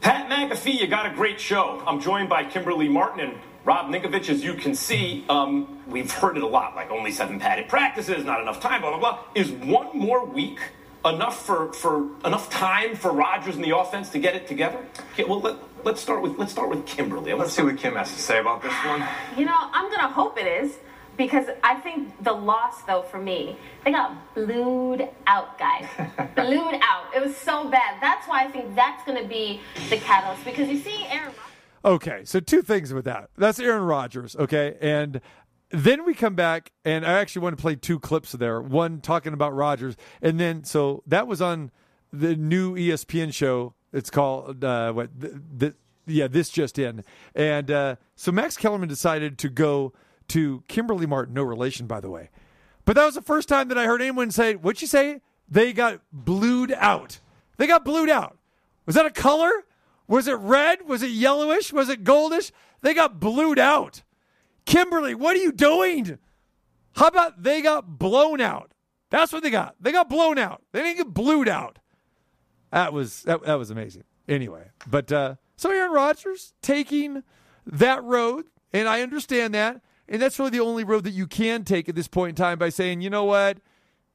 Pat 0.00 0.28
McAfee, 0.28 0.80
you 0.80 0.86
got 0.88 1.06
a 1.06 1.14
great 1.14 1.38
show. 1.38 1.82
I'm 1.86 2.00
joined 2.00 2.28
by 2.28 2.44
Kimberly 2.44 2.88
Martin 2.88 3.20
and 3.30 3.38
Rob 3.66 3.90
Ninkovich. 3.90 4.30
As 4.30 4.44
you 4.44 4.54
can 4.54 4.76
see, 4.76 5.24
um, 5.28 5.82
we've 5.88 6.10
heard 6.10 6.36
it 6.36 6.44
a 6.44 6.46
lot, 6.46 6.76
like 6.76 6.90
only 6.90 7.10
seven 7.10 7.40
padded 7.40 7.68
practices, 7.68 8.24
not 8.24 8.40
enough 8.40 8.60
time, 8.60 8.80
blah 8.80 8.90
blah 8.90 9.00
blah. 9.00 9.18
Is 9.34 9.50
one 9.50 9.88
more 9.98 10.24
week 10.24 10.60
enough 11.04 11.44
for, 11.44 11.72
for 11.72 12.06
enough 12.24 12.48
time 12.48 12.94
for 12.94 13.12
Rodgers 13.12 13.56
and 13.56 13.64
the 13.64 13.76
offense 13.76 14.08
to 14.10 14.20
get 14.20 14.36
it 14.36 14.46
together? 14.46 14.78
Okay, 15.12 15.24
well, 15.24 15.40
let, 15.40 15.56
let's 15.84 16.00
start 16.00 16.22
with 16.22 16.38
let's 16.38 16.52
start 16.52 16.70
with 16.70 16.86
Kimberly. 16.86 17.34
Let's 17.34 17.54
see 17.54 17.62
what 17.62 17.76
Kim 17.76 17.96
has 17.96 18.12
to 18.12 18.20
say 18.20 18.38
about 18.38 18.62
this 18.62 18.72
one. 18.84 19.04
You 19.36 19.46
know, 19.46 19.58
I'm 19.58 19.90
gonna 19.90 20.12
hope 20.12 20.38
it 20.38 20.46
is 20.46 20.78
because 21.16 21.46
I 21.64 21.74
think 21.74 22.22
the 22.22 22.32
loss, 22.32 22.82
though, 22.82 23.02
for 23.02 23.18
me, 23.18 23.56
they 23.84 23.90
got 23.90 24.32
blued 24.36 25.08
out, 25.26 25.58
guys. 25.58 25.86
blued 26.36 26.78
out. 26.82 27.06
It 27.16 27.20
was 27.20 27.36
so 27.36 27.68
bad. 27.68 28.00
That's 28.00 28.28
why 28.28 28.44
I 28.44 28.48
think 28.48 28.76
that's 28.76 29.04
gonna 29.04 29.26
be 29.26 29.60
the 29.90 29.96
catalyst 29.96 30.44
because 30.44 30.68
you 30.68 30.78
see 30.78 31.04
Aaron. 31.08 31.32
Okay, 31.86 32.22
so 32.24 32.40
two 32.40 32.62
things 32.62 32.92
with 32.92 33.04
that. 33.04 33.30
That's 33.38 33.60
Aaron 33.60 33.84
Rodgers, 33.84 34.34
okay? 34.34 34.76
And 34.80 35.20
then 35.70 36.04
we 36.04 36.14
come 36.14 36.34
back, 36.34 36.72
and 36.84 37.06
I 37.06 37.12
actually 37.12 37.42
want 37.42 37.56
to 37.56 37.62
play 37.62 37.76
two 37.76 38.00
clips 38.00 38.32
there. 38.32 38.60
One 38.60 39.00
talking 39.00 39.32
about 39.32 39.54
Rodgers, 39.54 39.96
and 40.20 40.40
then 40.40 40.64
so 40.64 41.04
that 41.06 41.28
was 41.28 41.40
on 41.40 41.70
the 42.12 42.34
new 42.34 42.74
ESPN 42.74 43.32
show. 43.32 43.74
It's 43.92 44.10
called 44.10 44.64
uh, 44.64 44.92
what 44.94 45.10
the, 45.18 45.40
the 45.56 45.74
yeah, 46.08 46.26
this 46.26 46.48
just 46.48 46.76
in. 46.76 47.04
And 47.36 47.70
uh, 47.70 47.96
so 48.16 48.32
Max 48.32 48.56
Kellerman 48.56 48.88
decided 48.88 49.38
to 49.38 49.48
go 49.48 49.92
to 50.28 50.64
Kimberly 50.66 51.06
Martin, 51.06 51.34
no 51.34 51.44
relation, 51.44 51.86
by 51.86 52.00
the 52.00 52.10
way. 52.10 52.30
But 52.84 52.96
that 52.96 53.04
was 53.04 53.14
the 53.14 53.22
first 53.22 53.48
time 53.48 53.68
that 53.68 53.78
I 53.78 53.86
heard 53.86 54.02
anyone 54.02 54.32
say, 54.32 54.56
what'd 54.56 54.82
you 54.82 54.88
say? 54.88 55.20
They 55.48 55.72
got 55.72 56.00
blued 56.12 56.72
out. 56.72 57.20
They 57.58 57.68
got 57.68 57.84
blued 57.84 58.10
out. 58.10 58.38
Was 58.86 58.96
that 58.96 59.06
a 59.06 59.10
color? 59.10 59.52
Was 60.08 60.28
it 60.28 60.34
red? 60.34 60.86
Was 60.86 61.02
it 61.02 61.10
yellowish? 61.10 61.72
Was 61.72 61.88
it 61.88 62.04
goldish? 62.04 62.52
They 62.82 62.94
got 62.94 63.18
blued 63.18 63.58
out. 63.58 64.02
Kimberly, 64.64 65.14
what 65.14 65.36
are 65.36 65.40
you 65.40 65.52
doing? 65.52 66.18
How 66.96 67.08
about 67.08 67.42
they 67.42 67.62
got 67.62 67.98
blown 67.98 68.40
out? 68.40 68.72
That's 69.10 69.32
what 69.32 69.42
they 69.42 69.50
got. 69.50 69.76
They 69.80 69.92
got 69.92 70.08
blown 70.08 70.38
out. 70.38 70.62
They 70.72 70.82
didn't 70.82 70.96
get 70.96 71.14
blued 71.14 71.48
out. 71.48 71.78
That 72.72 72.92
was 72.92 73.22
that, 73.22 73.42
that 73.44 73.54
was 73.54 73.70
amazing. 73.70 74.04
Anyway, 74.28 74.70
but 74.86 75.12
uh, 75.12 75.36
so 75.56 75.70
Aaron 75.70 75.92
Rodgers 75.92 76.52
taking 76.62 77.22
that 77.64 78.02
road, 78.02 78.46
and 78.72 78.88
I 78.88 79.02
understand 79.02 79.54
that, 79.54 79.80
and 80.08 80.20
that's 80.20 80.38
really 80.38 80.50
the 80.50 80.60
only 80.60 80.82
road 80.82 81.04
that 81.04 81.12
you 81.12 81.26
can 81.26 81.64
take 81.64 81.88
at 81.88 81.94
this 81.94 82.08
point 82.08 82.30
in 82.30 82.34
time 82.34 82.58
by 82.58 82.68
saying, 82.68 83.00
you 83.02 83.10
know 83.10 83.24
what, 83.24 83.58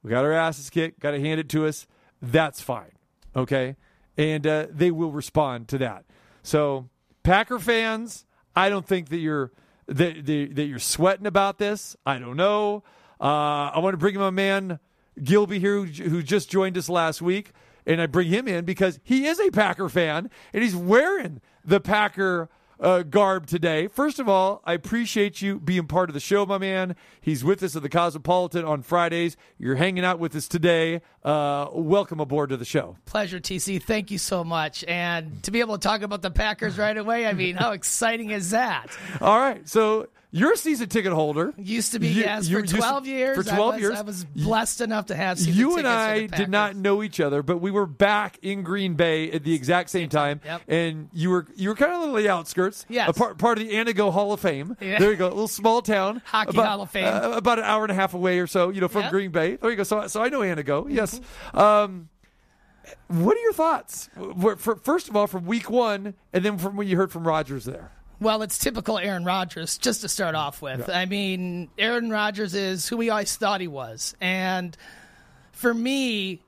we 0.02 0.10
got 0.10 0.24
our 0.24 0.32
asses 0.32 0.68
kicked, 0.68 1.00
got 1.00 1.12
to 1.12 1.20
hand 1.20 1.40
it 1.40 1.48
to 1.50 1.66
us. 1.66 1.86
That's 2.20 2.60
fine, 2.60 2.92
okay, 3.34 3.76
and 4.16 4.46
uh, 4.46 4.66
they 4.70 4.90
will 4.90 5.12
respond 5.12 5.68
to 5.68 5.78
that. 5.78 6.04
So 6.42 6.88
Packer 7.22 7.58
fans, 7.58 8.24
I 8.54 8.68
don't 8.68 8.86
think 8.86 9.08
that 9.10 9.18
you're 9.18 9.52
that, 9.86 10.26
that, 10.26 10.54
that 10.54 10.64
you're 10.64 10.78
sweating 10.78 11.26
about 11.26 11.58
this. 11.58 11.96
I 12.06 12.18
don't 12.18 12.36
know. 12.36 12.84
Uh, 13.20 13.70
I 13.74 13.78
want 13.78 13.94
to 13.94 13.98
bring 13.98 14.14
in 14.14 14.20
my 14.20 14.30
man 14.30 14.78
Gilby 15.22 15.58
here, 15.58 15.76
who, 15.76 15.84
who 15.84 16.22
just 16.22 16.50
joined 16.50 16.78
us 16.78 16.88
last 16.88 17.20
week, 17.20 17.52
and 17.86 18.00
I 18.00 18.06
bring 18.06 18.28
him 18.28 18.48
in 18.48 18.64
because 18.64 18.98
he 19.02 19.26
is 19.26 19.38
a 19.40 19.50
Packer 19.50 19.88
fan 19.88 20.30
and 20.52 20.62
he's 20.62 20.76
wearing 20.76 21.40
the 21.64 21.80
Packer 21.80 22.48
uh, 22.80 23.02
garb 23.02 23.46
today. 23.46 23.88
First 23.88 24.18
of 24.18 24.28
all, 24.28 24.62
I 24.64 24.72
appreciate 24.74 25.40
you 25.40 25.58
being 25.60 25.86
part 25.86 26.10
of 26.10 26.14
the 26.14 26.20
show, 26.20 26.44
my 26.46 26.58
man. 26.58 26.96
He's 27.20 27.44
with 27.44 27.62
us 27.62 27.76
at 27.76 27.82
the 27.82 27.88
Cosmopolitan 27.88 28.64
on 28.64 28.82
Fridays. 28.82 29.36
You're 29.58 29.76
hanging 29.76 30.04
out 30.04 30.18
with 30.18 30.34
us 30.34 30.48
today. 30.48 31.00
Uh, 31.24 31.68
welcome 31.72 32.20
aboard 32.20 32.50
to 32.50 32.56
the 32.56 32.64
show. 32.64 32.96
Pleasure, 33.04 33.40
TC. 33.40 33.82
Thank 33.82 34.10
you 34.10 34.18
so 34.18 34.42
much. 34.44 34.84
And 34.84 35.42
to 35.44 35.50
be 35.50 35.60
able 35.60 35.78
to 35.78 35.86
talk 35.86 36.02
about 36.02 36.22
the 36.22 36.30
Packers 36.30 36.78
right 36.78 36.96
away, 36.96 37.26
I 37.26 37.32
mean, 37.32 37.56
how 37.56 37.72
exciting 37.72 38.30
is 38.30 38.50
that? 38.50 38.88
All 39.20 39.38
right, 39.38 39.68
so 39.68 40.08
you're 40.34 40.54
a 40.54 40.56
season 40.56 40.88
ticket 40.88 41.12
holder. 41.12 41.52
Used 41.58 41.92
to 41.92 41.98
be, 41.98 42.08
You- 42.08 42.22
yes, 42.22 42.48
for 42.48 42.60
you- 42.60 42.66
12 42.66 43.06
years. 43.06 43.36
For 43.36 43.42
12 43.44 43.60
I 43.60 43.66
was, 43.74 43.80
years. 43.80 43.98
I 43.98 44.00
was 44.02 44.24
blessed 44.24 44.80
enough 44.80 45.06
to 45.06 45.14
have 45.14 45.38
season 45.38 45.54
you 45.54 45.76
and 45.76 45.86
I 45.86 46.26
did 46.26 46.48
not 46.48 46.74
know 46.74 47.02
each 47.02 47.20
other, 47.20 47.42
but 47.42 47.58
we 47.58 47.70
were 47.70 47.84
back 47.86 48.38
in 48.40 48.62
Green 48.62 48.94
Bay 48.94 49.30
at 49.30 49.44
the 49.44 49.52
exact 49.54 49.90
same 49.90 50.08
time. 50.08 50.40
Yep. 50.44 50.62
And 50.68 51.08
you 51.12 51.28
were 51.30 51.46
you 51.54 51.68
were 51.68 51.74
kind 51.74 51.92
of 51.92 52.00
on 52.02 52.14
the 52.16 52.28
outskirts. 52.30 52.86
Yes. 52.88 53.10
A 53.10 53.12
part, 53.12 53.36
part 53.38 53.58
of 53.58 53.68
the 53.68 53.74
Anago 53.74 54.10
Hall 54.10 54.32
of 54.32 54.40
Fame. 54.40 54.76
Yeah. 54.80 54.98
There 54.98 55.10
you 55.10 55.16
go. 55.16 55.26
A 55.26 55.28
little 55.28 55.48
small 55.48 55.82
town. 55.82 56.22
Hockey 56.26 56.50
about, 56.56 56.66
Hall 56.66 56.80
of 56.82 56.90
Fame. 56.90 57.04
uh, 57.06 57.32
about 57.36 57.58
an 57.58 57.64
hour 57.66 57.84
and 57.84 57.92
a 57.92 57.94
half 57.94 58.14
away 58.14 58.38
or 58.38 58.46
so, 58.46 58.70
you 58.70 58.80
know, 58.80 58.88
from 58.88 59.02
Yep. 59.02 59.10
Green 59.10 59.30
Bay. 59.32 59.56
There 59.56 59.70
you 59.70 59.76
go. 59.76 59.82
So, 59.82 60.06
so 60.06 60.22
I 60.22 60.28
know 60.30 60.40
Anago. 60.40 60.86
Yes. 60.88 61.20
Um, 61.52 62.08
what 63.08 63.36
are 63.36 63.40
your 63.40 63.52
thoughts? 63.52 64.08
First 64.82 65.08
of 65.08 65.16
all, 65.16 65.26
from 65.26 65.44
week 65.44 65.70
one, 65.70 66.14
and 66.32 66.44
then 66.44 66.58
from 66.58 66.76
when 66.76 66.88
you 66.88 66.96
heard 66.96 67.12
from 67.12 67.26
Rodgers 67.26 67.64
there. 67.64 67.90
Well, 68.22 68.42
it's 68.42 68.56
typical 68.56 68.98
Aaron 68.98 69.24
Rodgers, 69.24 69.78
just 69.78 70.02
to 70.02 70.08
start 70.08 70.36
off 70.36 70.62
with. 70.62 70.88
I 70.88 71.06
mean, 71.06 71.68
Aaron 71.76 72.08
Rodgers 72.08 72.54
is 72.54 72.88
who 72.88 72.96
we 72.96 73.10
always 73.10 73.34
thought 73.34 73.60
he 73.60 73.66
was. 73.66 74.14
And 74.20 74.76
for 75.50 75.74
me, 75.74 76.40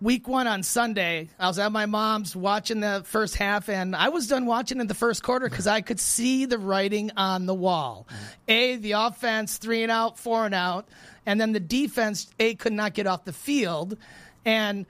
week 0.00 0.28
one 0.28 0.46
on 0.46 0.62
Sunday, 0.62 1.28
I 1.40 1.48
was 1.48 1.58
at 1.58 1.72
my 1.72 1.86
mom's 1.86 2.36
watching 2.36 2.78
the 2.78 3.02
first 3.04 3.34
half, 3.34 3.68
and 3.68 3.96
I 3.96 4.10
was 4.10 4.28
done 4.28 4.46
watching 4.46 4.78
in 4.78 4.86
the 4.86 4.94
first 4.94 5.24
quarter 5.24 5.48
because 5.48 5.66
I 5.66 5.80
could 5.80 5.98
see 5.98 6.44
the 6.44 6.58
writing 6.58 7.10
on 7.16 7.46
the 7.46 7.54
wall. 7.54 8.06
Mm-hmm. 8.08 8.24
A, 8.46 8.76
the 8.76 8.92
offense, 8.92 9.56
three 9.56 9.82
and 9.82 9.90
out, 9.90 10.20
four 10.20 10.46
and 10.46 10.54
out. 10.54 10.86
And 11.26 11.40
then 11.40 11.50
the 11.50 11.58
defense, 11.58 12.32
A, 12.38 12.54
could 12.54 12.72
not 12.72 12.94
get 12.94 13.08
off 13.08 13.24
the 13.24 13.32
field. 13.32 13.96
And 14.44 14.86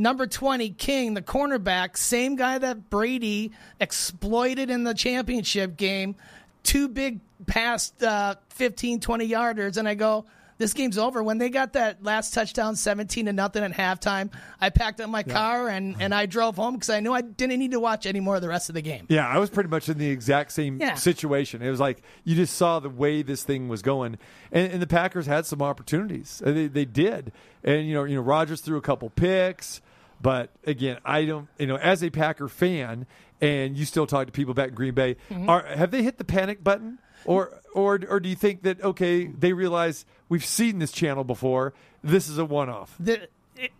Number 0.00 0.26
20, 0.26 0.70
King, 0.70 1.12
the 1.12 1.20
cornerback, 1.20 1.98
same 1.98 2.34
guy 2.34 2.56
that 2.56 2.88
Brady 2.88 3.52
exploited 3.78 4.70
in 4.70 4.82
the 4.84 4.94
championship 4.94 5.76
game. 5.76 6.16
Two 6.62 6.88
big 6.88 7.20
past 7.46 8.02
uh, 8.02 8.36
15, 8.48 9.00
20 9.00 9.28
yarders. 9.28 9.76
And 9.76 9.86
I 9.86 9.92
go, 9.94 10.24
this 10.56 10.72
game's 10.72 10.96
over. 10.96 11.22
When 11.22 11.36
they 11.36 11.50
got 11.50 11.74
that 11.74 12.02
last 12.02 12.32
touchdown, 12.32 12.76
17 12.76 13.26
to 13.26 13.32
nothing 13.34 13.62
at 13.62 13.72
halftime, 13.72 14.30
I 14.58 14.70
packed 14.70 15.02
up 15.02 15.10
my 15.10 15.22
car 15.22 15.68
and, 15.68 15.96
and 16.00 16.14
I 16.14 16.24
drove 16.24 16.56
home 16.56 16.74
because 16.74 16.88
I 16.88 17.00
knew 17.00 17.12
I 17.12 17.20
didn't 17.20 17.58
need 17.58 17.72
to 17.72 17.80
watch 17.80 18.06
any 18.06 18.20
more 18.20 18.36
of 18.36 18.42
the 18.42 18.48
rest 18.48 18.70
of 18.70 18.74
the 18.74 18.82
game. 18.82 19.04
Yeah, 19.10 19.28
I 19.28 19.36
was 19.36 19.50
pretty 19.50 19.68
much 19.68 19.90
in 19.90 19.98
the 19.98 20.08
exact 20.08 20.52
same 20.52 20.78
Yeah. 20.80 20.94
situation. 20.94 21.60
It 21.60 21.68
was 21.70 21.80
like 21.80 22.00
you 22.24 22.36
just 22.36 22.56
saw 22.56 22.80
the 22.80 22.88
way 22.90 23.20
this 23.20 23.42
thing 23.42 23.68
was 23.68 23.82
going, 23.82 24.16
and, 24.50 24.72
and 24.72 24.80
the 24.82 24.86
Packers 24.86 25.26
had 25.26 25.44
some 25.44 25.60
opportunities. 25.60 26.40
They, 26.42 26.68
they 26.68 26.86
did, 26.86 27.32
and 27.62 27.86
you 27.86 27.92
know, 27.92 28.04
you 28.04 28.14
know, 28.16 28.22
Rodgers 28.22 28.60
threw 28.62 28.76
a 28.78 28.82
couple 28.82 29.08
picks, 29.10 29.80
but 30.20 30.50
again, 30.64 30.98
I 31.04 31.24
don't, 31.24 31.48
you 31.58 31.66
know, 31.66 31.76
as 31.76 32.02
a 32.02 32.10
Packer 32.10 32.48
fan, 32.48 33.06
and 33.40 33.76
you 33.76 33.84
still 33.84 34.06
talk 34.06 34.26
to 34.26 34.32
people 34.32 34.54
back 34.54 34.68
in 34.70 34.74
Green 34.74 34.94
Bay, 34.94 35.16
Mm-hmm. 35.30 35.48
are 35.48 35.64
have 35.64 35.90
they 35.90 36.02
hit 36.02 36.18
the 36.18 36.24
panic 36.24 36.62
button, 36.62 36.98
or 37.24 37.60
or 37.74 38.00
or 38.08 38.20
do 38.20 38.28
you 38.28 38.36
think 38.36 38.62
that 38.62 38.82
okay, 38.82 39.26
they 39.26 39.52
realize 39.52 40.04
we've 40.28 40.44
seen 40.44 40.78
this 40.78 40.92
channel 40.92 41.24
before, 41.24 41.72
this 42.02 42.28
is 42.28 42.38
a 42.38 42.44
one 42.44 42.68
off? 42.68 42.96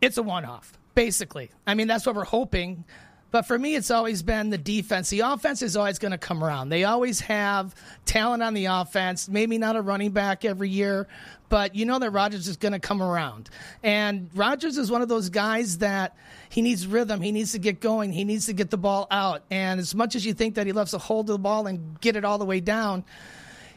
it's 0.02 0.18
a 0.18 0.22
one 0.22 0.44
off, 0.44 0.72
basically. 0.94 1.50
I 1.66 1.74
mean, 1.74 1.86
that's 1.88 2.04
what 2.06 2.14
we're 2.14 2.24
hoping. 2.24 2.84
But 3.30 3.42
for 3.42 3.58
me, 3.58 3.76
it's 3.76 3.90
always 3.90 4.22
been 4.22 4.50
the 4.50 4.58
defense. 4.58 5.10
The 5.10 5.20
offense 5.20 5.62
is 5.62 5.76
always 5.76 5.98
going 5.98 6.12
to 6.12 6.18
come 6.18 6.42
around. 6.42 6.68
They 6.70 6.84
always 6.84 7.20
have 7.20 7.74
talent 8.04 8.42
on 8.42 8.54
the 8.54 8.66
offense, 8.66 9.28
maybe 9.28 9.58
not 9.58 9.76
a 9.76 9.82
running 9.82 10.10
back 10.10 10.44
every 10.44 10.68
year, 10.68 11.06
but 11.48 11.74
you 11.74 11.84
know 11.84 11.98
that 11.98 12.10
Rodgers 12.10 12.48
is 12.48 12.56
going 12.56 12.72
to 12.72 12.80
come 12.80 13.02
around. 13.02 13.50
And 13.82 14.30
Rodgers 14.34 14.78
is 14.78 14.90
one 14.90 15.02
of 15.02 15.08
those 15.08 15.28
guys 15.28 15.78
that 15.78 16.16
he 16.48 16.62
needs 16.62 16.86
rhythm. 16.86 17.20
He 17.20 17.32
needs 17.32 17.52
to 17.52 17.58
get 17.58 17.80
going. 17.80 18.12
He 18.12 18.24
needs 18.24 18.46
to 18.46 18.52
get 18.52 18.70
the 18.70 18.78
ball 18.78 19.06
out. 19.10 19.42
And 19.50 19.78
as 19.78 19.94
much 19.94 20.16
as 20.16 20.26
you 20.26 20.34
think 20.34 20.56
that 20.56 20.66
he 20.66 20.72
loves 20.72 20.90
to 20.92 20.98
hold 20.98 21.26
the 21.26 21.38
ball 21.38 21.66
and 21.66 22.00
get 22.00 22.16
it 22.16 22.24
all 22.24 22.38
the 22.38 22.44
way 22.44 22.60
down, 22.60 23.04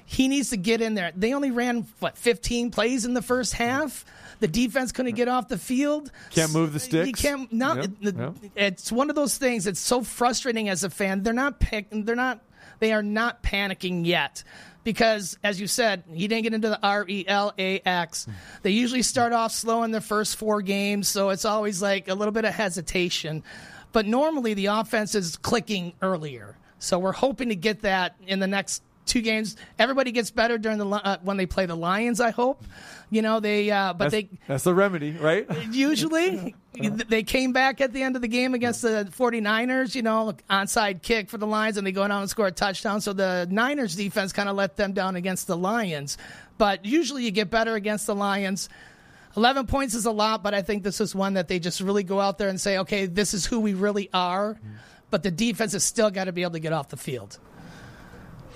he 0.05 0.27
needs 0.27 0.49
to 0.49 0.57
get 0.57 0.81
in 0.81 0.93
there. 0.95 1.11
They 1.15 1.33
only 1.33 1.51
ran 1.51 1.87
what 1.99 2.17
15 2.17 2.71
plays 2.71 3.05
in 3.05 3.13
the 3.13 3.21
first 3.21 3.53
half. 3.53 4.05
The 4.39 4.47
defense 4.47 4.91
couldn't 4.91 5.15
get 5.15 5.27
off 5.27 5.47
the 5.47 5.57
field. 5.57 6.11
Can't 6.31 6.51
move 6.53 6.71
the 6.73 6.79
You 6.79 7.05
sticks. 7.05 7.21
can't. 7.21 7.51
No, 7.53 7.75
Yep, 7.75 7.85
it- 8.01 8.15
yep. 8.17 8.35
it's 8.55 8.91
one 8.91 9.09
of 9.09 9.15
those 9.15 9.37
things. 9.37 9.67
It's 9.67 9.79
so 9.79 10.01
frustrating 10.03 10.67
as 10.69 10.83
a 10.83 10.89
fan. 10.89 11.23
They're 11.23 11.33
not. 11.33 11.59
Pick, 11.59 11.87
they're 11.91 12.15
not. 12.15 12.41
They 12.79 12.91
are 12.91 13.03
not 13.03 13.41
panicking 13.43 14.05
yet. 14.05 14.43
Because, 14.83 15.37
as 15.45 15.61
you 15.61 15.67
said, 15.67 16.03
he 16.13 16.27
didn't 16.27 16.43
get 16.43 16.53
into 16.53 16.67
the 16.67 16.79
R 16.83 17.05
E 17.07 17.23
L 17.25 17.53
A 17.57 17.79
X. 17.85 18.27
They 18.63 18.71
usually 18.71 19.01
start 19.01 19.31
off 19.31 19.53
slow 19.53 19.83
in 19.83 19.91
the 19.91 20.01
first 20.01 20.35
four 20.35 20.61
games, 20.61 21.07
so 21.07 21.29
it's 21.29 21.45
always 21.45 21.81
like 21.81 22.09
a 22.09 22.13
little 22.13 22.33
bit 22.33 22.43
of 22.43 22.53
hesitation. 22.53 23.43
But 23.93 24.05
normally 24.07 24.53
the 24.55 24.65
offense 24.65 25.15
is 25.15 25.37
clicking 25.37 25.93
earlier. 26.01 26.57
So 26.79 26.99
we're 26.99 27.13
hoping 27.13 27.47
to 27.47 27.55
get 27.55 27.83
that 27.83 28.15
in 28.27 28.39
the 28.39 28.47
next 28.47 28.83
two 29.05 29.21
games. 29.21 29.55
Everybody 29.79 30.11
gets 30.11 30.31
better 30.31 30.57
during 30.57 30.77
the 30.77 30.87
uh, 30.87 31.17
when 31.21 31.37
they 31.37 31.45
play 31.45 31.65
the 31.65 31.75
Lions. 31.75 32.19
I 32.19 32.31
hope, 32.31 32.63
you 33.09 33.21
know 33.21 33.39
they. 33.39 33.69
Uh, 33.69 33.93
but 33.93 34.11
That's, 34.11 34.11
they 34.11 34.29
that's 34.47 34.63
the 34.63 34.73
remedy, 34.73 35.11
right? 35.11 35.47
usually 35.71 36.55
they 36.73 37.23
came 37.23 37.53
back 37.53 37.81
at 37.81 37.93
the 37.93 38.01
end 38.01 38.15
of 38.15 38.21
the 38.21 38.27
game 38.27 38.53
against 38.53 38.81
the 38.81 39.07
49ers, 39.15 39.93
you 39.95 40.01
know, 40.01 40.33
onside 40.49 41.01
kick 41.01 41.29
for 41.29 41.37
the 41.37 41.47
Lions, 41.47 41.77
and 41.77 41.85
they 41.85 41.91
go 41.91 42.07
down 42.07 42.21
and 42.21 42.29
score 42.29 42.47
a 42.47 42.51
touchdown. 42.51 43.01
So 43.01 43.13
the 43.13 43.47
Niners 43.49 43.95
defense 43.95 44.33
kind 44.33 44.49
of 44.49 44.55
let 44.55 44.75
them 44.75 44.93
down 44.93 45.15
against 45.15 45.47
the 45.47 45.57
Lions. 45.57 46.17
But 46.57 46.85
usually 46.85 47.23
you 47.23 47.31
get 47.31 47.49
better 47.49 47.75
against 47.75 48.07
the 48.07 48.15
Lions. 48.15 48.69
11 49.35 49.65
points 49.65 49.95
is 49.95 50.05
a 50.05 50.11
lot, 50.11 50.43
but 50.43 50.53
I 50.53 50.61
think 50.61 50.83
this 50.83 51.01
is 51.01 51.15
one 51.15 51.33
that 51.33 51.47
they 51.47 51.59
just 51.59 51.81
really 51.81 52.03
go 52.03 52.19
out 52.19 52.37
there 52.37 52.49
and 52.49 52.61
say, 52.61 52.77
okay, 52.79 53.07
this 53.07 53.33
is 53.33 53.45
who 53.45 53.59
we 53.59 53.73
really 53.73 54.09
are. 54.13 54.59
But 55.09 55.23
the 55.23 55.31
defense 55.31 55.73
has 55.73 55.83
still 55.83 56.11
got 56.11 56.25
to 56.25 56.31
be 56.31 56.43
able 56.43 56.53
to 56.53 56.59
get 56.59 56.73
off 56.73 56.89
the 56.89 56.97
field. 56.97 57.39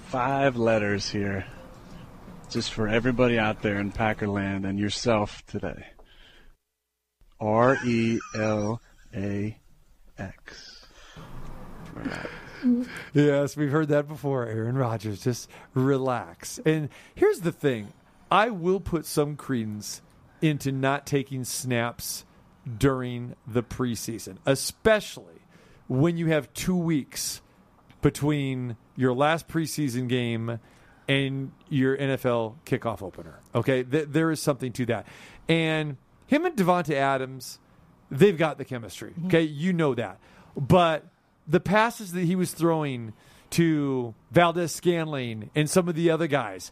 Five 0.08 0.56
letters 0.56 1.10
here. 1.10 1.46
Just 2.50 2.72
for 2.72 2.88
everybody 2.88 3.38
out 3.38 3.62
there 3.62 3.78
in 3.78 3.92
Packerland 3.92 4.66
and 4.66 4.80
yourself 4.80 5.46
today. 5.48 5.86
R 7.42 7.78
E 7.86 8.18
L 8.34 8.82
A 9.14 9.60
X. 10.18 10.86
Yes, 13.14 13.58
we've 13.58 13.70
heard 13.70 13.90
that 13.90 14.08
before, 14.08 14.46
Aaron 14.46 14.78
Rodgers. 14.78 15.24
Just 15.24 15.50
relax. 15.74 16.58
And 16.66 16.88
here's 17.14 17.42
the 17.42 17.52
thing 17.52 17.92
I 18.32 18.50
will 18.50 18.80
put 18.80 19.06
some 19.06 19.36
credence 19.36 20.02
into 20.42 20.72
not 20.72 21.06
taking 21.06 21.44
snaps 21.44 22.24
during 22.78 23.36
the 23.46 23.62
preseason, 23.62 24.38
especially 24.46 25.42
when 25.88 26.16
you 26.16 26.28
have 26.28 26.54
two 26.54 26.78
weeks 26.78 27.42
between 28.02 28.78
your 28.96 29.14
last 29.14 29.48
preseason 29.48 30.08
game 30.08 30.60
and 31.08 31.52
your 31.70 31.98
NFL 31.98 32.56
kickoff 32.66 33.02
opener. 33.02 33.40
Okay, 33.56 33.84
Th- 33.84 34.08
there 34.10 34.32
is 34.32 34.42
something 34.42 34.72
to 34.74 34.86
that. 34.88 35.08
And 35.48 35.98
him 36.28 36.46
and 36.46 36.56
Davante 36.56 36.94
Adams, 36.94 37.60
they've 38.12 38.38
got 38.38 38.58
the 38.58 38.66
chemistry. 38.66 39.12
Mm-hmm. 39.12 39.28
Okay, 39.28 39.42
you 39.42 39.74
know 39.74 39.96
that. 39.96 40.20
But 40.56 41.06
the 41.48 41.60
passes 41.60 42.12
that 42.12 42.24
he 42.24 42.36
was 42.36 42.52
throwing 42.52 43.14
to 43.52 44.14
Valdes-Scantling 44.32 45.50
and 45.56 45.70
some 45.70 45.88
of 45.88 45.96
the 45.96 46.10
other 46.10 46.28
guys, 46.28 46.72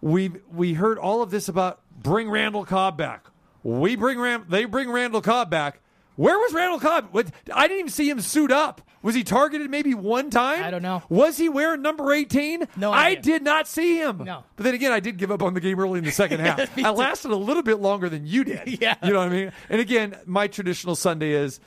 we 0.00 0.30
we 0.52 0.74
heard 0.74 0.98
all 0.98 1.22
of 1.22 1.30
this 1.30 1.48
about 1.48 1.80
bring 1.90 2.30
Randall 2.30 2.64
Cobb 2.64 2.96
back. 2.96 3.26
We 3.62 3.96
bring 3.96 4.18
Ram, 4.20 4.46
they 4.48 4.66
bring 4.66 4.90
Randall 4.90 5.22
Cobb 5.22 5.50
back. 5.50 5.80
Where 6.16 6.38
was 6.38 6.52
Randall 6.54 6.78
Cobb? 6.80 7.08
What, 7.12 7.26
I 7.52 7.62
didn't 7.66 7.80
even 7.80 7.90
see 7.90 8.08
him 8.08 8.20
suit 8.20 8.52
up. 8.52 8.80
Was 9.02 9.14
he 9.14 9.24
targeted 9.24 9.70
maybe 9.70 9.92
one 9.94 10.30
time? 10.30 10.62
I 10.64 10.70
don't 10.70 10.80
know. 10.82 11.02
Was 11.08 11.36
he 11.36 11.48
wearing 11.48 11.82
number 11.82 12.12
18? 12.12 12.68
No 12.76 12.90
I 12.92 13.14
did 13.16 13.42
not 13.42 13.66
see 13.68 13.98
him. 13.98 14.22
No. 14.24 14.44
But 14.56 14.62
then 14.64 14.74
again, 14.74 14.92
I 14.92 15.00
did 15.00 15.18
give 15.18 15.30
up 15.30 15.42
on 15.42 15.52
the 15.54 15.60
game 15.60 15.78
early 15.78 15.98
in 15.98 16.04
the 16.04 16.10
second 16.12 16.40
half. 16.46 16.70
I 16.78 16.90
lasted 16.90 17.30
a 17.32 17.36
little 17.36 17.62
bit 17.62 17.80
longer 17.80 18.08
than 18.08 18.26
you 18.26 18.44
did. 18.44 18.78
Yeah. 18.80 18.94
You 19.02 19.12
know 19.12 19.18
what 19.18 19.26
I 19.26 19.30
mean? 19.30 19.52
And 19.68 19.80
again, 19.80 20.16
my 20.24 20.46
traditional 20.46 20.94
Sunday 20.94 21.32
is 21.32 21.60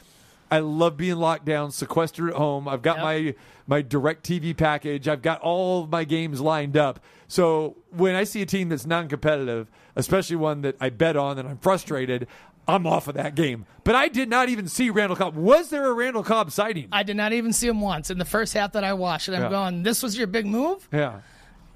I 0.50 0.60
love 0.60 0.96
being 0.98 1.18
locked 1.18 1.46
down, 1.46 1.72
sequestered 1.72 2.30
at 2.30 2.36
home. 2.36 2.68
I've 2.68 2.82
got 2.82 2.98
Yep. 2.98 3.04
my 3.04 3.36
my 3.70 3.84
DirecTV 3.84 4.56
package. 4.56 5.08
I've 5.10 5.22
got 5.22 5.42
all 5.42 5.84
of 5.84 5.90
my 5.90 6.06
games 6.06 6.40
lined 6.40 6.78
up. 6.78 7.02
So 7.28 7.76
when 7.92 8.16
I 8.16 8.24
see 8.24 8.42
a 8.42 8.46
team 8.46 8.70
that's 8.70 8.86
non-competitive, 8.86 9.68
especially 9.98 10.38
one 10.38 10.62
that 10.62 10.78
I 10.80 10.90
bet 10.90 11.18
on 11.18 11.38
and 11.38 11.48
I'm 11.50 11.58
frustrated, 11.58 12.28
I'm 12.68 12.86
off 12.86 13.08
of 13.08 13.16
that 13.16 13.36
game. 13.36 13.66
But 13.84 13.96
I 13.96 14.10
did 14.10 14.30
not 14.30 14.50
even 14.50 14.68
see 14.68 14.90
Randall 14.90 15.16
Cobb. 15.16 15.36
Was 15.36 15.70
there 15.70 15.86
a 15.86 15.94
Randall 15.94 16.24
Cobb 16.24 16.52
sighting? 16.52 16.90
I 16.92 17.04
did 17.04 17.16
not 17.16 17.32
even 17.34 17.54
see 17.54 17.68
him 17.68 17.80
once 17.80 18.10
in 18.10 18.18
the 18.18 18.26
first 18.26 18.54
half 18.54 18.74
that 18.74 18.84
I 18.84 18.94
watched, 18.94 19.28
and 19.30 19.38
I'm 19.38 19.44
Yeah. 19.44 19.50
going, 19.50 19.84
"This 19.84 20.04
was 20.04 20.18
your 20.18 20.28
big 20.28 20.46
move? 20.46 20.88
Yeah. 20.92 21.20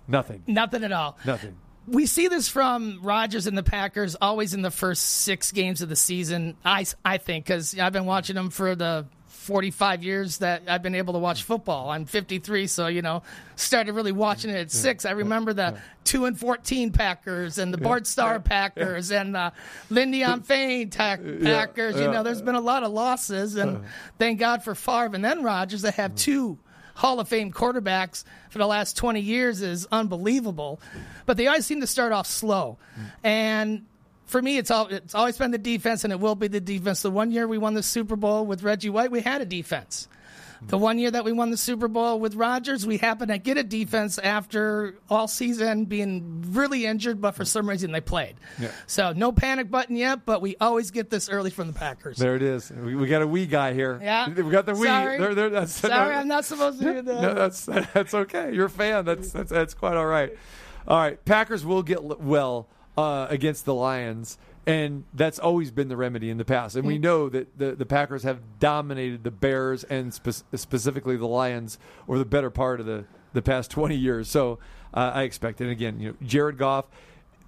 Nothing. 0.07 0.43
Nothing 0.47 0.83
at 0.83 0.91
all." 0.91 1.17
Nothing. 1.25 1.55
We 1.87 2.05
see 2.05 2.27
this 2.27 2.47
from 2.47 2.99
Rodgers 3.01 3.47
and 3.47 3.57
the 3.57 3.63
Packers 3.63 4.15
always 4.21 4.53
in 4.53 4.61
the 4.61 4.69
first 4.71 5.01
six 5.03 5.51
games 5.51 5.81
of 5.81 5.89
the 5.89 5.95
season. 5.95 6.55
I, 6.63 6.85
I 7.03 7.17
think 7.17 7.45
because 7.45 7.77
I've 7.79 7.93
been 7.93 8.05
watching 8.05 8.35
them 8.35 8.49
for 8.49 8.75
the 8.75 9.05
45 9.41 10.03
years 10.03 10.37
that 10.37 10.61
I've 10.67 10.83
been 10.83 10.93
able 10.93 11.13
to 11.13 11.19
watch 11.19 11.43
football. 11.43 11.89
I'm 11.89 12.05
53, 12.05 12.67
so 12.67 12.85
you 12.85 13.01
know, 13.01 13.23
started 13.55 13.93
really 13.93 14.11
watching 14.11 14.51
it 14.51 14.57
at 14.57 14.71
six. 14.71 15.03
I 15.03 15.11
remember 15.11 15.51
the 15.51 15.79
two 16.03 16.25
and 16.25 16.39
14 16.39 16.91
Packers 16.91 17.57
and 17.57 17.73
the 17.73 17.79
Bart 17.79 18.05
Starr 18.05 18.39
Packers 18.39 19.11
and 19.11 19.35
uh, 19.35 19.49
the 19.89 19.95
Lindy 19.95 20.23
on 20.23 20.41
ta- 20.41 21.17
Packers. 21.17 21.95
You 21.95 22.11
know, 22.11 22.21
there's 22.21 22.43
been 22.43 22.55
a 22.55 22.61
lot 22.61 22.83
of 22.83 22.91
losses, 22.91 23.55
and 23.55 23.77
uh-huh. 23.77 23.85
thank 24.19 24.39
God 24.39 24.63
for 24.63 24.75
Favre 24.75 25.15
and 25.15 25.25
then 25.25 25.41
Rodgers 25.41 25.81
that 25.81 25.95
have 25.95 26.11
uh-huh. 26.11 26.17
two. 26.17 26.59
Hall 26.93 27.19
of 27.19 27.27
Fame 27.27 27.51
quarterbacks 27.51 28.25
for 28.51 28.59
the 28.59 28.67
last 28.67 28.95
20 28.97 29.21
years 29.21 29.61
is 29.61 29.87
unbelievable. 29.91 30.79
But 31.25 31.37
they 31.37 31.47
always 31.47 31.65
seem 31.65 31.81
to 31.81 31.87
start 31.87 32.11
off 32.11 32.27
slow. 32.27 32.77
Mm. 32.99 33.11
And 33.23 33.85
for 34.31 34.41
me, 34.41 34.57
it's 34.57 34.71
all 34.71 34.87
it's 34.87 35.13
always 35.13 35.37
been 35.37 35.51
the 35.51 35.57
defense, 35.57 36.03
and 36.05 36.13
it 36.13 36.19
will 36.19 36.35
be 36.35 36.47
the 36.47 36.61
defense. 36.61 37.01
The 37.01 37.11
one 37.11 37.31
year 37.31 37.47
we 37.47 37.57
won 37.57 37.73
the 37.73 37.83
Super 37.83 38.15
Bowl 38.15 38.45
with 38.45 38.63
Reggie 38.63 38.89
White, 38.89 39.11
we 39.11 39.21
had 39.21 39.41
a 39.41 39.45
defense. 39.45 40.07
The 40.63 40.77
one 40.77 40.99
year 40.99 41.09
that 41.09 41.25
we 41.25 41.31
won 41.31 41.49
the 41.49 41.57
Super 41.57 41.87
Bowl 41.87 42.19
with 42.19 42.35
Rodgers, 42.35 42.85
we 42.85 42.97
happened 42.97 43.31
to 43.31 43.39
get 43.39 43.57
a 43.57 43.63
defense 43.63 44.19
after 44.19 44.95
all 45.09 45.27
season 45.27 45.85
being 45.85 46.45
really 46.51 46.85
injured, 46.85 47.19
but 47.19 47.31
for 47.31 47.45
some 47.45 47.67
reason 47.67 47.91
they 47.91 47.99
played. 47.99 48.35
Yeah. 48.59 48.69
So 48.85 49.11
no 49.11 49.31
panic 49.31 49.71
button 49.71 49.95
yet, 49.95 50.23
but 50.23 50.39
we 50.39 50.55
always 50.61 50.91
get 50.91 51.09
this 51.09 51.29
early 51.29 51.49
from 51.49 51.65
the 51.65 51.73
Packers. 51.73 52.17
There 52.17 52.35
it 52.35 52.43
is. 52.43 52.69
We, 52.69 52.95
we 52.95 53.07
got 53.07 53.23
a 53.23 53.27
wee 53.27 53.47
guy 53.47 53.73
here. 53.73 53.99
Yeah. 54.03 54.29
We 54.29 54.51
got 54.51 54.67
the 54.67 54.75
wee. 54.75 54.85
Sorry. 54.85 55.17
There, 55.17 55.33
there, 55.33 55.49
that's, 55.49 55.73
Sorry, 55.73 56.13
I'm 56.13 56.27
not 56.27 56.45
supposed 56.45 56.79
to 56.79 56.93
do 56.93 57.01
that. 57.01 57.21
No, 57.21 57.33
that's 57.33 57.65
that's 57.65 58.13
okay. 58.13 58.53
You're 58.53 58.67
a 58.67 58.69
fan. 58.69 59.03
That's 59.03 59.31
that's 59.31 59.49
that's 59.49 59.73
quite 59.73 59.97
all 59.97 60.05
right. 60.05 60.31
All 60.87 60.97
right, 60.97 61.23
Packers 61.25 61.65
will 61.65 61.83
get 61.83 62.03
well 62.03 62.67
uh, 62.97 63.27
against 63.29 63.65
the 63.65 63.73
Lions, 63.73 64.37
and 64.67 65.03
that's 65.13 65.39
always 65.39 65.71
been 65.71 65.87
the 65.87 65.97
remedy 65.97 66.29
in 66.29 66.37
the 66.37 66.45
past. 66.45 66.75
And 66.75 66.85
we 66.85 66.97
Mm. 66.97 67.01
know 67.01 67.29
that 67.29 67.57
the 67.57 67.71
the 67.73 67.85
Packers 67.85 68.23
have 68.23 68.39
dominated 68.59 69.23
the 69.23 69.31
Bears 69.31 69.83
and 69.85 70.13
spe- 70.13 70.43
specifically 70.55 71.17
the 71.17 71.27
Lions 71.27 71.79
over 72.07 72.17
the 72.19 72.25
better 72.25 72.49
part 72.49 72.79
of 72.79 72.85
the 72.85 73.05
the 73.33 73.41
past 73.41 73.71
20 73.71 73.95
years. 73.95 74.27
So 74.29 74.59
uh, 74.93 75.11
I 75.15 75.23
expect. 75.23 75.61
And 75.61 75.69
again, 75.69 75.99
you 75.99 76.09
know, 76.09 76.15
Jared 76.25 76.57
Goff. 76.57 76.85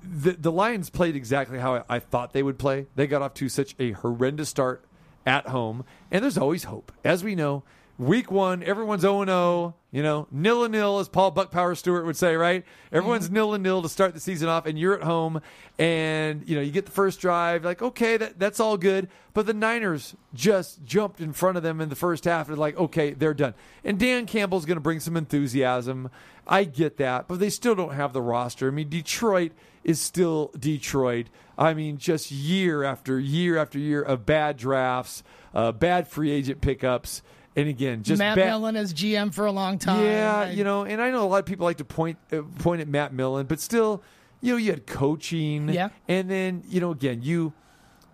The, 0.05 0.31
the 0.31 0.51
Lions 0.51 0.89
played 0.89 1.15
exactly 1.15 1.59
how 1.59 1.75
I, 1.75 1.83
I 1.89 1.99
thought 1.99 2.33
they 2.33 2.43
would 2.43 2.59
play. 2.59 2.87
They 2.95 3.07
got 3.07 3.21
off 3.21 3.33
to 3.35 3.47
such 3.47 3.73
a 3.79 3.91
horrendous 3.91 4.49
start 4.49 4.83
at 5.25 5.47
home, 5.47 5.85
and 6.11 6.21
there's 6.23 6.37
always 6.37 6.65
hope. 6.65 6.91
As 7.05 7.23
we 7.23 7.35
know, 7.35 7.63
week 7.97 8.31
one, 8.31 8.63
everyone's 8.63 9.01
0 9.01 9.25
0, 9.25 9.75
you 9.91 10.01
know, 10.01 10.27
nil 10.31 10.63
and 10.63 10.71
nil, 10.71 10.99
as 10.99 11.07
Paul 11.07 11.31
Buckpower 11.31 11.77
Stewart 11.77 12.05
would 12.05 12.17
say, 12.17 12.35
right? 12.35 12.65
Everyone's 12.91 13.29
nil 13.29 13.53
and 13.53 13.63
nil 13.63 13.81
to 13.81 13.89
start 13.89 14.13
the 14.13 14.19
season 14.19 14.49
off, 14.49 14.65
and 14.65 14.77
you're 14.77 14.95
at 14.95 15.03
home, 15.03 15.41
and, 15.77 16.47
you 16.47 16.55
know, 16.55 16.61
you 16.61 16.71
get 16.71 16.85
the 16.85 16.91
first 16.91 17.19
drive, 17.19 17.63
like, 17.63 17.81
okay, 17.81 18.17
that, 18.17 18.39
that's 18.39 18.59
all 18.59 18.77
good. 18.77 19.09
But 19.33 19.45
the 19.45 19.53
Niners 19.53 20.15
just 20.33 20.83
jumped 20.83 21.21
in 21.21 21.33
front 21.33 21.57
of 21.57 21.63
them 21.63 21.81
in 21.81 21.89
the 21.89 21.95
first 21.95 22.25
half, 22.25 22.49
and 22.49 22.57
like, 22.57 22.77
okay, 22.77 23.11
they're 23.11 23.33
done. 23.33 23.53
And 23.83 23.99
Dan 23.99 24.25
Campbell's 24.25 24.65
going 24.65 24.77
to 24.77 24.81
bring 24.81 24.99
some 24.99 25.15
enthusiasm. 25.15 26.09
I 26.47 26.63
get 26.63 26.97
that, 26.97 27.27
but 27.27 27.39
they 27.39 27.49
still 27.49 27.75
don't 27.75 27.93
have 27.93 28.13
the 28.13 28.21
roster. 28.21 28.67
I 28.67 28.71
mean, 28.71 28.89
Detroit 28.89 29.51
is 29.83 29.99
still 29.99 30.51
Detroit. 30.57 31.27
I 31.57 31.73
mean, 31.73 31.97
just 31.97 32.31
year 32.31 32.83
after 32.83 33.19
year 33.19 33.57
after 33.57 33.77
year 33.77 34.01
of 34.01 34.25
bad 34.25 34.57
drafts, 34.57 35.23
uh, 35.53 35.71
bad 35.71 36.07
free 36.07 36.31
agent 36.31 36.61
pickups, 36.61 37.21
and 37.55 37.67
again, 37.69 38.03
just 38.03 38.19
Matt. 38.19 38.37
Millen 38.37 38.75
as 38.75 38.93
GM 38.93 39.33
for 39.33 39.45
a 39.45 39.51
long 39.51 39.77
time. 39.79 40.03
Yeah, 40.05 40.35
I- 40.47 40.51
you 40.51 40.63
know, 40.63 40.83
and 40.85 41.01
I 41.01 41.11
know 41.11 41.23
a 41.23 41.27
lot 41.29 41.39
of 41.39 41.45
people 41.45 41.65
like 41.65 41.77
to 41.77 41.85
point 41.85 42.17
uh, 42.31 42.41
point 42.59 42.81
at 42.81 42.87
Matt 42.87 43.13
Millen, 43.13 43.45
but 43.47 43.59
still, 43.59 44.01
you 44.41 44.53
know, 44.53 44.57
you 44.57 44.71
had 44.71 44.85
coaching, 44.87 45.69
Yeah. 45.69 45.89
and 46.07 46.29
then 46.29 46.63
you 46.67 46.79
know, 46.81 46.91
again, 46.91 47.21
you 47.21 47.53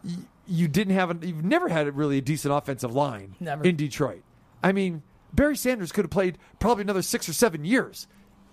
you, 0.03 0.17
you 0.47 0.67
didn't 0.67 0.93
have 0.95 1.11
a, 1.11 1.25
you've 1.27 1.43
never 1.43 1.67
had 1.69 1.87
a 1.87 1.91
really 1.91 2.17
a 2.17 2.21
decent 2.21 2.53
offensive 2.53 2.93
line 2.93 3.35
Never. 3.39 3.63
in 3.63 3.75
Detroit. 3.75 4.23
I 4.63 4.71
mean, 4.71 5.03
Barry 5.33 5.55
Sanders 5.55 5.91
could 5.91 6.05
have 6.05 6.11
played 6.11 6.37
probably 6.59 6.81
another 6.83 7.01
six 7.01 7.27
or 7.29 7.33
seven 7.33 7.63
years 7.65 8.07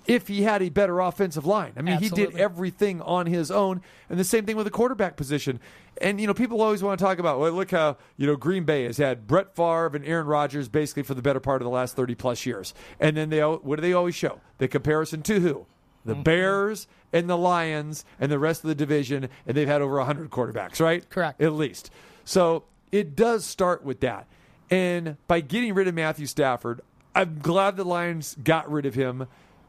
if 0.06 0.28
he 0.28 0.42
had 0.42 0.62
a 0.62 0.68
better 0.68 1.00
offensive 1.00 1.46
line. 1.46 1.72
I 1.76 1.82
mean, 1.82 1.98
he 1.98 2.08
did 2.08 2.36
everything 2.36 3.00
on 3.02 3.26
his 3.26 3.50
own, 3.50 3.82
and 4.08 4.18
the 4.18 4.24
same 4.24 4.46
thing 4.46 4.56
with 4.56 4.66
the 4.66 4.70
quarterback 4.70 5.16
position. 5.16 5.60
And 6.00 6.20
you 6.20 6.26
know, 6.26 6.34
people 6.34 6.60
always 6.62 6.82
want 6.82 6.98
to 6.98 7.04
talk 7.04 7.18
about, 7.18 7.38
well, 7.40 7.52
look 7.52 7.70
how 7.70 7.96
you 8.16 8.26
know 8.26 8.36
Green 8.36 8.64
Bay 8.64 8.84
has 8.84 8.98
had 8.98 9.26
Brett 9.26 9.54
Favre 9.56 9.90
and 9.94 10.04
Aaron 10.04 10.26
Rodgers 10.26 10.68
basically 10.68 11.02
for 11.02 11.14
the 11.14 11.22
better 11.22 11.40
part 11.40 11.62
of 11.62 11.64
the 11.64 11.70
last 11.70 11.96
thirty 11.96 12.14
plus 12.14 12.44
years, 12.46 12.74
and 13.00 13.16
then 13.16 13.30
they 13.30 13.40
what 13.40 13.76
do 13.76 13.82
they 13.82 13.92
always 13.92 14.14
show? 14.14 14.40
The 14.58 14.68
comparison 14.68 15.22
to 15.22 15.40
who? 15.40 15.66
The 16.04 16.12
Mm-hmm. 16.14 16.22
Bears 16.22 16.86
and 17.12 17.28
the 17.28 17.36
Lions 17.36 18.04
and 18.20 18.30
the 18.30 18.38
rest 18.38 18.62
of 18.62 18.68
the 18.68 18.74
division, 18.74 19.28
and 19.46 19.56
they've 19.56 19.66
had 19.66 19.82
over 19.82 20.00
hundred 20.04 20.30
quarterbacks, 20.30 20.80
right? 20.80 21.08
Correct. 21.10 21.40
At 21.40 21.52
least. 21.52 21.90
So 22.24 22.64
it 22.92 23.16
does 23.16 23.44
start 23.44 23.82
with 23.84 24.00
that. 24.00 24.26
And 24.70 25.16
by 25.26 25.40
getting 25.40 25.74
rid 25.74 25.88
of 25.88 25.94
Matthew 25.94 26.26
Stafford, 26.26 26.80
I'm 27.14 27.38
glad 27.40 27.76
the 27.76 27.84
Lions 27.84 28.36
got 28.42 28.70
rid 28.70 28.84
of 28.86 28.94
him 28.94 29.26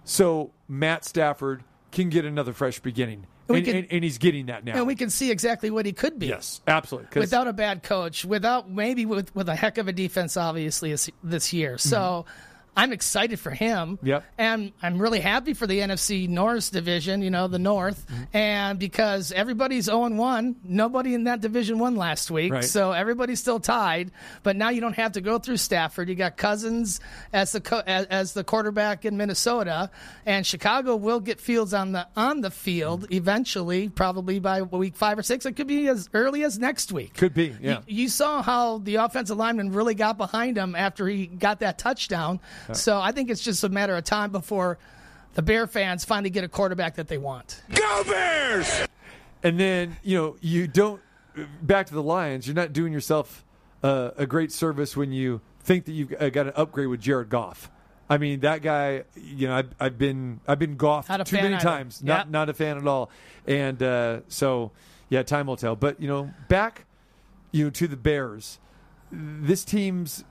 so 0.07 0.51
Matt 0.69 1.03
Stafford 1.03 1.63
can 1.91 2.09
get 2.09 2.23
another 2.25 2.53
fresh 2.53 2.79
beginning. 2.79 3.27
And, 3.49 3.63
can- 3.63 3.75
and, 3.75 3.87
and 3.91 4.03
he's 4.03 4.17
getting 4.17 4.47
that 4.47 4.63
now. 4.65 4.75
And 4.75 4.87
we 4.87 4.95
can 4.95 5.09
see 5.09 5.31
exactly 5.31 5.69
what 5.69 5.85
he 5.85 5.93
could 5.93 6.17
be. 6.19 6.27
yes, 6.27 6.61
absolutely. 6.67 7.19
Without 7.19 7.47
a 7.47 7.53
bad 7.53 7.83
coach, 7.83 8.25
without 8.25 8.69
maybe 8.69 9.05
with, 9.05 9.33
with 9.35 9.47
a 9.49 9.55
heck 9.55 9.77
of 9.77 9.87
a 9.87 9.93
defense, 9.93 10.35
obviously, 10.37 10.91
this, 10.91 11.09
this 11.23 11.53
year. 11.53 11.77
So 11.77 11.97
mm-hmm. 11.97 12.46
I'm 12.77 12.93
excited 12.93 13.39
for 13.39 13.51
him. 13.51 13.99
Yep. 14.03 14.23
And 14.37 14.71
I'm 14.81 15.01
really 15.01 15.19
happy 15.19 15.53
for 15.53 15.67
the 15.67 15.79
NFC 15.79 16.29
North 16.29 16.71
division, 16.71 17.21
you 17.21 17.29
know, 17.29 17.47
the 17.47 17.59
North. 17.59 18.05
Mm-hmm. 18.07 18.37
And 18.37 18.79
because 18.79 19.31
everybody's 19.31 19.85
0 19.85 20.09
1, 20.09 20.55
nobody 20.63 21.13
in 21.13 21.25
that 21.25 21.41
division 21.41 21.79
won 21.79 21.95
last 21.95 22.29
week. 22.31 22.53
Right. 22.53 22.63
So 22.63 22.91
everybody's 22.91 23.39
still 23.39 23.59
tied. 23.59 24.11
But 24.43 24.55
now 24.55 24.69
you 24.69 24.79
don't 24.79 24.93
have 24.95 25.13
to 25.13 25.21
go 25.21 25.39
through 25.39 25.57
Stafford. 25.57 26.07
You 26.07 26.15
got 26.15 26.37
Cousins 26.37 26.99
as 27.33 27.51
the 27.51 27.61
co- 27.61 27.83
as, 27.85 28.05
as 28.05 28.33
the 28.33 28.43
quarterback 28.43 29.03
in 29.05 29.17
Minnesota. 29.17 29.89
And 30.25 30.45
Chicago 30.45 30.95
will 30.95 31.19
get 31.19 31.41
Fields 31.41 31.73
on 31.73 31.91
the 31.93 32.07
on 32.15 32.41
the 32.41 32.51
field 32.51 32.77
Mm-hmm. 32.87 33.13
eventually, 33.13 33.89
probably 33.89 34.39
by 34.39 34.61
week 34.61 34.95
five 34.95 35.17
or 35.17 35.23
six. 35.23 35.45
It 35.45 35.53
could 35.53 35.67
be 35.67 35.87
as 35.87 36.09
early 36.13 36.43
as 36.43 36.59
next 36.59 36.91
week. 36.91 37.13
Could 37.15 37.33
be, 37.33 37.55
yeah. 37.61 37.79
You, 37.87 38.03
you 38.03 38.09
saw 38.09 38.41
how 38.41 38.77
the 38.79 38.95
offensive 38.95 39.37
lineman 39.37 39.71
really 39.71 39.95
got 39.95 40.17
behind 40.17 40.57
him 40.57 40.75
after 40.75 41.07
he 41.07 41.25
got 41.27 41.59
that 41.61 41.77
touchdown. 41.77 42.39
So 42.73 42.99
I 42.99 43.11
think 43.11 43.29
it's 43.29 43.43
just 43.43 43.63
a 43.63 43.69
matter 43.69 43.95
of 43.95 44.03
time 44.03 44.31
before 44.31 44.77
the 45.33 45.41
Bear 45.41 45.67
fans 45.67 46.03
finally 46.05 46.29
get 46.29 46.43
a 46.43 46.47
quarterback 46.49 46.95
that 46.95 47.07
they 47.07 47.17
want. 47.17 47.61
Go 47.73 48.03
Bears! 48.03 48.87
And 49.43 49.59
then, 49.59 49.97
you 50.03 50.17
know, 50.17 50.35
you 50.41 50.67
don't, 50.67 51.01
back 51.61 51.85
to 51.87 51.93
the 51.93 52.01
Lions, 52.03 52.47
you're 52.47 52.55
not 52.55 52.73
doing 52.73 52.91
yourself 52.91 53.45
uh, 53.83 54.11
a 54.17 54.25
great 54.25 54.51
service 54.51 54.97
when 54.97 55.11
you 55.11 55.41
think 55.61 55.85
that 55.85 55.91
you've 55.91 56.13
uh, 56.19 56.29
got 56.29 56.47
an 56.47 56.53
upgrade 56.55 56.87
with 56.87 56.99
Jared 57.01 57.29
Goff. 57.29 57.69
I 58.09 58.17
mean, 58.17 58.39
that 58.39 58.61
guy, 58.61 59.03
you 59.15 59.47
know, 59.47 59.55
I've, 59.57 59.69
I've 59.79 59.97
been, 59.97 60.39
I've 60.47 60.59
been 60.59 60.77
golfed 60.77 61.09
too 61.25 61.35
many 61.35 61.55
either. 61.55 61.63
times. 61.63 62.01
Not, 62.01 62.19
Yep. 62.19 62.29
not 62.29 62.49
a 62.49 62.53
fan 62.53 62.77
at 62.77 62.87
all. 62.87 63.11
And 63.45 63.83
uh, 63.83 64.21
so, 64.29 64.71
yeah, 65.09 65.23
time 65.23 65.47
will 65.47 65.57
tell. 65.57 65.75
But, 65.75 66.01
you 66.01 66.07
know, 66.07 66.31
back, 66.47 66.85
you 67.51 67.65
know, 67.65 67.69
to 67.71 67.87
the 67.87 67.97
Bears, 67.97 68.59
this 69.11 69.63
team's 69.65 70.23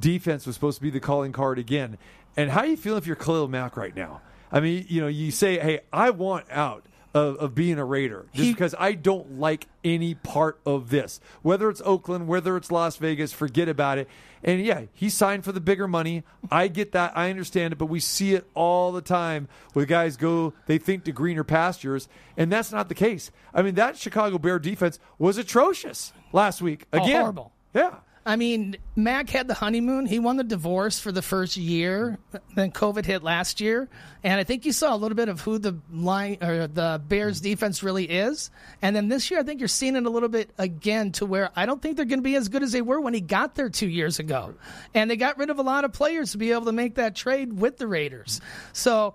defense 0.00 0.46
was 0.46 0.54
supposed 0.54 0.78
to 0.78 0.82
be 0.82 0.90
the 0.90 1.00
calling 1.00 1.32
card 1.32 1.58
again. 1.58 1.98
And 2.36 2.50
how 2.50 2.62
do 2.62 2.70
you 2.70 2.76
feel 2.76 2.96
if 2.96 3.06
you're 3.06 3.16
Khalil 3.16 3.48
Mack 3.48 3.76
right 3.76 3.94
now? 3.94 4.20
I 4.52 4.60
mean, 4.60 4.86
you 4.88 5.00
know, 5.00 5.08
you 5.08 5.30
say, 5.30 5.58
hey, 5.58 5.80
I 5.92 6.10
want 6.10 6.46
out 6.50 6.86
of, 7.14 7.36
of 7.36 7.54
being 7.54 7.78
a 7.78 7.84
Raider, 7.84 8.26
just 8.34 8.52
because 8.52 8.74
I 8.78 8.92
don't 8.92 9.38
like 9.40 9.66
any 9.82 10.14
part 10.14 10.60
of 10.66 10.90
this. 10.90 11.18
Whether 11.42 11.70
it's 11.70 11.80
Oakland, 11.84 12.28
whether 12.28 12.56
it's 12.56 12.70
Las 12.70 12.96
Vegas, 12.96 13.32
forget 13.32 13.68
about 13.68 13.98
it. 13.98 14.08
And 14.44 14.64
yeah, 14.64 14.82
he 14.92 15.08
signed 15.08 15.44
for 15.44 15.50
the 15.52 15.60
bigger 15.60 15.88
money. 15.88 16.24
I 16.50 16.68
get 16.68 16.92
that. 16.92 17.16
I 17.16 17.30
understand 17.30 17.72
it. 17.72 17.76
But 17.76 17.86
we 17.86 18.00
see 18.00 18.34
it 18.34 18.46
all 18.54 18.92
the 18.92 19.00
time 19.00 19.48
where 19.72 19.86
guys 19.86 20.16
go, 20.16 20.52
they 20.66 20.78
think 20.78 21.04
to 21.04 21.12
greener 21.12 21.42
pastures, 21.42 22.08
and 22.36 22.52
that's 22.52 22.70
not 22.70 22.88
the 22.88 22.94
case. 22.94 23.30
I 23.54 23.62
mean, 23.62 23.76
that 23.76 23.96
Chicago 23.96 24.38
Bear 24.38 24.58
defense 24.58 24.98
was 25.18 25.38
atrocious 25.38 26.12
last 26.32 26.60
week. 26.60 26.86
Oh, 26.92 27.02
Again, 27.02 27.22
horrible. 27.22 27.52
Yeah. 27.74 27.96
I 28.26 28.34
mean, 28.34 28.76
Mack 28.96 29.30
had 29.30 29.46
the 29.46 29.54
honeymoon. 29.54 30.04
He 30.04 30.18
won 30.18 30.36
the 30.36 30.42
divorce 30.42 30.98
for 30.98 31.12
the 31.12 31.22
first 31.22 31.56
year. 31.56 32.18
Then 32.56 32.72
COVID 32.72 33.04
hit 33.04 33.22
last 33.22 33.60
year, 33.60 33.88
and 34.24 34.40
I 34.40 34.42
think 34.42 34.66
you 34.66 34.72
saw 34.72 34.94
a 34.94 34.98
little 34.98 35.14
bit 35.14 35.28
of 35.28 35.40
who 35.40 35.58
the 35.58 35.78
line 35.92 36.38
or 36.42 36.66
the 36.66 37.00
Bears 37.06 37.40
defense 37.40 37.84
really 37.84 38.04
is. 38.04 38.50
And 38.82 38.96
then 38.96 39.08
this 39.08 39.30
year, 39.30 39.38
I 39.38 39.44
think 39.44 39.60
you're 39.60 39.68
seeing 39.68 39.94
it 39.94 40.04
a 40.06 40.10
little 40.10 40.28
bit 40.28 40.50
again 40.58 41.12
to 41.12 41.24
where 41.24 41.50
I 41.54 41.66
don't 41.66 41.80
think 41.80 41.96
they're 41.96 42.04
going 42.04 42.18
to 42.18 42.24
be 42.24 42.34
as 42.34 42.48
good 42.48 42.64
as 42.64 42.72
they 42.72 42.82
were 42.82 43.00
when 43.00 43.14
he 43.14 43.20
got 43.20 43.54
there 43.54 43.70
two 43.70 43.88
years 43.88 44.18
ago. 44.18 44.54
And 44.92 45.08
they 45.08 45.16
got 45.16 45.38
rid 45.38 45.48
of 45.48 45.60
a 45.60 45.62
lot 45.62 45.84
of 45.84 45.92
players 45.92 46.32
to 46.32 46.38
be 46.38 46.50
able 46.50 46.64
to 46.64 46.72
make 46.72 46.96
that 46.96 47.14
trade 47.14 47.52
with 47.52 47.78
the 47.78 47.86
Raiders. 47.86 48.40
So 48.72 49.14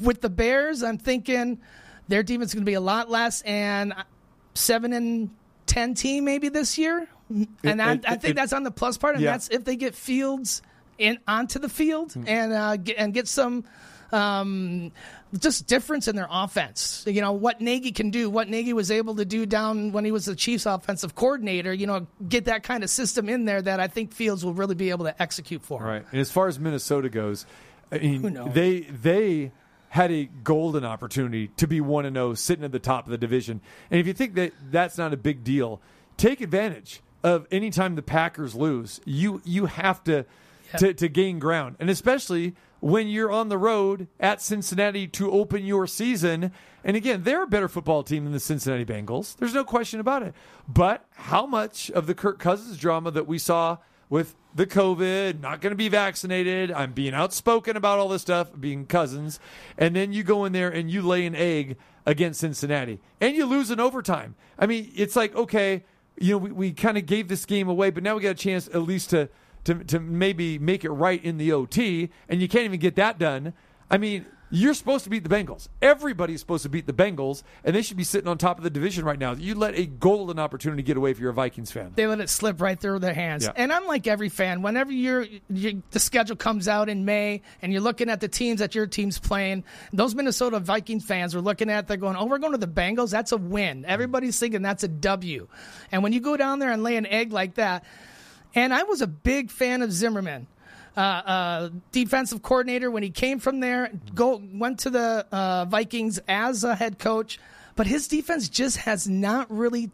with 0.00 0.20
the 0.20 0.30
Bears, 0.30 0.84
I'm 0.84 0.98
thinking 0.98 1.60
their 2.06 2.22
defense 2.22 2.50
is 2.50 2.54
going 2.54 2.64
to 2.64 2.70
be 2.70 2.74
a 2.74 2.80
lot 2.80 3.10
less, 3.10 3.42
and 3.42 3.94
seven 4.54 4.92
and 4.92 5.30
ten 5.66 5.94
team 5.94 6.24
maybe 6.24 6.48
this 6.48 6.78
year. 6.78 7.08
And 7.64 7.82
I, 7.82 7.92
it- 7.94 8.04
I 8.06 8.16
think 8.16 8.32
it- 8.32 8.36
that's 8.36 8.52
on 8.52 8.62
the 8.62 8.70
plus 8.70 8.96
part, 8.98 9.14
and 9.14 9.22
Yeah. 9.24 9.32
that's 9.32 9.48
if 9.48 9.64
they 9.64 9.76
get 9.76 9.94
Fields 9.94 10.62
in 10.98 11.18
onto 11.26 11.58
the 11.58 11.68
field 11.68 12.14
and 12.26 12.52
uh, 12.52 12.76
get, 12.76 12.96
and 12.98 13.12
get 13.14 13.26
some 13.26 13.64
um, 14.12 14.92
just 15.38 15.66
difference 15.66 16.06
in 16.06 16.16
their 16.16 16.28
offense. 16.30 17.02
You 17.06 17.20
know 17.22 17.32
what 17.32 17.60
Nagy 17.60 17.92
can 17.92 18.10
do, 18.10 18.28
what 18.28 18.48
Nagy 18.48 18.72
was 18.74 18.90
able 18.90 19.14
to 19.16 19.24
do 19.24 19.46
down 19.46 19.92
when 19.92 20.04
he 20.04 20.12
was 20.12 20.26
the 20.26 20.36
Chiefs' 20.36 20.66
offensive 20.66 21.14
coordinator. 21.14 21.72
You 21.72 21.86
know, 21.86 22.06
get 22.28 22.44
that 22.44 22.62
kind 22.62 22.84
of 22.84 22.90
system 22.90 23.28
in 23.28 23.46
there 23.46 23.62
that 23.62 23.80
I 23.80 23.88
think 23.88 24.12
Fields 24.12 24.44
will 24.44 24.52
really 24.54 24.74
be 24.74 24.90
able 24.90 25.06
to 25.06 25.22
execute 25.22 25.62
for. 25.62 25.80
him. 25.80 25.86
Right. 25.86 26.04
And 26.12 26.20
as 26.20 26.30
far 26.30 26.46
as 26.48 26.58
Minnesota 26.60 27.08
goes, 27.08 27.46
I 27.90 27.98
mean, 27.98 28.38
they 28.52 28.80
they 28.80 29.52
had 29.88 30.10
a 30.12 30.24
golden 30.44 30.84
opportunity 30.84 31.48
to 31.56 31.66
be 31.66 31.80
one 31.80 32.04
and 32.06 32.16
zero, 32.16 32.34
sitting 32.34 32.64
at 32.64 32.72
the 32.72 32.78
top 32.78 33.06
of 33.06 33.10
the 33.10 33.18
division. 33.18 33.60
And 33.90 33.98
if 34.00 34.06
you 34.06 34.12
think 34.14 34.34
that 34.34 34.52
that's 34.70 34.96
not 34.98 35.12
a 35.12 35.16
big 35.18 35.42
deal, 35.44 35.80
take 36.16 36.40
advantage 36.40 37.00
of 37.22 37.46
any 37.50 37.70
time 37.70 37.94
the 37.94 38.02
Packers 38.02 38.54
lose. 38.54 39.00
You 39.04 39.40
you 39.44 39.66
have 39.66 40.02
to 40.04 40.24
to, 40.78 40.94
to 40.94 41.08
gain 41.08 41.38
ground, 41.38 41.76
and 41.78 41.90
especially 41.90 42.54
when 42.80 43.06
you're 43.06 43.30
on 43.30 43.48
the 43.48 43.58
road 43.58 44.08
at 44.18 44.40
Cincinnati 44.40 45.06
to 45.06 45.30
open 45.30 45.64
your 45.64 45.86
season. 45.86 46.50
And 46.82 46.96
again, 46.96 47.22
they're 47.22 47.44
a 47.44 47.46
better 47.46 47.68
football 47.68 48.02
team 48.02 48.24
than 48.24 48.32
the 48.32 48.40
Cincinnati 48.40 48.84
Bengals. 48.84 49.36
There's 49.36 49.54
no 49.54 49.62
question 49.62 50.00
about 50.00 50.24
it. 50.24 50.34
But 50.66 51.06
how 51.12 51.46
much 51.46 51.92
of 51.92 52.08
the 52.08 52.14
Kirk 52.14 52.40
Cousins 52.40 52.76
drama 52.76 53.12
that 53.12 53.28
we 53.28 53.38
saw 53.38 53.78
with 54.12 54.34
the 54.54 54.66
COVID, 54.66 55.40
not 55.40 55.62
going 55.62 55.70
to 55.70 55.76
be 55.76 55.88
vaccinated. 55.88 56.70
I'm 56.70 56.92
being 56.92 57.14
outspoken 57.14 57.78
about 57.78 57.98
all 57.98 58.08
this 58.08 58.20
stuff, 58.20 58.50
being 58.60 58.84
cousins. 58.84 59.40
And 59.78 59.96
then 59.96 60.12
you 60.12 60.22
go 60.22 60.44
in 60.44 60.52
there 60.52 60.68
and 60.68 60.90
you 60.90 61.00
lay 61.00 61.24
an 61.24 61.34
egg 61.34 61.78
against 62.04 62.40
Cincinnati 62.40 63.00
and 63.22 63.34
you 63.34 63.46
lose 63.46 63.70
in 63.70 63.80
overtime. 63.80 64.34
I 64.58 64.66
mean, 64.66 64.92
it's 64.94 65.16
like, 65.16 65.34
okay, 65.34 65.84
you 66.18 66.32
know, 66.32 66.38
we, 66.38 66.52
we 66.52 66.72
kind 66.72 66.98
of 66.98 67.06
gave 67.06 67.28
this 67.28 67.44
game 67.44 67.68
away, 67.68 67.90
but 67.90 68.02
now 68.02 68.14
we 68.14 68.22
got 68.22 68.30
a 68.30 68.34
chance 68.34 68.68
at 68.68 68.82
least 68.82 69.10
to, 69.10 69.28
to, 69.64 69.74
to 69.84 70.00
maybe 70.00 70.58
make 70.58 70.84
it 70.84 70.90
right 70.90 71.22
in 71.24 71.38
the 71.38 71.52
OT, 71.52 72.10
and 72.28 72.40
you 72.40 72.48
can't 72.48 72.64
even 72.64 72.80
get 72.80 72.96
that 72.96 73.18
done. 73.18 73.52
I 73.90 73.98
mean, 73.98 74.26
you're 74.52 74.74
supposed 74.74 75.04
to 75.04 75.10
beat 75.10 75.24
the 75.24 75.34
Bengals. 75.34 75.68
Everybody's 75.80 76.40
supposed 76.40 76.62
to 76.64 76.68
beat 76.68 76.86
the 76.86 76.92
Bengals, 76.92 77.42
and 77.64 77.74
they 77.74 77.80
should 77.80 77.96
be 77.96 78.04
sitting 78.04 78.28
on 78.28 78.36
top 78.36 78.58
of 78.58 78.64
the 78.64 78.70
division 78.70 79.04
right 79.04 79.18
now. 79.18 79.32
You 79.32 79.54
let 79.54 79.74
a 79.74 79.86
golden 79.86 80.38
opportunity 80.38 80.82
get 80.82 80.98
away 80.98 81.10
if 81.10 81.18
you're 81.18 81.30
a 81.30 81.34
Vikings 81.34 81.72
fan. 81.72 81.92
They 81.96 82.06
let 82.06 82.20
it 82.20 82.28
slip 82.28 82.60
right 82.60 82.78
through 82.78 82.98
their 82.98 83.14
hands. 83.14 83.44
Yeah. 83.44 83.52
And 83.56 83.72
I'm 83.72 83.86
like 83.86 84.06
every 84.06 84.28
fan. 84.28 84.60
Whenever 84.60 84.92
you're, 84.92 85.26
you, 85.48 85.82
the 85.90 85.98
schedule 85.98 86.36
comes 86.36 86.68
out 86.68 86.90
in 86.90 87.06
May 87.06 87.40
and 87.62 87.72
you're 87.72 87.80
looking 87.80 88.10
at 88.10 88.20
the 88.20 88.28
teams 88.28 88.60
that 88.60 88.74
your 88.74 88.86
team's 88.86 89.18
playing, 89.18 89.64
those 89.92 90.14
Minnesota 90.14 90.60
Vikings 90.60 91.04
fans 91.04 91.34
are 91.34 91.40
looking 91.40 91.70
at, 91.70 91.88
they're 91.88 91.96
going, 91.96 92.16
oh, 92.16 92.26
we're 92.26 92.38
going 92.38 92.52
to 92.52 92.58
the 92.58 92.68
Bengals. 92.68 93.10
That's 93.10 93.32
a 93.32 93.38
win. 93.38 93.78
Mm-hmm. 93.78 93.90
Everybody's 93.90 94.38
thinking 94.38 94.60
that's 94.60 94.84
a 94.84 94.88
W. 94.88 95.48
And 95.90 96.02
when 96.02 96.12
you 96.12 96.20
go 96.20 96.36
down 96.36 96.58
there 96.58 96.70
and 96.70 96.82
lay 96.82 96.96
an 96.96 97.06
egg 97.06 97.32
like 97.32 97.54
that, 97.54 97.84
and 98.54 98.74
I 98.74 98.82
was 98.82 99.00
a 99.00 99.06
big 99.06 99.50
fan 99.50 99.80
of 99.80 99.90
Zimmerman. 99.90 100.46
Uh, 100.96 101.00
uh, 101.00 101.68
defensive 101.90 102.42
coordinator 102.42 102.90
when 102.90 103.02
he 103.02 103.10
came 103.10 103.38
from 103.38 103.60
there, 103.60 103.90
go 104.14 104.42
went 104.52 104.80
to 104.80 104.90
the 104.90 105.26
uh, 105.32 105.64
Vikings 105.64 106.20
as 106.28 106.64
a 106.64 106.74
head 106.74 106.98
coach, 106.98 107.38
but 107.76 107.86
his 107.86 108.08
defense 108.08 108.48
just 108.48 108.76
has 108.78 109.08
not 109.08 109.50
really 109.50 109.90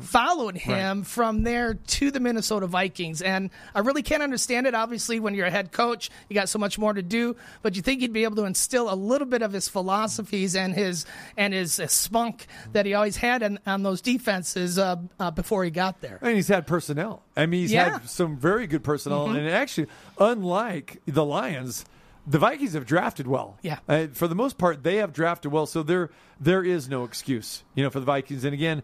followed 0.00 0.56
him 0.56 1.02
from 1.02 1.42
there 1.42 1.74
to 1.74 2.10
the 2.10 2.20
Minnesota 2.20 2.66
Vikings. 2.66 3.22
And 3.22 3.50
I 3.74 3.80
really 3.80 4.02
can't 4.02 4.22
understand 4.22 4.66
it. 4.66 4.74
Obviously, 4.74 5.20
when 5.20 5.34
you're 5.34 5.46
a 5.46 5.50
head 5.50 5.72
coach, 5.72 6.10
you 6.28 6.34
got 6.34 6.48
so 6.48 6.58
much 6.58 6.78
more 6.78 6.92
to 6.92 7.02
do, 7.02 7.36
but 7.62 7.76
you 7.76 7.82
think 7.82 8.00
he'd 8.00 8.12
be 8.12 8.24
able 8.24 8.36
to 8.36 8.44
instill 8.44 8.92
a 8.92 8.94
little 8.94 9.26
bit 9.26 9.42
of 9.42 9.52
his 9.52 9.68
philosophies 9.68 10.54
and 10.56 10.74
his 10.74 11.06
and 11.36 11.52
his 11.54 11.78
uh, 11.80 11.86
spunk 11.86 12.46
that 12.72 12.86
he 12.86 12.94
always 12.94 13.16
had 13.16 13.42
on, 13.42 13.58
on 13.66 13.82
those 13.82 14.00
defenses 14.00 14.78
uh, 14.78 14.96
uh, 15.20 15.30
before 15.30 15.64
he 15.64 15.70
got 15.70 16.00
there. 16.00 16.18
And 16.22 16.34
he's 16.36 16.48
had 16.48 16.66
personnel. 16.66 17.22
I 17.36 17.46
mean, 17.46 17.60
he's 17.62 17.72
Yeah. 17.72 17.98
had 17.98 18.08
some 18.08 18.36
very 18.36 18.66
good 18.66 18.84
personnel. 18.84 19.28
Mhm. 19.28 19.38
And 19.38 19.48
actually, 19.48 19.88
unlike 20.18 21.00
the 21.06 21.24
Lions, 21.24 21.84
the 22.26 22.38
Vikings 22.38 22.72
have 22.72 22.86
drafted 22.86 23.26
well. 23.26 23.58
Yeah. 23.62 23.78
Uh, 23.88 24.06
for 24.12 24.28
the 24.28 24.34
most 24.34 24.56
part, 24.56 24.82
they 24.82 24.96
have 24.96 25.12
drafted 25.12 25.52
well. 25.52 25.66
So 25.66 25.82
there, 25.82 26.10
there 26.40 26.64
is 26.64 26.88
no 26.88 27.04
excuse, 27.04 27.62
you 27.74 27.84
know, 27.84 27.90
for 27.90 28.00
the 28.00 28.06
Vikings. 28.06 28.44
And 28.44 28.54
again, 28.54 28.82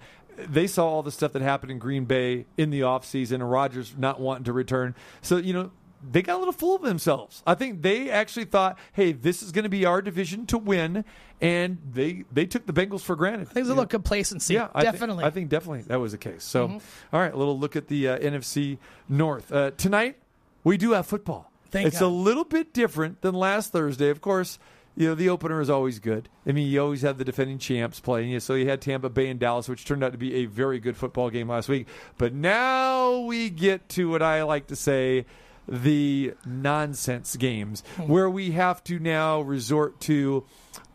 they 0.48 0.66
saw 0.66 0.86
all 0.88 1.02
the 1.02 1.10
stuff 1.12 1.32
that 1.32 1.42
happened 1.42 1.70
in 1.72 1.78
Green 1.78 2.04
Bay 2.04 2.46
in 2.56 2.70
the 2.70 2.80
offseason 2.80 3.34
and 3.34 3.50
Rodgers 3.50 3.94
not 3.96 4.20
wanting 4.20 4.44
to 4.44 4.52
return. 4.52 4.94
So, 5.22 5.36
you 5.36 5.52
know, 5.52 5.70
they 6.02 6.22
got 6.22 6.36
a 6.36 6.38
little 6.38 6.52
full 6.52 6.74
of 6.76 6.82
themselves. 6.82 7.42
I 7.46 7.54
think 7.54 7.82
they 7.82 8.08
actually 8.10 8.46
thought, 8.46 8.78
hey, 8.94 9.12
this 9.12 9.42
is 9.42 9.52
going 9.52 9.64
to 9.64 9.68
be 9.68 9.84
our 9.84 10.00
division 10.00 10.46
to 10.46 10.56
win. 10.58 11.04
And 11.42 11.78
they 11.92 12.24
they 12.32 12.46
took 12.46 12.66
the 12.66 12.72
Bengals 12.72 13.00
for 13.02 13.16
granted. 13.16 13.48
There's 13.52 13.68
a 13.68 13.70
little 13.70 13.86
complacency. 13.86 14.54
yeah, 14.54 14.68
I 14.74 14.82
definitely. 14.82 15.24
I 15.24 15.30
think 15.30 15.48
definitely 15.50 15.82
that 15.82 15.98
was 16.00 16.12
the 16.12 16.18
case. 16.18 16.44
So, 16.44 16.68
Mhm. 16.68 16.80
all 17.12 17.20
right, 17.20 17.32
a 17.32 17.36
little 17.36 17.58
look 17.58 17.76
at 17.76 17.88
the 17.88 18.08
uh, 18.08 18.18
NFC 18.18 18.78
North 19.08 19.50
uh, 19.52 19.70
tonight. 19.76 20.16
We 20.64 20.76
do 20.76 20.92
have 20.92 21.06
football. 21.06 21.50
Thank 21.70 21.86
it's 21.88 22.00
God. 22.00 22.06
a 22.06 22.08
little 22.08 22.44
bit 22.44 22.72
different 22.74 23.20
than 23.22 23.34
last 23.34 23.72
Thursday. 23.72 24.10
Of 24.10 24.20
course, 24.20 24.58
you 24.96 25.08
know 25.08 25.14
the 25.14 25.28
opener 25.28 25.60
is 25.60 25.70
always 25.70 25.98
good. 25.98 26.28
I 26.46 26.52
mean, 26.52 26.68
you 26.68 26.80
always 26.82 27.02
have 27.02 27.18
the 27.18 27.24
defending 27.24 27.58
champs 27.58 28.00
playing 28.00 28.30
you. 28.30 28.40
So 28.40 28.54
you 28.54 28.68
had 28.68 28.80
Tampa 28.80 29.08
Bay 29.08 29.28
and 29.28 29.38
Dallas, 29.38 29.68
which 29.68 29.84
turned 29.84 30.04
out 30.04 30.12
to 30.12 30.18
be 30.18 30.34
a 30.34 30.46
very 30.46 30.78
good 30.78 30.96
football 30.96 31.30
game 31.30 31.48
last 31.48 31.68
week. 31.68 31.86
But 32.18 32.34
now 32.34 33.20
we 33.20 33.50
get 33.50 33.88
to 33.90 34.10
what 34.10 34.22
I 34.22 34.42
like 34.42 34.66
to 34.68 34.76
say 34.76 35.26
the 35.68 36.34
nonsense 36.44 37.36
games, 37.36 37.82
hmm. 37.96 38.08
where 38.08 38.28
we 38.28 38.50
have 38.52 38.82
to 38.84 38.98
now 38.98 39.40
resort 39.40 40.00
to 40.00 40.44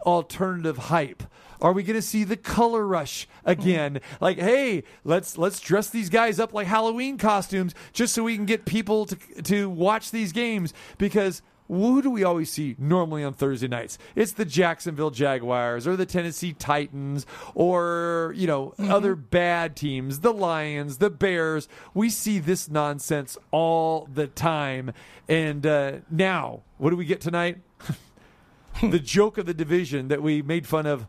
alternative 0.05 0.77
hype. 0.77 1.23
Are 1.61 1.71
we 1.71 1.83
going 1.83 1.95
to 1.95 2.01
see 2.01 2.25
the 2.25 2.37
color 2.37 2.85
rush 2.85 3.27
hmm. 3.43 3.51
again? 3.51 4.01
Like, 4.19 4.37
hey, 4.37 4.83
let's 5.03 5.37
let's 5.37 5.59
dress 5.59 5.89
these 5.89 6.09
guys 6.09 6.39
up 6.39 6.53
like 6.53 6.67
Halloween 6.67 7.17
costumes 7.17 7.73
just 7.93 8.13
so 8.13 8.23
we 8.23 8.35
can 8.35 8.45
get 8.45 8.65
people 8.65 9.05
to 9.05 9.15
to 9.43 9.69
watch 9.69 10.11
these 10.11 10.31
games 10.31 10.73
because 10.97 11.41
who 11.67 12.01
do 12.01 12.09
we 12.09 12.23
always 12.23 12.51
see 12.51 12.75
normally 12.77 13.23
on 13.23 13.33
Thursday 13.33 13.67
nights? 13.67 13.97
It's 14.15 14.33
the 14.33 14.45
Jacksonville 14.45 15.09
Jaguars 15.09 15.87
or 15.87 15.95
the 15.95 16.05
Tennessee 16.05 16.53
Titans 16.53 17.25
or, 17.53 18.33
you 18.35 18.47
know, 18.47 18.73
other 18.79 19.15
bad 19.15 19.75
teams, 19.75 20.19
the 20.19 20.33
Lions, 20.33 20.97
the 20.97 21.09
Bears. 21.09 21.67
We 21.93 22.09
see 22.09 22.39
this 22.39 22.69
nonsense 22.69 23.37
all 23.51 24.07
the 24.13 24.27
time. 24.27 24.93
And 25.27 25.65
uh, 25.65 25.93
now, 26.09 26.61
what 26.77 26.91
do 26.91 26.95
we 26.95 27.05
get 27.05 27.21
tonight? 27.21 27.57
the 28.81 28.99
joke 28.99 29.37
of 29.37 29.45
the 29.45 29.53
division 29.53 30.09
that 30.09 30.21
we 30.21 30.41
made 30.41 30.67
fun 30.67 30.85
of 30.85 31.07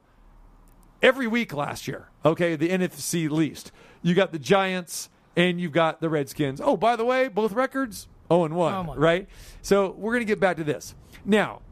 every 1.02 1.26
week 1.26 1.52
last 1.52 1.86
year. 1.86 2.08
Okay, 2.24 2.56
the 2.56 2.70
NFC 2.70 3.28
least. 3.28 3.72
You 4.02 4.14
got 4.14 4.32
the 4.32 4.38
Giants 4.38 5.10
and 5.36 5.60
you've 5.60 5.72
got 5.72 6.00
the 6.00 6.08
Redskins. 6.08 6.60
Oh, 6.62 6.76
by 6.76 6.96
the 6.96 7.04
way, 7.04 7.28
both 7.28 7.52
records 7.52 8.08
0 8.28 8.44
and 8.44 8.54
1, 8.56 8.74
Oh, 8.88 8.94
right? 8.96 9.28
So 9.62 9.90
we're 9.98 10.12
going 10.12 10.26
to 10.26 10.30
get 10.30 10.40
back 10.40 10.56
to 10.58 10.64
this. 10.64 10.94
Now, 11.24 11.62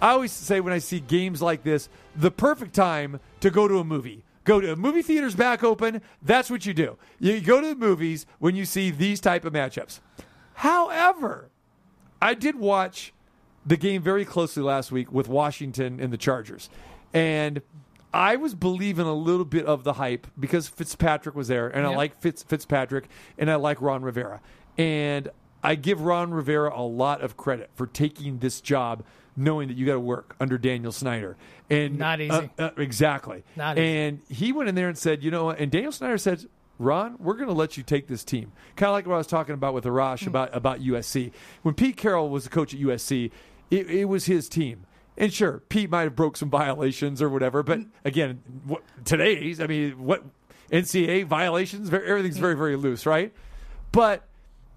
I 0.00 0.10
always 0.10 0.32
say 0.32 0.60
when 0.60 0.72
I 0.72 0.78
see 0.78 1.00
games 1.00 1.40
like 1.42 1.62
this, 1.62 1.88
the 2.16 2.30
perfect 2.30 2.74
time 2.74 3.20
to 3.40 3.50
go 3.50 3.68
to 3.68 3.78
a 3.78 3.84
movie. 3.84 4.24
Go 4.44 4.60
to 4.60 4.72
a 4.72 4.76
movie 4.76 5.02
theaters 5.02 5.36
back 5.36 5.62
open. 5.62 6.02
That's 6.20 6.50
what 6.50 6.66
you 6.66 6.74
do. 6.74 6.98
You 7.20 7.40
go 7.40 7.60
to 7.60 7.68
the 7.68 7.76
movies 7.76 8.26
when 8.40 8.56
you 8.56 8.64
see 8.64 8.90
these 8.90 9.20
type 9.20 9.44
of 9.44 9.52
matchups. 9.52 10.00
However, 10.54 11.50
I 12.20 12.34
did 12.34 12.56
watch 12.56 13.12
the 13.64 13.76
game 13.76 14.02
very 14.02 14.24
closely 14.24 14.62
last 14.62 14.90
week 14.90 15.12
with 15.12 15.28
Washington 15.28 16.00
and 16.00 16.12
the 16.12 16.16
Chargers. 16.16 16.68
And 17.14 17.62
I 18.12 18.36
was 18.36 18.54
believing 18.54 19.06
a 19.06 19.14
little 19.14 19.44
bit 19.44 19.64
of 19.66 19.84
the 19.84 19.94
hype 19.94 20.26
because 20.38 20.68
Fitzpatrick 20.68 21.34
was 21.34 21.48
there, 21.48 21.68
and 21.68 21.86
I 21.86 21.94
like 21.94 22.20
Fitz, 22.20 22.42
Fitzpatrick, 22.42 23.08
and 23.38 23.50
I 23.50 23.54
like 23.56 23.80
Ron 23.80 24.02
Rivera. 24.02 24.40
And 24.76 25.30
I 25.62 25.74
give 25.76 26.00
Ron 26.00 26.32
Rivera 26.32 26.72
a 26.74 26.82
lot 26.82 27.20
of 27.22 27.36
credit 27.36 27.70
for 27.74 27.86
taking 27.86 28.38
this 28.38 28.60
job 28.60 29.04
knowing 29.36 29.68
that 29.68 29.76
you 29.76 29.86
got 29.86 29.92
to 29.94 30.00
work 30.00 30.36
under 30.40 30.58
Daniel 30.58 30.92
Snyder. 30.92 31.36
And 31.70 31.98
Not 31.98 32.20
easy. 32.20 32.30
uh, 32.30 32.48
uh, 32.58 32.70
exactly. 32.76 33.44
Not 33.56 33.78
easy. 33.78 33.86
and 33.86 34.20
he 34.28 34.52
went 34.52 34.68
in 34.68 34.74
there 34.74 34.88
and 34.88 34.98
said, 34.98 35.22
you 35.22 35.30
know, 35.30 35.46
what?" 35.46 35.58
and 35.58 35.70
Daniel 35.72 35.92
Snyder 35.92 36.18
said, 36.18 36.44
Ron, 36.78 37.16
we're 37.18 37.34
going 37.36 37.48
to 37.48 37.54
let 37.54 37.76
you 37.76 37.82
take 37.82 38.08
this 38.08 38.24
team. 38.24 38.50
Kind 38.76 38.88
of 38.88 38.92
like 38.94 39.06
what 39.06 39.14
I 39.14 39.18
was 39.18 39.26
talking 39.26 39.54
about 39.54 39.72
with 39.72 39.84
Hmm. 39.84 39.90
Arash 39.90 40.26
about 40.26 40.54
about 40.54 40.80
USC. 40.80 41.32
When 41.62 41.74
Pete 41.74 41.96
Carroll 41.96 42.28
was 42.28 42.44
the 42.44 42.50
coach 42.50 42.74
at 42.74 42.80
USC, 42.80 43.30
it, 43.70 43.88
it 43.88 44.04
was 44.06 44.24
his 44.26 44.48
team. 44.48 44.84
And 45.16 45.32
sure, 45.32 45.62
Pete 45.68 45.90
might 45.90 46.02
have 46.02 46.16
broke 46.16 46.36
some 46.36 46.50
violations 46.50 47.22
or 47.22 47.28
whatever, 47.28 47.62
but 47.62 47.80
again, 48.04 48.40
what, 48.66 48.82
today's, 49.04 49.60
I 49.60 49.66
mean, 49.66 50.02
what 50.04 50.24
NCAA 50.72 51.26
violations, 51.26 51.92
everything's 51.92 52.38
very, 52.38 52.54
very 52.56 52.76
loose, 52.76 53.04
right? 53.06 53.32
But 53.92 54.26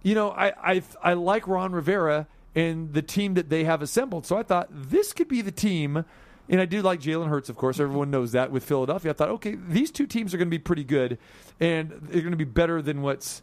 you 0.05 0.13
know, 0.15 0.29
I, 0.31 0.53
I 0.75 0.83
I 1.03 1.13
like 1.13 1.47
Ron 1.47 1.71
Rivera 1.73 2.27
and 2.53 2.93
the 2.93 3.01
team 3.01 3.33
that 3.33 3.49
they 3.49 3.63
have 3.65 3.81
assembled. 3.81 4.25
So 4.25 4.37
I 4.37 4.43
thought 4.43 4.67
this 4.71 5.11
could 5.13 5.27
be 5.27 5.41
the 5.41 5.51
team. 5.51 6.05
And 6.47 6.61
I 6.61 6.65
do 6.65 6.83
like 6.83 6.99
Jalen 7.01 7.27
Hurts, 7.27 7.49
of 7.49 7.55
course. 7.57 7.79
Everyone 7.79 8.11
knows 8.11 8.33
that 8.33 8.51
with 8.51 8.63
Philadelphia. 8.63 9.09
I 9.09 9.13
thought, 9.15 9.29
okay, 9.29 9.55
these 9.67 9.89
two 9.89 10.05
teams 10.05 10.31
are 10.31 10.37
going 10.37 10.47
to 10.47 10.51
be 10.55 10.59
pretty 10.59 10.83
good, 10.83 11.17
and 11.59 11.89
they're 12.03 12.21
going 12.21 12.33
to 12.33 12.37
be 12.37 12.43
better 12.43 12.83
than 12.83 13.01
what's 13.01 13.41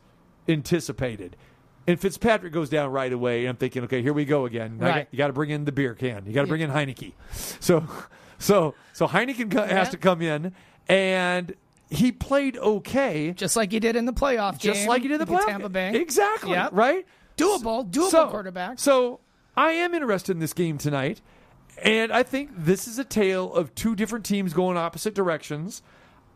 anticipated. 0.48 1.36
And 1.89 1.98
Fitzpatrick 2.01 2.52
goes 2.52 2.68
down 2.70 2.93
right 2.93 3.12
away, 3.12 3.40
and 3.40 3.48
I'm 3.51 3.56
thinking, 3.56 3.82
okay, 3.84 4.02
here 4.02 4.12
we 4.12 4.24
go 4.24 4.47
again. 4.47 4.76
You 4.78 4.86
Right. 4.86 4.94
got- 4.94 5.09
You 5.10 5.18
got 5.18 5.26
to 5.28 5.32
bring 5.32 5.51
in 5.51 5.64
the 5.64 5.72
beer 5.72 5.94
can. 5.94 6.26
You 6.26 6.32
got 6.32 6.43
to 6.43 6.47
bring 6.47 6.60
in 6.60 6.70
Heinicke. 6.70 7.12
So, 7.60 7.84
so, 8.39 8.74
so 8.93 9.09
Heineken 9.09 9.51
co- 9.51 9.62
has 9.66 9.89
Yeah. 9.89 9.90
to 9.90 9.97
come 9.97 10.22
in, 10.22 10.52
and 10.89 11.55
he 11.93 12.10
played 12.10 12.56
okay, 12.56 13.32
just 13.36 13.55
like 13.55 13.70
he 13.70 13.78
did 13.78 13.97
in 13.97 14.06
the 14.06 14.12
playoff 14.12 14.59
game, 14.59 14.74
just 14.74 14.89
like 14.89 15.02
he 15.02 15.09
did 15.09 15.20
in 15.20 15.27
the 15.27 15.32
playoff. 15.32 15.47
Tampa 15.47 15.69
Bay. 15.69 15.94
Exactly. 15.94 16.52
Yep. 16.52 16.70
Right. 16.73 17.06
Doable, 17.36 17.90
doable 17.90 18.10
so, 18.10 18.28
quarterback. 18.28 18.78
So 18.78 19.20
I 19.56 19.73
am 19.73 19.94
interested 19.94 20.32
in 20.32 20.40
this 20.40 20.52
game 20.52 20.78
tonight, 20.78 21.20
and 21.82 22.12
I 22.12 22.23
think 22.23 22.51
this 22.56 22.89
is 22.89 22.98
a 22.98 23.05
tale 23.05 23.52
of 23.55 23.74
two 23.74 23.94
different 23.94 24.24
teams 24.24 24.52
going 24.55 24.77
opposite 24.77 25.14
directions. 25.14 25.82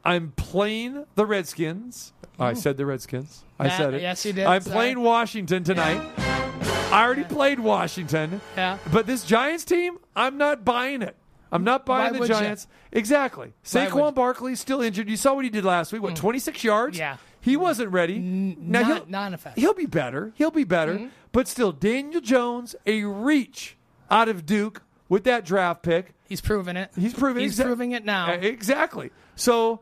I'm 0.05 0.33
playing 0.33 1.05
the 1.15 1.27
Redskins. 1.27 2.13
I 2.39 2.53
said 2.53 2.77
the 2.77 2.87
Redskins. 2.87 3.45
I 3.59 3.71
said 3.71 3.95
it. 3.95 4.03
yes, 4.03 4.25
you 4.25 4.33
did. 4.35 4.47
I'm 4.47 4.61
Sorry. 4.61 4.75
playing 4.75 5.01
Washington 5.01 5.65
tonight. 5.65 6.03
I 6.19 7.03
already 7.05 7.25
played 7.25 7.59
Washington. 7.59 8.41
Yeah. 8.57 8.79
But 8.93 9.07
this 9.07 9.25
Giants 9.25 9.65
team, 9.65 9.99
I'm 10.15 10.37
not 10.37 10.65
buying 10.65 11.03
it. 11.03 11.17
I'm 11.57 11.65
not 11.65 11.87
buying 11.87 12.07
Why 12.07 12.13
the 12.13 12.19
would 12.21 12.29
ya? 12.29 12.41
Giants. 12.41 12.67
Exactly. 12.93 13.53
Why 13.73 13.85
would 13.85 13.93
Saquon 13.93 14.15
Barkley's 14.15 14.61
still 14.61 14.81
injured. 14.83 15.09
You 15.09 15.17
saw 15.17 15.35
what 15.35 15.45
he 15.45 15.51
did 15.51 15.65
last 15.65 15.93
week. 15.93 16.03
What, 16.03 16.15
26 16.17 16.63
yards? 16.63 16.99
Yeah. 16.99 17.17
He 17.41 17.57
wasn't 17.57 17.93
ready. 17.93 18.19
now 18.19 18.81
not, 18.81 18.87
he'll, 18.87 19.07
not 19.07 19.33
effective. 19.33 19.63
He'll 19.63 19.75
be 19.75 19.87
better. 19.87 20.33
He'll 20.35 20.51
be 20.51 20.65
better. 20.65 20.95
Mm-hmm. 20.95 21.07
But 21.33 21.49
still, 21.49 21.73
Daniel 21.73 22.21
Jones, 22.21 22.75
a 22.87 23.05
reach 23.05 23.77
out 24.11 24.29
of 24.29 24.45
Duke 24.45 24.83
with 25.09 25.25
that 25.25 25.45
draft 25.45 25.83
pick. 25.83 26.13
He's 26.29 26.41
proving 26.41 26.77
it. 26.77 26.91
He's 26.99 27.15
proving. 27.15 27.43
He's 27.43 27.59
exa- 27.59 27.65
proving 27.65 27.93
it 27.93 28.05
now. 28.05 28.33
Uh, 28.33 28.37
exactly. 28.39 29.11
So, 29.37 29.81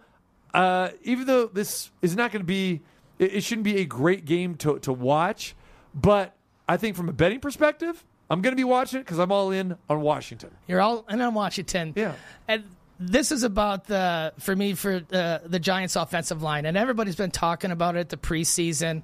uh, 0.53 0.91
even 1.03 1.27
though 1.27 1.47
this 1.47 1.91
is 2.03 2.15
not 2.15 2.33
going 2.33 2.43
to 2.43 2.47
be, 2.47 2.83
it, 3.19 3.37
it 3.37 3.45
shouldn't 3.45 3.65
be 3.65 3.79
a 3.81 3.85
great 3.85 4.25
game 4.25 4.57
to 4.57 4.79
to 4.81 4.93
watch, 4.93 5.55
but 5.95 6.35
I 6.69 6.77
think 6.77 6.97
from 6.97 7.09
a 7.09 7.13
betting 7.13 7.41
perspective, 7.41 8.05
I'm 8.31 8.41
going 8.41 8.53
to 8.53 8.57
be 8.57 8.65
watching 8.65 9.01
it 9.01 9.05
because 9.05 9.19
I'm 9.19 9.31
all 9.31 9.51
in 9.51 9.77
on 9.89 10.01
Washington. 10.01 10.51
You're 10.67 10.81
all 10.81 11.05
in 11.09 11.21
on 11.21 11.35
Washington. 11.35 11.93
Yeah. 11.95 12.15
And 12.49 12.65
this 12.99 13.33
is 13.33 13.43
about 13.43 13.87
the 13.87 14.33
for 14.39 14.55
me 14.55 14.75
for 14.75 15.03
uh, 15.13 15.39
the 15.45 15.59
Giants 15.59 15.97
offensive 15.97 16.43
line, 16.43 16.67
and 16.67 16.77
everybody's 16.77 17.17
been 17.17 17.31
talking 17.31 17.71
about 17.71 17.97
it 17.97 18.09
the 18.09 18.17
preseason. 18.17 19.03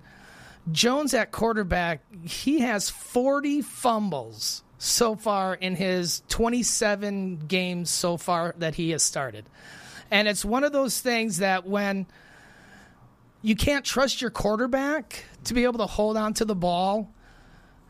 Jones 0.71 1.15
at 1.15 1.33
quarterback, 1.33 2.03
he 2.25 2.61
has 2.61 2.91
40 2.91 3.63
fumbles 3.63 4.63
so 4.79 5.17
far 5.17 5.55
in 5.55 5.75
his 5.75 6.23
27 6.29 7.47
games 7.49 7.91
so 7.91 8.17
far 8.17 8.55
that 8.59 8.75
he 8.75 8.91
has 8.91 9.03
started. 9.03 9.45
And 10.11 10.29
it's 10.29 10.45
one 10.45 10.65
of 10.65 10.73
those 10.73 11.01
things 11.01 11.39
that 11.39 11.67
when 11.67 12.07
you 13.43 13.57
can't 13.57 13.85
trust 13.85 14.21
your 14.21 14.31
quarterback 14.31 15.25
to 15.45 15.55
be 15.55 15.65
able 15.65 15.79
to 15.79 15.87
hold 15.87 16.17
on 16.17 16.35
to 16.35 16.45
the 16.45 16.55
ball, 16.55 17.13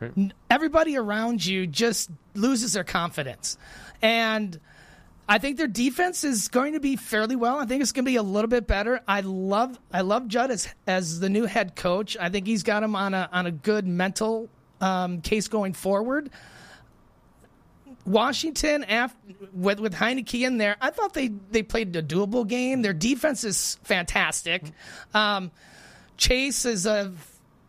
n- 0.03 0.33
everybody 0.51 0.97
around 0.97 1.45
you 1.45 1.67
just 1.67 2.11
loses 2.35 2.73
their 2.73 2.85
confidence. 2.85 3.57
And 4.03 4.59
I 5.29 5.39
think 5.39 5.59
their 5.59 5.69
defense 5.69 6.25
is 6.25 6.49
going 6.49 6.73
to 6.73 6.81
be 6.81 6.97
fairly 6.97 7.37
well. 7.37 7.59
I 7.59 7.67
think 7.67 7.83
it's 7.83 7.93
going 7.93 8.05
to 8.05 8.11
be 8.11 8.17
a 8.17 8.23
little 8.23 8.49
bit 8.49 8.67
better. 8.67 9.01
I 9.07 9.21
love 9.21 9.79
I 9.93 10.01
love 10.01 10.27
Judd 10.29 10.51
as 10.51 10.69
as 10.87 11.21
the 11.21 11.29
new 11.29 11.45
head 11.45 11.77
coach. 11.77 12.17
I 12.19 12.29
think 12.31 12.47
he's 12.47 12.63
got 12.63 12.83
him 12.83 12.97
on 12.97 13.15
a 13.15 13.29
on 13.33 13.47
a 13.47 13.51
good 13.53 13.87
mental 13.87 14.49
um, 14.81 15.21
case 15.21 15.49
going 15.49 15.73
forward. 15.73 16.31
Washington 18.07 18.85
af- 18.89 19.15
with 19.53 19.79
with 19.79 19.95
Heinicke 19.95 20.45
in 20.45 20.59
there, 20.59 20.77
I 20.81 20.91
thought 20.91 21.15
they 21.15 21.29
they 21.29 21.63
played 21.63 21.95
a 21.95 22.03
doable 22.03 22.47
game. 22.47 22.83
Their 22.83 22.95
defense 22.95 23.45
is 23.45 23.79
fantastic. 23.85 24.65
Um, 25.15 25.51
Chase 26.17 26.65
is 26.65 26.87
a, 26.87 27.13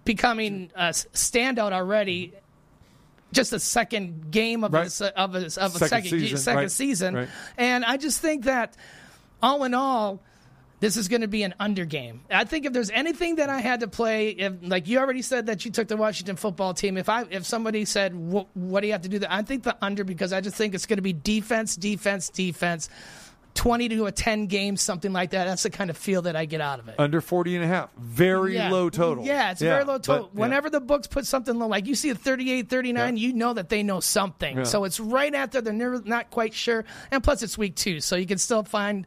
becoming 0.05 0.71
a 0.75 0.89
standout 0.89 1.71
already. 1.71 2.33
Just 3.31 3.53
a 3.53 3.59
second 3.59 4.29
game 4.31 4.63
of 4.65 4.73
Right. 4.73 4.83
his, 4.83 5.01
of 5.01 5.33
his, 5.33 5.57
of 5.57 5.73
a 5.75 5.79
Second 5.79 5.87
second 5.89 6.09
season, 6.19 6.37
second 6.37 6.57
right, 6.57 6.71
season, 6.71 7.15
right. 7.15 7.29
and 7.57 7.85
I 7.85 7.95
just 7.95 8.19
think 8.19 8.43
that 8.43 8.75
all 9.41 9.63
in 9.63 9.73
all, 9.73 10.19
this 10.81 10.97
is 10.97 11.07
going 11.07 11.21
to 11.21 11.29
be 11.29 11.43
an 11.43 11.53
under 11.57 11.85
game. 11.85 12.21
I 12.29 12.43
think 12.43 12.65
if 12.65 12.73
there's 12.73 12.89
anything 12.89 13.35
that 13.35 13.49
I 13.49 13.59
had 13.61 13.81
to 13.81 13.87
play, 13.87 14.29
if 14.31 14.53
like 14.63 14.87
you 14.87 14.97
already 14.99 15.21
said 15.21 15.45
that 15.45 15.63
you 15.63 15.71
took 15.71 15.87
the 15.87 15.95
Washington 15.95 16.35
football 16.35 16.73
team, 16.73 16.97
if 16.97 17.07
I 17.07 17.23
if 17.29 17.45
somebody 17.45 17.85
said 17.85 18.13
what, 18.15 18.47
what 18.53 18.81
do 18.81 18.87
you 18.87 18.93
have 18.93 19.03
to 19.03 19.09
do, 19.09 19.19
that 19.19 19.31
I 19.31 19.43
think 19.43 19.63
the 19.63 19.77
under 19.81 20.03
because 20.03 20.33
I 20.33 20.41
just 20.41 20.57
think 20.57 20.73
it's 20.73 20.85
going 20.87 20.97
to 20.97 21.03
be 21.03 21.13
defense, 21.13 21.77
defense, 21.77 22.29
defense. 22.29 22.89
20 23.53 23.89
to 23.89 24.05
a 24.05 24.11
10 24.11 24.47
game, 24.47 24.77
something 24.77 25.11
like 25.11 25.31
that. 25.31 25.45
That's 25.45 25.63
the 25.63 25.69
kind 25.69 25.89
of 25.89 25.97
feel 25.97 26.21
that 26.23 26.35
I 26.35 26.45
get 26.45 26.61
out 26.61 26.79
of 26.79 26.87
it. 26.87 26.95
Under 26.97 27.21
40 27.21 27.55
and 27.55 27.63
a 27.65 27.67
half. 27.67 27.89
Very 27.97 28.55
Yeah. 28.55 28.71
low 28.71 28.89
total. 28.89 29.25
Yeah, 29.25 29.51
it's 29.51 29.61
very 29.61 29.83
low 29.83 29.97
total. 29.97 30.27
but, 30.27 30.35
yeah. 30.35 30.41
Whenever 30.41 30.69
the 30.69 30.79
books 30.79 31.07
put 31.07 31.25
something 31.25 31.57
low, 31.59 31.67
like 31.67 31.85
you 31.85 31.95
see 31.95 32.09
a 32.09 32.15
38, 32.15 32.69
39, 32.69 33.17
you 33.17 33.33
know 33.33 33.53
that 33.53 33.69
they 33.69 33.83
know 33.83 33.99
something. 33.99 34.57
Yeah. 34.57 34.63
So 34.63 34.83
it's 34.85 34.99
right 34.99 35.33
out 35.35 35.51
there. 35.51 35.61
They're 35.61 35.73
never 35.73 36.01
not 36.03 36.31
quite 36.31 36.53
sure. 36.53 36.85
And 37.11 37.23
plus, 37.23 37.43
it's 37.43 37.57
week 37.57 37.75
two, 37.75 37.99
so 37.99 38.15
you 38.15 38.25
can 38.25 38.37
still 38.37 38.63
find 38.63 39.05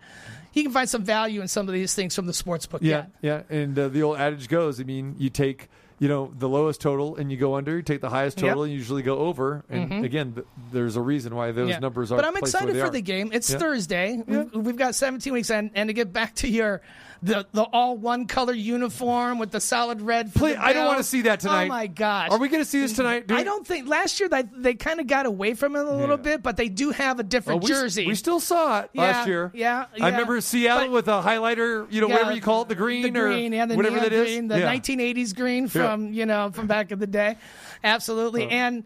you 0.53 0.63
can 0.63 0.71
find 0.73 0.89
some 0.89 1.03
value 1.03 1.41
in 1.41 1.49
some 1.49 1.67
of 1.67 1.75
these 1.75 1.95
things 1.95 2.15
from 2.15 2.27
the 2.27 2.33
sports 2.33 2.65
book. 2.67 2.81
Yeah, 2.83 3.07
yeah. 3.21 3.43
And 3.51 3.77
uh, 3.77 3.89
the 3.89 4.03
old 4.05 4.19
adage 4.19 4.49
goes, 4.49 4.81
I 4.81 4.85
mean, 4.85 5.17
you 5.19 5.29
take, 5.29 5.69
you 6.05 6.09
know, 6.11 6.31
the 6.39 6.47
lowest 6.51 6.83
total 6.83 7.17
and 7.17 7.31
you 7.33 7.39
go 7.39 7.55
under, 7.55 7.77
you 7.77 7.83
take 7.83 8.03
the 8.03 8.11
highest 8.11 8.37
Yep. 8.39 8.47
total 8.51 8.65
and 8.65 8.73
you 8.73 8.79
usually 8.79 9.01
go 9.01 9.21
over. 9.21 9.65
And 9.71 9.91
Mhm. 9.91 10.05
again, 10.05 10.33
th- 10.35 10.47
there's 10.71 10.97
a 10.97 11.01
reason 11.01 11.35
why 11.35 11.51
those 11.53 11.71
Yeah. 11.71 11.79
numbers 11.79 12.13
are 12.13 12.17
But 12.17 12.27
I'm 12.27 12.37
excited 12.37 12.77
for 12.77 12.85
are. 12.85 12.91
the 12.91 13.01
game. 13.01 13.31
It's 13.33 13.51
Yeah. 13.51 13.57
Thursday. 13.57 14.23
We've, 14.27 14.53
we've 14.55 14.77
got 14.77 14.95
17 14.95 15.33
weeks, 15.33 15.51
and, 15.51 15.71
and 15.75 15.89
to 15.89 15.95
get 15.95 16.13
back 16.13 16.35
to 16.37 16.49
your 16.49 16.83
the 17.25 17.47
the 17.53 17.63
all 17.63 17.97
one 17.97 18.27
color 18.27 18.53
uniform 18.53 19.39
with 19.39 19.51
the 19.51 19.61
solid 19.61 20.01
red. 20.03 20.33
For 20.33 20.39
Please, 20.41 20.55
the 20.57 20.65
I 20.65 20.73
don't 20.73 20.87
want 20.87 20.99
to 20.99 21.05
see 21.05 21.23
that 21.23 21.41
tonight. 21.41 21.65
Oh 21.65 21.69
my 21.69 21.87
gosh! 21.87 22.31
Are 22.31 22.39
we 22.39 22.49
going 22.49 22.63
to 22.63 22.69
see 22.69 22.81
this 22.81 22.93
tonight? 22.93 23.27
Do 23.27 23.35
I 23.35 23.39
we- 23.39 23.45
don't 23.45 23.67
think 23.67 23.89
last 23.89 24.21
year 24.21 24.29
they 24.29 24.43
they 24.43 24.75
kind 24.75 25.01
of 25.01 25.07
got 25.07 25.25
away 25.27 25.55
from 25.55 25.75
it 25.77 25.85
a 25.87 25.91
little 25.93 26.17
bit, 26.19 26.43
but 26.43 26.57
they 26.57 26.69
do 26.69 26.91
have 26.91 27.19
a 27.19 27.23
Well, 27.23 27.29
different 27.29 27.63
we, 27.65 27.69
jersey. 27.71 28.07
we 28.07 28.15
still 28.15 28.41
saw 28.41 28.81
it 28.81 28.91
last 28.95 29.27
year. 29.27 29.51
yeah, 29.55 29.87
I 30.01 30.11
remember 30.11 30.41
Seattle 30.41 30.85
But- 30.89 30.93
with 30.93 31.09
a 31.09 31.23
highlighter, 31.23 31.87
you 31.91 32.01
know, 32.01 32.09
Yeah, 32.09 32.15
whatever 32.15 32.33
you 32.35 32.43
call 32.43 32.63
it, 32.63 32.69
the 32.69 32.75
green, 32.75 33.13
the 33.13 33.21
or 33.21 33.29
green, 33.29 33.53
yeah, 33.53 33.67
the 33.67 33.75
whatever 33.77 33.97
neon 33.97 34.05
that 34.11 34.13
is. 34.13 34.25
green, 34.31 34.49
the 34.49 34.59
Yeah. 34.61 34.67
1980s 34.67 35.33
green 35.35 35.65
Yeah. 35.65 35.69
from 35.71 36.13
you 36.13 36.27
know 36.27 36.51
from 36.53 36.67
back 36.67 36.93
in 36.93 36.99
the 36.99 37.07
day, 37.07 37.37
absolutely. 37.83 38.45
Uh. 38.45 38.51
And 38.51 38.85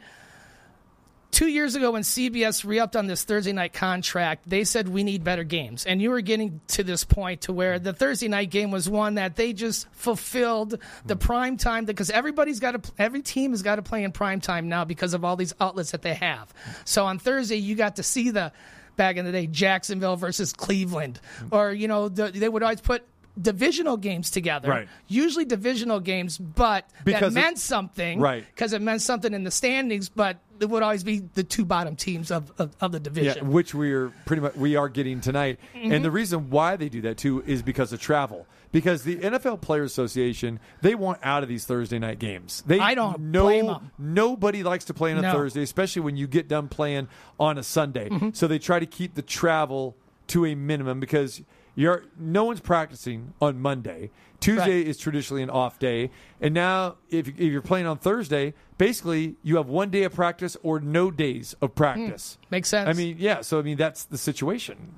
two 1.30 1.46
years 1.48 1.74
ago, 1.74 1.92
when 1.92 2.02
CBS 2.02 2.64
re-upped 2.64 2.96
on 2.96 3.06
this 3.06 3.24
Thursday 3.24 3.52
night 3.52 3.72
contract, 3.72 4.48
they 4.48 4.64
said 4.64 4.88
we 4.88 5.04
need 5.04 5.24
better 5.24 5.44
games, 5.44 5.86
and 5.86 6.00
you 6.00 6.10
were 6.10 6.20
getting 6.20 6.60
to 6.68 6.82
this 6.82 7.04
point 7.04 7.42
to 7.42 7.52
where 7.52 7.78
the 7.78 7.92
Thursday 7.92 8.28
night 8.28 8.50
game 8.50 8.70
was 8.70 8.88
one 8.88 9.14
that 9.14 9.36
they 9.36 9.52
just 9.52 9.88
fulfilled 9.92 10.78
the 11.06 11.14
hmm. 11.14 11.20
prime 11.20 11.56
time 11.56 11.84
because 11.84 12.10
everybody's 12.10 12.60
got 12.60 12.82
to 12.82 12.92
every 12.98 13.22
team 13.22 13.52
has 13.52 13.62
got 13.62 13.76
to 13.76 13.82
play 13.82 14.04
in 14.04 14.12
prime 14.12 14.40
time 14.40 14.68
now 14.68 14.84
because 14.84 15.14
of 15.14 15.24
all 15.24 15.36
these 15.36 15.54
outlets 15.60 15.92
that 15.92 16.02
they 16.02 16.14
have. 16.14 16.52
So 16.84 17.04
on 17.04 17.18
Thursday, 17.18 17.56
you 17.56 17.74
got 17.74 17.96
to 17.96 18.02
see 18.02 18.30
the 18.30 18.52
back 18.96 19.16
in 19.16 19.24
the 19.24 19.32
day 19.32 19.46
Jacksonville 19.46 20.16
versus 20.16 20.52
Cleveland, 20.52 21.20
hmm. 21.38 21.48
or 21.50 21.72
you 21.72 21.88
know 21.88 22.08
the, 22.08 22.28
they 22.28 22.48
would 22.48 22.62
always 22.62 22.80
put 22.80 23.04
divisional 23.40 23.96
games 23.96 24.30
together. 24.30 24.68
Right. 24.68 24.88
Usually 25.06 25.44
divisional 25.44 26.00
games, 26.00 26.38
but 26.38 26.88
Because 27.04 27.34
that 27.34 27.40
meant 27.40 27.58
something. 27.58 28.20
Right. 28.20 28.44
Because 28.54 28.72
it 28.72 28.82
meant 28.82 29.02
something 29.02 29.32
in 29.32 29.44
the 29.44 29.50
standings, 29.50 30.08
but 30.08 30.38
it 30.60 30.68
would 30.68 30.82
always 30.82 31.04
be 31.04 31.20
the 31.34 31.44
two 31.44 31.64
bottom 31.64 31.96
teams 31.96 32.30
of, 32.30 32.52
of, 32.58 32.74
of 32.80 32.92
the 32.92 32.98
Yeah, 32.98 33.02
division. 33.02 33.50
which 33.52 33.74
we 33.74 33.92
are 33.92 34.08
pretty 34.26 34.42
much 34.42 34.54
we 34.56 34.76
are 34.76 34.88
getting 34.88 35.20
tonight. 35.20 35.58
Mhm. 35.74 35.92
And 35.94 36.04
the 36.04 36.10
reason 36.10 36.50
why 36.50 36.76
they 36.76 36.88
do 36.88 37.00
that 37.02 37.16
too 37.16 37.42
is 37.46 37.62
because 37.62 37.92
of 37.92 38.00
travel. 38.00 38.46
Because 38.70 39.02
the 39.02 39.16
NFL 39.16 39.62
Players 39.62 39.90
Association, 39.92 40.60
they 40.82 40.94
want 40.94 41.20
out 41.22 41.42
of 41.42 41.48
these 41.48 41.64
Thursday 41.64 41.98
night 41.98 42.18
games. 42.18 42.62
They 42.66 42.78
I 42.78 42.94
don't 42.94 43.18
no, 43.20 43.44
blame 43.44 43.68
'em. 43.70 43.90
Nobody 43.98 44.62
likes 44.62 44.84
to 44.86 44.94
play 44.94 45.12
on 45.12 45.18
a 45.18 45.22
No. 45.22 45.32
Thursday, 45.32 45.62
especially 45.62 46.02
when 46.02 46.16
you 46.16 46.26
get 46.26 46.48
done 46.48 46.68
playing 46.68 47.08
on 47.40 47.56
a 47.56 47.62
Sunday. 47.62 48.08
Mhm. 48.10 48.36
So 48.36 48.46
they 48.46 48.58
try 48.58 48.78
to 48.78 48.86
keep 48.86 49.14
the 49.14 49.22
travel 49.22 49.96
to 50.28 50.44
a 50.46 50.54
minimum 50.54 51.00
because 51.00 51.40
You're 51.74 52.02
no 52.18 52.42
one's 52.42 52.58
practicing 52.58 53.34
on 53.40 53.60
Monday. 53.62 54.10
Tuesday 54.40 54.80
is 54.82 54.98
traditionally 54.98 55.44
an 55.44 55.50
off 55.50 55.78
day, 55.78 56.10
and 56.40 56.52
now 56.52 56.96
if, 57.08 57.28
if 57.28 57.38
you're 57.38 57.62
playing 57.62 57.86
on 57.86 57.98
Thursday, 57.98 58.52
basically 58.78 59.36
you 59.42 59.56
have 59.56 59.66
one 59.68 59.90
day 59.90 60.04
of 60.04 60.14
practice 60.14 60.56
or 60.62 60.80
no 60.80 61.10
days 61.10 61.54
of 61.60 61.74
practice. 61.74 62.38
Makes 62.50 62.68
sense. 62.68 62.88
I 62.88 62.92
mean, 62.92 63.16
yeah. 63.18 63.42
So 63.42 63.58
I 63.58 63.62
mean, 63.62 63.76
that's 63.76 64.04
the 64.04 64.18
situation. 64.18 64.94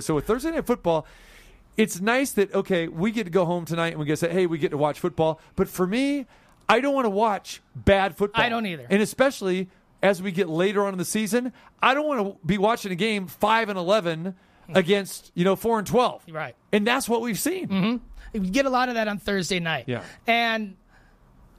So 0.00 0.14
with 0.14 0.26
Thursday 0.26 0.52
night 0.52 0.66
football, 0.66 1.06
it's 1.76 2.00
nice 2.00 2.32
that 2.32 2.54
okay, 2.54 2.88
we 2.88 3.10
get 3.10 3.24
to 3.24 3.30
go 3.30 3.44
home 3.44 3.66
tonight 3.66 3.88
and 3.88 3.98
we 3.98 4.06
get 4.06 4.12
to 4.14 4.26
say, 4.28 4.32
hey, 4.32 4.46
we 4.46 4.56
get 4.56 4.70
to 4.70 4.78
watch 4.78 4.98
football. 4.98 5.40
But 5.54 5.68
for 5.68 5.86
me, 5.86 6.24
I 6.68 6.80
don't 6.80 6.94
want 6.94 7.04
to 7.04 7.10
watch 7.10 7.60
bad 7.74 8.16
football. 8.16 8.42
I 8.42 8.48
don't 8.48 8.64
either. 8.64 8.86
And 8.88 9.02
especially 9.02 9.68
as 10.02 10.22
we 10.22 10.32
get 10.32 10.48
later 10.48 10.84
on 10.86 10.94
in 10.94 10.98
the 10.98 11.04
season, 11.04 11.52
I 11.82 11.92
don't 11.94 12.06
want 12.06 12.20
to 12.40 12.46
be 12.46 12.56
watching 12.58 12.92
a 12.92 12.94
game 12.94 13.26
five 13.26 13.68
and 13.68 13.78
eleven 13.78 14.34
against 14.74 15.30
you 15.34 15.44
know 15.44 15.56
four 15.56 15.78
and 15.78 15.86
twelve. 15.86 16.22
Right. 16.28 16.54
And 16.72 16.86
that's 16.86 17.08
what 17.08 17.20
we've 17.20 17.38
seen. 17.38 17.68
hmm 17.68 17.96
You 18.32 18.50
get 18.50 18.66
a 18.66 18.70
lot 18.70 18.88
of 18.88 18.94
that 18.94 19.08
on 19.08 19.18
Thursday 19.18 19.60
night. 19.60 19.84
Yeah. 19.86 20.02
And 20.26 20.76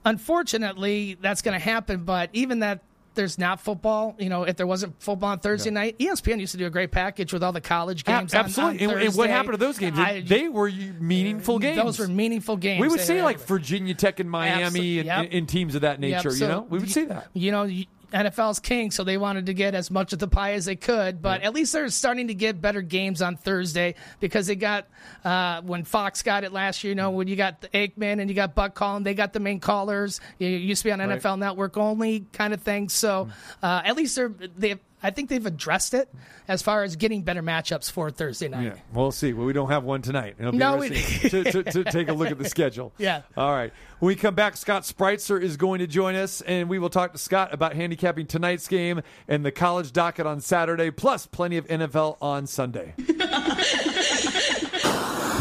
unfortunately, 0.09 1.17
that's 1.21 1.41
going 1.41 1.53
to 1.57 1.63
happen. 1.63 2.03
But 2.03 2.29
even 2.33 2.59
that 2.59 2.81
there's 3.15 3.37
not 3.39 3.59
football, 3.59 4.15
you 4.19 4.29
know, 4.29 4.43
if 4.43 4.55
there 4.57 4.67
wasn't 4.67 5.01
football 5.01 5.31
on 5.31 5.39
Thursday 5.39 5.71
night, 5.71 5.95
E 5.99 6.07
ESPN 6.07 6.39
used 6.39 6.51
to 6.51 6.57
do 6.57 6.67
a 6.67 6.69
great 6.69 6.91
package 6.91 7.33
with 7.33 7.43
all 7.43 7.51
the 7.51 7.61
college 7.61 8.03
games. 8.03 8.33
on- 8.33 8.45
absolutely. 8.45 8.85
on 8.85 8.93
and, 8.93 9.01
and 9.01 9.15
what 9.15 9.29
happened 9.29 9.53
to 9.53 9.57
those 9.57 9.77
games? 9.77 9.97
I- 9.97 10.21
they 10.21 10.47
were 10.47 10.69
meaningful 10.69 11.59
games. 11.59 11.77
Those 11.77 11.99
were 11.99 12.07
meaningful 12.07 12.57
games. 12.57 12.79
We 12.81 12.87
would 12.87 12.99
see 12.99 13.21
like 13.23 13.39
Virginia 13.39 13.95
Tech 13.95 14.19
and 14.19 14.29
Miami 14.29 14.79
Absol- 14.79 14.97
and, 14.99 15.05
yep. 15.05 15.29
and 15.31 15.49
teams 15.49 15.75
of 15.75 15.81
that 15.81 15.99
nature. 15.99 16.29
Yep, 16.31 16.39
you 16.39 16.47
know, 16.47 16.67
we 16.69 16.79
would 16.79 16.91
see 16.91 17.05
that. 17.05 17.27
You 17.33 17.51
know, 17.51 17.67
NFL's 18.13 18.59
king, 18.59 18.91
so 18.91 19.03
they 19.03 19.17
wanted 19.17 19.47
to 19.47 19.53
get 19.53 19.75
as 19.75 19.91
much 19.91 20.13
of 20.13 20.19
the 20.19 20.27
pie 20.27 20.53
as 20.53 20.65
they 20.65 20.75
could. 20.75 21.21
But 21.21 21.41
at 21.41 21.53
least 21.53 21.73
they're 21.73 21.89
starting 21.89 22.27
to 22.29 22.33
get 22.33 22.61
better 22.61 22.81
games 22.81 23.21
on 23.21 23.35
Thursday 23.35 23.95
because 24.19 24.47
they 24.47 24.55
got 24.55 24.87
uh, 25.25 25.61
when 25.61 25.83
Fox 25.83 26.21
got 26.23 26.43
it 26.43 26.53
last 26.53 26.83
year. 26.83 26.91
You 26.91 26.95
know, 26.95 27.11
when 27.11 27.27
you 27.27 27.35
got 27.35 27.61
the 27.61 27.67
Aikman 27.69 28.21
and 28.21 28.29
you 28.29 28.35
got 28.35 28.55
Buck 28.55 28.75
calling, 28.75 29.03
they 29.03 29.13
got 29.13 29.33
the 29.33 29.39
main 29.39 29.59
callers. 29.59 30.21
It 30.39 30.45
used 30.45 30.83
to 30.83 30.87
be 30.87 30.91
on 30.91 30.99
Right. 30.99 31.21
NFL 31.21 31.37
Network 31.39 31.77
only 31.77 32.25
kind 32.33 32.53
of 32.53 32.61
thing. 32.61 32.89
So 32.89 33.29
uh, 33.61 33.81
at 33.83 33.95
least 33.95 34.15
they're 34.15 34.29
they. 34.29 34.75
I 35.03 35.11
think 35.11 35.29
they've 35.29 35.45
addressed 35.45 35.93
it 35.93 36.09
as 36.47 36.61
far 36.63 36.83
as 36.83 36.95
getting 36.95 37.21
better 37.21 37.43
matchups 37.43 37.91
for 37.91 38.09
Thursday 38.09 38.47
night. 38.47 38.63
Yeah, 38.63 38.73
we'll 38.93 39.11
see. 39.11 39.31
Well, 39.31 39.45
we 39.45 39.53
don't 39.53 39.69
have 39.69 39.83
one 39.83 40.01
tonight. 40.01 40.35
It'll 40.39 40.51
be 40.51 40.57
No, 40.57 40.77
we- 40.77 40.89
to, 40.89 41.43
to, 41.43 41.63
to 41.63 41.83
take 41.83 42.07
a 42.09 42.13
look 42.13 42.31
at 42.31 42.39
the 42.39 42.49
schedule. 42.49 42.93
Yeah. 42.97 43.21
All 43.37 43.51
right. 43.51 43.71
When 43.99 44.07
we 44.07 44.15
come 44.15 44.33
back, 44.33 44.57
Scott 44.57 44.83
Spreitzer 44.83 45.41
is 45.41 45.55
going 45.57 45.79
to 45.79 45.87
join 45.87 46.15
us, 46.15 46.41
and 46.41 46.67
we 46.69 46.79
will 46.79 46.89
talk 46.89 47.11
to 47.13 47.17
Scott 47.19 47.53
about 47.53 47.73
handicapping 47.73 48.25
tonight's 48.25 48.67
game 48.67 49.01
and 49.27 49.45
the 49.45 49.51
college 49.51 49.91
docket 49.91 50.25
on 50.25 50.39
Saturday, 50.41 50.89
plus 50.91 51.27
plenty 51.27 51.57
of 51.57 51.67
NFL 51.67 52.17
on 52.21 52.47
Sunday. 52.47 52.93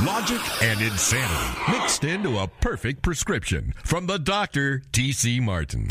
Logic 0.05 0.62
and 0.62 0.81
insanity 0.81 1.73
mixed 1.78 2.05
into 2.05 2.39
a 2.39 2.47
perfect 2.47 3.03
prescription 3.03 3.74
from 3.85 4.07
the 4.07 4.19
doctor, 4.19 4.83
T.C. 4.93 5.41
Martin. 5.41 5.89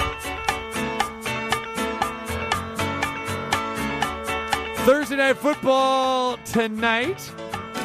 Thursday 4.86 5.16
night 5.16 5.38
football 5.38 6.38
tonight. 6.46 7.32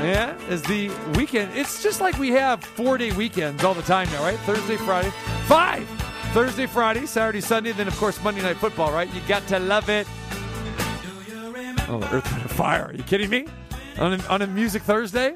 Yeah, 0.02 0.36
is 0.50 0.60
the 0.64 0.90
weekend. 1.16 1.56
It's 1.56 1.82
just 1.82 2.02
like 2.02 2.18
we 2.18 2.28
have 2.32 2.62
four 2.62 2.98
day 2.98 3.10
weekends 3.12 3.64
all 3.64 3.72
the 3.72 3.80
time 3.80 4.06
now, 4.10 4.22
right? 4.22 4.38
Thursday, 4.40 4.76
Friday, 4.76 5.10
five. 5.46 5.88
Thursday, 6.34 6.66
Friday, 6.66 7.06
Saturday, 7.06 7.40
Sunday, 7.40 7.72
then 7.72 7.88
of 7.88 7.96
course 7.96 8.22
Monday 8.22 8.42
night 8.42 8.58
football, 8.58 8.92
right? 8.92 9.08
You 9.14 9.22
got 9.26 9.46
to 9.48 9.58
love 9.58 9.88
it. 9.88 10.06
Oh, 11.88 12.06
Earth, 12.12 12.30
and 12.38 12.50
Fire. 12.50 12.84
Are 12.84 12.92
you 12.92 13.02
kidding 13.02 13.30
me? 13.30 13.46
On 13.98 14.12
a, 14.12 14.22
on 14.26 14.42
a 14.42 14.46
Music 14.46 14.82
Thursday? 14.82 15.34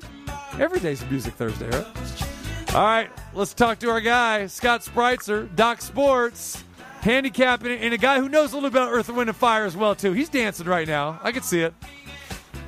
Every 0.60 0.80
day's 0.80 1.00
a 1.02 1.06
Music 1.06 1.32
Thursday, 1.32 1.70
right? 1.70 2.74
All 2.74 2.84
right, 2.84 3.10
let's 3.32 3.54
talk 3.54 3.78
to 3.78 3.88
our 3.88 4.02
guy, 4.02 4.48
Scott 4.48 4.82
Spreitzer, 4.82 5.48
Doc 5.56 5.80
Sports, 5.80 6.62
handicapping 7.04 7.70
it, 7.70 7.82
and 7.82 7.94
a 7.94 7.98
guy 7.98 8.18
who 8.18 8.28
knows 8.28 8.52
a 8.52 8.56
little 8.56 8.68
about 8.68 8.90
Earth, 8.90 9.08
Wind, 9.08 9.28
and 9.28 9.36
Fire 9.36 9.64
as 9.64 9.76
well, 9.76 9.94
too. 9.94 10.12
He's 10.12 10.28
dancing 10.28 10.66
right 10.66 10.88
now. 10.88 11.20
I 11.22 11.32
can 11.32 11.42
see 11.42 11.60
it. 11.60 11.74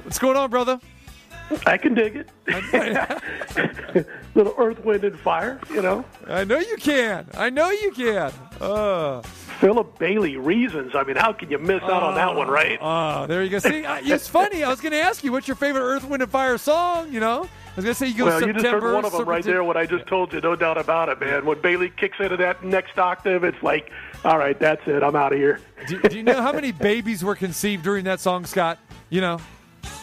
What's 0.04 0.18
going 0.18 0.36
on, 0.36 0.50
brother? 0.50 0.78
I 1.64 1.76
can 1.76 1.94
dig 1.94 2.16
it. 2.16 2.28
Little 4.34 4.54
earth, 4.58 4.84
wind, 4.84 5.04
and 5.04 5.18
fire, 5.18 5.60
you 5.70 5.80
know. 5.82 6.04
I 6.26 6.44
know 6.44 6.58
you 6.58 6.76
can. 6.76 7.26
I 7.34 7.50
know 7.50 7.70
you 7.70 7.90
can. 7.92 8.32
Uh, 8.60 9.22
Philip 9.60 9.98
Bailey, 9.98 10.36
reasons. 10.36 10.94
I 10.94 11.04
mean, 11.04 11.16
how 11.16 11.32
can 11.32 11.50
you 11.50 11.58
miss 11.58 11.82
out 11.82 12.02
on 12.02 12.14
that 12.16 12.34
one, 12.34 12.48
right? 12.48 12.78
Oh, 12.80 13.26
there 13.26 13.42
you 13.42 13.48
go. 13.50 13.58
See, 13.58 13.84
I- 13.86 14.00
it's 14.00 14.28
funny. 14.28 14.62
I 14.64 14.68
was 14.68 14.80
going 14.80 14.92
to 14.92 15.00
ask 15.00 15.24
you 15.24 15.32
what's 15.32 15.48
your 15.48 15.54
favorite 15.54 15.82
Earth, 15.82 16.04
Wind, 16.04 16.22
and 16.22 16.30
Fire 16.30 16.58
song. 16.58 17.10
You 17.12 17.20
know, 17.20 17.42
I 17.44 17.76
was 17.76 17.84
going 17.84 17.94
to 17.94 17.94
say 17.94 18.08
you 18.08 18.18
go 18.18 18.26
well, 18.26 18.46
you 18.46 18.52
just 18.52 18.66
heard 18.66 18.82
one 18.94 19.04
of 19.04 19.12
them 19.12 19.24
right 19.24 19.42
there. 19.44 19.64
What 19.64 19.76
I 19.76 19.86
just 19.86 20.06
told 20.06 20.32
you, 20.32 20.40
no 20.40 20.56
doubt 20.56 20.76
about 20.78 21.08
it, 21.08 21.20
man. 21.20 21.46
When 21.46 21.60
Bailey 21.62 21.90
kicks 21.96 22.18
into 22.20 22.36
that 22.38 22.62
next 22.64 22.98
octave, 22.98 23.44
it's 23.44 23.62
like, 23.62 23.90
all 24.24 24.36
right, 24.38 24.58
that's 24.58 24.86
it. 24.86 25.02
I'm 25.02 25.16
out 25.16 25.32
of 25.32 25.38
here. 25.38 25.60
Do, 25.86 26.00
do 26.02 26.16
you 26.16 26.22
know 26.22 26.42
how 26.42 26.52
many 26.52 26.72
babies 26.72 27.24
were 27.24 27.36
conceived 27.36 27.82
during 27.84 28.04
that 28.04 28.20
song, 28.20 28.44
Scott? 28.44 28.78
You 29.08 29.20
know, 29.20 29.38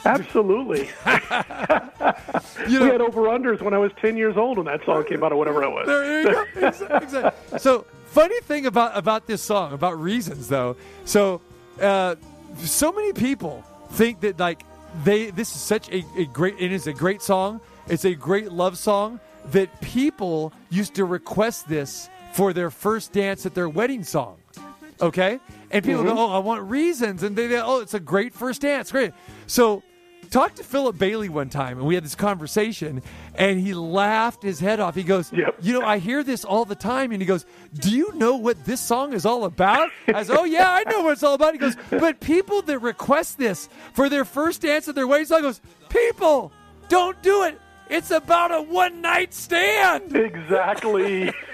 Absolutely. 0.05 0.89
we 1.05 2.73
had 2.73 3.01
over 3.01 3.21
unders 3.23 3.61
when 3.61 3.73
I 3.73 3.77
was 3.77 3.91
10 4.01 4.17
years 4.17 4.35
old 4.37 4.57
when 4.57 4.65
that 4.65 4.83
song 4.85 5.05
came 5.05 5.23
out, 5.23 5.31
or 5.31 5.37
whatever 5.37 5.63
it 5.63 5.69
was. 5.69 5.87
There 5.87 6.21
you 6.21 6.31
go. 6.31 6.67
Exactly. 6.67 6.97
exactly. 7.03 7.59
So, 7.59 7.85
funny 8.07 8.39
thing 8.41 8.65
about 8.65 8.97
about 8.97 9.27
this 9.27 9.41
song, 9.41 9.73
about 9.73 9.99
reasons 9.99 10.47
though. 10.47 10.75
So, 11.05 11.41
uh, 11.81 12.15
so 12.57 12.91
many 12.91 13.13
people 13.13 13.63
think 13.91 14.19
that 14.21 14.39
like 14.39 14.63
they 15.03 15.31
this 15.31 15.55
is 15.55 15.61
such 15.61 15.89
a, 15.89 16.03
a 16.17 16.25
great 16.25 16.55
it 16.59 16.71
is 16.71 16.87
a 16.87 16.93
great 16.93 17.21
song. 17.21 17.61
It's 17.87 18.05
a 18.05 18.13
great 18.13 18.51
love 18.51 18.77
song 18.77 19.19
that 19.51 19.81
people 19.81 20.53
used 20.69 20.95
to 20.95 21.05
request 21.05 21.67
this 21.67 22.09
for 22.33 22.53
their 22.53 22.71
first 22.71 23.11
dance 23.11 23.45
at 23.45 23.53
their 23.53 23.69
wedding 23.69 24.03
song. 24.03 24.37
Okay, 25.01 25.39
and 25.71 25.83
people 25.83 26.03
Mhm. 26.03 26.15
go, 26.15 26.19
"Oh, 26.19 26.31
I 26.31 26.39
want 26.39 26.61
reasons," 26.69 27.23
and 27.23 27.35
they, 27.35 27.47
they, 27.47 27.59
"Oh, 27.59 27.79
it's 27.79 27.93
a 27.93 27.99
great 27.99 28.33
first 28.33 28.61
dance, 28.61 28.91
great." 28.91 29.11
So, 29.47 29.83
talked 30.31 30.55
to 30.57 30.63
Philip 30.63 30.97
Bailey 30.97 31.29
one 31.29 31.49
time, 31.49 31.77
and 31.77 31.85
we 31.85 31.93
had 31.95 32.03
this 32.03 32.15
conversation, 32.15 33.01
and 33.35 33.59
he 33.59 33.73
laughed 33.73 34.41
his 34.41 34.59
head 34.59 34.79
off. 34.79 34.95
He 34.95 35.03
goes, 35.03 35.31
"You 35.61 35.73
know, 35.73 35.83
I 35.83 35.99
hear 35.99 36.23
this 36.23 36.43
all 36.43 36.65
the 36.65 36.75
time," 36.75 37.11
and 37.11 37.21
he 37.21 37.25
goes, 37.25 37.45
"Do 37.73 37.89
you 37.91 38.13
know 38.15 38.35
what 38.35 38.65
this 38.65 38.81
song 38.81 39.13
is 39.13 39.25
all 39.25 39.43
about?" 39.45 39.89
I 40.07 40.23
said, 40.23 40.37
"Oh 40.37 40.45
yeah, 40.45 40.71
I 40.71 40.89
know 40.89 41.01
what 41.01 41.13
it's 41.13 41.23
all 41.23 41.35
about." 41.35 41.53
He 41.53 41.59
goes, 41.59 41.75
"But 41.91 42.19
people 42.19 42.61
that 42.63 42.79
request 42.79 43.37
this 43.37 43.69
for 43.93 44.09
their 44.09 44.25
first 44.25 44.61
dance 44.61 44.87
at 44.87 44.95
their 44.95 45.07
wedding 45.07 45.27
song 45.27 45.41
goes, 45.41 45.61
people, 45.89 46.51
don't 46.89 47.21
do 47.21 47.43
it." 47.43 47.59
It's 47.93 48.09
about 48.09 48.51
a 48.51 48.59
one 48.59 49.01
night 49.01 49.35
stand. 49.35 50.15
Exactly. 50.15 51.31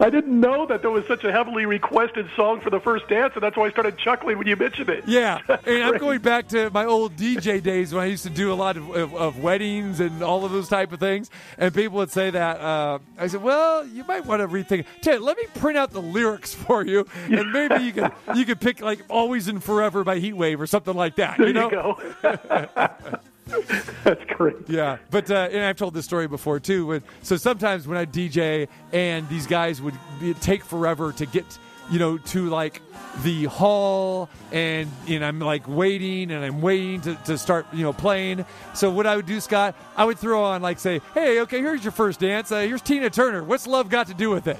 I 0.00 0.10
didn't 0.10 0.40
know 0.40 0.66
that 0.66 0.82
there 0.82 0.90
was 0.90 1.06
such 1.06 1.22
a 1.22 1.30
heavily 1.30 1.66
requested 1.66 2.28
song 2.34 2.60
for 2.60 2.70
the 2.70 2.80
first 2.80 3.06
dance, 3.06 3.32
and 3.34 3.42
that's 3.44 3.56
why 3.56 3.66
I 3.66 3.70
started 3.70 3.96
chuckling 3.96 4.38
when 4.38 4.48
you 4.48 4.56
mentioned 4.56 4.88
it. 4.88 5.04
Yeah, 5.06 5.38
and 5.66 5.84
I'm 5.84 5.98
going 5.98 6.18
back 6.18 6.48
to 6.48 6.70
my 6.70 6.84
old 6.84 7.14
DJ 7.14 7.62
days 7.62 7.94
when 7.94 8.02
I 8.02 8.06
used 8.06 8.24
to 8.24 8.30
do 8.30 8.52
a 8.52 8.54
lot 8.54 8.76
of, 8.76 8.90
of, 8.90 9.14
of 9.14 9.38
weddings 9.40 10.00
and 10.00 10.20
all 10.20 10.44
of 10.44 10.50
those 10.50 10.68
type 10.68 10.90
of 10.90 10.98
things. 10.98 11.30
And 11.58 11.72
people 11.72 11.98
would 11.98 12.10
say 12.10 12.30
that. 12.30 12.60
Uh, 12.60 12.98
I 13.18 13.28
said, 13.28 13.40
"Well, 13.40 13.86
you 13.86 14.02
might 14.02 14.26
want 14.26 14.40
to 14.40 14.48
rethink." 14.48 14.84
Ted, 15.00 15.20
let 15.20 15.36
me 15.36 15.44
print 15.54 15.78
out 15.78 15.92
the 15.92 16.02
lyrics 16.02 16.54
for 16.54 16.84
you, 16.84 17.06
and 17.26 17.52
maybe 17.52 17.84
you 17.84 17.92
could 17.92 18.10
you 18.34 18.44
could 18.44 18.60
pick 18.60 18.80
like 18.80 19.02
"Always 19.08 19.46
and 19.46 19.62
Forever" 19.62 20.02
by 20.02 20.18
Heatwave 20.18 20.58
or 20.58 20.66
something 20.66 20.94
like 20.94 21.14
that. 21.16 21.38
There 21.38 21.46
you 21.46 21.54
you 21.54 21.60
know? 21.60 21.70
go. 21.70 23.18
That's 24.04 24.24
great. 24.36 24.56
Yeah, 24.68 24.98
but 25.10 25.30
uh, 25.30 25.48
and 25.50 25.64
I've 25.64 25.76
told 25.76 25.94
this 25.94 26.04
story 26.04 26.28
before 26.28 26.60
too. 26.60 26.86
When, 26.86 27.02
so 27.22 27.36
sometimes 27.36 27.86
when 27.86 27.96
I 27.96 28.04
DJ 28.04 28.68
and 28.92 29.28
these 29.28 29.46
guys 29.46 29.80
would 29.80 29.94
be, 30.20 30.34
take 30.34 30.64
forever 30.64 31.12
to 31.12 31.26
get, 31.26 31.44
you 31.90 31.98
know, 31.98 32.18
to 32.18 32.48
like 32.48 32.82
the 33.22 33.44
hall, 33.44 34.28
and 34.52 34.90
and 35.06 35.24
I'm 35.24 35.38
like 35.38 35.66
waiting 35.66 36.30
and 36.30 36.44
I'm 36.44 36.60
waiting 36.60 37.00
to, 37.02 37.14
to 37.26 37.38
start, 37.38 37.66
you 37.72 37.82
know, 37.82 37.92
playing. 37.92 38.44
So 38.74 38.90
what 38.90 39.06
I 39.06 39.16
would 39.16 39.26
do, 39.26 39.40
Scott, 39.40 39.74
I 39.96 40.04
would 40.04 40.18
throw 40.18 40.42
on 40.44 40.62
like 40.62 40.78
say, 40.78 41.00
hey, 41.14 41.40
okay, 41.40 41.60
here's 41.60 41.82
your 41.82 41.92
first 41.92 42.20
dance. 42.20 42.52
Uh, 42.52 42.60
here's 42.60 42.82
Tina 42.82 43.10
Turner. 43.10 43.42
What's 43.42 43.66
love 43.66 43.88
got 43.88 44.08
to 44.08 44.14
do 44.14 44.30
with 44.30 44.46
it? 44.46 44.58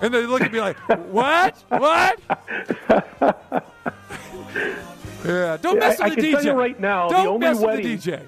And 0.00 0.12
they 0.12 0.26
look 0.26 0.42
at 0.42 0.52
me 0.52 0.60
like, 0.60 0.76
what? 1.10 1.56
What? 1.68 2.18
yeah, 5.24 5.56
don't 5.56 5.78
mess 5.78 6.00
I, 6.00 6.04
with 6.08 6.12
I 6.12 6.14
the 6.14 6.20
can 6.22 6.24
DJ. 6.24 6.32
tell 6.32 6.44
you 6.44 6.52
right 6.52 6.80
now, 6.80 7.08
Don't 7.08 7.22
the 7.24 7.28
only 7.30 7.46
mess 7.46 7.58
wedding, 7.60 7.90
with 7.92 8.02
the 8.04 8.10
DJ. 8.12 8.22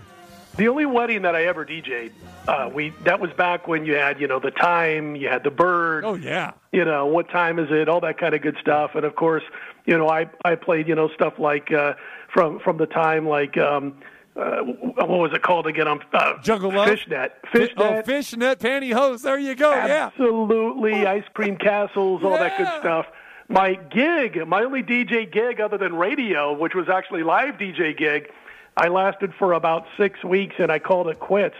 the 0.56 0.68
only 0.68 0.86
wedding 0.86 1.22
that 1.22 1.34
I 1.34 1.44
ever 1.46 1.64
DJ'd, 1.64 2.12
uh, 2.48 2.70
we 2.72 2.90
that 3.04 3.20
was 3.20 3.30
back 3.32 3.66
when 3.68 3.84
you 3.86 3.94
had, 3.94 4.20
you 4.20 4.26
know, 4.28 4.38
the 4.38 4.50
time, 4.50 5.16
you 5.16 5.28
had 5.28 5.42
the 5.44 5.50
bird. 5.50 6.04
Oh 6.04 6.14
yeah. 6.14 6.52
You 6.72 6.84
know, 6.84 7.06
what 7.06 7.28
time 7.30 7.58
is 7.58 7.68
it? 7.70 7.88
All 7.88 8.00
that 8.00 8.18
kind 8.18 8.34
of 8.34 8.42
good 8.42 8.56
stuff. 8.60 8.92
And 8.94 9.04
of 9.04 9.16
course, 9.16 9.42
you 9.86 9.96
know, 9.96 10.08
I 10.08 10.28
I 10.44 10.54
played, 10.54 10.88
you 10.88 10.94
know, 10.94 11.08
stuff 11.08 11.38
like 11.38 11.72
uh, 11.72 11.94
from 12.32 12.58
from 12.60 12.76
the 12.78 12.86
time 12.86 13.26
like. 13.28 13.56
Um, 13.58 13.94
uh, 14.36 14.62
what 14.62 15.08
was 15.08 15.30
it 15.32 15.42
called 15.42 15.64
again? 15.68 15.86
I'm 15.86 16.00
uh, 16.12 16.42
Jungle 16.42 16.72
Love? 16.72 16.88
Fishnet. 16.88 17.34
Fi- 17.52 17.58
Fishnet. 17.58 17.78
Oh, 17.78 18.02
fishnet 18.02 18.58
pantyhose. 18.58 19.22
There 19.22 19.38
you 19.38 19.54
go. 19.54 19.70
Yeah. 19.70 20.10
Absolutely. 20.12 21.06
Ice 21.06 21.22
cream 21.34 21.56
castles, 21.56 22.24
all 22.24 22.32
that 22.36 22.58
good 22.58 22.66
stuff. 22.80 23.06
My 23.48 23.74
gig, 23.74 24.46
my 24.46 24.64
only 24.64 24.82
DJ 24.82 25.30
gig 25.30 25.60
other 25.60 25.76
than 25.76 25.94
radio, 25.94 26.52
which 26.52 26.74
was 26.74 26.88
actually 26.88 27.22
live 27.22 27.56
DJ 27.56 27.96
gig, 27.96 28.30
I 28.76 28.88
lasted 28.88 29.34
for 29.34 29.52
about 29.52 29.86
six 29.96 30.24
weeks, 30.24 30.56
and 30.58 30.72
I 30.72 30.78
called 30.78 31.08
it 31.08 31.20
quits. 31.20 31.56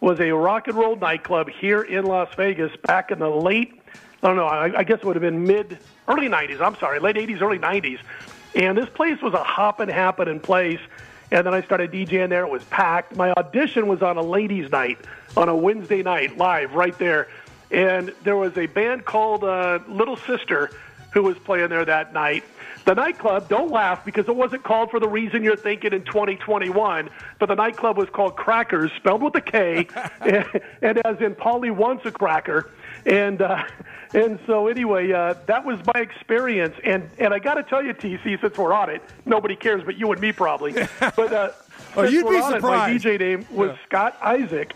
Was 0.00 0.20
a 0.20 0.32
rock 0.32 0.68
and 0.68 0.76
roll 0.76 0.96
nightclub 0.96 1.48
here 1.48 1.82
in 1.82 2.04
Las 2.04 2.28
Vegas 2.36 2.72
back 2.84 3.10
in 3.10 3.20
the 3.20 3.28
late, 3.28 3.80
I 4.22 4.26
don't 4.26 4.36
know, 4.36 4.46
I, 4.46 4.78
I 4.78 4.84
guess 4.84 4.98
it 4.98 5.04
would 5.04 5.16
have 5.16 5.22
been 5.22 5.44
mid, 5.44 5.78
early 6.08 6.28
90s. 6.28 6.60
I'm 6.60 6.76
sorry, 6.76 6.98
late 6.98 7.16
80s, 7.16 7.40
early 7.40 7.58
90s. 7.58 8.00
And 8.54 8.76
this 8.76 8.88
place 8.88 9.20
was 9.22 9.34
a 9.34 9.42
hopping, 9.42 9.88
happening 9.88 10.40
place. 10.40 10.80
And 11.30 11.46
then 11.46 11.54
I 11.54 11.62
started 11.62 11.92
DJing 11.92 12.30
there. 12.30 12.44
It 12.44 12.50
was 12.50 12.64
packed. 12.64 13.14
My 13.16 13.32
audition 13.32 13.86
was 13.86 14.02
on 14.02 14.16
a 14.16 14.22
ladies' 14.22 14.70
night 14.72 14.98
on 15.36 15.48
a 15.48 15.54
Wednesday 15.54 16.02
night, 16.02 16.36
live 16.36 16.74
right 16.74 16.98
there. 16.98 17.28
And 17.70 18.14
there 18.24 18.36
was 18.36 18.56
a 18.56 18.66
band 18.66 19.04
called 19.04 19.44
uh, 19.44 19.80
Little 19.86 20.16
Sister 20.16 20.70
who 21.12 21.22
was 21.22 21.38
playing 21.38 21.68
there 21.70 21.84
that 21.84 22.12
night. 22.12 22.44
The 22.84 22.94
nightclub, 22.94 23.48
don't 23.48 23.70
laugh 23.70 24.04
because 24.04 24.28
it 24.28 24.36
wasn't 24.36 24.62
called 24.62 24.90
for 24.90 24.98
the 25.00 25.08
reason 25.08 25.42
you're 25.42 25.56
thinking 25.56 25.92
in 25.92 26.04
2021, 26.04 27.10
but 27.38 27.46
the 27.46 27.54
nightclub 27.54 27.98
was 27.98 28.08
called 28.08 28.36
Crackers, 28.36 28.90
spelled 28.96 29.22
with 29.22 29.34
a 29.34 29.40
K, 29.40 29.86
and, 30.20 30.46
and 30.82 30.98
as 31.06 31.20
in 31.20 31.34
Polly 31.34 31.70
wants 31.70 32.06
a 32.06 32.10
cracker. 32.10 32.70
And 33.06 33.40
uh, 33.42 33.64
and 34.14 34.38
so 34.46 34.68
anyway, 34.68 35.12
uh, 35.12 35.34
that 35.46 35.64
was 35.64 35.78
my 35.94 36.00
experience. 36.00 36.74
And 36.84 37.08
and 37.18 37.32
I 37.34 37.38
got 37.38 37.54
to 37.54 37.62
tell 37.62 37.82
you, 37.84 37.92
TC, 37.94 38.40
since 38.40 38.56
we're 38.58 38.72
on 38.72 38.90
it, 38.90 39.02
nobody 39.26 39.54
cares, 39.56 39.82
but 39.84 39.96
you 39.98 40.10
and 40.12 40.20
me 40.20 40.32
probably. 40.32 40.72
But 41.00 41.32
uh, 41.32 41.50
Oh, 41.96 42.02
you'd 42.02 42.28
be 42.28 42.36
on 42.36 42.54
it, 42.54 42.62
my. 42.62 42.90
DJ 42.90 43.18
name 43.18 43.46
was 43.50 43.70
Yeah. 43.70 43.76
Scott 43.86 44.16
Isaac, 44.20 44.74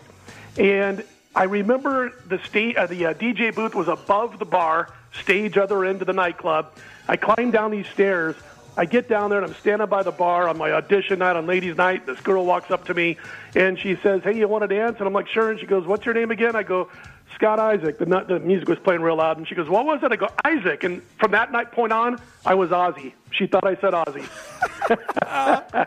and 0.57 1.03
I 1.35 1.43
remember 1.43 2.11
the 2.27 2.39
sta- 2.45 2.75
uh, 2.75 2.85
the 2.87 3.07
uh, 3.07 3.13
DJ 3.13 3.53
booth 3.53 3.75
was 3.75 3.87
above 3.87 4.39
the 4.39 4.45
bar, 4.45 4.93
stage 5.21 5.57
other 5.57 5.85
end 5.85 6.01
of 6.01 6.07
the 6.07 6.13
nightclub. 6.13 6.73
I 7.07 7.17
climb 7.17 7.51
down 7.51 7.71
these 7.71 7.87
stairs. 7.87 8.35
I 8.75 8.85
get 8.85 9.07
down 9.07 9.29
there 9.29 9.39
and 9.39 9.47
I'm 9.47 9.55
standing 9.59 9.87
by 9.87 10.01
the 10.01 10.11
bar 10.11 10.47
on 10.47 10.57
my 10.57 10.71
audition 10.71 11.19
night 11.19 11.35
on 11.35 11.45
ladies' 11.45 11.77
night. 11.77 12.05
This 12.05 12.19
girl 12.21 12.45
walks 12.45 12.71
up 12.71 12.85
to 12.85 12.93
me 12.93 13.17
and 13.55 13.77
she 13.77 13.95
says, 13.97 14.23
"Hey, 14.23 14.35
you 14.37 14.47
want 14.47 14.63
to 14.63 14.67
dance?" 14.67 14.97
And 14.97 15.07
I'm 15.07 15.13
like, 15.13 15.27
"Sure." 15.27 15.51
And 15.51 15.59
she 15.59 15.67
goes, 15.67 15.85
"What's 15.85 16.05
your 16.05 16.15
name 16.15 16.31
again?" 16.31 16.55
I 16.55 16.63
go, 16.63 16.89
"Scott 17.35 17.59
Isaac." 17.59 17.99
The, 17.99 18.05
the 18.05 18.39
music 18.39 18.67
was 18.67 18.79
playing 18.79 19.01
real 19.01 19.17
loud, 19.17 19.37
and 19.37 19.47
she 19.47 19.53
goes, 19.53 19.69
"What 19.69 19.85
was 19.85 20.01
it?" 20.01 20.11
I 20.11 20.15
go, 20.15 20.29
"Isaac." 20.43 20.83
And 20.83 21.03
from 21.19 21.31
that 21.31 21.51
night 21.51 21.71
point 21.71 21.93
on, 21.93 22.19
I 22.45 22.55
was 22.55 22.71
Ozzy. 22.71 23.13
She 23.31 23.45
thought 23.45 23.65
I 23.65 23.75
said 23.75 23.93
Ozzy. 23.93 24.27
Uh, 25.23 25.85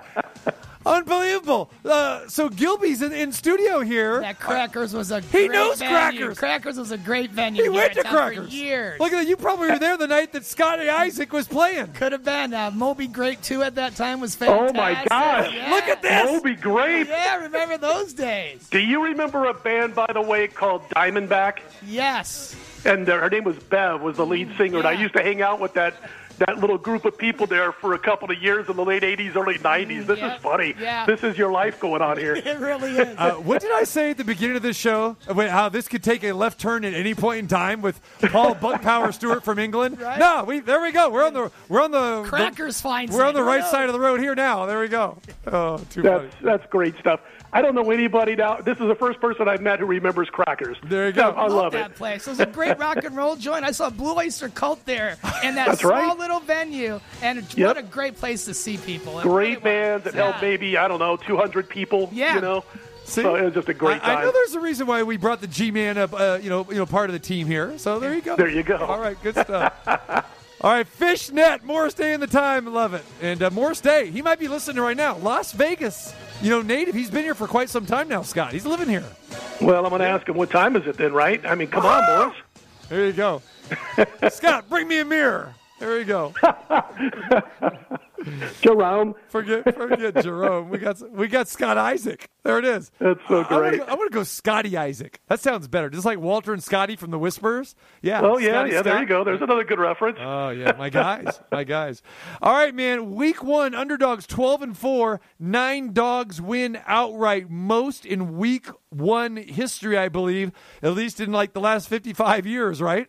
Unbelievable. 0.86 1.68
Uh, 1.84 2.26
so 2.28 2.48
Gilby's 2.48 3.02
in, 3.02 3.12
in 3.12 3.32
studio 3.32 3.80
here. 3.80 4.20
That 4.20 4.38
Crackers 4.38 4.94
was 4.94 5.10
a 5.10 5.20
He 5.20 5.30
great 5.30 5.50
knows 5.50 5.78
venue. 5.80 5.94
Crackers. 5.96 6.38
Crackers 6.38 6.78
was 6.78 6.90
a 6.92 6.98
great 6.98 7.30
venue. 7.32 7.62
He 7.64 7.68
here 7.68 7.72
went 7.72 7.90
in 7.90 7.96
to 7.98 8.02
town 8.04 8.12
for 8.12 8.18
Crackers. 8.34 8.54
years. 8.54 9.00
Look 9.00 9.12
at 9.12 9.16
that. 9.16 9.26
You 9.28 9.36
probably 9.36 9.70
were 9.72 9.78
there 9.80 9.96
the 9.96 10.06
night 10.06 10.32
that 10.32 10.44
Scotty 10.44 10.88
Isaac 10.88 11.32
was 11.32 11.48
playing. 11.48 11.88
Could 11.94 12.12
have 12.12 12.24
been. 12.24 12.54
Uh, 12.54 12.70
Moby 12.70 13.08
Grape 13.08 13.42
2 13.42 13.62
at 13.64 13.74
that 13.74 13.96
time 13.96 14.20
was 14.20 14.34
fantastic. 14.36 14.76
Oh, 14.76 14.80
my 14.80 15.04
gosh. 15.08 15.52
Yeah. 15.52 15.70
Look 15.70 15.84
at 15.84 16.02
this. 16.02 16.24
Moby 16.30 16.54
Grape. 16.54 17.08
Yeah, 17.08 17.36
remember 17.42 17.78
those 17.78 18.12
days. 18.14 18.68
Do 18.70 18.78
you 18.78 19.02
remember 19.04 19.46
a 19.46 19.54
band, 19.54 19.94
by 19.94 20.06
the 20.12 20.22
way, 20.22 20.46
called 20.46 20.88
Diamondback? 20.90 21.58
Yes. 21.84 22.54
and 22.84 23.08
uh, 23.08 23.18
her 23.18 23.28
name 23.28 23.42
was 23.44 23.56
Bev, 23.58 24.00
was 24.02 24.16
the 24.18 24.26
lead 24.26 24.50
singer. 24.56 24.78
And 24.78 24.86
I 24.86 24.92
used 24.92 25.14
to 25.14 25.22
hang 25.22 25.42
out 25.42 25.58
with 25.60 25.74
that 25.74 25.94
that 26.38 26.58
little 26.58 26.78
group 26.78 27.04
of 27.04 27.16
people 27.16 27.46
there 27.46 27.72
for 27.72 27.94
a 27.94 27.98
couple 27.98 28.30
of 28.30 28.40
years 28.42 28.68
in 28.68 28.76
the 28.76 28.84
late 28.84 29.02
'80s, 29.02 29.36
early 29.36 29.58
'90s. 29.58 30.06
This 30.06 30.18
yeah, 30.18 30.34
is 30.34 30.40
funny. 30.42 30.74
yeah. 30.80 31.06
This 31.06 31.22
is 31.22 31.36
your 31.38 31.50
life 31.50 31.80
going 31.80 32.02
on 32.02 32.16
here. 32.18 32.36
It 32.46 32.58
really 32.60 32.92
is. 32.96 33.18
Uh, 33.18 33.32
what 33.32 33.60
did 33.60 33.72
I 33.72 33.82
say 33.84 34.10
at 34.10 34.18
the 34.18 34.24
beginning 34.24 34.56
of 34.56 34.62
this 34.62 34.76
show? 34.76 35.16
About 35.26 35.50
how 35.50 35.68
this 35.68 35.88
could 35.88 36.02
take 36.04 36.22
a 36.22 36.32
left 36.32 36.60
turn 36.60 36.84
at 36.84 36.94
any 36.94 37.14
point 37.14 37.40
in 37.40 37.48
time 37.48 37.82
with 37.82 38.00
Paul 38.20 38.54
Buck 38.54 38.82
Power 38.82 39.10
Stewart 39.12 39.44
from 39.44 39.58
England? 39.58 39.98
Right. 40.06 40.18
No, 40.18 40.44
we 40.44 40.60
there 40.60 40.80
we 40.80 40.92
go. 40.92 41.10
We're 41.10 41.26
on 41.26 41.34
the 41.34 41.50
we're 41.68 41.82
on 41.82 41.90
the 41.90 42.22
Crackers 42.28 42.80
finds 42.80 43.12
We're 43.14 43.24
on 43.24 43.34
the 43.34 43.42
right 43.42 43.60
knows? 43.60 43.70
side 43.70 43.86
of 43.88 43.92
the 43.92 43.98
road 43.98 44.20
here 44.20 44.34
now. 44.36 44.66
There 44.66 44.78
we 44.78 44.88
go. 44.88 45.18
Oh, 45.46 45.78
too 45.90 46.02
funny. 46.02 46.28
That's 46.28 46.36
that's 46.42 46.66
great 46.70 46.96
stuff. 46.98 47.20
I 47.56 47.62
don't 47.62 47.74
know 47.74 47.90
anybody 47.90 48.36
now. 48.36 48.56
This 48.56 48.78
is 48.78 48.86
the 48.86 48.94
first 48.94 49.18
person 49.18 49.48
I've 49.48 49.62
met 49.62 49.78
who 49.78 49.86
remembers 49.86 50.28
crackers. 50.28 50.76
There 50.84 51.06
you 51.06 51.12
go. 51.12 51.30
I 51.30 51.46
love 51.46 51.72
that 51.72 51.92
it. 51.92 51.96
place. 51.96 52.26
It 52.26 52.30
was 52.30 52.40
a 52.40 52.44
great 52.46 52.78
rock 52.78 53.02
and 53.02 53.16
roll 53.16 53.34
joint. 53.36 53.64
I 53.64 53.70
saw 53.70 53.88
Blue 53.88 54.14
Oyster 54.14 54.50
Cult 54.50 54.84
there 54.84 55.16
in 55.42 55.54
that 55.54 55.66
That's 55.68 55.80
small 55.80 55.92
right. 55.92 56.18
little 56.18 56.40
venue, 56.40 57.00
and 57.22 57.42
Yep. 57.56 57.66
what 57.66 57.76
a 57.78 57.82
great 57.82 58.16
place 58.16 58.44
to 58.44 58.52
see 58.52 58.76
people. 58.76 59.18
It 59.20 59.22
Great 59.22 59.48
really 59.48 59.60
bands 59.62 60.04
that 60.04 60.12
held 60.14 60.34
maybe 60.42 60.76
I 60.76 60.86
don't 60.86 60.98
know 60.98 61.16
200 61.16 61.66
people. 61.68 62.10
Yeah. 62.12 62.34
You 62.34 62.40
know. 62.42 62.64
See? 63.04 63.22
So 63.22 63.36
it 63.36 63.44
was 63.44 63.54
just 63.54 63.68
a 63.68 63.74
great 63.74 64.04
I, 64.06 64.16
I 64.16 64.22
know 64.22 64.32
there's 64.32 64.54
a 64.54 64.60
reason 64.60 64.86
why 64.86 65.02
we 65.04 65.16
brought 65.16 65.40
the 65.40 65.46
G-Man 65.46 65.96
up, 65.96 66.12
uh, 66.12 66.38
you 66.42 66.50
know, 66.50 66.66
you 66.68 66.74
know, 66.76 66.86
part 66.86 67.08
of 67.08 67.14
the 67.14 67.20
team 67.20 67.46
here. 67.46 67.78
So 67.78 67.98
there 68.00 68.12
you 68.14 68.20
go. 68.20 68.34
There 68.36 68.48
you 68.48 68.64
go. 68.64 68.76
All 68.78 69.00
right, 69.00 69.16
good 69.22 69.34
stuff. 69.36 69.72
All 70.60 70.72
right, 70.72 70.86
Fishnet, 70.86 71.62
Morris 71.64 71.94
Day 71.94 72.14
in 72.14 72.20
the 72.20 72.26
time, 72.26 72.66
love 72.72 72.94
it. 72.94 73.04
And 73.22 73.42
uh, 73.42 73.50
Morris 73.50 73.80
Day, 73.80 74.10
he 74.10 74.22
might 74.22 74.38
be 74.40 74.48
listening 74.48 74.82
right 74.82 74.96
now. 74.96 75.16
Las 75.18 75.52
Vegas, 75.52 76.14
you 76.42 76.50
know, 76.50 76.62
native. 76.62 76.94
He's 76.94 77.10
been 77.10 77.24
here 77.24 77.34
for 77.34 77.46
quite 77.46 77.68
some 77.70 77.86
time 77.86 78.08
now. 78.08 78.22
Scott, 78.22 78.52
he's 78.52 78.66
living 78.66 78.88
here. 78.88 79.04
Well, 79.60 79.84
I'm 79.84 79.90
going 79.90 80.00
to 80.00 80.08
ask 80.08 80.28
him 80.28 80.36
what 80.36 80.50
time 80.50 80.76
is 80.76 80.86
it 80.86 80.96
then, 80.96 81.12
right? 81.12 81.44
I 81.46 81.54
mean, 81.54 81.68
come 81.68 81.86
on, 81.86 82.30
boys. 82.30 82.36
There 82.88 83.06
you 83.06 83.12
go. 83.12 83.42
Scott, 84.30 84.68
bring 84.68 84.86
me 84.86 85.00
a 85.00 85.04
mirror. 85.04 85.54
There 85.80 85.98
you 85.98 86.04
go. 86.04 86.34
Jerome. 88.60 89.14
Forget, 89.28 89.74
forget 89.74 90.22
Jerome. 90.22 90.68
We 90.68 90.78
got 90.78 91.10
we 91.10 91.28
got 91.28 91.48
Scott 91.48 91.78
Isaac. 91.78 92.30
There 92.43 92.59
it 92.59 92.64
is. 92.64 92.90
That's 92.98 93.20
so 93.28 93.44
great. 93.44 93.80
I 93.80 93.94
want 93.94 94.10
to 94.10 94.14
go 94.14 94.22
Scotty 94.22 94.76
Isaac. 94.76 95.20
That 95.28 95.40
sounds 95.40 95.68
better. 95.68 95.90
Just 95.90 96.05
like 96.05 96.18
Walter 96.18 96.52
and 96.52 96.62
Scotty 96.62 96.97
from 96.97 97.10
the 97.10 97.18
Whispers. 97.18 97.74
Yeah. 98.02 98.20
Oh 98.22 98.38
yeah, 98.38 98.51
Scotty 98.52 98.72
yeah. 98.72 98.82
There 98.82 99.01
you 99.01 99.06
go. 99.06 99.24
There's 99.24 99.43
another 99.43 99.64
good 99.64 99.78
reference. 99.78 100.18
Oh 100.20 100.51
yeah, 100.51 100.72
my 100.78 100.88
guys, 100.90 101.40
my 101.52 101.64
guys. 101.64 102.02
All 102.40 102.52
right, 102.52 102.74
man. 102.74 103.14
Week 103.14 103.43
one, 103.43 103.74
underdogs 103.74 104.26
twelve 104.26 104.62
and 104.62 104.76
four. 104.76 105.20
Nine 105.38 105.93
dogs 105.93 106.40
win 106.40 106.78
outright, 106.86 107.51
most 107.51 108.06
in 108.06 108.36
week 108.36 108.66
one 108.90 109.36
history, 109.36 109.98
I 109.98 110.09
believe. 110.09 110.52
At 110.82 110.94
least 110.94 111.20
in 111.20 111.32
like 111.32 111.52
the 111.52 111.60
last 111.60 111.88
fifty-five 111.88 112.47
years, 112.47 112.80
right? 112.80 113.09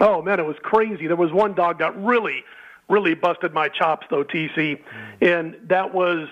Oh 0.00 0.22
man, 0.22 0.38
it 0.38 0.46
was 0.46 0.56
crazy. 0.62 1.06
There 1.06 1.16
was 1.16 1.32
one 1.32 1.54
dog 1.54 1.78
that 1.80 1.96
really, 1.96 2.44
really 2.88 3.14
busted 3.14 3.52
my 3.52 3.68
chops 3.68 4.06
though, 4.10 4.24
TC, 4.24 4.80
and 5.20 5.56
that 5.68 5.94
was 5.94 6.28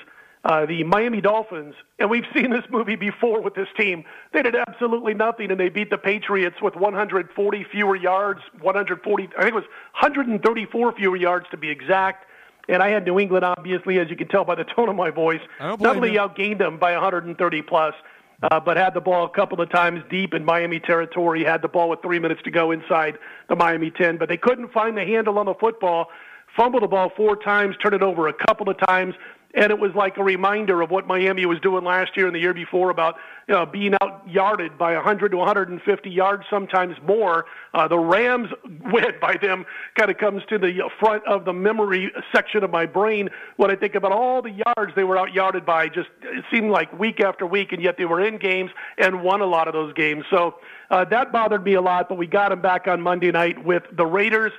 uh, 0.46 0.64
the 0.64 0.84
Miami 0.84 1.20
Dolphins. 1.20 1.74
And 1.98 2.08
we've 2.08 2.24
seen 2.34 2.50
this 2.50 2.64
movie 2.70 2.96
before 2.96 3.42
with 3.42 3.54
this 3.54 3.68
team. 3.76 4.04
They 4.32 4.42
did 4.42 4.54
absolutely 4.54 5.14
nothing, 5.14 5.50
and 5.50 5.58
they 5.58 5.68
beat 5.68 5.90
the 5.90 5.98
Patriots 5.98 6.56
with 6.62 6.76
140 6.76 7.66
fewer 7.70 7.96
yards, 7.96 8.40
140. 8.60 9.22
I 9.24 9.42
think 9.42 9.48
it 9.48 9.54
was 9.54 9.64
134 10.00 10.92
fewer 10.92 11.16
yards 11.16 11.46
to 11.50 11.56
be 11.56 11.68
exact. 11.68 12.26
And 12.68 12.82
I 12.82 12.88
had 12.88 13.04
New 13.04 13.18
England, 13.18 13.44
obviously, 13.44 13.98
as 13.98 14.10
you 14.10 14.16
can 14.16 14.28
tell 14.28 14.44
by 14.44 14.54
the 14.54 14.64
tone 14.64 14.88
of 14.88 14.96
my 14.96 15.10
voice. 15.10 15.40
Don't 15.58 15.84
only 15.86 16.12
you. 16.12 16.18
outgained 16.18 16.58
them 16.58 16.78
by 16.78 16.92
130 16.92 17.62
plus, 17.62 17.94
uh, 18.42 18.60
but 18.60 18.76
had 18.76 18.92
the 18.92 19.00
ball 19.00 19.24
a 19.24 19.30
couple 19.30 19.60
of 19.60 19.70
times 19.70 20.02
deep 20.10 20.34
in 20.34 20.44
Miami 20.44 20.80
territory. 20.80 21.44
Had 21.44 21.62
the 21.62 21.68
ball 21.68 21.88
with 21.88 22.02
three 22.02 22.18
minutes 22.18 22.42
to 22.42 22.50
go 22.50 22.72
inside 22.72 23.18
the 23.48 23.56
Miami 23.56 23.90
10, 23.90 24.16
but 24.16 24.28
they 24.28 24.36
couldn't 24.36 24.72
find 24.72 24.96
the 24.96 25.04
handle 25.04 25.38
on 25.38 25.46
the 25.46 25.54
football. 25.54 26.08
Fumbled 26.56 26.82
the 26.82 26.88
ball 26.88 27.12
four 27.16 27.36
times, 27.36 27.76
turned 27.82 27.94
it 27.94 28.02
over 28.02 28.28
a 28.28 28.32
couple 28.32 28.70
of 28.70 28.78
times, 28.78 29.14
and 29.56 29.70
it 29.70 29.78
was 29.78 29.94
like 29.94 30.18
a 30.18 30.22
reminder 30.22 30.82
of 30.82 30.90
what 30.90 31.06
Miami 31.06 31.46
was 31.46 31.58
doing 31.60 31.82
last 31.84 32.16
year 32.16 32.26
and 32.26 32.34
the 32.34 32.40
year 32.40 32.52
before 32.52 32.90
about 32.90 33.16
you 33.48 33.54
know, 33.54 33.64
being 33.64 33.94
out 34.02 34.22
yarded 34.28 34.76
by 34.76 34.94
100 34.94 35.30
to 35.30 35.36
150 35.36 36.10
yards, 36.10 36.44
sometimes 36.50 36.96
more. 37.02 37.46
Uh, 37.72 37.88
the 37.88 37.98
Rams 37.98 38.48
win 38.84 39.12
by 39.20 39.36
them 39.40 39.64
kind 39.96 40.10
of 40.10 40.18
comes 40.18 40.42
to 40.50 40.58
the 40.58 40.90
front 41.00 41.24
of 41.26 41.44
the 41.44 41.52
memory 41.52 42.12
section 42.34 42.64
of 42.64 42.70
my 42.70 42.84
brain 42.84 43.30
when 43.56 43.70
I 43.70 43.76
think 43.76 43.94
about 43.94 44.12
all 44.12 44.42
the 44.42 44.62
yards 44.76 44.92
they 44.94 45.04
were 45.04 45.16
out 45.16 45.32
yarded 45.32 45.64
by. 45.64 45.88
Just 45.88 46.08
it 46.22 46.44
seemed 46.50 46.70
like 46.70 46.92
week 46.98 47.20
after 47.20 47.46
week, 47.46 47.72
and 47.72 47.82
yet 47.82 47.96
they 47.96 48.04
were 48.04 48.20
in 48.20 48.38
games 48.38 48.70
and 48.98 49.22
won 49.22 49.40
a 49.40 49.46
lot 49.46 49.68
of 49.68 49.74
those 49.74 49.94
games. 49.94 50.24
So 50.28 50.56
uh, 50.90 51.04
that 51.06 51.32
bothered 51.32 51.64
me 51.64 51.74
a 51.74 51.80
lot. 51.80 52.08
But 52.08 52.18
we 52.18 52.26
got 52.26 52.50
them 52.50 52.60
back 52.60 52.88
on 52.88 53.00
Monday 53.00 53.30
night 53.30 53.64
with 53.64 53.84
the 53.92 54.06
Raiders. 54.06 54.52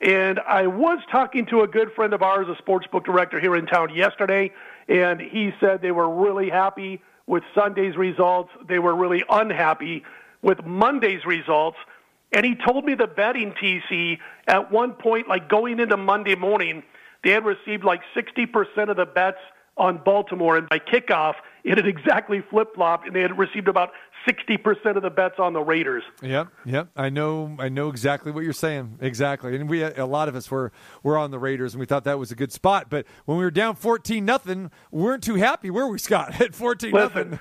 And 0.00 0.40
I 0.40 0.66
was 0.66 0.98
talking 1.10 1.46
to 1.46 1.62
a 1.62 1.66
good 1.66 1.92
friend 1.92 2.12
of 2.12 2.22
ours, 2.22 2.48
a 2.48 2.56
sports 2.58 2.86
book 2.86 3.04
director 3.04 3.40
here 3.40 3.56
in 3.56 3.66
town 3.66 3.94
yesterday, 3.94 4.52
and 4.88 5.20
he 5.20 5.52
said 5.58 5.80
they 5.80 5.90
were 5.90 6.08
really 6.08 6.50
happy 6.50 7.00
with 7.26 7.42
Sunday's 7.54 7.96
results. 7.96 8.50
They 8.68 8.78
were 8.78 8.94
really 8.94 9.24
unhappy 9.28 10.04
with 10.42 10.64
Monday's 10.64 11.24
results. 11.24 11.78
And 12.32 12.44
he 12.44 12.54
told 12.54 12.84
me 12.84 12.94
the 12.94 13.06
betting 13.06 13.52
TC 13.52 14.18
at 14.46 14.70
one 14.70 14.92
point, 14.92 15.28
like 15.28 15.48
going 15.48 15.80
into 15.80 15.96
Monday 15.96 16.34
morning, 16.34 16.82
they 17.24 17.30
had 17.30 17.44
received 17.44 17.82
like 17.82 18.02
60% 18.14 18.90
of 18.90 18.96
the 18.96 19.06
bets 19.06 19.38
on 19.76 19.98
Baltimore. 20.04 20.56
And 20.56 20.68
by 20.68 20.78
kickoff, 20.78 21.34
it 21.64 21.78
had 21.78 21.86
exactly 21.86 22.42
flip 22.50 22.74
flopped, 22.74 23.06
and 23.06 23.16
they 23.16 23.22
had 23.22 23.36
received 23.36 23.68
about 23.68 23.90
60% 24.26 24.96
of 24.96 25.02
the 25.02 25.10
bets 25.10 25.36
on 25.38 25.52
the 25.52 25.60
Raiders. 25.60 26.02
Yep, 26.22 26.48
yep. 26.64 26.88
I 26.96 27.10
know, 27.10 27.56
I 27.58 27.68
know 27.68 27.88
exactly 27.88 28.32
what 28.32 28.44
you're 28.44 28.52
saying. 28.52 28.98
Exactly, 29.00 29.56
and 29.56 29.68
we 29.68 29.82
a 29.82 30.06
lot 30.06 30.28
of 30.28 30.34
us 30.34 30.50
were 30.50 30.72
were 31.02 31.16
on 31.16 31.30
the 31.30 31.38
Raiders, 31.38 31.74
and 31.74 31.80
we 31.80 31.86
thought 31.86 32.04
that 32.04 32.18
was 32.18 32.30
a 32.32 32.34
good 32.34 32.52
spot. 32.52 32.90
But 32.90 33.06
when 33.24 33.38
we 33.38 33.44
were 33.44 33.50
down 33.50 33.76
fourteen 33.76 34.24
nothing, 34.24 34.70
we 34.90 35.02
weren't 35.02 35.22
too 35.22 35.36
happy, 35.36 35.70
were 35.70 35.88
we, 35.88 35.98
Scott? 35.98 36.40
At 36.40 36.54
fourteen 36.54 36.92
nothing. 36.92 37.38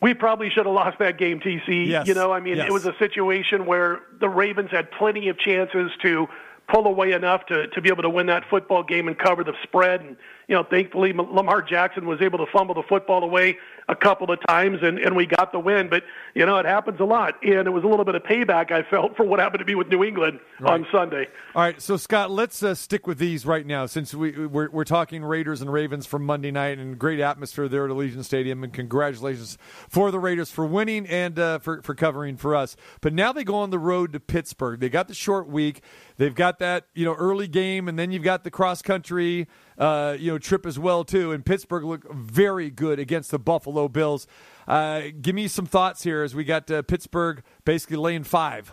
We 0.00 0.12
probably 0.12 0.50
should 0.50 0.66
have 0.66 0.74
lost 0.74 0.98
that 0.98 1.16
game, 1.16 1.40
TC. 1.40 1.86
Yes, 1.88 2.06
You 2.06 2.12
know, 2.12 2.30
I 2.30 2.38
mean, 2.38 2.58
yes. 2.58 2.66
it 2.66 2.72
was 2.72 2.84
a 2.84 2.94
situation 2.98 3.64
where 3.64 4.02
the 4.20 4.28
Ravens 4.28 4.70
had 4.70 4.90
plenty 4.90 5.28
of 5.28 5.38
chances 5.38 5.90
to 6.02 6.28
pull 6.68 6.86
away 6.86 7.12
enough 7.12 7.46
to, 7.46 7.68
to 7.68 7.80
be 7.80 7.88
able 7.88 8.02
to 8.02 8.10
win 8.10 8.26
that 8.26 8.44
football 8.50 8.82
game 8.82 9.08
and 9.08 9.18
cover 9.18 9.44
the 9.44 9.54
spread. 9.62 10.02
And 10.02 10.16
you 10.48 10.54
know, 10.54 10.64
thankfully 10.64 11.12
Lamar 11.12 11.62
Jackson 11.62 12.06
was 12.06 12.20
able 12.20 12.38
to 12.38 12.46
fumble 12.52 12.74
the 12.74 12.82
football 12.82 13.22
away 13.22 13.58
a 13.88 13.96
couple 13.96 14.30
of 14.30 14.38
times, 14.46 14.78
and 14.82 14.98
and 14.98 15.16
we 15.16 15.26
got 15.26 15.52
the 15.52 15.58
win. 15.58 15.88
But 15.88 16.04
you 16.34 16.44
know, 16.46 16.58
it 16.58 16.66
happens 16.66 17.00
a 17.00 17.04
lot, 17.04 17.42
and 17.42 17.66
it 17.66 17.70
was 17.70 17.84
a 17.84 17.86
little 17.86 18.04
bit 18.04 18.14
of 18.14 18.22
payback 18.22 18.70
I 18.70 18.82
felt 18.82 19.16
for 19.16 19.24
what 19.24 19.38
happened 19.38 19.60
to 19.60 19.64
be 19.64 19.74
with 19.74 19.88
New 19.88 20.04
England 20.04 20.40
on 20.64 20.86
Sunday. 20.90 21.28
All 21.54 21.62
right, 21.62 21.80
so 21.80 21.96
Scott, 21.96 22.30
let's 22.30 22.62
uh, 22.62 22.74
stick 22.74 23.06
with 23.06 23.18
these 23.18 23.46
right 23.46 23.66
now 23.66 23.86
since 23.86 24.14
we 24.14 24.46
we're, 24.46 24.70
we're 24.70 24.84
talking 24.84 25.24
Raiders 25.24 25.60
and 25.60 25.72
Ravens 25.72 26.06
from 26.06 26.24
Monday 26.24 26.50
night 26.50 26.78
and 26.78 26.98
great 26.98 27.20
atmosphere 27.20 27.68
there 27.68 27.84
at 27.84 27.90
Allegiant 27.90 28.24
Stadium, 28.24 28.64
and 28.64 28.72
congratulations 28.72 29.58
for 29.88 30.10
the 30.10 30.18
Raiders 30.18 30.50
for 30.50 30.66
winning 30.66 31.06
and 31.06 31.38
uh, 31.38 31.58
for 31.58 31.82
for 31.82 31.94
covering 31.94 32.36
for 32.36 32.54
us. 32.54 32.76
But 33.00 33.12
now 33.12 33.32
they 33.32 33.44
go 33.44 33.56
on 33.56 33.70
the 33.70 33.78
road 33.78 34.12
to 34.12 34.20
Pittsburgh. 34.20 34.80
They 34.80 34.88
got 34.88 35.08
the 35.08 35.14
short 35.14 35.48
week. 35.48 35.82
They've 36.16 36.34
got 36.34 36.58
that 36.58 36.86
you 36.94 37.04
know 37.04 37.14
early 37.14 37.48
game, 37.48 37.88
and 37.88 37.98
then 37.98 38.12
you've 38.12 38.22
got 38.22 38.44
the 38.44 38.50
cross 38.50 38.82
country 38.82 39.46
uh, 39.78 40.16
you 40.18 40.32
know 40.32 40.38
trip 40.38 40.66
as 40.66 40.78
well 40.78 41.04
too. 41.04 41.32
And 41.32 41.44
Pittsburgh 41.44 41.84
looked 41.84 42.12
very 42.12 42.70
good 42.70 42.98
against 42.98 43.30
the 43.30 43.38
Buffalo 43.38 43.88
Bills. 43.88 44.26
Uh, 44.66 45.02
give 45.20 45.34
me 45.34 45.48
some 45.48 45.66
thoughts 45.66 46.02
here 46.02 46.22
as 46.22 46.34
we 46.34 46.44
got 46.44 46.70
uh, 46.70 46.82
Pittsburgh 46.82 47.42
basically 47.64 47.96
laying 47.96 48.24
five. 48.24 48.72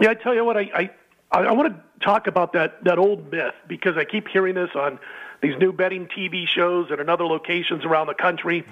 Yeah, 0.00 0.10
I 0.10 0.14
tell 0.14 0.34
you 0.34 0.44
what, 0.44 0.56
I 0.56 0.70
I, 0.74 0.90
I 1.30 1.52
want 1.52 1.74
to 1.74 2.04
talk 2.04 2.26
about 2.26 2.52
that 2.52 2.84
that 2.84 2.98
old 2.98 3.30
myth 3.30 3.54
because 3.66 3.96
I 3.96 4.04
keep 4.04 4.28
hearing 4.28 4.54
this 4.54 4.70
on 4.74 4.98
these 5.40 5.56
new 5.58 5.72
betting 5.72 6.06
TV 6.06 6.46
shows 6.48 6.90
and 6.90 7.00
in 7.00 7.08
other 7.08 7.24
locations 7.24 7.84
around 7.84 8.08
the 8.08 8.14
country. 8.14 8.64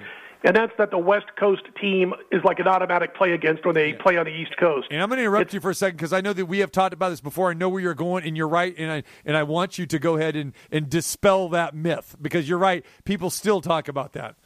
And 0.45 0.55
that's 0.55 0.73
that 0.79 0.91
the 0.91 0.99
West 0.99 1.27
Coast 1.39 1.63
team 1.81 2.15
is 2.31 2.43
like 2.45 2.59
an 2.59 2.69
automatic 2.69 3.15
play 3.15 3.33
against 3.33 3.65
when 3.65 3.75
they 3.75 3.95
play 3.95 4.17
on 4.17 4.27
the 4.27 4.33
East 4.33 4.57
Coast. 4.59 4.89
And 4.91 5.03
I'm 5.03 5.09
going 5.09 5.19
to 5.19 5.23
interrupt 5.23 5.53
you 5.53 5.61
for 5.61 5.71
a 5.71 5.75
second 5.75 5.97
because 5.97 6.13
I 6.13 6.21
know 6.21 6.33
that 6.33 6.47
we 6.47 6.59
have 6.59 6.71
talked 6.71 6.93
about 6.95 7.11
this 7.11 7.21
before. 7.21 7.51
I 7.51 7.55
know 7.55 7.69
where 7.69 7.81
you're 7.81 7.95
going, 7.95 8.25
and 8.25 8.37
you're 8.37 8.49
right. 8.49 8.75
And 8.77 8.91
I 8.91 9.03
and 9.25 9.37
I 9.37 9.43
want 9.43 9.79
you 9.79 9.87
to 9.87 9.99
go 9.99 10.17
ahead 10.17 10.37
and, 10.37 10.53
and 10.71 10.89
dispel 10.89 11.49
that 11.51 11.75
myth 11.75 12.17
because 12.21 12.49
you're 12.49 12.59
right. 12.59 12.85
People 13.05 13.31
still 13.31 13.61
talk 13.61 13.89
about 13.89 14.13
that. 14.13 14.37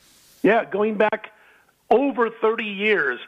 Yeah, 0.42 0.64
going 0.64 0.96
back 0.96 1.32
over 1.90 2.30
30 2.30 2.64
years, 2.64 3.20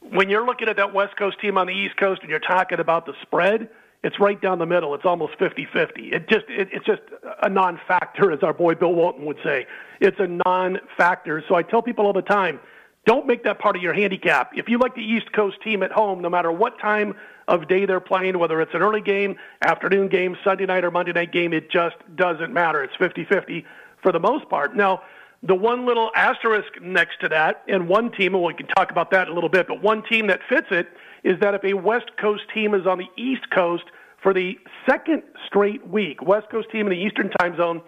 when 0.00 0.28
you're 0.28 0.44
looking 0.44 0.68
at 0.68 0.76
that 0.76 0.92
West 0.92 1.16
Coast 1.16 1.40
team 1.40 1.56
on 1.56 1.66
the 1.66 1.72
East 1.72 1.96
Coast 1.96 2.22
and 2.22 2.30
you're 2.30 2.38
talking 2.38 2.80
about 2.80 3.06
the 3.06 3.14
spread, 3.22 3.68
it's 4.02 4.18
right 4.18 4.40
down 4.40 4.58
the 4.58 4.66
middle. 4.66 4.94
It's 4.94 5.04
almost 5.04 5.38
50-50. 5.38 6.12
It 6.12 6.28
just 6.28 6.46
it, 6.48 6.68
it's 6.72 6.86
just 6.86 7.02
a 7.42 7.48
non-factor, 7.48 8.32
as 8.32 8.42
our 8.42 8.54
boy 8.54 8.74
Bill 8.74 8.94
Walton 8.94 9.24
would 9.26 9.38
say. 9.44 9.66
It's 10.00 10.18
a 10.18 10.26
non-factor. 10.26 11.44
So 11.48 11.54
I 11.54 11.62
tell 11.62 11.82
people 11.82 12.06
all 12.06 12.12
the 12.12 12.22
time, 12.22 12.60
don't 13.06 13.26
make 13.26 13.44
that 13.44 13.58
part 13.58 13.76
of 13.76 13.82
your 13.82 13.94
handicap. 13.94 14.52
If 14.54 14.68
you 14.68 14.78
like 14.78 14.94
the 14.94 15.02
East 15.02 15.32
Coast 15.32 15.60
team 15.62 15.82
at 15.82 15.92
home, 15.92 16.20
no 16.20 16.30
matter 16.30 16.50
what 16.52 16.78
time 16.78 17.14
of 17.48 17.68
day 17.68 17.84
they're 17.84 18.00
playing, 18.00 18.38
whether 18.38 18.60
it's 18.60 18.74
an 18.74 18.82
early 18.82 19.00
game, 19.00 19.36
afternoon 19.62 20.08
game, 20.08 20.36
Sunday 20.44 20.66
night 20.66 20.84
or 20.84 20.90
Monday 20.90 21.12
night 21.12 21.32
game, 21.32 21.52
it 21.52 21.70
just 21.70 21.96
doesn't 22.14 22.52
matter. 22.52 22.82
It's 22.82 22.94
50-50 22.96 23.64
for 24.02 24.12
the 24.12 24.20
most 24.20 24.48
part. 24.48 24.76
Now, 24.76 25.02
the 25.42 25.54
one 25.54 25.86
little 25.86 26.10
asterisk 26.14 26.80
next 26.82 27.20
to 27.20 27.28
that, 27.28 27.62
and 27.66 27.88
one 27.88 28.12
team, 28.12 28.34
and 28.34 28.44
we 28.44 28.54
can 28.54 28.66
talk 28.66 28.90
about 28.90 29.10
that 29.10 29.26
in 29.26 29.32
a 29.32 29.34
little 29.34 29.48
bit, 29.48 29.66
but 29.66 29.82
one 29.82 30.02
team 30.02 30.26
that 30.26 30.40
fits 30.48 30.66
it 30.70 30.88
is 31.24 31.40
that 31.40 31.54
if 31.54 31.64
a 31.64 31.74
West 31.74 32.10
Coast 32.20 32.42
team 32.52 32.74
is 32.74 32.86
on 32.86 32.98
the 32.98 33.08
East 33.16 33.48
Coast 33.50 33.84
for 34.22 34.34
the 34.34 34.58
second 34.86 35.22
straight 35.46 35.86
week, 35.88 36.22
West 36.22 36.50
Coast 36.50 36.68
team 36.70 36.86
in 36.86 36.90
the 36.90 37.02
Eastern 37.02 37.30
time 37.30 37.56
zone, 37.56 37.80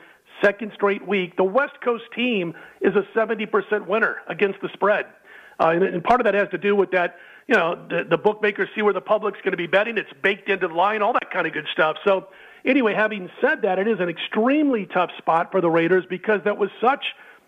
second 0.43 0.73
straight 0.75 1.07
week, 1.07 1.37
the 1.37 1.45
West 1.45 1.75
Coast 1.85 2.05
team 2.15 2.55
is 2.81 2.95
a 2.97 3.03
70% 3.17 3.87
winner 3.87 4.17
against 4.29 4.61
the 4.63 4.71
spread. 4.73 5.07
Uh, 5.61 5.69
and, 5.69 5.83
and 5.83 6.03
part 6.03 6.21
of 6.21 6.25
that 6.25 6.35
has 6.35 6.49
to 6.51 6.59
do 6.59 6.75
with 6.75 6.91
that, 6.93 7.17
you 7.49 7.55
know, 7.55 7.87
the, 7.91 8.05
the 8.09 8.17
bookmakers 8.19 8.69
see 8.75 8.81
where 8.81 8.95
the 8.95 9.01
public's 9.01 9.41
going 9.41 9.53
to 9.53 9.59
be 9.59 9.67
betting. 9.67 9.99
It's 9.99 10.13
baked 10.23 10.49
into 10.49 10.69
the 10.69 10.75
line, 10.75 11.03
all 11.03 11.13
that 11.13 11.31
kind 11.31 11.47
of 11.47 11.53
good 11.53 11.67
stuff. 11.71 11.97
So, 12.05 12.29
anyway, 12.65 12.95
having 12.95 13.31
said 13.41 13.61
that, 13.63 13.79
it 13.79 13.87
is 13.87 14.01
an 14.01 14.09
extremely 14.09 14.87
tough 14.87 15.11
spot 15.19 15.53
for 15.53 15.61
the 15.61 15.71
Raiders 15.71 16.05
because 16.09 16.41
that 16.45 16.57
was 16.57 16.71
such 16.81 17.05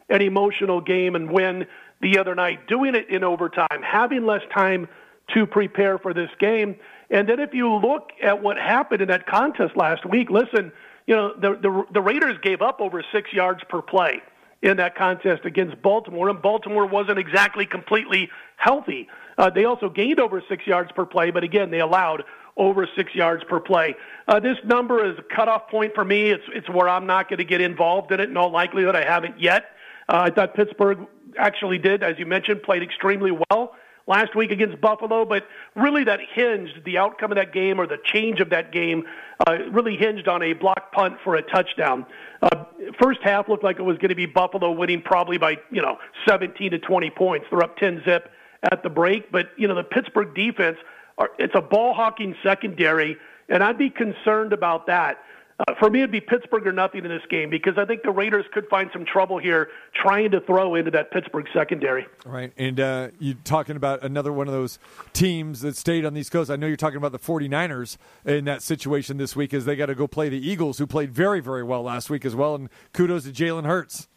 an 0.08 0.22
emotional 0.22 0.80
game 0.80 1.14
and 1.14 1.30
win 1.30 1.66
the 2.00 2.18
other 2.18 2.34
night, 2.34 2.66
doing 2.66 2.94
it 2.94 3.08
in 3.08 3.24
overtime, 3.24 3.82
having 3.82 4.26
less 4.26 4.42
time 4.52 4.88
to 5.32 5.46
prepare 5.46 5.98
for 5.98 6.12
this 6.12 6.30
game. 6.38 6.76
And 7.10 7.28
then 7.28 7.40
if 7.40 7.54
you 7.54 7.74
look 7.74 8.10
at 8.22 8.42
what 8.42 8.56
happened 8.56 9.00
in 9.00 9.08
that 9.08 9.26
contest 9.26 9.76
last 9.76 10.04
week, 10.04 10.30
listen, 10.30 10.72
you 11.06 11.14
know, 11.14 11.34
the, 11.34 11.56
the, 11.60 11.84
the 11.92 12.00
Raiders 12.00 12.36
gave 12.42 12.62
up 12.62 12.80
over 12.80 13.02
six 13.12 13.32
yards 13.32 13.62
per 13.68 13.82
play 13.82 14.22
in 14.62 14.78
that 14.78 14.96
contest 14.96 15.44
against 15.44 15.80
Baltimore, 15.82 16.30
and 16.30 16.40
Baltimore 16.40 16.86
wasn't 16.86 17.18
exactly 17.18 17.66
completely 17.66 18.30
healthy. 18.56 19.08
Uh, 19.36 19.50
they 19.50 19.66
also 19.66 19.90
gained 19.90 20.18
over 20.18 20.42
six 20.48 20.66
yards 20.66 20.90
per 20.92 21.04
play, 21.04 21.30
but 21.30 21.44
again, 21.44 21.70
they 21.70 21.80
allowed 21.80 22.24
over 22.56 22.88
six 22.96 23.14
yards 23.14 23.44
per 23.44 23.60
play. 23.60 23.94
Uh, 24.26 24.40
this 24.40 24.56
number 24.64 25.04
is 25.04 25.18
a 25.18 25.34
cutoff 25.34 25.68
point 25.68 25.94
for 25.94 26.04
me. 26.04 26.30
It's 26.30 26.44
it's 26.54 26.68
where 26.70 26.88
I'm 26.88 27.06
not 27.06 27.28
going 27.28 27.38
to 27.38 27.44
get 27.44 27.60
involved 27.60 28.12
in 28.12 28.20
it. 28.20 28.30
In 28.30 28.36
all 28.36 28.50
likelihood, 28.50 28.96
I 28.96 29.04
haven't 29.04 29.40
yet. 29.40 29.64
Uh, 30.08 30.28
I 30.28 30.30
thought 30.30 30.54
Pittsburgh 30.54 30.98
actually 31.38 31.78
did, 31.78 32.02
as 32.02 32.18
you 32.18 32.26
mentioned, 32.26 32.62
played 32.62 32.82
extremely 32.82 33.32
well 33.50 33.74
last 34.06 34.34
week 34.34 34.50
against 34.50 34.80
Buffalo, 34.80 35.24
but 35.24 35.46
really 35.74 36.04
that 36.04 36.20
hinged 36.34 36.84
the 36.84 36.98
outcome 36.98 37.32
of 37.32 37.36
that 37.36 37.52
game 37.52 37.80
or 37.80 37.86
the 37.86 37.98
change 38.04 38.40
of 38.40 38.50
that 38.50 38.72
game 38.72 39.04
uh, 39.46 39.58
really 39.70 39.96
hinged 39.96 40.28
on 40.28 40.42
a 40.42 40.52
block 40.52 40.92
punt 40.92 41.14
for 41.24 41.36
a 41.36 41.42
touchdown. 41.42 42.04
Uh, 42.42 42.64
first 43.02 43.20
half 43.22 43.48
looked 43.48 43.64
like 43.64 43.78
it 43.78 43.82
was 43.82 43.96
going 43.96 44.10
to 44.10 44.14
be 44.14 44.26
Buffalo 44.26 44.70
winning 44.72 45.02
probably 45.02 45.38
by 45.38 45.56
you 45.70 45.80
know 45.80 45.98
17 46.28 46.72
to 46.72 46.78
20 46.78 47.10
points. 47.10 47.46
They're 47.50 47.62
up 47.62 47.76
10 47.78 48.02
zip 48.04 48.30
at 48.70 48.82
the 48.82 48.90
break, 48.90 49.32
but 49.32 49.50
you 49.56 49.68
know 49.68 49.74
the 49.74 49.84
Pittsburgh 49.84 50.34
defense, 50.34 50.76
are, 51.18 51.30
it's 51.38 51.54
a 51.54 51.62
ball 51.62 51.94
hawking 51.94 52.34
secondary, 52.42 53.16
and 53.48 53.62
I'd 53.62 53.78
be 53.78 53.90
concerned 53.90 54.52
about 54.52 54.86
that. 54.86 55.18
Uh, 55.60 55.74
for 55.78 55.88
me, 55.88 56.00
it'd 56.00 56.10
be 56.10 56.20
Pittsburgh 56.20 56.66
or 56.66 56.72
nothing 56.72 57.04
in 57.04 57.10
this 57.10 57.22
game 57.30 57.48
because 57.48 57.78
I 57.78 57.84
think 57.84 58.02
the 58.02 58.10
Raiders 58.10 58.44
could 58.52 58.66
find 58.68 58.90
some 58.92 59.04
trouble 59.04 59.38
here 59.38 59.68
trying 59.94 60.32
to 60.32 60.40
throw 60.40 60.74
into 60.74 60.90
that 60.90 61.12
Pittsburgh 61.12 61.46
secondary. 61.52 62.06
Right. 62.26 62.52
And 62.56 62.80
uh, 62.80 63.08
you're 63.20 63.36
talking 63.44 63.76
about 63.76 64.02
another 64.02 64.32
one 64.32 64.48
of 64.48 64.54
those 64.54 64.80
teams 65.12 65.60
that 65.60 65.76
stayed 65.76 66.04
on 66.04 66.14
the 66.14 66.20
East 66.20 66.32
Coast. 66.32 66.50
I 66.50 66.56
know 66.56 66.66
you're 66.66 66.76
talking 66.76 66.96
about 66.96 67.12
the 67.12 67.20
49ers 67.20 67.98
in 68.24 68.46
that 68.46 68.62
situation 68.62 69.16
this 69.16 69.36
week 69.36 69.54
as 69.54 69.64
they 69.64 69.76
got 69.76 69.86
to 69.86 69.94
go 69.94 70.08
play 70.08 70.28
the 70.28 70.44
Eagles, 70.44 70.78
who 70.78 70.88
played 70.88 71.12
very, 71.12 71.38
very 71.38 71.62
well 71.62 71.84
last 71.84 72.10
week 72.10 72.24
as 72.24 72.34
well. 72.34 72.56
And 72.56 72.68
kudos 72.92 73.22
to 73.24 73.30
Jalen 73.30 73.64
Hurts. 73.64 74.08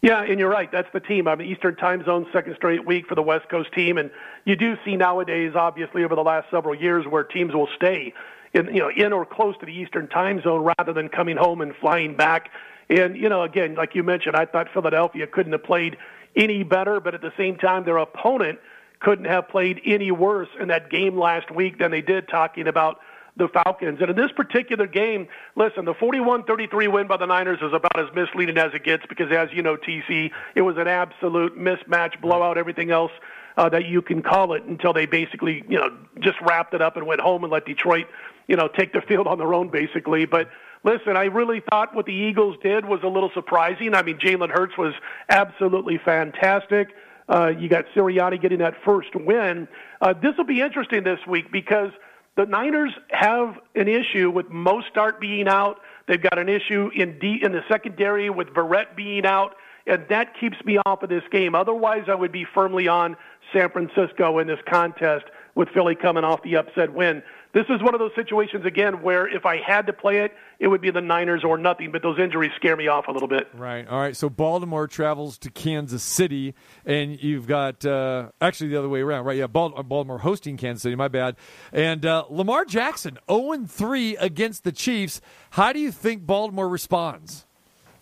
Yeah, 0.00 0.22
and 0.22 0.38
you're 0.38 0.50
right. 0.50 0.70
That's 0.70 0.88
the 0.92 1.00
team. 1.00 1.26
I'm 1.26 1.38
mean, 1.38 1.50
Eastern 1.50 1.76
Time 1.76 2.04
Zone, 2.04 2.26
second 2.30 2.56
straight 2.56 2.86
week 2.86 3.06
for 3.06 3.14
the 3.14 3.22
West 3.22 3.48
Coast 3.48 3.72
team, 3.72 3.96
and 3.96 4.10
you 4.44 4.54
do 4.54 4.76
see 4.84 4.96
nowadays, 4.96 5.52
obviously, 5.54 6.04
over 6.04 6.14
the 6.14 6.22
last 6.22 6.50
several 6.50 6.74
years, 6.74 7.06
where 7.06 7.24
teams 7.24 7.54
will 7.54 7.70
stay 7.74 8.12
in 8.54 8.66
you 8.74 8.80
know 8.80 8.90
in 8.90 9.12
or 9.12 9.26
close 9.26 9.56
to 9.58 9.66
the 9.66 9.72
Eastern 9.72 10.08
Time 10.08 10.40
Zone 10.42 10.72
rather 10.78 10.92
than 10.92 11.08
coming 11.08 11.36
home 11.36 11.60
and 11.60 11.74
flying 11.76 12.16
back. 12.16 12.50
And 12.88 13.16
you 13.16 13.28
know, 13.28 13.42
again, 13.42 13.74
like 13.74 13.94
you 13.94 14.02
mentioned, 14.02 14.36
I 14.36 14.46
thought 14.46 14.68
Philadelphia 14.72 15.26
couldn't 15.26 15.52
have 15.52 15.64
played 15.64 15.96
any 16.36 16.62
better, 16.62 17.00
but 17.00 17.14
at 17.14 17.20
the 17.20 17.32
same 17.36 17.56
time, 17.56 17.84
their 17.84 17.98
opponent 17.98 18.58
couldn't 19.00 19.26
have 19.26 19.48
played 19.48 19.80
any 19.84 20.10
worse 20.10 20.48
in 20.60 20.68
that 20.68 20.90
game 20.90 21.18
last 21.18 21.50
week 21.50 21.78
than 21.78 21.90
they 21.90 22.00
did. 22.00 22.28
Talking 22.28 22.68
about 22.68 23.00
the 23.36 23.48
Falcons. 23.48 23.98
And 24.00 24.10
in 24.10 24.16
this 24.16 24.30
particular 24.32 24.86
game, 24.86 25.26
listen, 25.56 25.84
the 25.84 25.94
41-33 25.94 26.92
win 26.92 27.06
by 27.06 27.16
the 27.16 27.26
Niners 27.26 27.58
is 27.60 27.72
about 27.72 27.98
as 27.98 28.06
misleading 28.14 28.58
as 28.58 28.72
it 28.74 28.84
gets 28.84 29.04
because, 29.08 29.32
as 29.32 29.48
you 29.52 29.62
know, 29.62 29.76
TC, 29.76 30.30
it 30.54 30.62
was 30.62 30.76
an 30.76 30.86
absolute 30.86 31.58
mismatch, 31.58 32.20
blowout, 32.20 32.56
everything 32.58 32.90
else 32.90 33.10
uh, 33.56 33.68
that 33.68 33.86
you 33.86 34.02
can 34.02 34.22
call 34.22 34.54
it 34.54 34.64
until 34.64 34.92
they 34.92 35.06
basically, 35.06 35.64
you 35.68 35.78
know, 35.78 35.96
just 36.20 36.36
wrapped 36.40 36.74
it 36.74 36.82
up 36.82 36.96
and 36.96 37.06
went 37.06 37.20
home 37.20 37.44
and 37.44 37.52
let 37.52 37.64
Detroit, 37.64 38.06
you 38.48 38.56
know, 38.56 38.68
take 38.68 38.92
the 38.92 39.00
field 39.00 39.26
on 39.26 39.38
their 39.38 39.54
own, 39.54 39.68
basically. 39.68 40.24
But 40.26 40.48
listen, 40.82 41.16
I 41.16 41.24
really 41.24 41.62
thought 41.70 41.94
what 41.94 42.06
the 42.06 42.12
Eagles 42.12 42.56
did 42.62 42.84
was 42.84 43.00
a 43.02 43.08
little 43.08 43.30
surprising. 43.34 43.94
I 43.94 44.02
mean, 44.02 44.18
Jalen 44.18 44.50
Hurts 44.50 44.76
was 44.76 44.94
absolutely 45.28 45.98
fantastic. 46.04 46.88
Uh, 47.28 47.52
you 47.58 47.68
got 47.68 47.86
Sirianni 47.94 48.40
getting 48.40 48.58
that 48.58 48.74
first 48.84 49.14
win. 49.14 49.66
Uh, 50.00 50.12
this 50.12 50.36
will 50.36 50.44
be 50.44 50.60
interesting 50.60 51.04
this 51.04 51.20
week 51.26 51.50
because– 51.50 51.90
the 52.36 52.46
Niners 52.46 52.92
have 53.10 53.58
an 53.76 53.86
issue 53.86 54.30
with 54.30 54.46
Mostert 54.46 55.20
being 55.20 55.46
out. 55.46 55.80
They've 56.08 56.20
got 56.20 56.38
an 56.38 56.48
issue 56.48 56.90
in 56.94 57.18
D, 57.18 57.38
in 57.42 57.52
the 57.52 57.62
secondary 57.68 58.28
with 58.28 58.48
Verrett 58.48 58.96
being 58.96 59.24
out, 59.24 59.54
and 59.86 60.04
that 60.08 60.34
keeps 60.38 60.56
me 60.64 60.78
off 60.84 61.02
of 61.02 61.10
this 61.10 61.22
game. 61.30 61.54
Otherwise, 61.54 62.04
I 62.08 62.14
would 62.14 62.32
be 62.32 62.44
firmly 62.52 62.88
on 62.88 63.16
San 63.54 63.70
Francisco 63.70 64.38
in 64.40 64.46
this 64.46 64.58
contest 64.68 65.24
with 65.54 65.68
Philly 65.70 65.94
coming 65.94 66.24
off 66.24 66.42
the 66.42 66.56
upset 66.56 66.92
win. 66.92 67.22
This 67.52 67.66
is 67.68 67.80
one 67.80 67.94
of 67.94 68.00
those 68.00 68.10
situations 68.16 68.66
again 68.66 69.00
where 69.00 69.28
if 69.28 69.46
I 69.46 69.58
had 69.58 69.86
to 69.86 69.92
play 69.92 70.18
it, 70.18 70.32
it 70.58 70.66
would 70.66 70.80
be 70.80 70.90
the 70.90 71.00
Niners 71.00 71.44
or 71.44 71.56
nothing. 71.56 71.92
But 71.92 72.02
those 72.02 72.18
injuries 72.18 72.50
scare 72.56 72.76
me 72.76 72.88
off 72.88 73.06
a 73.06 73.12
little 73.12 73.28
bit. 73.28 73.46
Right. 73.54 73.86
All 73.86 74.00
right. 74.00 74.16
So 74.16 74.28
Baltimore 74.28 74.88
travels 74.88 75.38
to 75.38 75.50
Kansas 75.50 76.02
City, 76.02 76.54
and 76.84 77.22
you've 77.22 77.46
got 77.46 77.86
uh, 77.86 78.30
actually 78.40 78.70
the 78.70 78.76
other 78.76 78.88
way 78.88 79.02
around, 79.02 79.24
right? 79.24 79.36
Yeah, 79.36 79.46
Baltimore 79.46 80.18
hosting 80.18 80.56
Kansas 80.56 80.82
City. 80.82 80.96
My 80.96 81.06
bad. 81.06 81.36
And 81.72 82.04
uh, 82.04 82.24
Lamar 82.28 82.64
Jackson, 82.64 83.18
zero 83.30 83.64
three 83.68 84.16
against 84.16 84.64
the 84.64 84.72
Chiefs. 84.72 85.20
How 85.50 85.72
do 85.72 85.78
you 85.78 85.92
think 85.92 86.26
Baltimore 86.26 86.68
responds? 86.68 87.46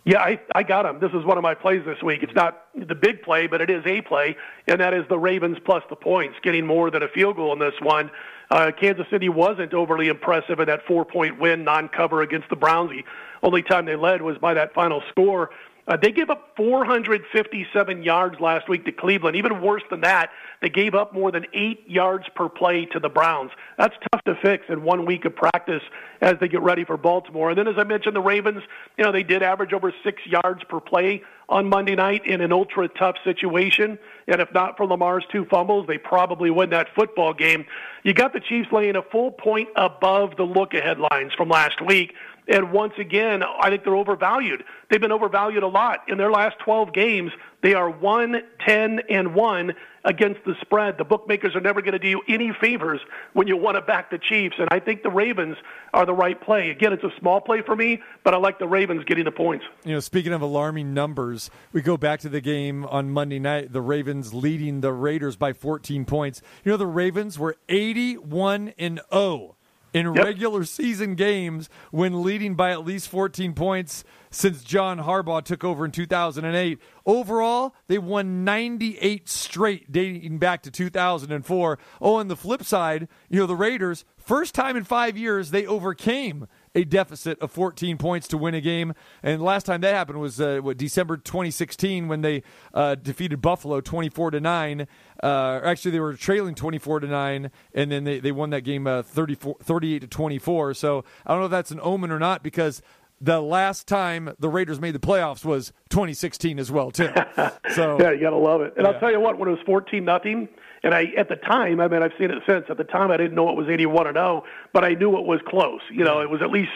Yeah, 0.04 0.18
I, 0.18 0.40
I 0.52 0.64
got 0.64 0.84
him. 0.84 0.98
This 0.98 1.12
is 1.12 1.24
one 1.24 1.38
of 1.38 1.42
my 1.42 1.54
plays 1.54 1.82
this 1.86 2.02
week. 2.02 2.24
It's 2.24 2.34
not 2.34 2.64
the 2.74 2.94
big 2.94 3.22
play, 3.22 3.46
but 3.46 3.60
it 3.60 3.70
is 3.70 3.84
a 3.86 4.00
play, 4.00 4.36
and 4.66 4.80
that 4.80 4.94
is 4.94 5.04
the 5.08 5.18
Ravens 5.18 5.58
plus 5.64 5.84
the 5.90 5.94
points, 5.94 6.34
getting 6.42 6.66
more 6.66 6.90
than 6.90 7.04
a 7.04 7.08
field 7.08 7.36
goal 7.36 7.52
in 7.52 7.60
this 7.60 7.74
one. 7.80 8.10
Uh, 8.50 8.72
Kansas 8.78 9.06
City 9.10 9.28
wasn't 9.28 9.72
overly 9.72 10.08
impressive 10.08 10.58
in 10.58 10.66
that 10.66 10.84
four-point 10.86 11.38
win, 11.38 11.62
non-cover 11.62 12.20
against 12.22 12.48
the 12.50 12.56
Browns. 12.56 12.90
The 12.90 13.04
only 13.44 13.62
time 13.62 13.86
they 13.86 13.94
led 13.94 14.22
was 14.22 14.36
by 14.38 14.54
that 14.54 14.74
final 14.74 15.02
score. 15.08 15.50
Uh, 15.88 15.96
they 15.96 16.12
gave 16.12 16.30
up 16.30 16.52
457 16.56 18.02
yards 18.04 18.38
last 18.38 18.68
week 18.68 18.84
to 18.84 18.92
Cleveland. 18.92 19.36
Even 19.36 19.60
worse 19.60 19.82
than 19.90 20.02
that, 20.02 20.30
they 20.60 20.68
gave 20.68 20.94
up 20.94 21.12
more 21.12 21.32
than 21.32 21.44
eight 21.54 21.82
yards 21.88 22.24
per 22.36 22.48
play 22.48 22.86
to 22.86 23.00
the 23.00 23.08
Browns. 23.08 23.50
That's 23.78 23.94
tough 24.12 24.22
to 24.24 24.36
fix 24.36 24.66
in 24.68 24.84
one 24.84 25.04
week 25.06 25.24
of 25.24 25.34
practice 25.34 25.82
as 26.20 26.36
they 26.40 26.46
get 26.46 26.62
ready 26.62 26.84
for 26.84 26.96
Baltimore. 26.96 27.50
And 27.50 27.58
then, 27.58 27.66
as 27.66 27.74
I 27.78 27.84
mentioned, 27.84 28.14
the 28.14 28.20
Ravens, 28.20 28.62
you 28.96 29.04
know, 29.04 29.10
they 29.10 29.24
did 29.24 29.42
average 29.42 29.72
over 29.72 29.92
six 30.04 30.22
yards 30.24 30.62
per 30.68 30.78
play 30.78 31.24
on 31.48 31.68
Monday 31.68 31.96
night 31.96 32.24
in 32.26 32.40
an 32.40 32.52
ultra 32.52 32.86
tough 32.86 33.16
situation. 33.24 33.98
And 34.28 34.40
if 34.40 34.54
not 34.54 34.76
for 34.76 34.86
Lamar's 34.86 35.24
two 35.32 35.44
fumbles, 35.46 35.88
they 35.88 35.98
probably 35.98 36.50
win 36.50 36.70
that 36.70 36.94
football 36.94 37.34
game. 37.34 37.66
You 38.04 38.14
got 38.14 38.32
the 38.32 38.40
Chiefs 38.40 38.68
laying 38.70 38.94
a 38.94 39.02
full 39.02 39.32
point 39.32 39.68
above 39.74 40.36
the 40.36 40.44
look 40.44 40.74
ahead 40.74 40.98
lines 40.98 41.32
from 41.34 41.48
last 41.48 41.84
week. 41.84 42.14
And 42.48 42.72
once 42.72 42.94
again, 42.98 43.42
I 43.42 43.70
think 43.70 43.84
they're 43.84 43.94
overvalued. 43.94 44.64
They've 44.90 45.00
been 45.00 45.12
overvalued 45.12 45.62
a 45.62 45.68
lot. 45.68 46.00
In 46.08 46.18
their 46.18 46.30
last 46.30 46.58
12 46.64 46.92
games, 46.92 47.30
they 47.62 47.74
are 47.74 47.88
1, 47.88 48.42
10, 48.66 49.00
and 49.08 49.34
1 49.34 49.72
against 50.04 50.44
the 50.44 50.54
spread. 50.60 50.98
The 50.98 51.04
bookmakers 51.04 51.54
are 51.54 51.60
never 51.60 51.80
going 51.80 51.92
to 51.92 52.00
do 52.00 52.08
you 52.08 52.22
any 52.28 52.52
favors 52.60 53.00
when 53.34 53.46
you 53.46 53.56
want 53.56 53.76
to 53.76 53.80
back 53.80 54.10
the 54.10 54.18
Chiefs. 54.18 54.56
And 54.58 54.68
I 54.72 54.80
think 54.80 55.04
the 55.04 55.10
Ravens 55.10 55.56
are 55.94 56.04
the 56.04 56.14
right 56.14 56.40
play. 56.40 56.70
Again, 56.70 56.92
it's 56.92 57.04
a 57.04 57.12
small 57.20 57.40
play 57.40 57.62
for 57.62 57.76
me, 57.76 58.02
but 58.24 58.34
I 58.34 58.38
like 58.38 58.58
the 58.58 58.66
Ravens 58.66 59.04
getting 59.04 59.24
the 59.24 59.30
points. 59.30 59.64
You 59.84 59.94
know, 59.94 60.00
speaking 60.00 60.32
of 60.32 60.42
alarming 60.42 60.92
numbers, 60.92 61.48
we 61.72 61.80
go 61.80 61.96
back 61.96 62.18
to 62.20 62.28
the 62.28 62.40
game 62.40 62.84
on 62.86 63.10
Monday 63.10 63.38
night, 63.38 63.72
the 63.72 63.80
Ravens 63.80 64.34
leading 64.34 64.80
the 64.80 64.92
Raiders 64.92 65.36
by 65.36 65.52
14 65.52 66.04
points. 66.04 66.42
You 66.64 66.72
know, 66.72 66.76
the 66.76 66.86
Ravens 66.86 67.38
were 67.38 67.56
81 67.68 68.74
and 68.78 69.00
0 69.12 69.56
in 69.92 70.14
Yep. 70.14 70.24
regular 70.24 70.64
season 70.64 71.14
games 71.14 71.68
when 71.90 72.22
leading 72.22 72.54
by 72.54 72.70
at 72.70 72.84
least 72.84 73.08
14 73.08 73.52
points 73.52 74.04
since 74.30 74.64
John 74.64 75.00
Harbaugh 75.00 75.44
took 75.44 75.62
over 75.64 75.84
in 75.84 75.90
2008. 75.90 76.78
Overall, 77.04 77.74
they 77.88 77.98
won 77.98 78.44
98 78.44 79.28
straight 79.28 79.92
dating 79.92 80.38
back 80.38 80.62
to 80.62 80.70
2004. 80.70 81.78
Oh, 82.00 82.14
on 82.14 82.28
the 82.28 82.36
flip 82.36 82.62
side, 82.64 83.08
you 83.28 83.38
know, 83.38 83.46
the 83.46 83.54
Raiders, 83.56 84.04
first 84.16 84.54
time 84.54 84.76
in 84.76 84.84
5 84.84 85.16
years 85.18 85.50
they 85.50 85.66
overcame 85.66 86.46
a 86.74 86.84
deficit 86.84 87.38
of 87.40 87.50
14 87.50 87.98
points 87.98 88.26
to 88.28 88.38
win 88.38 88.54
a 88.54 88.60
game. 88.60 88.94
And 89.22 89.42
last 89.42 89.66
time 89.66 89.80
that 89.82 89.94
happened 89.94 90.20
was 90.20 90.40
uh, 90.40 90.60
what 90.62 90.76
December 90.76 91.16
2016 91.16 92.08
when 92.08 92.22
they 92.22 92.42
uh, 92.72 92.94
defeated 92.94 93.40
Buffalo 93.42 93.80
24 93.80 94.32
to 94.32 94.40
nine. 94.40 94.86
Uh, 95.22 95.60
actually, 95.62 95.90
they 95.90 96.00
were 96.00 96.14
trailing 96.14 96.54
24 96.54 97.00
to 97.00 97.06
nine, 97.06 97.50
and 97.74 97.92
then 97.92 98.04
they, 98.04 98.20
they 98.20 98.32
won 98.32 98.50
that 98.50 98.62
game 98.62 98.86
uh, 98.86 99.02
34, 99.02 99.56
38 99.62 99.98
to 100.00 100.06
24. 100.06 100.74
So 100.74 101.04
I 101.26 101.30
don't 101.32 101.40
know 101.40 101.46
if 101.46 101.50
that's 101.50 101.70
an 101.70 101.80
omen 101.82 102.10
or 102.10 102.18
not 102.18 102.42
because. 102.42 102.82
The 103.24 103.40
last 103.40 103.86
time 103.86 104.34
the 104.40 104.48
Raiders 104.48 104.80
made 104.80 104.96
the 104.96 104.98
playoffs 104.98 105.44
was 105.44 105.72
2016 105.90 106.58
as 106.58 106.72
well 106.72 106.90
too. 106.90 107.08
So 107.72 107.96
yeah, 108.00 108.10
you 108.10 108.18
gotta 108.20 108.34
love 108.34 108.62
it. 108.62 108.74
And 108.76 108.84
Yeah. 108.84 108.94
I'll 108.94 108.98
tell 108.98 109.12
you 109.12 109.20
what, 109.20 109.38
when 109.38 109.48
it 109.48 109.52
was 109.52 109.60
fourteen 109.64 110.04
nothing, 110.04 110.48
and 110.82 110.94
I 110.94 111.04
at 111.16 111.28
the 111.28 111.36
time, 111.36 111.80
I 111.80 111.88
mean, 111.88 112.02
I've 112.02 112.12
seen 112.18 112.30
it 112.30 112.42
since. 112.46 112.66
At 112.68 112.76
the 112.76 112.84
time, 112.84 113.10
I 113.10 113.16
didn't 113.16 113.34
know 113.34 113.48
it 113.50 113.56
was 113.56 113.68
eighty-one 113.68 114.06
and 114.06 114.16
zero, 114.16 114.44
but 114.72 114.84
I 114.84 114.94
knew 114.94 115.16
it 115.18 115.26
was 115.26 115.40
close. 115.46 115.80
You 115.90 116.04
know, 116.04 116.20
it 116.20 116.30
was 116.30 116.42
at 116.42 116.50
least 116.50 116.72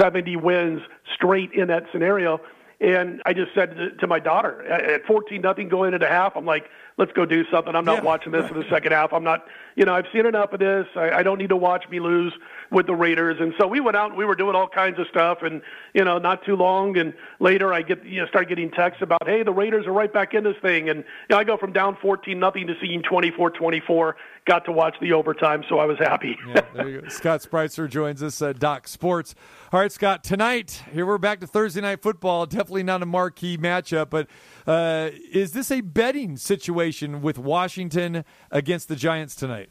seventy 0.00 0.36
wins 0.36 0.80
straight 1.14 1.52
in 1.52 1.68
that 1.68 1.84
scenario. 1.92 2.40
And 2.78 3.22
I 3.24 3.32
just 3.32 3.54
said 3.54 3.74
to, 3.76 3.90
to 3.92 4.06
my 4.06 4.18
daughter 4.18 4.62
at 4.66 4.84
at 4.84 5.06
fourteen 5.06 5.40
nothing 5.40 5.68
going 5.68 5.94
into 5.94 6.06
half, 6.06 6.36
I'm 6.36 6.44
like, 6.44 6.68
let's 6.98 7.12
go 7.12 7.24
do 7.24 7.44
something. 7.50 7.74
I'm 7.74 7.86
not 7.86 8.04
watching 8.04 8.32
this 8.32 8.50
in 8.50 8.58
the 8.58 8.68
second 8.68 8.92
half. 8.92 9.14
I'm 9.14 9.24
not, 9.24 9.46
you 9.76 9.86
know, 9.86 9.94
I've 9.94 10.04
seen 10.12 10.26
enough 10.26 10.52
of 10.52 10.60
this. 10.60 10.86
I, 10.94 11.10
I 11.10 11.22
don't 11.22 11.38
need 11.38 11.48
to 11.48 11.56
watch 11.56 11.88
me 11.88 12.00
lose 12.00 12.34
with 12.70 12.86
the 12.86 12.94
Raiders. 12.94 13.36
And 13.40 13.54
so 13.58 13.66
we 13.66 13.80
went 13.80 13.96
out 13.96 14.10
and 14.10 14.18
we 14.18 14.24
were 14.24 14.34
doing 14.34 14.54
all 14.54 14.68
kinds 14.68 14.98
of 14.98 15.06
stuff. 15.08 15.38
And 15.42 15.62
you 15.94 16.04
know, 16.04 16.18
not 16.18 16.44
too 16.44 16.56
long, 16.56 16.96
and 16.96 17.14
later 17.40 17.72
I 17.72 17.82
get 17.82 18.04
you 18.04 18.20
know 18.20 18.26
start 18.28 18.48
getting 18.48 18.70
texts 18.70 19.02
about, 19.02 19.26
hey, 19.26 19.42
the 19.42 19.52
Raiders 19.52 19.86
are 19.86 19.92
right 19.92 20.12
back 20.12 20.34
in 20.34 20.44
this 20.44 20.56
thing. 20.62 20.88
And 20.88 21.00
you 21.00 21.04
know, 21.30 21.38
I 21.38 21.44
go 21.44 21.56
from 21.56 21.72
down 21.72 21.96
fourteen 22.00 22.38
nothing 22.38 22.66
to 22.66 22.74
seeing 22.80 23.02
24-24. 23.02 24.14
Got 24.46 24.64
to 24.66 24.72
watch 24.72 24.94
the 25.00 25.12
overtime, 25.12 25.64
so 25.68 25.78
I 25.78 25.86
was 25.86 25.98
happy. 25.98 26.38
Yeah. 26.46 27.08
Scott 27.08 27.40
Spreitzer 27.40 27.88
joins 27.88 28.22
us 28.22 28.40
at 28.40 28.60
Doc 28.60 28.86
Sports. 28.86 29.34
All 29.72 29.80
right, 29.80 29.90
Scott, 29.90 30.22
tonight, 30.22 30.82
here 30.92 31.04
we're 31.04 31.18
back 31.18 31.40
to 31.40 31.46
Thursday 31.46 31.80
Night 31.80 32.00
Football. 32.00 32.46
Definitely 32.46 32.84
not 32.84 33.02
a 33.02 33.06
marquee 33.06 33.58
matchup, 33.58 34.10
but 34.10 34.28
uh, 34.66 35.10
is 35.32 35.52
this 35.52 35.72
a 35.72 35.80
betting 35.80 36.36
situation 36.36 37.22
with 37.22 37.38
Washington 37.38 38.24
against 38.50 38.88
the 38.88 38.94
Giants 38.94 39.34
tonight? 39.34 39.70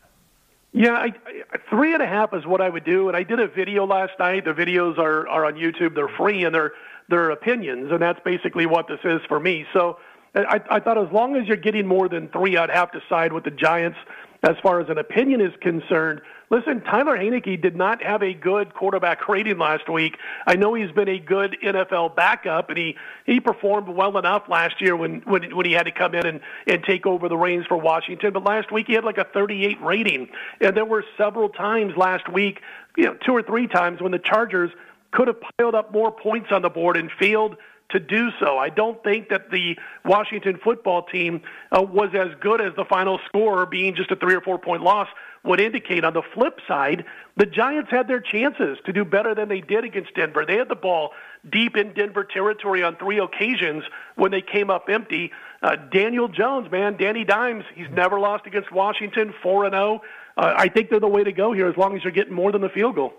Yeah, 0.76 0.92
I, 0.92 1.06
I, 1.06 1.58
three 1.70 1.94
and 1.94 2.04
a 2.04 2.06
half 2.06 2.34
is 2.34 2.46
what 2.46 2.60
I 2.60 2.68
would 2.68 2.84
do. 2.84 3.08
And 3.08 3.16
I 3.16 3.24
did 3.24 3.40
a 3.40 3.48
video 3.48 3.86
last 3.86 4.12
night. 4.20 4.44
The 4.44 4.52
videos 4.52 4.98
are, 4.98 5.26
are 5.30 5.46
on 5.46 5.54
YouTube. 5.54 5.96
They're 5.96 6.10
free 6.10 6.44
and 6.44 6.54
they're 6.54 6.74
they're 7.08 7.30
opinions, 7.30 7.92
and 7.92 8.02
that's 8.02 8.20
basically 8.26 8.66
what 8.66 8.88
this 8.88 9.00
is 9.04 9.22
for 9.28 9.40
me. 9.40 9.66
So 9.74 10.00
I, 10.34 10.60
I 10.72 10.80
thought 10.80 10.98
as 10.98 11.12
long 11.14 11.36
as 11.36 11.48
you're 11.48 11.56
getting 11.56 11.86
more 11.86 12.10
than 12.10 12.30
three, 12.30 12.58
I'd 12.58 12.72
have 12.72 12.92
to 12.94 13.00
side 13.08 13.32
with 13.32 13.44
the 13.44 13.52
Giants 13.52 13.98
as 14.42 14.56
far 14.64 14.82
as 14.82 14.90
an 14.90 14.98
opinion 14.98 15.40
is 15.40 15.54
concerned. 15.62 16.22
Listen, 16.52 16.82
Taylor 16.82 17.18
Heinicke 17.18 17.60
did 17.60 17.76
not 17.76 18.04
have 18.04 18.22
a 18.22 18.34
good 18.34 18.74
quarterback 18.74 19.28
rating 19.28 19.58
last 19.58 19.90
week. 19.90 20.18
I 20.46 20.56
know 20.56 20.76
he's 20.76 20.92
been 20.92 21.10
a 21.10 21.18
good 21.18 21.58
NFL 21.64 22.16
backup, 22.16 22.70
and 22.70 22.78
he 22.78 22.96
he 23.26 23.40
performed 23.40 23.88
well 23.88 24.18
enough 24.18 24.44
last 24.48 24.80
year 24.80 24.96
when 24.96 25.22
when 25.22 25.56
when 25.56 25.66
he 25.66 25.72
had 25.72 25.88
to 25.88 25.92
come 25.92 26.14
in 26.14 26.26
and 26.26 26.42
and 26.68 26.84
take 26.84 27.08
over 27.08 27.28
the 27.30 27.38
reins 27.38 27.66
for 27.66 27.78
Washington. 27.78 28.32
But 28.34 28.44
last 28.44 28.72
week 28.72 28.88
he 28.88 28.94
had 28.94 29.04
like 29.04 29.18
a 29.18 29.24
38 29.24 29.82
rating, 29.82 30.30
and 30.62 30.78
there 30.78 30.86
were 30.86 31.04
several 31.18 31.50
times 31.50 31.98
last 31.98 32.32
week, 32.32 32.62
you 32.96 33.06
know, 33.06 33.16
two 33.26 33.32
or 33.32 33.42
three 33.42 33.68
times 33.68 34.02
when 34.02 34.12
the 34.12 34.20
Chargers 34.20 34.72
could 35.12 35.28
have 35.28 35.38
piled 35.58 35.74
up 35.74 35.92
more 35.92 36.12
points 36.12 36.50
on 36.52 36.62
the 36.62 36.70
board 36.70 36.96
and 36.96 37.10
failed 37.20 37.58
to 37.90 38.00
do 38.00 38.30
so. 38.40 38.58
I 38.58 38.70
don't 38.70 39.02
think 39.04 39.30
that 39.30 39.52
the 39.52 39.78
Washington 40.04 40.60
football 40.64 41.04
team 41.04 41.42
uh, 41.72 41.82
was 41.82 42.10
as 42.14 42.30
good 42.40 42.62
as 42.62 42.76
the 42.76 42.86
final 42.86 43.20
score, 43.28 43.66
being 43.66 43.96
just 43.96 44.12
a 44.12 44.16
three 44.16 44.36
or 44.36 44.42
four 44.42 44.58
point 44.58 44.82
loss, 44.82 45.08
would 45.46 45.60
indicate. 45.60 46.04
On 46.04 46.14
the 46.14 46.22
flip 46.34 46.60
side, 46.68 47.06
the 47.38 47.46
Giants 47.46 47.90
had 47.92 48.08
their 48.08 48.20
chances 48.20 48.78
to 48.86 48.94
do 48.94 49.06
better 49.06 49.36
than 49.36 49.50
they 49.50 49.62
did 49.62 49.84
against 49.84 50.14
Denver. 50.16 50.46
They 50.46 50.58
had 50.58 50.70
the 50.70 50.76
ball 50.76 51.12
deep 51.50 51.78
in 51.78 51.94
Denver 51.94 52.24
territory 52.24 52.84
on 52.84 52.96
three 52.96 53.20
occasions 53.20 53.84
when 54.16 54.32
they 54.32 54.42
came 54.42 54.70
up 54.70 54.86
empty. 54.90 55.32
Uh, 55.62 55.76
Daniel 55.76 56.28
Jones, 56.28 56.72
man, 56.72 56.98
Danny 56.98 57.24
Dimes, 57.24 57.64
he's 57.76 57.90
never 57.92 58.20
lost 58.20 58.46
against 58.46 58.72
Washington, 58.72 59.34
4 59.42 59.66
and 59.66 59.74
0. 59.74 60.02
Uh, 60.38 60.54
I 60.56 60.68
think 60.68 60.90
they're 60.90 61.00
the 61.00 61.08
way 61.08 61.24
to 61.24 61.32
go 61.32 61.54
here 61.54 61.68
as 61.68 61.78
long 61.78 61.96
as 61.96 62.04
you're 62.04 62.12
getting 62.12 62.34
more 62.34 62.52
than 62.52 62.62
the 62.62 62.70
field 62.70 62.96
goal. 62.96 63.14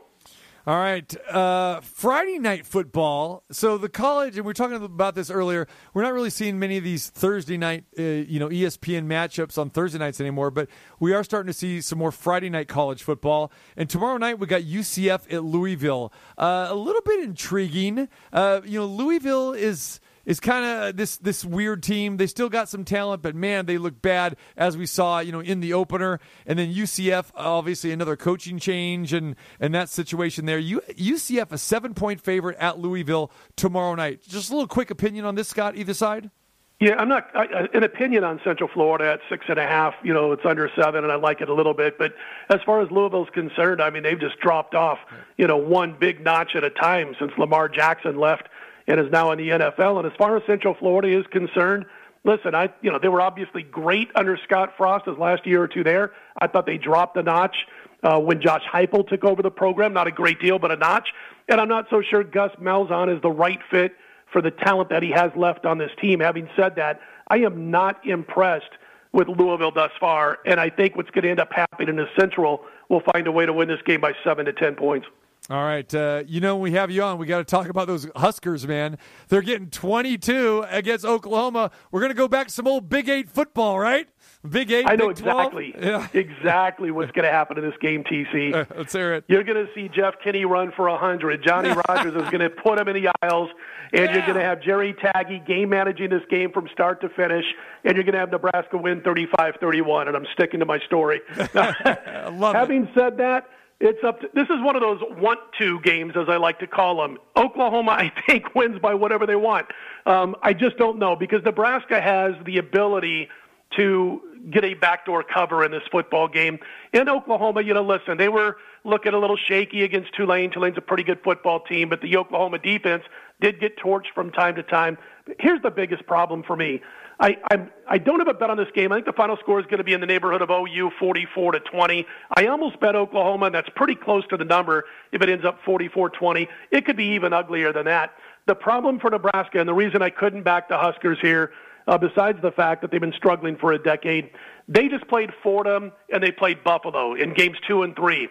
All 0.69 0.77
right, 0.77 1.17
uh, 1.31 1.81
Friday 1.81 2.41
night 2.41 2.67
football. 2.67 3.45
So 3.53 3.79
the 3.79 3.89
college, 3.89 4.37
and 4.37 4.45
we 4.45 4.51
are 4.51 4.53
talking 4.53 4.83
about 4.83 5.15
this 5.15 5.31
earlier. 5.31 5.69
We're 5.95 6.03
not 6.03 6.13
really 6.13 6.29
seeing 6.29 6.59
many 6.59 6.77
of 6.77 6.83
these 6.83 7.09
Thursday 7.09 7.57
night, 7.57 7.85
uh, 7.97 8.03
you 8.03 8.41
know, 8.41 8.49
ESPN 8.49 9.07
matchups 9.07 9.59
on 9.59 9.71
Thursday 9.71 10.01
nights 10.01 10.21
anymore. 10.21 10.51
But 10.51 10.69
we 10.99 11.13
are 11.13 11.23
starting 11.23 11.47
to 11.47 11.53
see 11.53 11.81
some 11.81 12.01
more 12.01 12.11
Friday 12.11 12.51
night 12.51 12.67
college 12.67 13.05
football. 13.05 13.53
And 13.77 13.89
tomorrow 13.89 14.17
night 14.17 14.41
we 14.41 14.49
got 14.49 14.63
UCF 14.63 15.33
at 15.33 15.45
Louisville. 15.45 16.13
Uh, 16.37 16.67
a 16.69 16.75
little 16.75 17.03
bit 17.03 17.23
intriguing. 17.23 18.09
Uh, 18.33 18.61
you 18.65 18.81
know, 18.81 18.87
Louisville 18.87 19.53
is 19.53 20.01
is 20.27 20.41
kind 20.41 20.65
of 20.65 20.97
this 20.97 21.17
this 21.17 21.45
weird 21.45 21.83
team. 21.83 22.19
They 22.19 22.27
still 22.27 22.51
got 22.51 22.69
some 22.69 22.85
talent, 22.85 23.23
but 23.23 23.35
man, 23.35 23.65
they 23.65 23.79
look 23.79 24.03
bad 24.03 24.37
as 24.57 24.77
we 24.77 24.85
saw, 24.85 25.21
you 25.21 25.33
know, 25.33 25.41
in 25.41 25.61
the 25.61 25.73
opener. 25.73 26.21
And 26.45 26.59
then 26.59 26.75
UCF, 26.75 27.31
obviously 27.35 27.93
another 27.93 28.17
coaching 28.17 28.59
change 28.59 29.13
and 29.13 29.37
and 29.61 29.75
that 29.75 29.89
situation 29.89 30.45
there. 30.45 30.59
U, 30.59 30.83
UCF 30.91 31.53
a 31.53 31.59
seven 31.59 31.95
point 31.95 32.21
favorite 32.21 32.59
at 32.59 32.79
Louisville 32.79 33.31
tomorrow 33.55 33.95
night. 33.95 34.23
Just 34.23 34.51
a 34.51 34.53
little 34.53 34.69
quick 34.69 34.91
opinion 34.91 35.25
on 35.25 35.37
this, 35.37 35.49
Scott. 35.49 35.77
Either 35.77 35.95
side. 35.95 36.31
Yeah, 36.79 36.97
I'm 36.99 37.09
not 37.09 37.31
I, 37.35 37.69
an 37.73 37.85
opinion 37.85 38.23
on 38.23 38.39
Central 38.45 38.69
Florida 38.69 39.11
at 39.11 39.21
six 39.31 39.47
and 39.49 39.59
a 39.59 39.67
half. 39.67 39.95
You 40.03 40.13
know, 40.13 40.33
it's 40.33 40.45
under 40.45 40.71
seven, 40.77 41.05
and 41.05 41.13
I 41.13 41.17
like 41.17 41.41
it 41.41 41.49
a 41.49 41.55
little 41.55 41.73
bit. 41.73 41.97
But 41.97 42.15
as 42.51 42.61
far 42.67 42.83
as 42.83 42.91
Louisville's 42.91 43.31
concerned, 43.31 43.81
I 43.81 43.89
mean, 43.89 44.03
they've 44.03 44.21
just 44.21 44.39
dropped 44.41 44.75
off. 44.75 44.99
You 45.39 45.47
know, 45.47 45.57
one 45.57 45.97
big 45.99 46.23
notch 46.23 46.55
at 46.55 46.65
a 46.65 46.71
time 46.71 47.15
since 47.19 47.33
Lamar 47.39 47.71
Jackson 47.71 48.19
left 48.19 48.49
and 48.87 49.01
is 49.01 49.11
now 49.11 49.33
in 49.33 49.39
the 49.39 49.49
NFL. 49.49 49.99
And 49.99 50.07
as 50.07 50.17
far 50.17 50.37
as 50.37 50.43
Central 50.47 50.75
Florida 50.75 51.19
is 51.19 51.27
concerned, 51.29 51.87
listen, 52.25 52.55
I 52.55 52.73
you 52.83 52.91
know 52.91 52.99
they 52.99 53.09
were 53.09 53.21
obviously 53.21 53.63
great 53.63 54.09
under 54.15 54.39
Scott 54.45 54.75
Frost 54.77 55.07
his 55.07 55.19
last 55.19 55.47
year 55.47 55.63
or 55.63 55.69
two 55.69 55.85
there. 55.85 56.13
I 56.39 56.47
thought 56.47 56.67
they 56.67 56.79
dropped 56.79 57.17
a 57.17 57.23
notch 57.23 57.57
uh, 58.03 58.19
when 58.19 58.41
Josh 58.41 58.63
Heupel 58.73 59.09
took 59.09 59.25
over 59.25 59.43
the 59.43 59.51
program. 59.51 59.93
Not 59.93 60.07
a 60.07 60.13
great 60.13 60.41
deal, 60.41 60.59
but 60.59 60.71
a 60.71 60.77
notch. 60.77 61.09
And 61.49 61.61
I'm 61.61 61.69
not 61.69 61.87
so 61.91 62.03
sure 62.03 62.25
Gus 62.25 62.51
Malzahn 62.61 63.15
is 63.15 63.23
the 63.23 63.31
right 63.31 63.61
fit 63.71 63.95
for 64.33 64.43
the 64.43 64.51
talent 64.51 64.91
that 64.91 65.03
he 65.03 65.11
has 65.11 65.31
left 65.37 65.65
on 65.65 65.79
this 65.79 65.91
team. 66.01 66.21
Having 66.21 66.49
said 66.57 66.77
that, 66.77 67.01
I 67.29 67.39
am 67.39 67.71
not 67.71 68.05
impressed 68.07 68.71
with 69.13 69.29
Louisville 69.29 69.71
thus 69.71 69.93
far, 69.99 70.39
and 70.45 70.61
I 70.61 70.69
think 70.69 70.95
what's 70.95 71.11
going 71.11 71.23
to 71.23 71.31
end 71.31 71.41
up 71.41 71.53
happening 71.53 71.99
in 71.99 72.07
Central 72.19 72.65
will 72.89 73.03
find 73.13 73.27
a 73.27 73.33
way 73.33 73.47
to 73.47 73.53
win 73.53 73.69
this 73.69 73.81
game 73.87 74.01
by 74.01 74.13
seven 74.23 74.45
to 74.45 74.53
ten 74.53 74.75
points. 74.75 75.07
All 75.49 75.63
right. 75.63 75.93
Uh, 75.95 76.25
you 76.27 76.41
know, 76.41 76.57
when 76.57 76.73
we 76.73 76.77
have 76.77 76.91
you 76.91 77.05
on, 77.05 77.19
we 77.19 77.27
got 77.27 77.39
to 77.39 77.45
talk 77.45 77.69
about 77.69 77.87
those 77.87 78.09
Huskers, 78.17 78.67
man. 78.67 78.99
They're 79.29 79.43
getting 79.43 79.71
22 79.71 80.65
against 80.69 81.05
Oklahoma. 81.05 81.71
We're 81.93 82.01
going 82.01 82.11
to 82.11 82.17
go 82.17 82.27
back 82.27 82.49
to 82.49 82.53
some 82.53 82.67
old 82.67 82.89
Big 82.89 83.09
Eight 83.09 83.31
football, 83.31 83.79
right? 83.79 84.09
Big 84.49 84.73
Eight. 84.73 84.87
I 84.89 84.97
know 84.97 85.07
Big 85.07 85.19
exactly, 85.19 85.75
Yeah. 85.81 86.09
exactly 86.13 86.91
what's 86.91 87.13
going 87.13 87.27
to 87.27 87.31
happen 87.31 87.59
in 87.59 87.65
this 87.65 87.79
game, 87.81 88.03
TC. 88.03 88.67
Let's 88.77 88.93
hear 88.93 89.15
it. 89.15 89.25
You're 89.29 89.45
going 89.45 89.65
to 89.65 89.73
see 89.73 89.89
Jeff 89.89 90.15
Kinney 90.25 90.45
run 90.45 90.73
for 90.75 90.91
100. 90.91 91.45
Johnny 91.45 91.69
Rodgers 91.89 92.15
is 92.21 92.29
going 92.31 92.41
to 92.41 92.51
put 92.51 92.81
him 92.81 92.89
in 92.89 93.01
the 93.01 93.13
aisles, 93.23 93.51
and 93.93 94.11
you're 94.13 94.23
going 94.27 94.35
to 94.35 94.43
have 94.43 94.61
Jerry 94.61 94.95
Tagge 94.95 95.47
game 95.47 95.69
managing 95.69 96.11
this 96.11 96.23
game 96.29 96.51
from 96.51 96.67
start 96.73 97.01
to 97.03 97.09
finish, 97.11 97.45
and 97.85 97.95
you're 97.95 98.03
going 98.05 98.15
to 98.15 98.19
have 98.21 98.33
Nebraska 98.33 98.77
win 98.79 99.01
35-31. 99.03 100.09
And 100.09 100.17
I'm 100.17 100.27
sticking 100.33 100.59
to 100.59 100.67
my 100.67 100.81
story. 100.81 101.21
I 101.55 102.31
love 102.33 102.57
it. 102.57 102.59
Having 102.59 102.89
said 102.97 103.17
that, 103.19 103.49
it's 103.81 104.03
up. 104.05 104.21
To, 104.21 104.29
this 104.35 104.49
is 104.49 104.63
one 104.63 104.77
of 104.77 104.83
those 104.83 105.01
want-to 105.19 105.81
games, 105.81 106.15
as 106.17 106.29
I 106.29 106.37
like 106.37 106.59
to 106.61 106.67
call 106.67 107.03
them. 107.03 107.19
Oklahoma, 107.37 107.93
I 107.99 108.13
think, 108.27 108.55
wins 108.55 108.79
by 108.79 108.95
whatever 108.95 109.27
they 109.27 109.37
want. 109.37 109.67
Um, 110.07 110.37
I 110.43 110.53
just 110.53 110.77
don't 110.77 110.99
know 110.99 111.17
because 111.17 111.43
Nebraska 111.45 112.01
has 112.01 112.35
the 112.45 112.59
ability 112.59 113.29
to 113.77 114.21
get 114.51 114.65
a 114.65 114.75
backdoor 114.75 115.25
cover 115.25 115.65
in 115.65 115.73
this 115.73 115.83
football 115.91 116.29
game. 116.29 116.59
In 116.93 117.09
Oklahoma, 117.09 117.63
you 117.63 117.75
know, 117.75 117.83
listen, 117.83 118.17
they 118.17 118.29
were 118.29 118.57
looking 118.85 119.13
a 119.13 119.19
little 119.19 119.37
shaky 119.37 119.83
against 119.83 120.15
Tulane. 120.15 120.51
Tulane's 120.51 120.79
a 120.79 120.81
pretty 120.81 121.03
good 121.03 121.21
football 121.23 121.61
team, 121.61 121.89
but 121.89 122.01
the 122.01 122.17
Oklahoma 122.17 122.59
defense 122.59 123.03
did 123.41 123.61
get 123.61 123.77
torched 123.77 124.15
from 124.15 124.31
time 124.31 124.55
to 124.55 124.63
time. 124.63 124.97
Here's 125.41 125.61
the 125.63 125.71
biggest 125.71 126.07
problem 126.07 126.45
for 126.45 126.57
me. 126.57 126.81
I 127.19 127.37
I'm, 127.51 127.71
I 127.89 127.99
don't 127.99 128.19
have 128.19 128.29
a 128.29 128.35
bet 128.35 128.51
on 128.51 128.57
this 128.57 128.69
game. 128.75 128.93
I 128.93 128.97
think 128.97 129.07
the 129.07 129.13
final 129.13 129.37
score 129.39 129.59
is 129.61 129.67
going 129.67 129.79
to 129.79 129.85
be 129.85 129.93
in 129.93 130.01
the 130.01 130.07
neighborhood 130.07 130.43
of 130.43 130.51
OU 130.51 130.91
44 130.99 131.53
to 131.53 131.61
20. 131.61 132.07
I 132.37 132.47
almost 132.47 132.79
bet 132.81 132.95
Oklahoma, 132.95 133.47
and 133.47 133.55
that's 133.55 133.69
pretty 133.75 133.95
close 133.95 134.27
to 134.29 134.37
the 134.37 134.45
number 134.45 134.85
if 135.13 135.23
it 135.23 135.29
ends 135.29 135.45
up 135.45 135.59
44-20. 135.65 136.49
It 136.71 136.85
could 136.85 136.97
be 136.97 137.07
even 137.15 137.33
uglier 137.33 137.73
than 137.73 137.87
that. 137.87 138.13
The 138.47 138.55
problem 138.55 139.01
for 139.01 139.11
Nebraska, 139.11 139.59
and 139.59 139.69
the 139.69 139.75
reason 139.75 140.03
I 140.03 140.11
couldn't 140.11 140.43
back 140.43 140.69
the 140.69 140.79
Huskers 140.79 141.19
here, 141.21 141.53
uh, 141.89 141.97
besides 141.97 142.39
the 142.43 142.51
fact 142.51 142.83
that 142.83 142.91
they've 142.91 143.01
been 143.01 143.15
struggling 143.17 143.57
for 143.57 143.73
a 143.73 143.79
decade, 143.79 144.31
they 144.69 144.89
just 144.89 145.07
played 145.09 145.31
Fordham 145.43 145.93
and 146.13 146.23
they 146.23 146.33
played 146.33 146.63
Buffalo 146.65 147.15
in 147.15 147.33
games 147.33 147.57
two 147.67 147.83
and 147.83 147.95
three. 147.97 148.29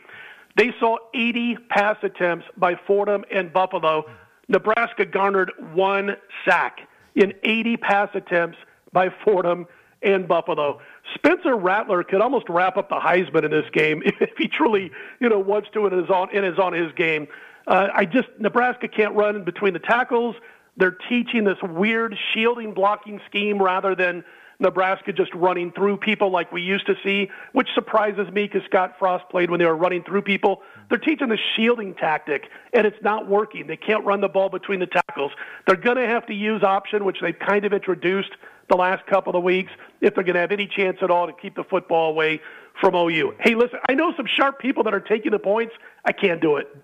They 0.57 0.74
saw 0.80 0.98
80 1.14 1.57
pass 1.70 1.98
attempts 2.03 2.45
by 2.57 2.76
Fordham 2.88 3.26
and 3.34 3.52
Buffalo. 3.52 4.06
Nebraska 4.48 5.06
garnered 5.06 5.52
one 5.74 6.16
sack 6.48 6.80
in 7.16 7.34
80 7.44 7.78
pass 7.78 8.10
attempts 8.14 8.57
by 8.96 9.10
Fordham 9.24 9.68
and 10.02 10.28
Buffalo. 10.28 10.80
Spencer 11.14 11.56
Rattler 11.56 12.04
could 12.04 12.22
almost 12.22 12.48
wrap 12.48 12.78
up 12.78 12.90
the 12.90 12.96
Heisman 12.96 13.44
in 13.44 13.52
this 13.52 13.70
game 13.74 14.02
if 14.06 14.32
he 14.38 14.48
truly, 14.48 14.90
you 15.20 15.30
know, 15.30 15.38
wants 15.38 15.70
to 15.74 15.86
and 15.86 16.04
is 16.04 16.10
on 16.10 16.30
and 16.34 16.46
is 16.46 16.58
on 16.58 16.74
his 16.74 16.92
game. 16.94 17.28
Uh, 17.68 17.90
I 17.94 18.06
just 18.06 18.30
Nebraska 18.40 18.88
can't 18.88 19.14
run 19.14 19.44
between 19.44 19.74
the 19.74 19.80
tackles. 19.80 20.36
They're 20.78 20.98
teaching 21.10 21.44
this 21.44 21.58
weird 21.62 22.16
shielding 22.34 22.74
blocking 22.74 23.20
scheme 23.28 23.62
rather 23.62 23.96
than 23.96 24.24
Nebraska 24.60 25.11
just 25.14 25.34
running 25.34 25.72
through 25.72 25.98
people 25.98 26.32
like 26.32 26.52
we 26.52 26.61
used 26.61 26.86
to 26.88 26.95
see, 27.03 27.30
which 27.53 27.68
surprises 27.76 28.32
me 28.32 28.44
because 28.48 28.64
Scott 28.65 28.95
Frost 28.98 29.26
played 29.30 29.49
when 29.49 29.60
they 29.60 29.65
were 29.65 29.76
running 29.76 30.03
through 30.03 30.22
people. 30.22 30.61
They're 30.90 30.98
teaching 30.98 31.30
the 31.30 31.38
shielding 31.56 31.95
tactic, 31.95 32.49
and 32.73 32.86
it's 32.88 33.02
not 33.02 33.27
working. 33.27 33.68
They 33.68 33.77
can't 33.77 34.06
run 34.06 34.22
the 34.22 34.30
ball 34.30 34.49
between 34.49 34.80
the 34.80 34.88
tackles. 34.88 35.32
They're 35.68 35.76
going 35.76 35.98
to 35.98 36.07
have 36.07 36.26
to 36.27 36.34
use 36.34 36.64
option, 36.64 37.06
which 37.06 37.18
they've 37.22 37.38
kind 37.38 37.65
of 37.65 37.73
introduced 37.73 38.32
the 38.69 38.76
last 38.76 39.06
couple 39.06 39.36
of 39.36 39.44
weeks, 39.44 39.72
if 40.02 40.15
they're 40.15 40.23
going 40.23 40.34
to 40.36 40.40
have 40.40 40.52
any 40.52 40.68
chance 40.68 40.98
at 41.02 41.11
all 41.11 41.27
to 41.27 41.34
keep 41.34 41.56
the 41.56 41.64
football 41.64 42.10
away 42.10 42.41
from 42.82 42.95
OU. 42.95 43.36
Hey, 43.40 43.56
listen, 43.56 43.80
I 43.88 43.94
know 43.94 44.14
some 44.18 44.26
sharp 44.26 44.60
people 44.60 44.84
that 44.84 44.94
are 44.94 44.99
taking 44.99 45.32
the 45.32 45.40
points. 45.40 45.73
I 46.03 46.11
can't 46.11 46.41
do 46.41 46.57
it. 46.57 46.76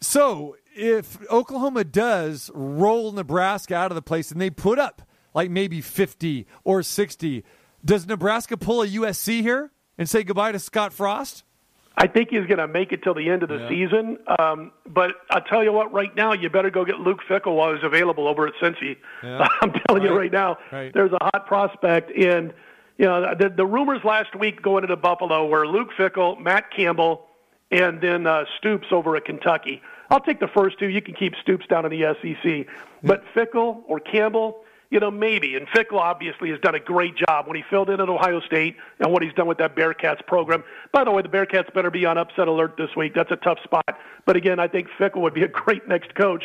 So 0.00 0.56
if 0.74 1.18
Oklahoma 1.30 1.84
does 1.84 2.50
roll 2.54 3.12
Nebraska 3.12 3.74
out 3.74 3.90
of 3.90 3.94
the 3.94 4.02
place 4.02 4.30
and 4.30 4.40
they 4.40 4.50
put 4.50 4.78
up 4.78 5.02
like 5.36 5.50
maybe 5.50 5.80
50 5.82 6.46
or 6.64 6.82
60, 6.82 7.44
does 7.84 8.06
Nebraska 8.08 8.56
pull 8.56 8.80
a 8.82 8.86
USC 8.88 9.42
here 9.42 9.70
and 9.98 10.08
say 10.08 10.24
goodbye 10.24 10.50
to 10.52 10.58
Scott 10.58 10.92
Frost? 10.94 11.44
I 11.98 12.06
think 12.06 12.30
he's 12.30 12.46
going 12.46 12.58
to 12.58 12.66
make 12.66 12.90
it 12.92 13.02
till 13.02 13.14
the 13.14 13.28
end 13.30 13.42
of 13.42 13.48
the 13.50 13.56
Yeah. 13.58 13.68
season. 13.68 14.18
Um, 14.38 14.72
but 14.86 15.12
I'll 15.30 15.42
tell 15.42 15.62
you 15.62 15.72
what, 15.72 15.92
right 15.92 16.14
now, 16.16 16.32
you 16.32 16.48
better 16.50 16.70
go 16.70 16.84
get 16.86 17.00
Luke 17.00 17.20
Fickell 17.28 17.54
while 17.56 17.74
he's 17.74 17.84
available 17.84 18.26
over 18.28 18.46
at 18.46 18.54
Cincy. 18.60 18.96
Yeah. 19.22 19.46
I'm 19.62 19.72
telling 19.86 20.02
you 20.02 20.10
Right. 20.10 20.18
right 20.18 20.32
now, 20.32 20.58
Right. 20.72 20.92
there's 20.92 21.12
a 21.12 21.22
hot 21.22 21.46
prospect. 21.46 22.10
And, 22.16 22.52
you 22.98 23.04
know, 23.04 23.34
the, 23.38 23.50
the 23.50 23.64
rumors 23.66 24.00
last 24.04 24.34
week 24.34 24.60
going 24.62 24.84
into 24.84 24.96
Buffalo 24.96 25.46
were 25.46 25.66
Luke 25.66 25.88
Fickell, 25.98 26.40
Matt 26.40 26.70
Campbell, 26.74 27.26
and 27.70 28.00
then 28.00 28.26
uh, 28.26 28.44
Stoops 28.58 28.86
over 28.90 29.16
at 29.16 29.24
Kentucky. 29.26 29.80
I'll 30.10 30.20
take 30.20 30.40
the 30.40 30.48
first 30.48 30.78
two. 30.78 30.88
You 30.88 31.00
can 31.02 31.14
keep 31.14 31.34
Stoops 31.42 31.66
down 31.66 31.84
in 31.84 31.90
the 31.90 32.14
SEC. 32.22 32.66
But 33.02 33.22
Fickell 33.34 33.82
or 33.86 34.00
Campbell, 34.00 34.58
you 34.90 35.00
know, 35.00 35.10
maybe. 35.10 35.56
And 35.56 35.66
Fickell 35.68 35.98
obviously 35.98 36.50
has 36.50 36.60
done 36.60 36.74
a 36.74 36.80
great 36.80 37.14
job 37.16 37.46
when 37.46 37.56
he 37.56 37.64
filled 37.68 37.90
in 37.90 38.00
at 38.00 38.08
Ohio 38.08 38.40
State 38.40 38.76
and 39.00 39.12
what 39.12 39.22
he's 39.22 39.32
done 39.34 39.46
with 39.46 39.58
that 39.58 39.74
Bearcats 39.74 40.24
program. 40.26 40.62
By 40.92 41.04
the 41.04 41.10
way, 41.10 41.22
the 41.22 41.28
Bearcats 41.28 41.72
better 41.74 41.90
be 41.90 42.04
on 42.06 42.18
upset 42.18 42.48
alert 42.48 42.76
this 42.76 42.90
week. 42.96 43.14
That's 43.14 43.30
a 43.30 43.36
tough 43.36 43.58
spot. 43.64 43.98
But 44.24 44.36
again, 44.36 44.58
I 44.60 44.68
think 44.68 44.88
Fickell 44.98 45.22
would 45.22 45.34
be 45.34 45.42
a 45.42 45.48
great 45.48 45.88
next 45.88 46.14
coach. 46.14 46.44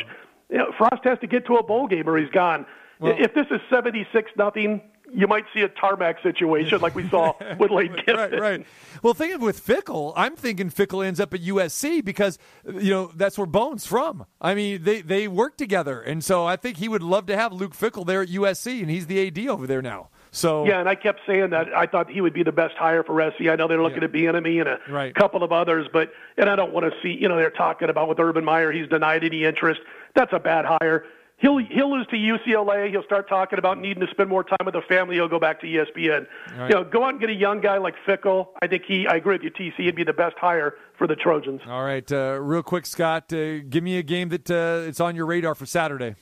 You 0.50 0.58
know, 0.58 0.72
Frost 0.76 1.04
has 1.04 1.18
to 1.20 1.26
get 1.26 1.46
to 1.46 1.56
a 1.56 1.62
bowl 1.62 1.86
game 1.86 2.08
or 2.08 2.18
he's 2.18 2.30
gone. 2.30 2.66
Well- 2.98 3.16
if 3.18 3.34
this 3.34 3.46
is 3.50 3.60
76 3.70 4.30
nothing, 4.36 4.82
you 5.14 5.26
might 5.26 5.44
see 5.52 5.60
a 5.60 5.68
tarmac 5.68 6.22
situation 6.22 6.80
like 6.80 6.94
we 6.94 7.08
saw 7.08 7.34
with 7.58 7.70
Lane 7.70 7.94
Kiffin. 7.94 8.16
right, 8.16 8.40
right. 8.40 8.66
Well, 9.02 9.14
thinking 9.14 9.40
with 9.40 9.64
Fickell, 9.64 10.12
I'm 10.16 10.36
thinking 10.36 10.70
Fickell 10.70 11.04
ends 11.04 11.20
up 11.20 11.34
at 11.34 11.40
USC 11.42 12.04
because 12.04 12.38
you 12.66 12.90
know 12.90 13.10
that's 13.14 13.36
where 13.36 13.46
Bohn's 13.46 13.86
from. 13.86 14.24
I 14.40 14.54
mean, 14.54 14.82
they 14.84 15.02
they 15.02 15.28
work 15.28 15.56
together, 15.56 16.00
and 16.00 16.22
so 16.24 16.46
I 16.46 16.56
think 16.56 16.76
he 16.78 16.88
would 16.88 17.02
love 17.02 17.26
to 17.26 17.36
have 17.36 17.52
Luke 17.52 17.72
Fickell 17.76 18.06
there 18.06 18.22
at 18.22 18.28
USC, 18.28 18.80
and 18.80 18.90
he's 18.90 19.06
the 19.06 19.26
AD 19.26 19.48
over 19.48 19.66
there 19.66 19.82
now. 19.82 20.08
So 20.34 20.64
Yeah, 20.64 20.80
and 20.80 20.88
I 20.88 20.94
kept 20.94 21.20
saying 21.26 21.50
that 21.50 21.68
I 21.76 21.84
thought 21.86 22.08
he 22.08 22.22
would 22.22 22.32
be 22.32 22.42
the 22.42 22.52
best 22.52 22.74
hire 22.76 23.02
for 23.02 23.20
SC. 23.32 23.48
I 23.48 23.56
know 23.56 23.68
they're 23.68 23.82
looking 23.82 24.02
at 24.02 24.12
Bieniemy 24.12 24.60
and 24.60 24.68
a 24.68 24.78
Right. 24.88 25.14
couple 25.14 25.42
of 25.42 25.52
others, 25.52 25.86
but 25.92 26.10
and 26.38 26.48
I 26.48 26.56
don't 26.56 26.72
want 26.72 26.90
to 26.90 26.92
see. 27.02 27.10
You 27.20 27.28
know, 27.28 27.36
they're 27.36 27.50
talking 27.50 27.90
about 27.90 28.08
with 28.08 28.18
Urban 28.18 28.44
Meyer, 28.44 28.72
he's 28.72 28.88
denied 28.88 29.24
any 29.24 29.44
interest. 29.44 29.80
That's 30.14 30.32
a 30.32 30.38
bad 30.38 30.64
hire. 30.64 31.04
He'll 31.42 31.58
he'll 31.58 31.90
lose 31.90 32.06
to 32.06 32.16
UCLA. 32.16 32.88
He'll 32.88 33.02
start 33.02 33.28
talking 33.28 33.58
about 33.58 33.78
needing 33.78 34.06
to 34.06 34.10
spend 34.12 34.30
more 34.30 34.44
time 34.44 34.64
with 34.64 34.74
the 34.74 34.82
family. 34.82 35.16
He'll 35.16 35.28
go 35.28 35.40
back 35.40 35.60
to 35.62 35.66
ESPN. 35.66 36.26
Right. 36.56 36.70
You 36.70 36.76
know, 36.76 36.84
go 36.84 37.02
out 37.02 37.10
and 37.10 37.20
get 37.20 37.30
a 37.30 37.34
young 37.34 37.60
guy 37.60 37.78
like 37.78 37.94
Fickell. 38.06 38.48
I 38.62 38.68
think 38.68 38.84
he. 38.86 39.08
I 39.08 39.16
agree 39.16 39.34
with 39.34 39.42
you, 39.42 39.50
TC. 39.50 39.74
He'd 39.78 39.96
be 39.96 40.04
the 40.04 40.12
best 40.12 40.36
hire 40.38 40.76
for 40.96 41.08
the 41.08 41.16
Trojans. 41.16 41.60
All 41.66 41.82
right, 41.84 42.10
uh, 42.12 42.38
real 42.40 42.62
quick, 42.62 42.86
Scott, 42.86 43.32
uh, 43.32 43.58
give 43.58 43.82
me 43.82 43.98
a 43.98 44.04
game 44.04 44.28
that 44.28 44.48
uh, 44.48 44.86
it's 44.86 45.00
on 45.00 45.16
your 45.16 45.26
radar 45.26 45.56
for 45.56 45.66
Saturday. 45.66 46.14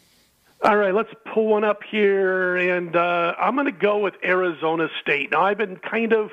All 0.62 0.76
right, 0.76 0.94
let's 0.94 1.10
pull 1.34 1.48
one 1.48 1.64
up 1.64 1.80
here, 1.90 2.56
and 2.56 2.96
uh, 2.96 3.34
I'm 3.38 3.54
going 3.54 3.66
to 3.66 3.72
go 3.72 3.98
with 3.98 4.14
Arizona 4.24 4.88
State. 5.02 5.32
Now, 5.32 5.42
I've 5.42 5.58
been 5.58 5.76
kind 5.76 6.12
of 6.14 6.30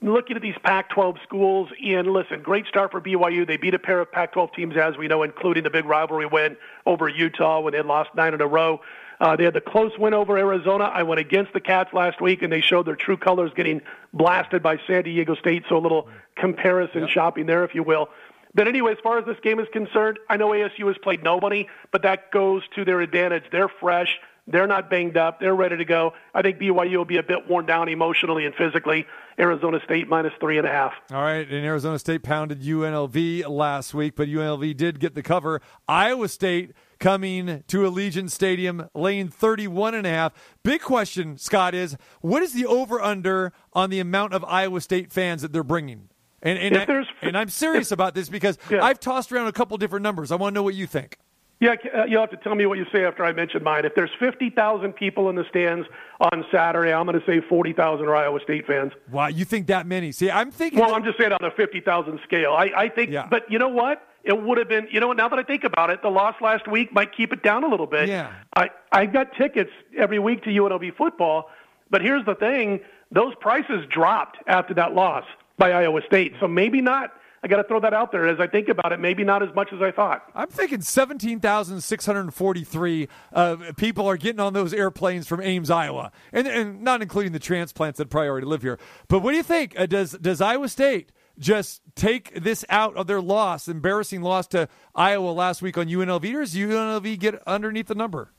looking 0.00 0.36
at 0.36 0.42
these 0.42 0.54
Pac-12 0.62 1.22
schools, 1.24 1.70
and 1.84 2.06
listen, 2.08 2.42
great 2.42 2.66
start 2.66 2.92
for 2.92 3.00
BYU. 3.00 3.46
They 3.46 3.56
beat 3.56 3.74
a 3.74 3.78
pair 3.78 4.00
of 4.00 4.12
Pac-12 4.12 4.54
teams, 4.54 4.76
as 4.76 4.96
we 4.96 5.08
know, 5.08 5.22
including 5.22 5.64
the 5.64 5.70
big 5.70 5.84
rivalry 5.84 6.26
win 6.26 6.56
over 6.86 7.08
Utah 7.08 7.60
when 7.60 7.72
they 7.72 7.82
lost 7.82 8.10
nine 8.14 8.34
in 8.34 8.40
a 8.40 8.46
row. 8.46 8.80
Uh, 9.20 9.34
they 9.34 9.44
had 9.44 9.54
the 9.54 9.60
close 9.60 9.90
win 9.98 10.14
over 10.14 10.38
Arizona. 10.38 10.84
I 10.84 11.02
went 11.02 11.18
against 11.18 11.52
the 11.52 11.60
Cats 11.60 11.92
last 11.92 12.20
week, 12.20 12.42
and 12.42 12.52
they 12.52 12.60
showed 12.60 12.86
their 12.86 12.94
true 12.94 13.16
colors, 13.16 13.50
getting 13.56 13.80
blasted 14.12 14.62
by 14.62 14.78
San 14.86 15.02
Diego 15.02 15.34
State. 15.34 15.64
So 15.68 15.76
a 15.76 15.80
little 15.80 16.08
comparison 16.36 17.08
shopping 17.08 17.46
there, 17.46 17.64
if 17.64 17.74
you 17.74 17.82
will. 17.82 18.10
But 18.54 18.68
anyway, 18.68 18.92
as 18.92 18.98
far 19.02 19.18
as 19.18 19.26
this 19.26 19.38
game 19.42 19.58
is 19.58 19.66
concerned, 19.72 20.18
I 20.28 20.36
know 20.36 20.48
ASU 20.48 20.86
has 20.86 20.96
played 20.98 21.22
nobody, 21.22 21.68
but 21.90 22.02
that 22.02 22.30
goes 22.30 22.62
to 22.76 22.84
their 22.84 23.00
advantage. 23.00 23.44
They're 23.50 23.68
fresh. 23.68 24.18
They're 24.50 24.66
not 24.66 24.88
banged 24.88 25.16
up. 25.18 25.40
They're 25.40 25.54
ready 25.54 25.76
to 25.76 25.84
go. 25.84 26.14
I 26.34 26.40
think 26.40 26.58
BYU 26.58 26.96
will 26.96 27.04
be 27.04 27.18
a 27.18 27.22
bit 27.22 27.48
worn 27.48 27.66
down 27.66 27.88
emotionally 27.88 28.46
and 28.46 28.54
physically. 28.54 29.06
Arizona 29.38 29.78
State 29.84 30.08
minus 30.08 30.32
three 30.40 30.56
and 30.56 30.66
a 30.66 30.70
half. 30.70 30.94
All 31.12 31.22
right, 31.22 31.48
and 31.48 31.64
Arizona 31.64 31.98
State 31.98 32.22
pounded 32.22 32.62
UNLV 32.62 33.46
last 33.48 33.92
week, 33.92 34.16
but 34.16 34.26
UNLV 34.26 34.76
did 34.76 35.00
get 35.00 35.14
the 35.14 35.22
cover. 35.22 35.60
Iowa 35.86 36.28
State 36.28 36.72
coming 36.98 37.62
to 37.68 37.78
Allegiant 37.80 38.30
Stadium, 38.30 38.88
laying 38.94 39.28
31 39.28 39.94
and 39.94 40.06
a 40.06 40.10
half. 40.10 40.32
Big 40.62 40.80
question, 40.80 41.36
Scott, 41.36 41.74
is 41.74 41.96
what 42.22 42.42
is 42.42 42.54
the 42.54 42.66
over 42.66 43.00
under 43.00 43.52
on 43.74 43.90
the 43.90 44.00
amount 44.00 44.32
of 44.32 44.44
Iowa 44.44 44.80
State 44.80 45.12
fans 45.12 45.42
that 45.42 45.52
they're 45.52 45.62
bringing? 45.62 46.08
And 46.42 46.58
and, 46.58 46.76
I, 46.76 47.04
and 47.20 47.36
I'm 47.36 47.48
serious 47.48 47.90
about 47.90 48.14
this 48.14 48.28
because 48.28 48.58
I've 48.70 49.00
tossed 49.00 49.30
around 49.32 49.48
a 49.48 49.52
couple 49.52 49.76
different 49.76 50.04
numbers. 50.04 50.30
I 50.30 50.36
want 50.36 50.52
to 50.52 50.54
know 50.54 50.62
what 50.62 50.74
you 50.74 50.86
think. 50.86 51.18
Yeah, 51.60 51.74
uh, 51.92 52.04
you'll 52.04 52.20
have 52.20 52.30
to 52.30 52.36
tell 52.36 52.54
me 52.54 52.66
what 52.66 52.78
you 52.78 52.86
say 52.92 53.04
after 53.04 53.24
I 53.24 53.32
mention 53.32 53.64
mine. 53.64 53.84
If 53.84 53.94
there's 53.96 54.10
50,000 54.20 54.92
people 54.92 55.28
in 55.28 55.34
the 55.34 55.44
stands 55.50 55.88
on 56.20 56.44
Saturday, 56.52 56.92
I'm 56.92 57.04
going 57.04 57.18
to 57.18 57.26
say 57.26 57.40
40,000 57.48 58.06
are 58.06 58.14
Iowa 58.14 58.38
State 58.44 58.66
fans. 58.66 58.92
Wow, 59.10 59.26
you 59.26 59.44
think 59.44 59.66
that 59.66 59.86
many? 59.86 60.12
See, 60.12 60.30
I'm 60.30 60.52
thinking. 60.52 60.78
Well, 60.78 60.94
I'm 60.94 61.04
just 61.04 61.18
saying 61.18 61.32
on 61.32 61.44
a 61.44 61.50
50,000 61.50 62.20
scale. 62.24 62.52
I, 62.52 62.70
I 62.76 62.88
think, 62.88 63.12
but 63.28 63.50
you 63.50 63.58
know 63.58 63.68
what? 63.68 64.04
It 64.22 64.40
would 64.40 64.58
have 64.58 64.68
been, 64.68 64.86
you 64.90 65.00
know 65.00 65.08
what, 65.08 65.16
now 65.16 65.28
that 65.28 65.38
I 65.38 65.42
think 65.42 65.64
about 65.64 65.90
it, 65.90 66.02
the 66.02 66.10
loss 66.10 66.34
last 66.40 66.68
week 66.68 66.92
might 66.92 67.16
keep 67.16 67.32
it 67.32 67.42
down 67.42 67.64
a 67.64 67.68
little 67.68 67.86
bit. 67.86 68.08
Yeah. 68.08 68.32
I, 68.54 68.70
I 68.92 69.06
got 69.06 69.32
tickets 69.34 69.70
every 69.96 70.18
week 70.18 70.44
to 70.44 70.50
UNLV 70.50 70.96
football, 70.96 71.50
but 71.90 72.02
here's 72.02 72.24
the 72.24 72.34
thing 72.34 72.80
those 73.10 73.34
prices 73.40 73.86
dropped 73.90 74.36
after 74.46 74.74
that 74.74 74.92
loss 74.92 75.24
by 75.56 75.72
Iowa 75.72 76.02
State. 76.06 76.34
So 76.40 76.46
maybe 76.46 76.80
not 76.80 77.12
I 77.42 77.48
got 77.48 77.56
to 77.56 77.64
throw 77.64 77.80
that 77.80 77.94
out 77.94 78.12
there 78.12 78.26
as 78.26 78.40
I 78.40 78.46
think 78.46 78.68
about 78.68 78.92
it. 78.92 79.00
Maybe 79.00 79.24
not 79.24 79.42
as 79.42 79.54
much 79.54 79.72
as 79.72 79.80
I 79.80 79.90
thought. 79.90 80.22
I'm 80.34 80.48
thinking 80.48 80.80
17,643 80.80 83.08
uh, 83.32 83.56
people 83.76 84.08
are 84.08 84.16
getting 84.16 84.40
on 84.40 84.52
those 84.52 84.72
airplanes 84.72 85.26
from 85.26 85.40
Ames, 85.40 85.70
Iowa, 85.70 86.12
and, 86.32 86.46
and 86.46 86.82
not 86.82 87.02
including 87.02 87.32
the 87.32 87.38
transplants 87.38 87.98
that 87.98 88.10
probably 88.10 88.28
already 88.28 88.46
live 88.46 88.62
here. 88.62 88.78
But 89.08 89.20
what 89.20 89.32
do 89.32 89.36
you 89.36 89.42
think? 89.42 89.78
Uh, 89.78 89.86
does 89.86 90.12
does 90.12 90.40
Iowa 90.40 90.68
State 90.68 91.12
just 91.38 91.82
take 91.94 92.34
this 92.34 92.64
out 92.68 92.96
of 92.96 93.06
their 93.06 93.20
loss, 93.20 93.68
embarrassing 93.68 94.22
loss 94.22 94.46
to 94.48 94.68
Iowa 94.94 95.30
last 95.30 95.62
week 95.62 95.78
on 95.78 95.86
UNLV, 95.86 96.34
or 96.34 96.40
does 96.40 96.54
UNLV 96.54 97.18
get 97.18 97.42
underneath 97.46 97.86
the 97.86 97.94
number? 97.94 98.32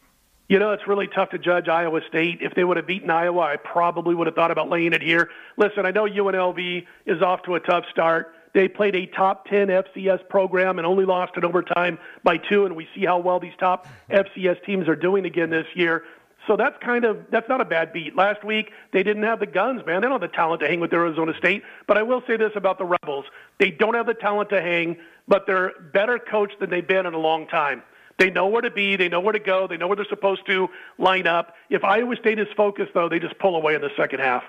You 0.49 0.57
know, 0.57 0.71
it's 0.71 0.87
really 0.87 1.07
tough 1.07 1.29
to 1.29 1.37
judge 1.37 1.67
Iowa 1.67 2.01
State. 2.09 2.39
If 2.41 2.55
they 2.55 2.63
would 2.63 2.77
have 2.77 2.87
beaten 2.87 3.11
Iowa, 3.11 3.41
I 3.41 3.57
probably 3.57 4.15
would 4.15 4.25
have 4.25 4.35
thought 4.35 4.49
about 4.49 4.67
laying 4.67 4.93
it 4.93 5.01
here. 5.01 5.29
Listen, 5.57 5.85
I 5.85 5.91
know 5.91 6.05
UNLV 6.05 6.85
is 7.05 7.21
off 7.21 7.43
to 7.43 7.53
a 7.53 7.59
tough 7.59 7.85
start. 7.91 8.33
They 8.53 8.67
played 8.67 8.95
a 8.95 9.05
top 9.05 9.45
10 9.47 9.67
FCS 9.67 10.27
program 10.27 10.79
and 10.79 10.85
only 10.85 11.05
lost 11.05 11.37
in 11.37 11.45
overtime 11.45 11.99
by 12.23 12.37
two, 12.37 12.65
and 12.65 12.75
we 12.75 12.87
see 12.95 13.05
how 13.05 13.19
well 13.19 13.39
these 13.39 13.53
top 13.59 13.87
FCS 14.09 14.63
teams 14.65 14.87
are 14.87 14.95
doing 14.95 15.25
again 15.25 15.49
this 15.49 15.67
year. 15.75 16.03
So 16.47 16.57
that's 16.57 16.75
kind 16.83 17.05
of 17.05 17.29
that's 17.29 17.47
not 17.47 17.61
a 17.61 17.65
bad 17.65 17.93
beat. 17.93 18.15
Last 18.15 18.43
week 18.43 18.71
they 18.91 19.03
didn't 19.03 19.23
have 19.23 19.39
the 19.39 19.45
guns, 19.45 19.85
man. 19.85 20.01
They 20.01 20.07
don't 20.07 20.19
have 20.19 20.31
the 20.31 20.35
talent 20.35 20.61
to 20.61 20.67
hang 20.67 20.79
with 20.79 20.91
Arizona 20.93 21.33
State. 21.37 21.63
But 21.85 21.97
I 21.97 22.03
will 22.03 22.23
say 22.25 22.37
this 22.37 22.51
about 22.55 22.79
the 22.79 22.85
Rebels: 22.85 23.25
they 23.59 23.69
don't 23.69 23.93
have 23.93 24.07
the 24.07 24.15
talent 24.15 24.49
to 24.49 24.61
hang, 24.61 24.97
but 25.27 25.45
they're 25.45 25.73
better 25.93 26.17
coached 26.17 26.59
than 26.59 26.69
they've 26.71 26.87
been 26.87 27.05
in 27.05 27.13
a 27.13 27.19
long 27.19 27.45
time. 27.47 27.83
They 28.17 28.29
know 28.29 28.47
where 28.47 28.61
to 28.61 28.71
be. 28.71 28.95
They 28.95 29.09
know 29.09 29.21
where 29.21 29.31
to 29.31 29.39
go. 29.39 29.67
They 29.67 29.77
know 29.77 29.87
where 29.87 29.95
they're 29.95 30.05
supposed 30.09 30.45
to 30.47 30.69
line 30.97 31.27
up. 31.27 31.55
If 31.69 31.83
Iowa 31.83 32.15
State 32.17 32.39
is 32.39 32.47
focused, 32.55 32.93
though, 32.93 33.07
they 33.07 33.19
just 33.19 33.37
pull 33.39 33.55
away 33.55 33.75
in 33.75 33.81
the 33.81 33.91
second 33.95 34.19
half. 34.19 34.43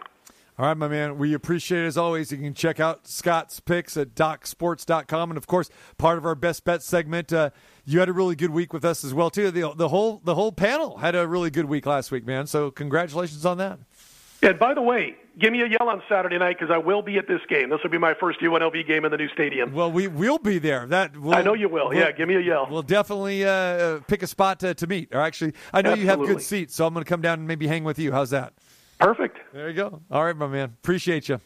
All 0.61 0.67
right, 0.67 0.77
my 0.77 0.89
man. 0.89 1.17
We 1.17 1.33
appreciate 1.33 1.85
it 1.85 1.87
as 1.87 1.97
always. 1.97 2.31
You 2.31 2.37
can 2.37 2.53
check 2.53 2.81
out 2.81 3.09
Scott's 3.09 3.61
picks 3.61 3.97
at 3.97 4.15
docsports.com. 4.15 5.31
And 5.31 5.39
of 5.39 5.47
course, 5.47 5.71
part 5.97 6.19
of 6.19 6.27
our 6.27 6.35
best 6.35 6.67
bet 6.67 6.83
segment. 6.83 7.33
Uh, 7.33 7.49
you 7.87 7.99
had 7.99 8.11
a 8.11 8.13
really 8.13 8.37
good 8.37 8.51
week 8.51 8.75
with 8.75 8.85
us 8.85 9.03
as 9.03 9.15
well, 9.15 9.31
too. 9.31 9.51
The, 9.51 9.73
the 9.75 9.89
whole 9.89 10.21
the 10.23 10.35
whole 10.35 10.53
panel 10.53 10.99
had 10.99 11.15
a 11.15 11.27
really 11.27 11.49
good 11.49 11.65
week 11.65 11.87
last 11.87 12.11
week, 12.11 12.27
man. 12.27 12.47
So 12.47 12.71
congratulations 12.71 13.47
on 13.47 13.57
that. 13.57 13.79
And 14.43 14.59
by 14.59 14.75
the 14.75 14.83
way, 14.83 15.17
give 15.39 15.51
me 15.51 15.63
a 15.63 15.67
yell 15.67 15.89
on 15.89 16.03
Saturday 16.11 16.37
night 16.37 16.59
because 16.59 16.71
I 16.71 16.77
will 16.77 17.01
be 17.01 17.17
at 17.17 17.27
this 17.27 17.41
game. 17.49 17.71
This 17.71 17.81
will 17.83 17.89
be 17.91 17.97
my 17.97 18.13
first 18.13 18.41
UNLV 18.41 18.87
game 18.87 19.07
in 19.07 19.11
the 19.13 19.17
new 19.17 19.29
stadium. 19.31 19.73
Well, 19.73 19.91
we 19.91 20.09
will 20.09 20.39
be 20.39 20.59
there. 20.59 20.87
That 20.87 21.17
we'll, 21.17 21.35
I 21.35 21.41
know 21.41 21.55
you 21.55 21.71
will. 21.71 21.89
we'll- 21.89 21.97
yeah, 21.97 22.13
give 22.13 22.29
me 22.29 22.35
a 22.37 22.41
yell. 22.41 22.69
We'll 22.71 22.83
definitely 22.83 23.47
uh, 23.47 24.01
pick 24.09 24.23
a 24.23 24.27
spot 24.27 24.61
to, 24.61 24.75
to 24.75 24.87
meet. 24.87 25.09
Or 25.15 25.23
actually, 25.23 25.55
I 25.73 25.81
know 25.81 25.95
you 25.95 26.05
have 26.05 26.19
good 26.19 26.43
seats, 26.43 26.75
so 26.75 26.87
I'm 26.87 26.93
going 26.93 27.03
to 27.03 27.09
come 27.09 27.23
down 27.23 27.39
and 27.39 27.49
maybe 27.49 27.67
hang 27.67 27.83
with 27.83 27.99
you. 27.99 28.13
How's 28.13 28.29
that? 28.29 28.53
Perfect. 29.01 29.39
There 29.53 29.69
you 29.69 29.75
go. 29.75 30.03
All 30.11 30.25
right, 30.25 30.37
my 30.37 30.47
man. 30.47 30.77
Appreciate 30.83 31.29
you. 31.29 31.41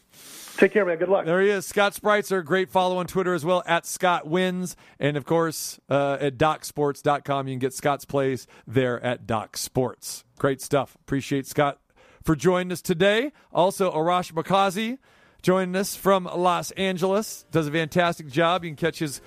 Take 0.57 0.73
care, 0.73 0.85
man. 0.85 0.97
Good 0.97 1.09
luck. 1.09 1.25
There 1.25 1.41
he 1.41 1.49
is. 1.49 1.65
Scott 1.65 1.93
Spreitzer. 1.93 2.43
Great 2.43 2.69
follow 2.69 2.97
on 2.97 3.07
Twitter 3.07 3.33
as 3.33 3.43
well, 3.43 3.63
at 3.65 3.85
Scott 3.85 4.27
Wins. 4.27 4.75
And 4.99 5.17
of 5.17 5.25
course, 5.25 5.79
uh, 5.89 6.17
at 6.19 6.37
DocSports.com. 6.37 7.47
You 7.47 7.53
can 7.53 7.59
get 7.59 7.73
Scott's 7.73 8.05
plays 8.05 8.45
there 8.67 9.01
at 9.03 9.25
Doc 9.25 9.57
Sports. 9.57 10.23
Great 10.37 10.61
stuff. 10.61 10.95
Appreciate 10.95 11.47
Scott 11.47 11.79
for 12.23 12.35
joining 12.35 12.71
us 12.71 12.81
today. 12.81 13.31
Also, 13.51 13.91
Arash 13.91 14.33
Markazi 14.33 14.97
joining 15.45 15.75
us 15.75 15.95
from 15.95 16.25
Los 16.25 16.71
Angeles. 16.71 17.45
Does 17.51 17.67
a 17.67 17.71
fantastic 17.71 18.27
job. 18.27 18.63
You 18.63 18.71
can 18.71 18.77
catch 18.77 18.99
his 18.99 19.21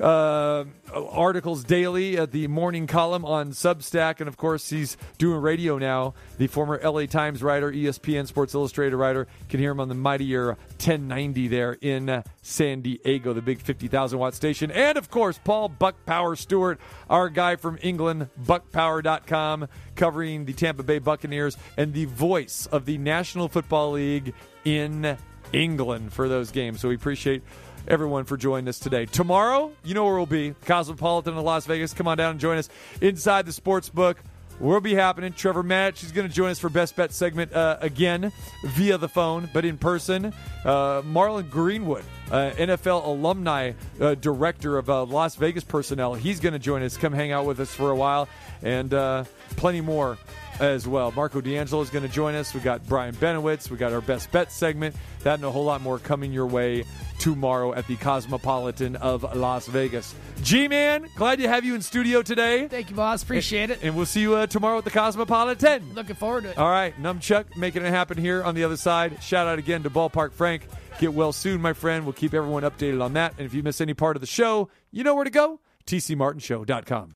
uh, 0.00 0.64
articles 0.92 1.64
daily 1.64 2.16
at 2.16 2.32
the 2.32 2.46
morning 2.46 2.86
column 2.86 3.24
on 3.24 3.50
Substack. 3.50 4.20
And 4.20 4.28
of 4.28 4.36
course, 4.36 4.70
he's 4.70 4.96
doing 5.18 5.40
radio 5.40 5.78
now. 5.78 6.14
The 6.38 6.46
former 6.46 6.80
LA 6.82 7.06
Times 7.06 7.42
writer, 7.42 7.72
ESPN 7.72 8.26
Sports 8.26 8.54
Illustrated 8.54 8.96
writer, 8.96 9.26
can 9.48 9.60
hear 9.60 9.72
him 9.72 9.80
on 9.80 9.88
the 9.88 9.94
mightier 9.94 10.48
1090 10.48 11.48
there 11.48 11.76
in 11.80 12.22
San 12.42 12.80
Diego, 12.80 13.32
the 13.32 13.42
big 13.42 13.60
50,000 13.60 14.18
watt 14.18 14.34
station. 14.34 14.70
And 14.70 14.96
of 14.96 15.10
course, 15.10 15.38
Paul 15.42 15.68
Buck 15.68 16.04
Power 16.06 16.36
Stewart, 16.36 16.80
our 17.10 17.28
guy 17.28 17.56
from 17.56 17.78
England, 17.82 18.28
buckpower.com, 18.42 19.68
covering 19.96 20.44
the 20.44 20.52
Tampa 20.52 20.82
Bay 20.82 20.98
Buccaneers 20.98 21.56
and 21.76 21.92
the 21.92 22.06
voice 22.06 22.66
of 22.66 22.84
the 22.84 22.98
National 22.98 23.48
Football 23.48 23.92
League 23.92 24.34
in 24.64 25.16
England 25.52 26.12
for 26.12 26.28
those 26.28 26.50
games. 26.50 26.80
So 26.80 26.88
we 26.88 26.94
appreciate 26.94 27.42
everyone 27.88 28.24
for 28.24 28.36
joining 28.36 28.68
us 28.68 28.78
today. 28.78 29.06
Tomorrow, 29.06 29.72
you 29.82 29.94
know 29.94 30.04
where 30.04 30.14
we'll 30.14 30.26
be 30.26 30.54
Cosmopolitan 30.66 31.36
in 31.36 31.42
Las 31.42 31.66
Vegas. 31.66 31.94
Come 31.94 32.06
on 32.06 32.18
down 32.18 32.32
and 32.32 32.40
join 32.40 32.58
us 32.58 32.68
inside 33.00 33.46
the 33.46 33.52
sports 33.52 33.88
book. 33.88 34.18
Will 34.60 34.80
be 34.80 34.94
happening. 34.94 35.32
Trevor 35.32 35.62
Matich 35.62 36.02
is 36.02 36.10
going 36.10 36.26
to 36.26 36.34
join 36.34 36.50
us 36.50 36.58
for 36.58 36.68
Best 36.68 36.96
Bet 36.96 37.12
segment 37.12 37.52
uh, 37.52 37.78
again 37.80 38.32
via 38.64 38.98
the 38.98 39.08
phone, 39.08 39.48
but 39.52 39.64
in 39.64 39.78
person. 39.78 40.34
Uh, 40.64 41.00
Marlon 41.02 41.48
Greenwood, 41.48 42.04
uh, 42.32 42.50
NFL 42.56 43.06
alumni 43.06 43.72
uh, 44.00 44.14
director 44.16 44.76
of 44.76 44.90
uh, 44.90 45.04
Las 45.04 45.36
Vegas 45.36 45.62
personnel, 45.62 46.14
he's 46.14 46.40
going 46.40 46.54
to 46.54 46.58
join 46.58 46.82
us. 46.82 46.96
Come 46.96 47.12
hang 47.12 47.30
out 47.30 47.46
with 47.46 47.60
us 47.60 47.72
for 47.72 47.90
a 47.90 47.96
while, 47.96 48.28
and 48.60 48.92
uh, 48.92 49.24
plenty 49.50 49.80
more 49.80 50.18
as 50.60 50.86
well. 50.86 51.12
Marco 51.12 51.40
D'Angelo 51.40 51.82
is 51.82 51.90
going 51.90 52.02
to 52.06 52.08
join 52.08 52.34
us. 52.34 52.54
We 52.54 52.60
got 52.60 52.86
Brian 52.86 53.14
Benowitz. 53.14 53.70
We 53.70 53.76
got 53.76 53.92
our 53.92 54.00
best 54.00 54.30
bet 54.32 54.52
segment. 54.52 54.94
That 55.22 55.34
and 55.34 55.44
a 55.44 55.50
whole 55.50 55.64
lot 55.64 55.80
more 55.80 55.98
coming 55.98 56.32
your 56.32 56.46
way 56.46 56.84
tomorrow 57.18 57.74
at 57.74 57.86
the 57.86 57.96
Cosmopolitan 57.96 58.96
of 58.96 59.36
Las 59.36 59.66
Vegas. 59.66 60.14
G 60.42 60.68
Man, 60.68 61.08
glad 61.16 61.38
to 61.40 61.48
have 61.48 61.64
you 61.64 61.74
in 61.74 61.82
studio 61.82 62.22
today. 62.22 62.68
Thank 62.68 62.90
you, 62.90 62.96
boss. 62.96 63.22
Appreciate 63.22 63.70
it. 63.70 63.80
And 63.82 63.96
we'll 63.96 64.06
see 64.06 64.20
you 64.20 64.34
uh, 64.34 64.46
tomorrow 64.46 64.78
at 64.78 64.84
the 64.84 64.90
Cosmopolitan. 64.90 65.94
Looking 65.94 66.16
forward 66.16 66.44
to 66.44 66.50
it. 66.50 66.58
All 66.58 66.70
right, 66.70 66.94
Numchuck 67.00 67.56
making 67.56 67.84
it 67.84 67.90
happen 67.90 68.16
here 68.16 68.42
on 68.42 68.54
the 68.54 68.64
other 68.64 68.76
side. 68.76 69.22
Shout 69.22 69.46
out 69.46 69.58
again 69.58 69.82
to 69.82 69.90
Ballpark 69.90 70.32
Frank. 70.32 70.62
Get 70.98 71.12
well 71.12 71.32
soon, 71.32 71.60
my 71.60 71.72
friend. 71.72 72.04
We'll 72.04 72.12
keep 72.12 72.34
everyone 72.34 72.64
updated 72.64 73.02
on 73.02 73.12
that. 73.14 73.34
And 73.38 73.46
if 73.46 73.54
you 73.54 73.62
miss 73.62 73.80
any 73.80 73.94
part 73.94 74.16
of 74.16 74.20
the 74.20 74.26
show, 74.26 74.68
you 74.90 75.04
know 75.04 75.14
where 75.14 75.24
to 75.24 75.30
go 75.30 75.60
tcmartinshow.com. 75.88 77.06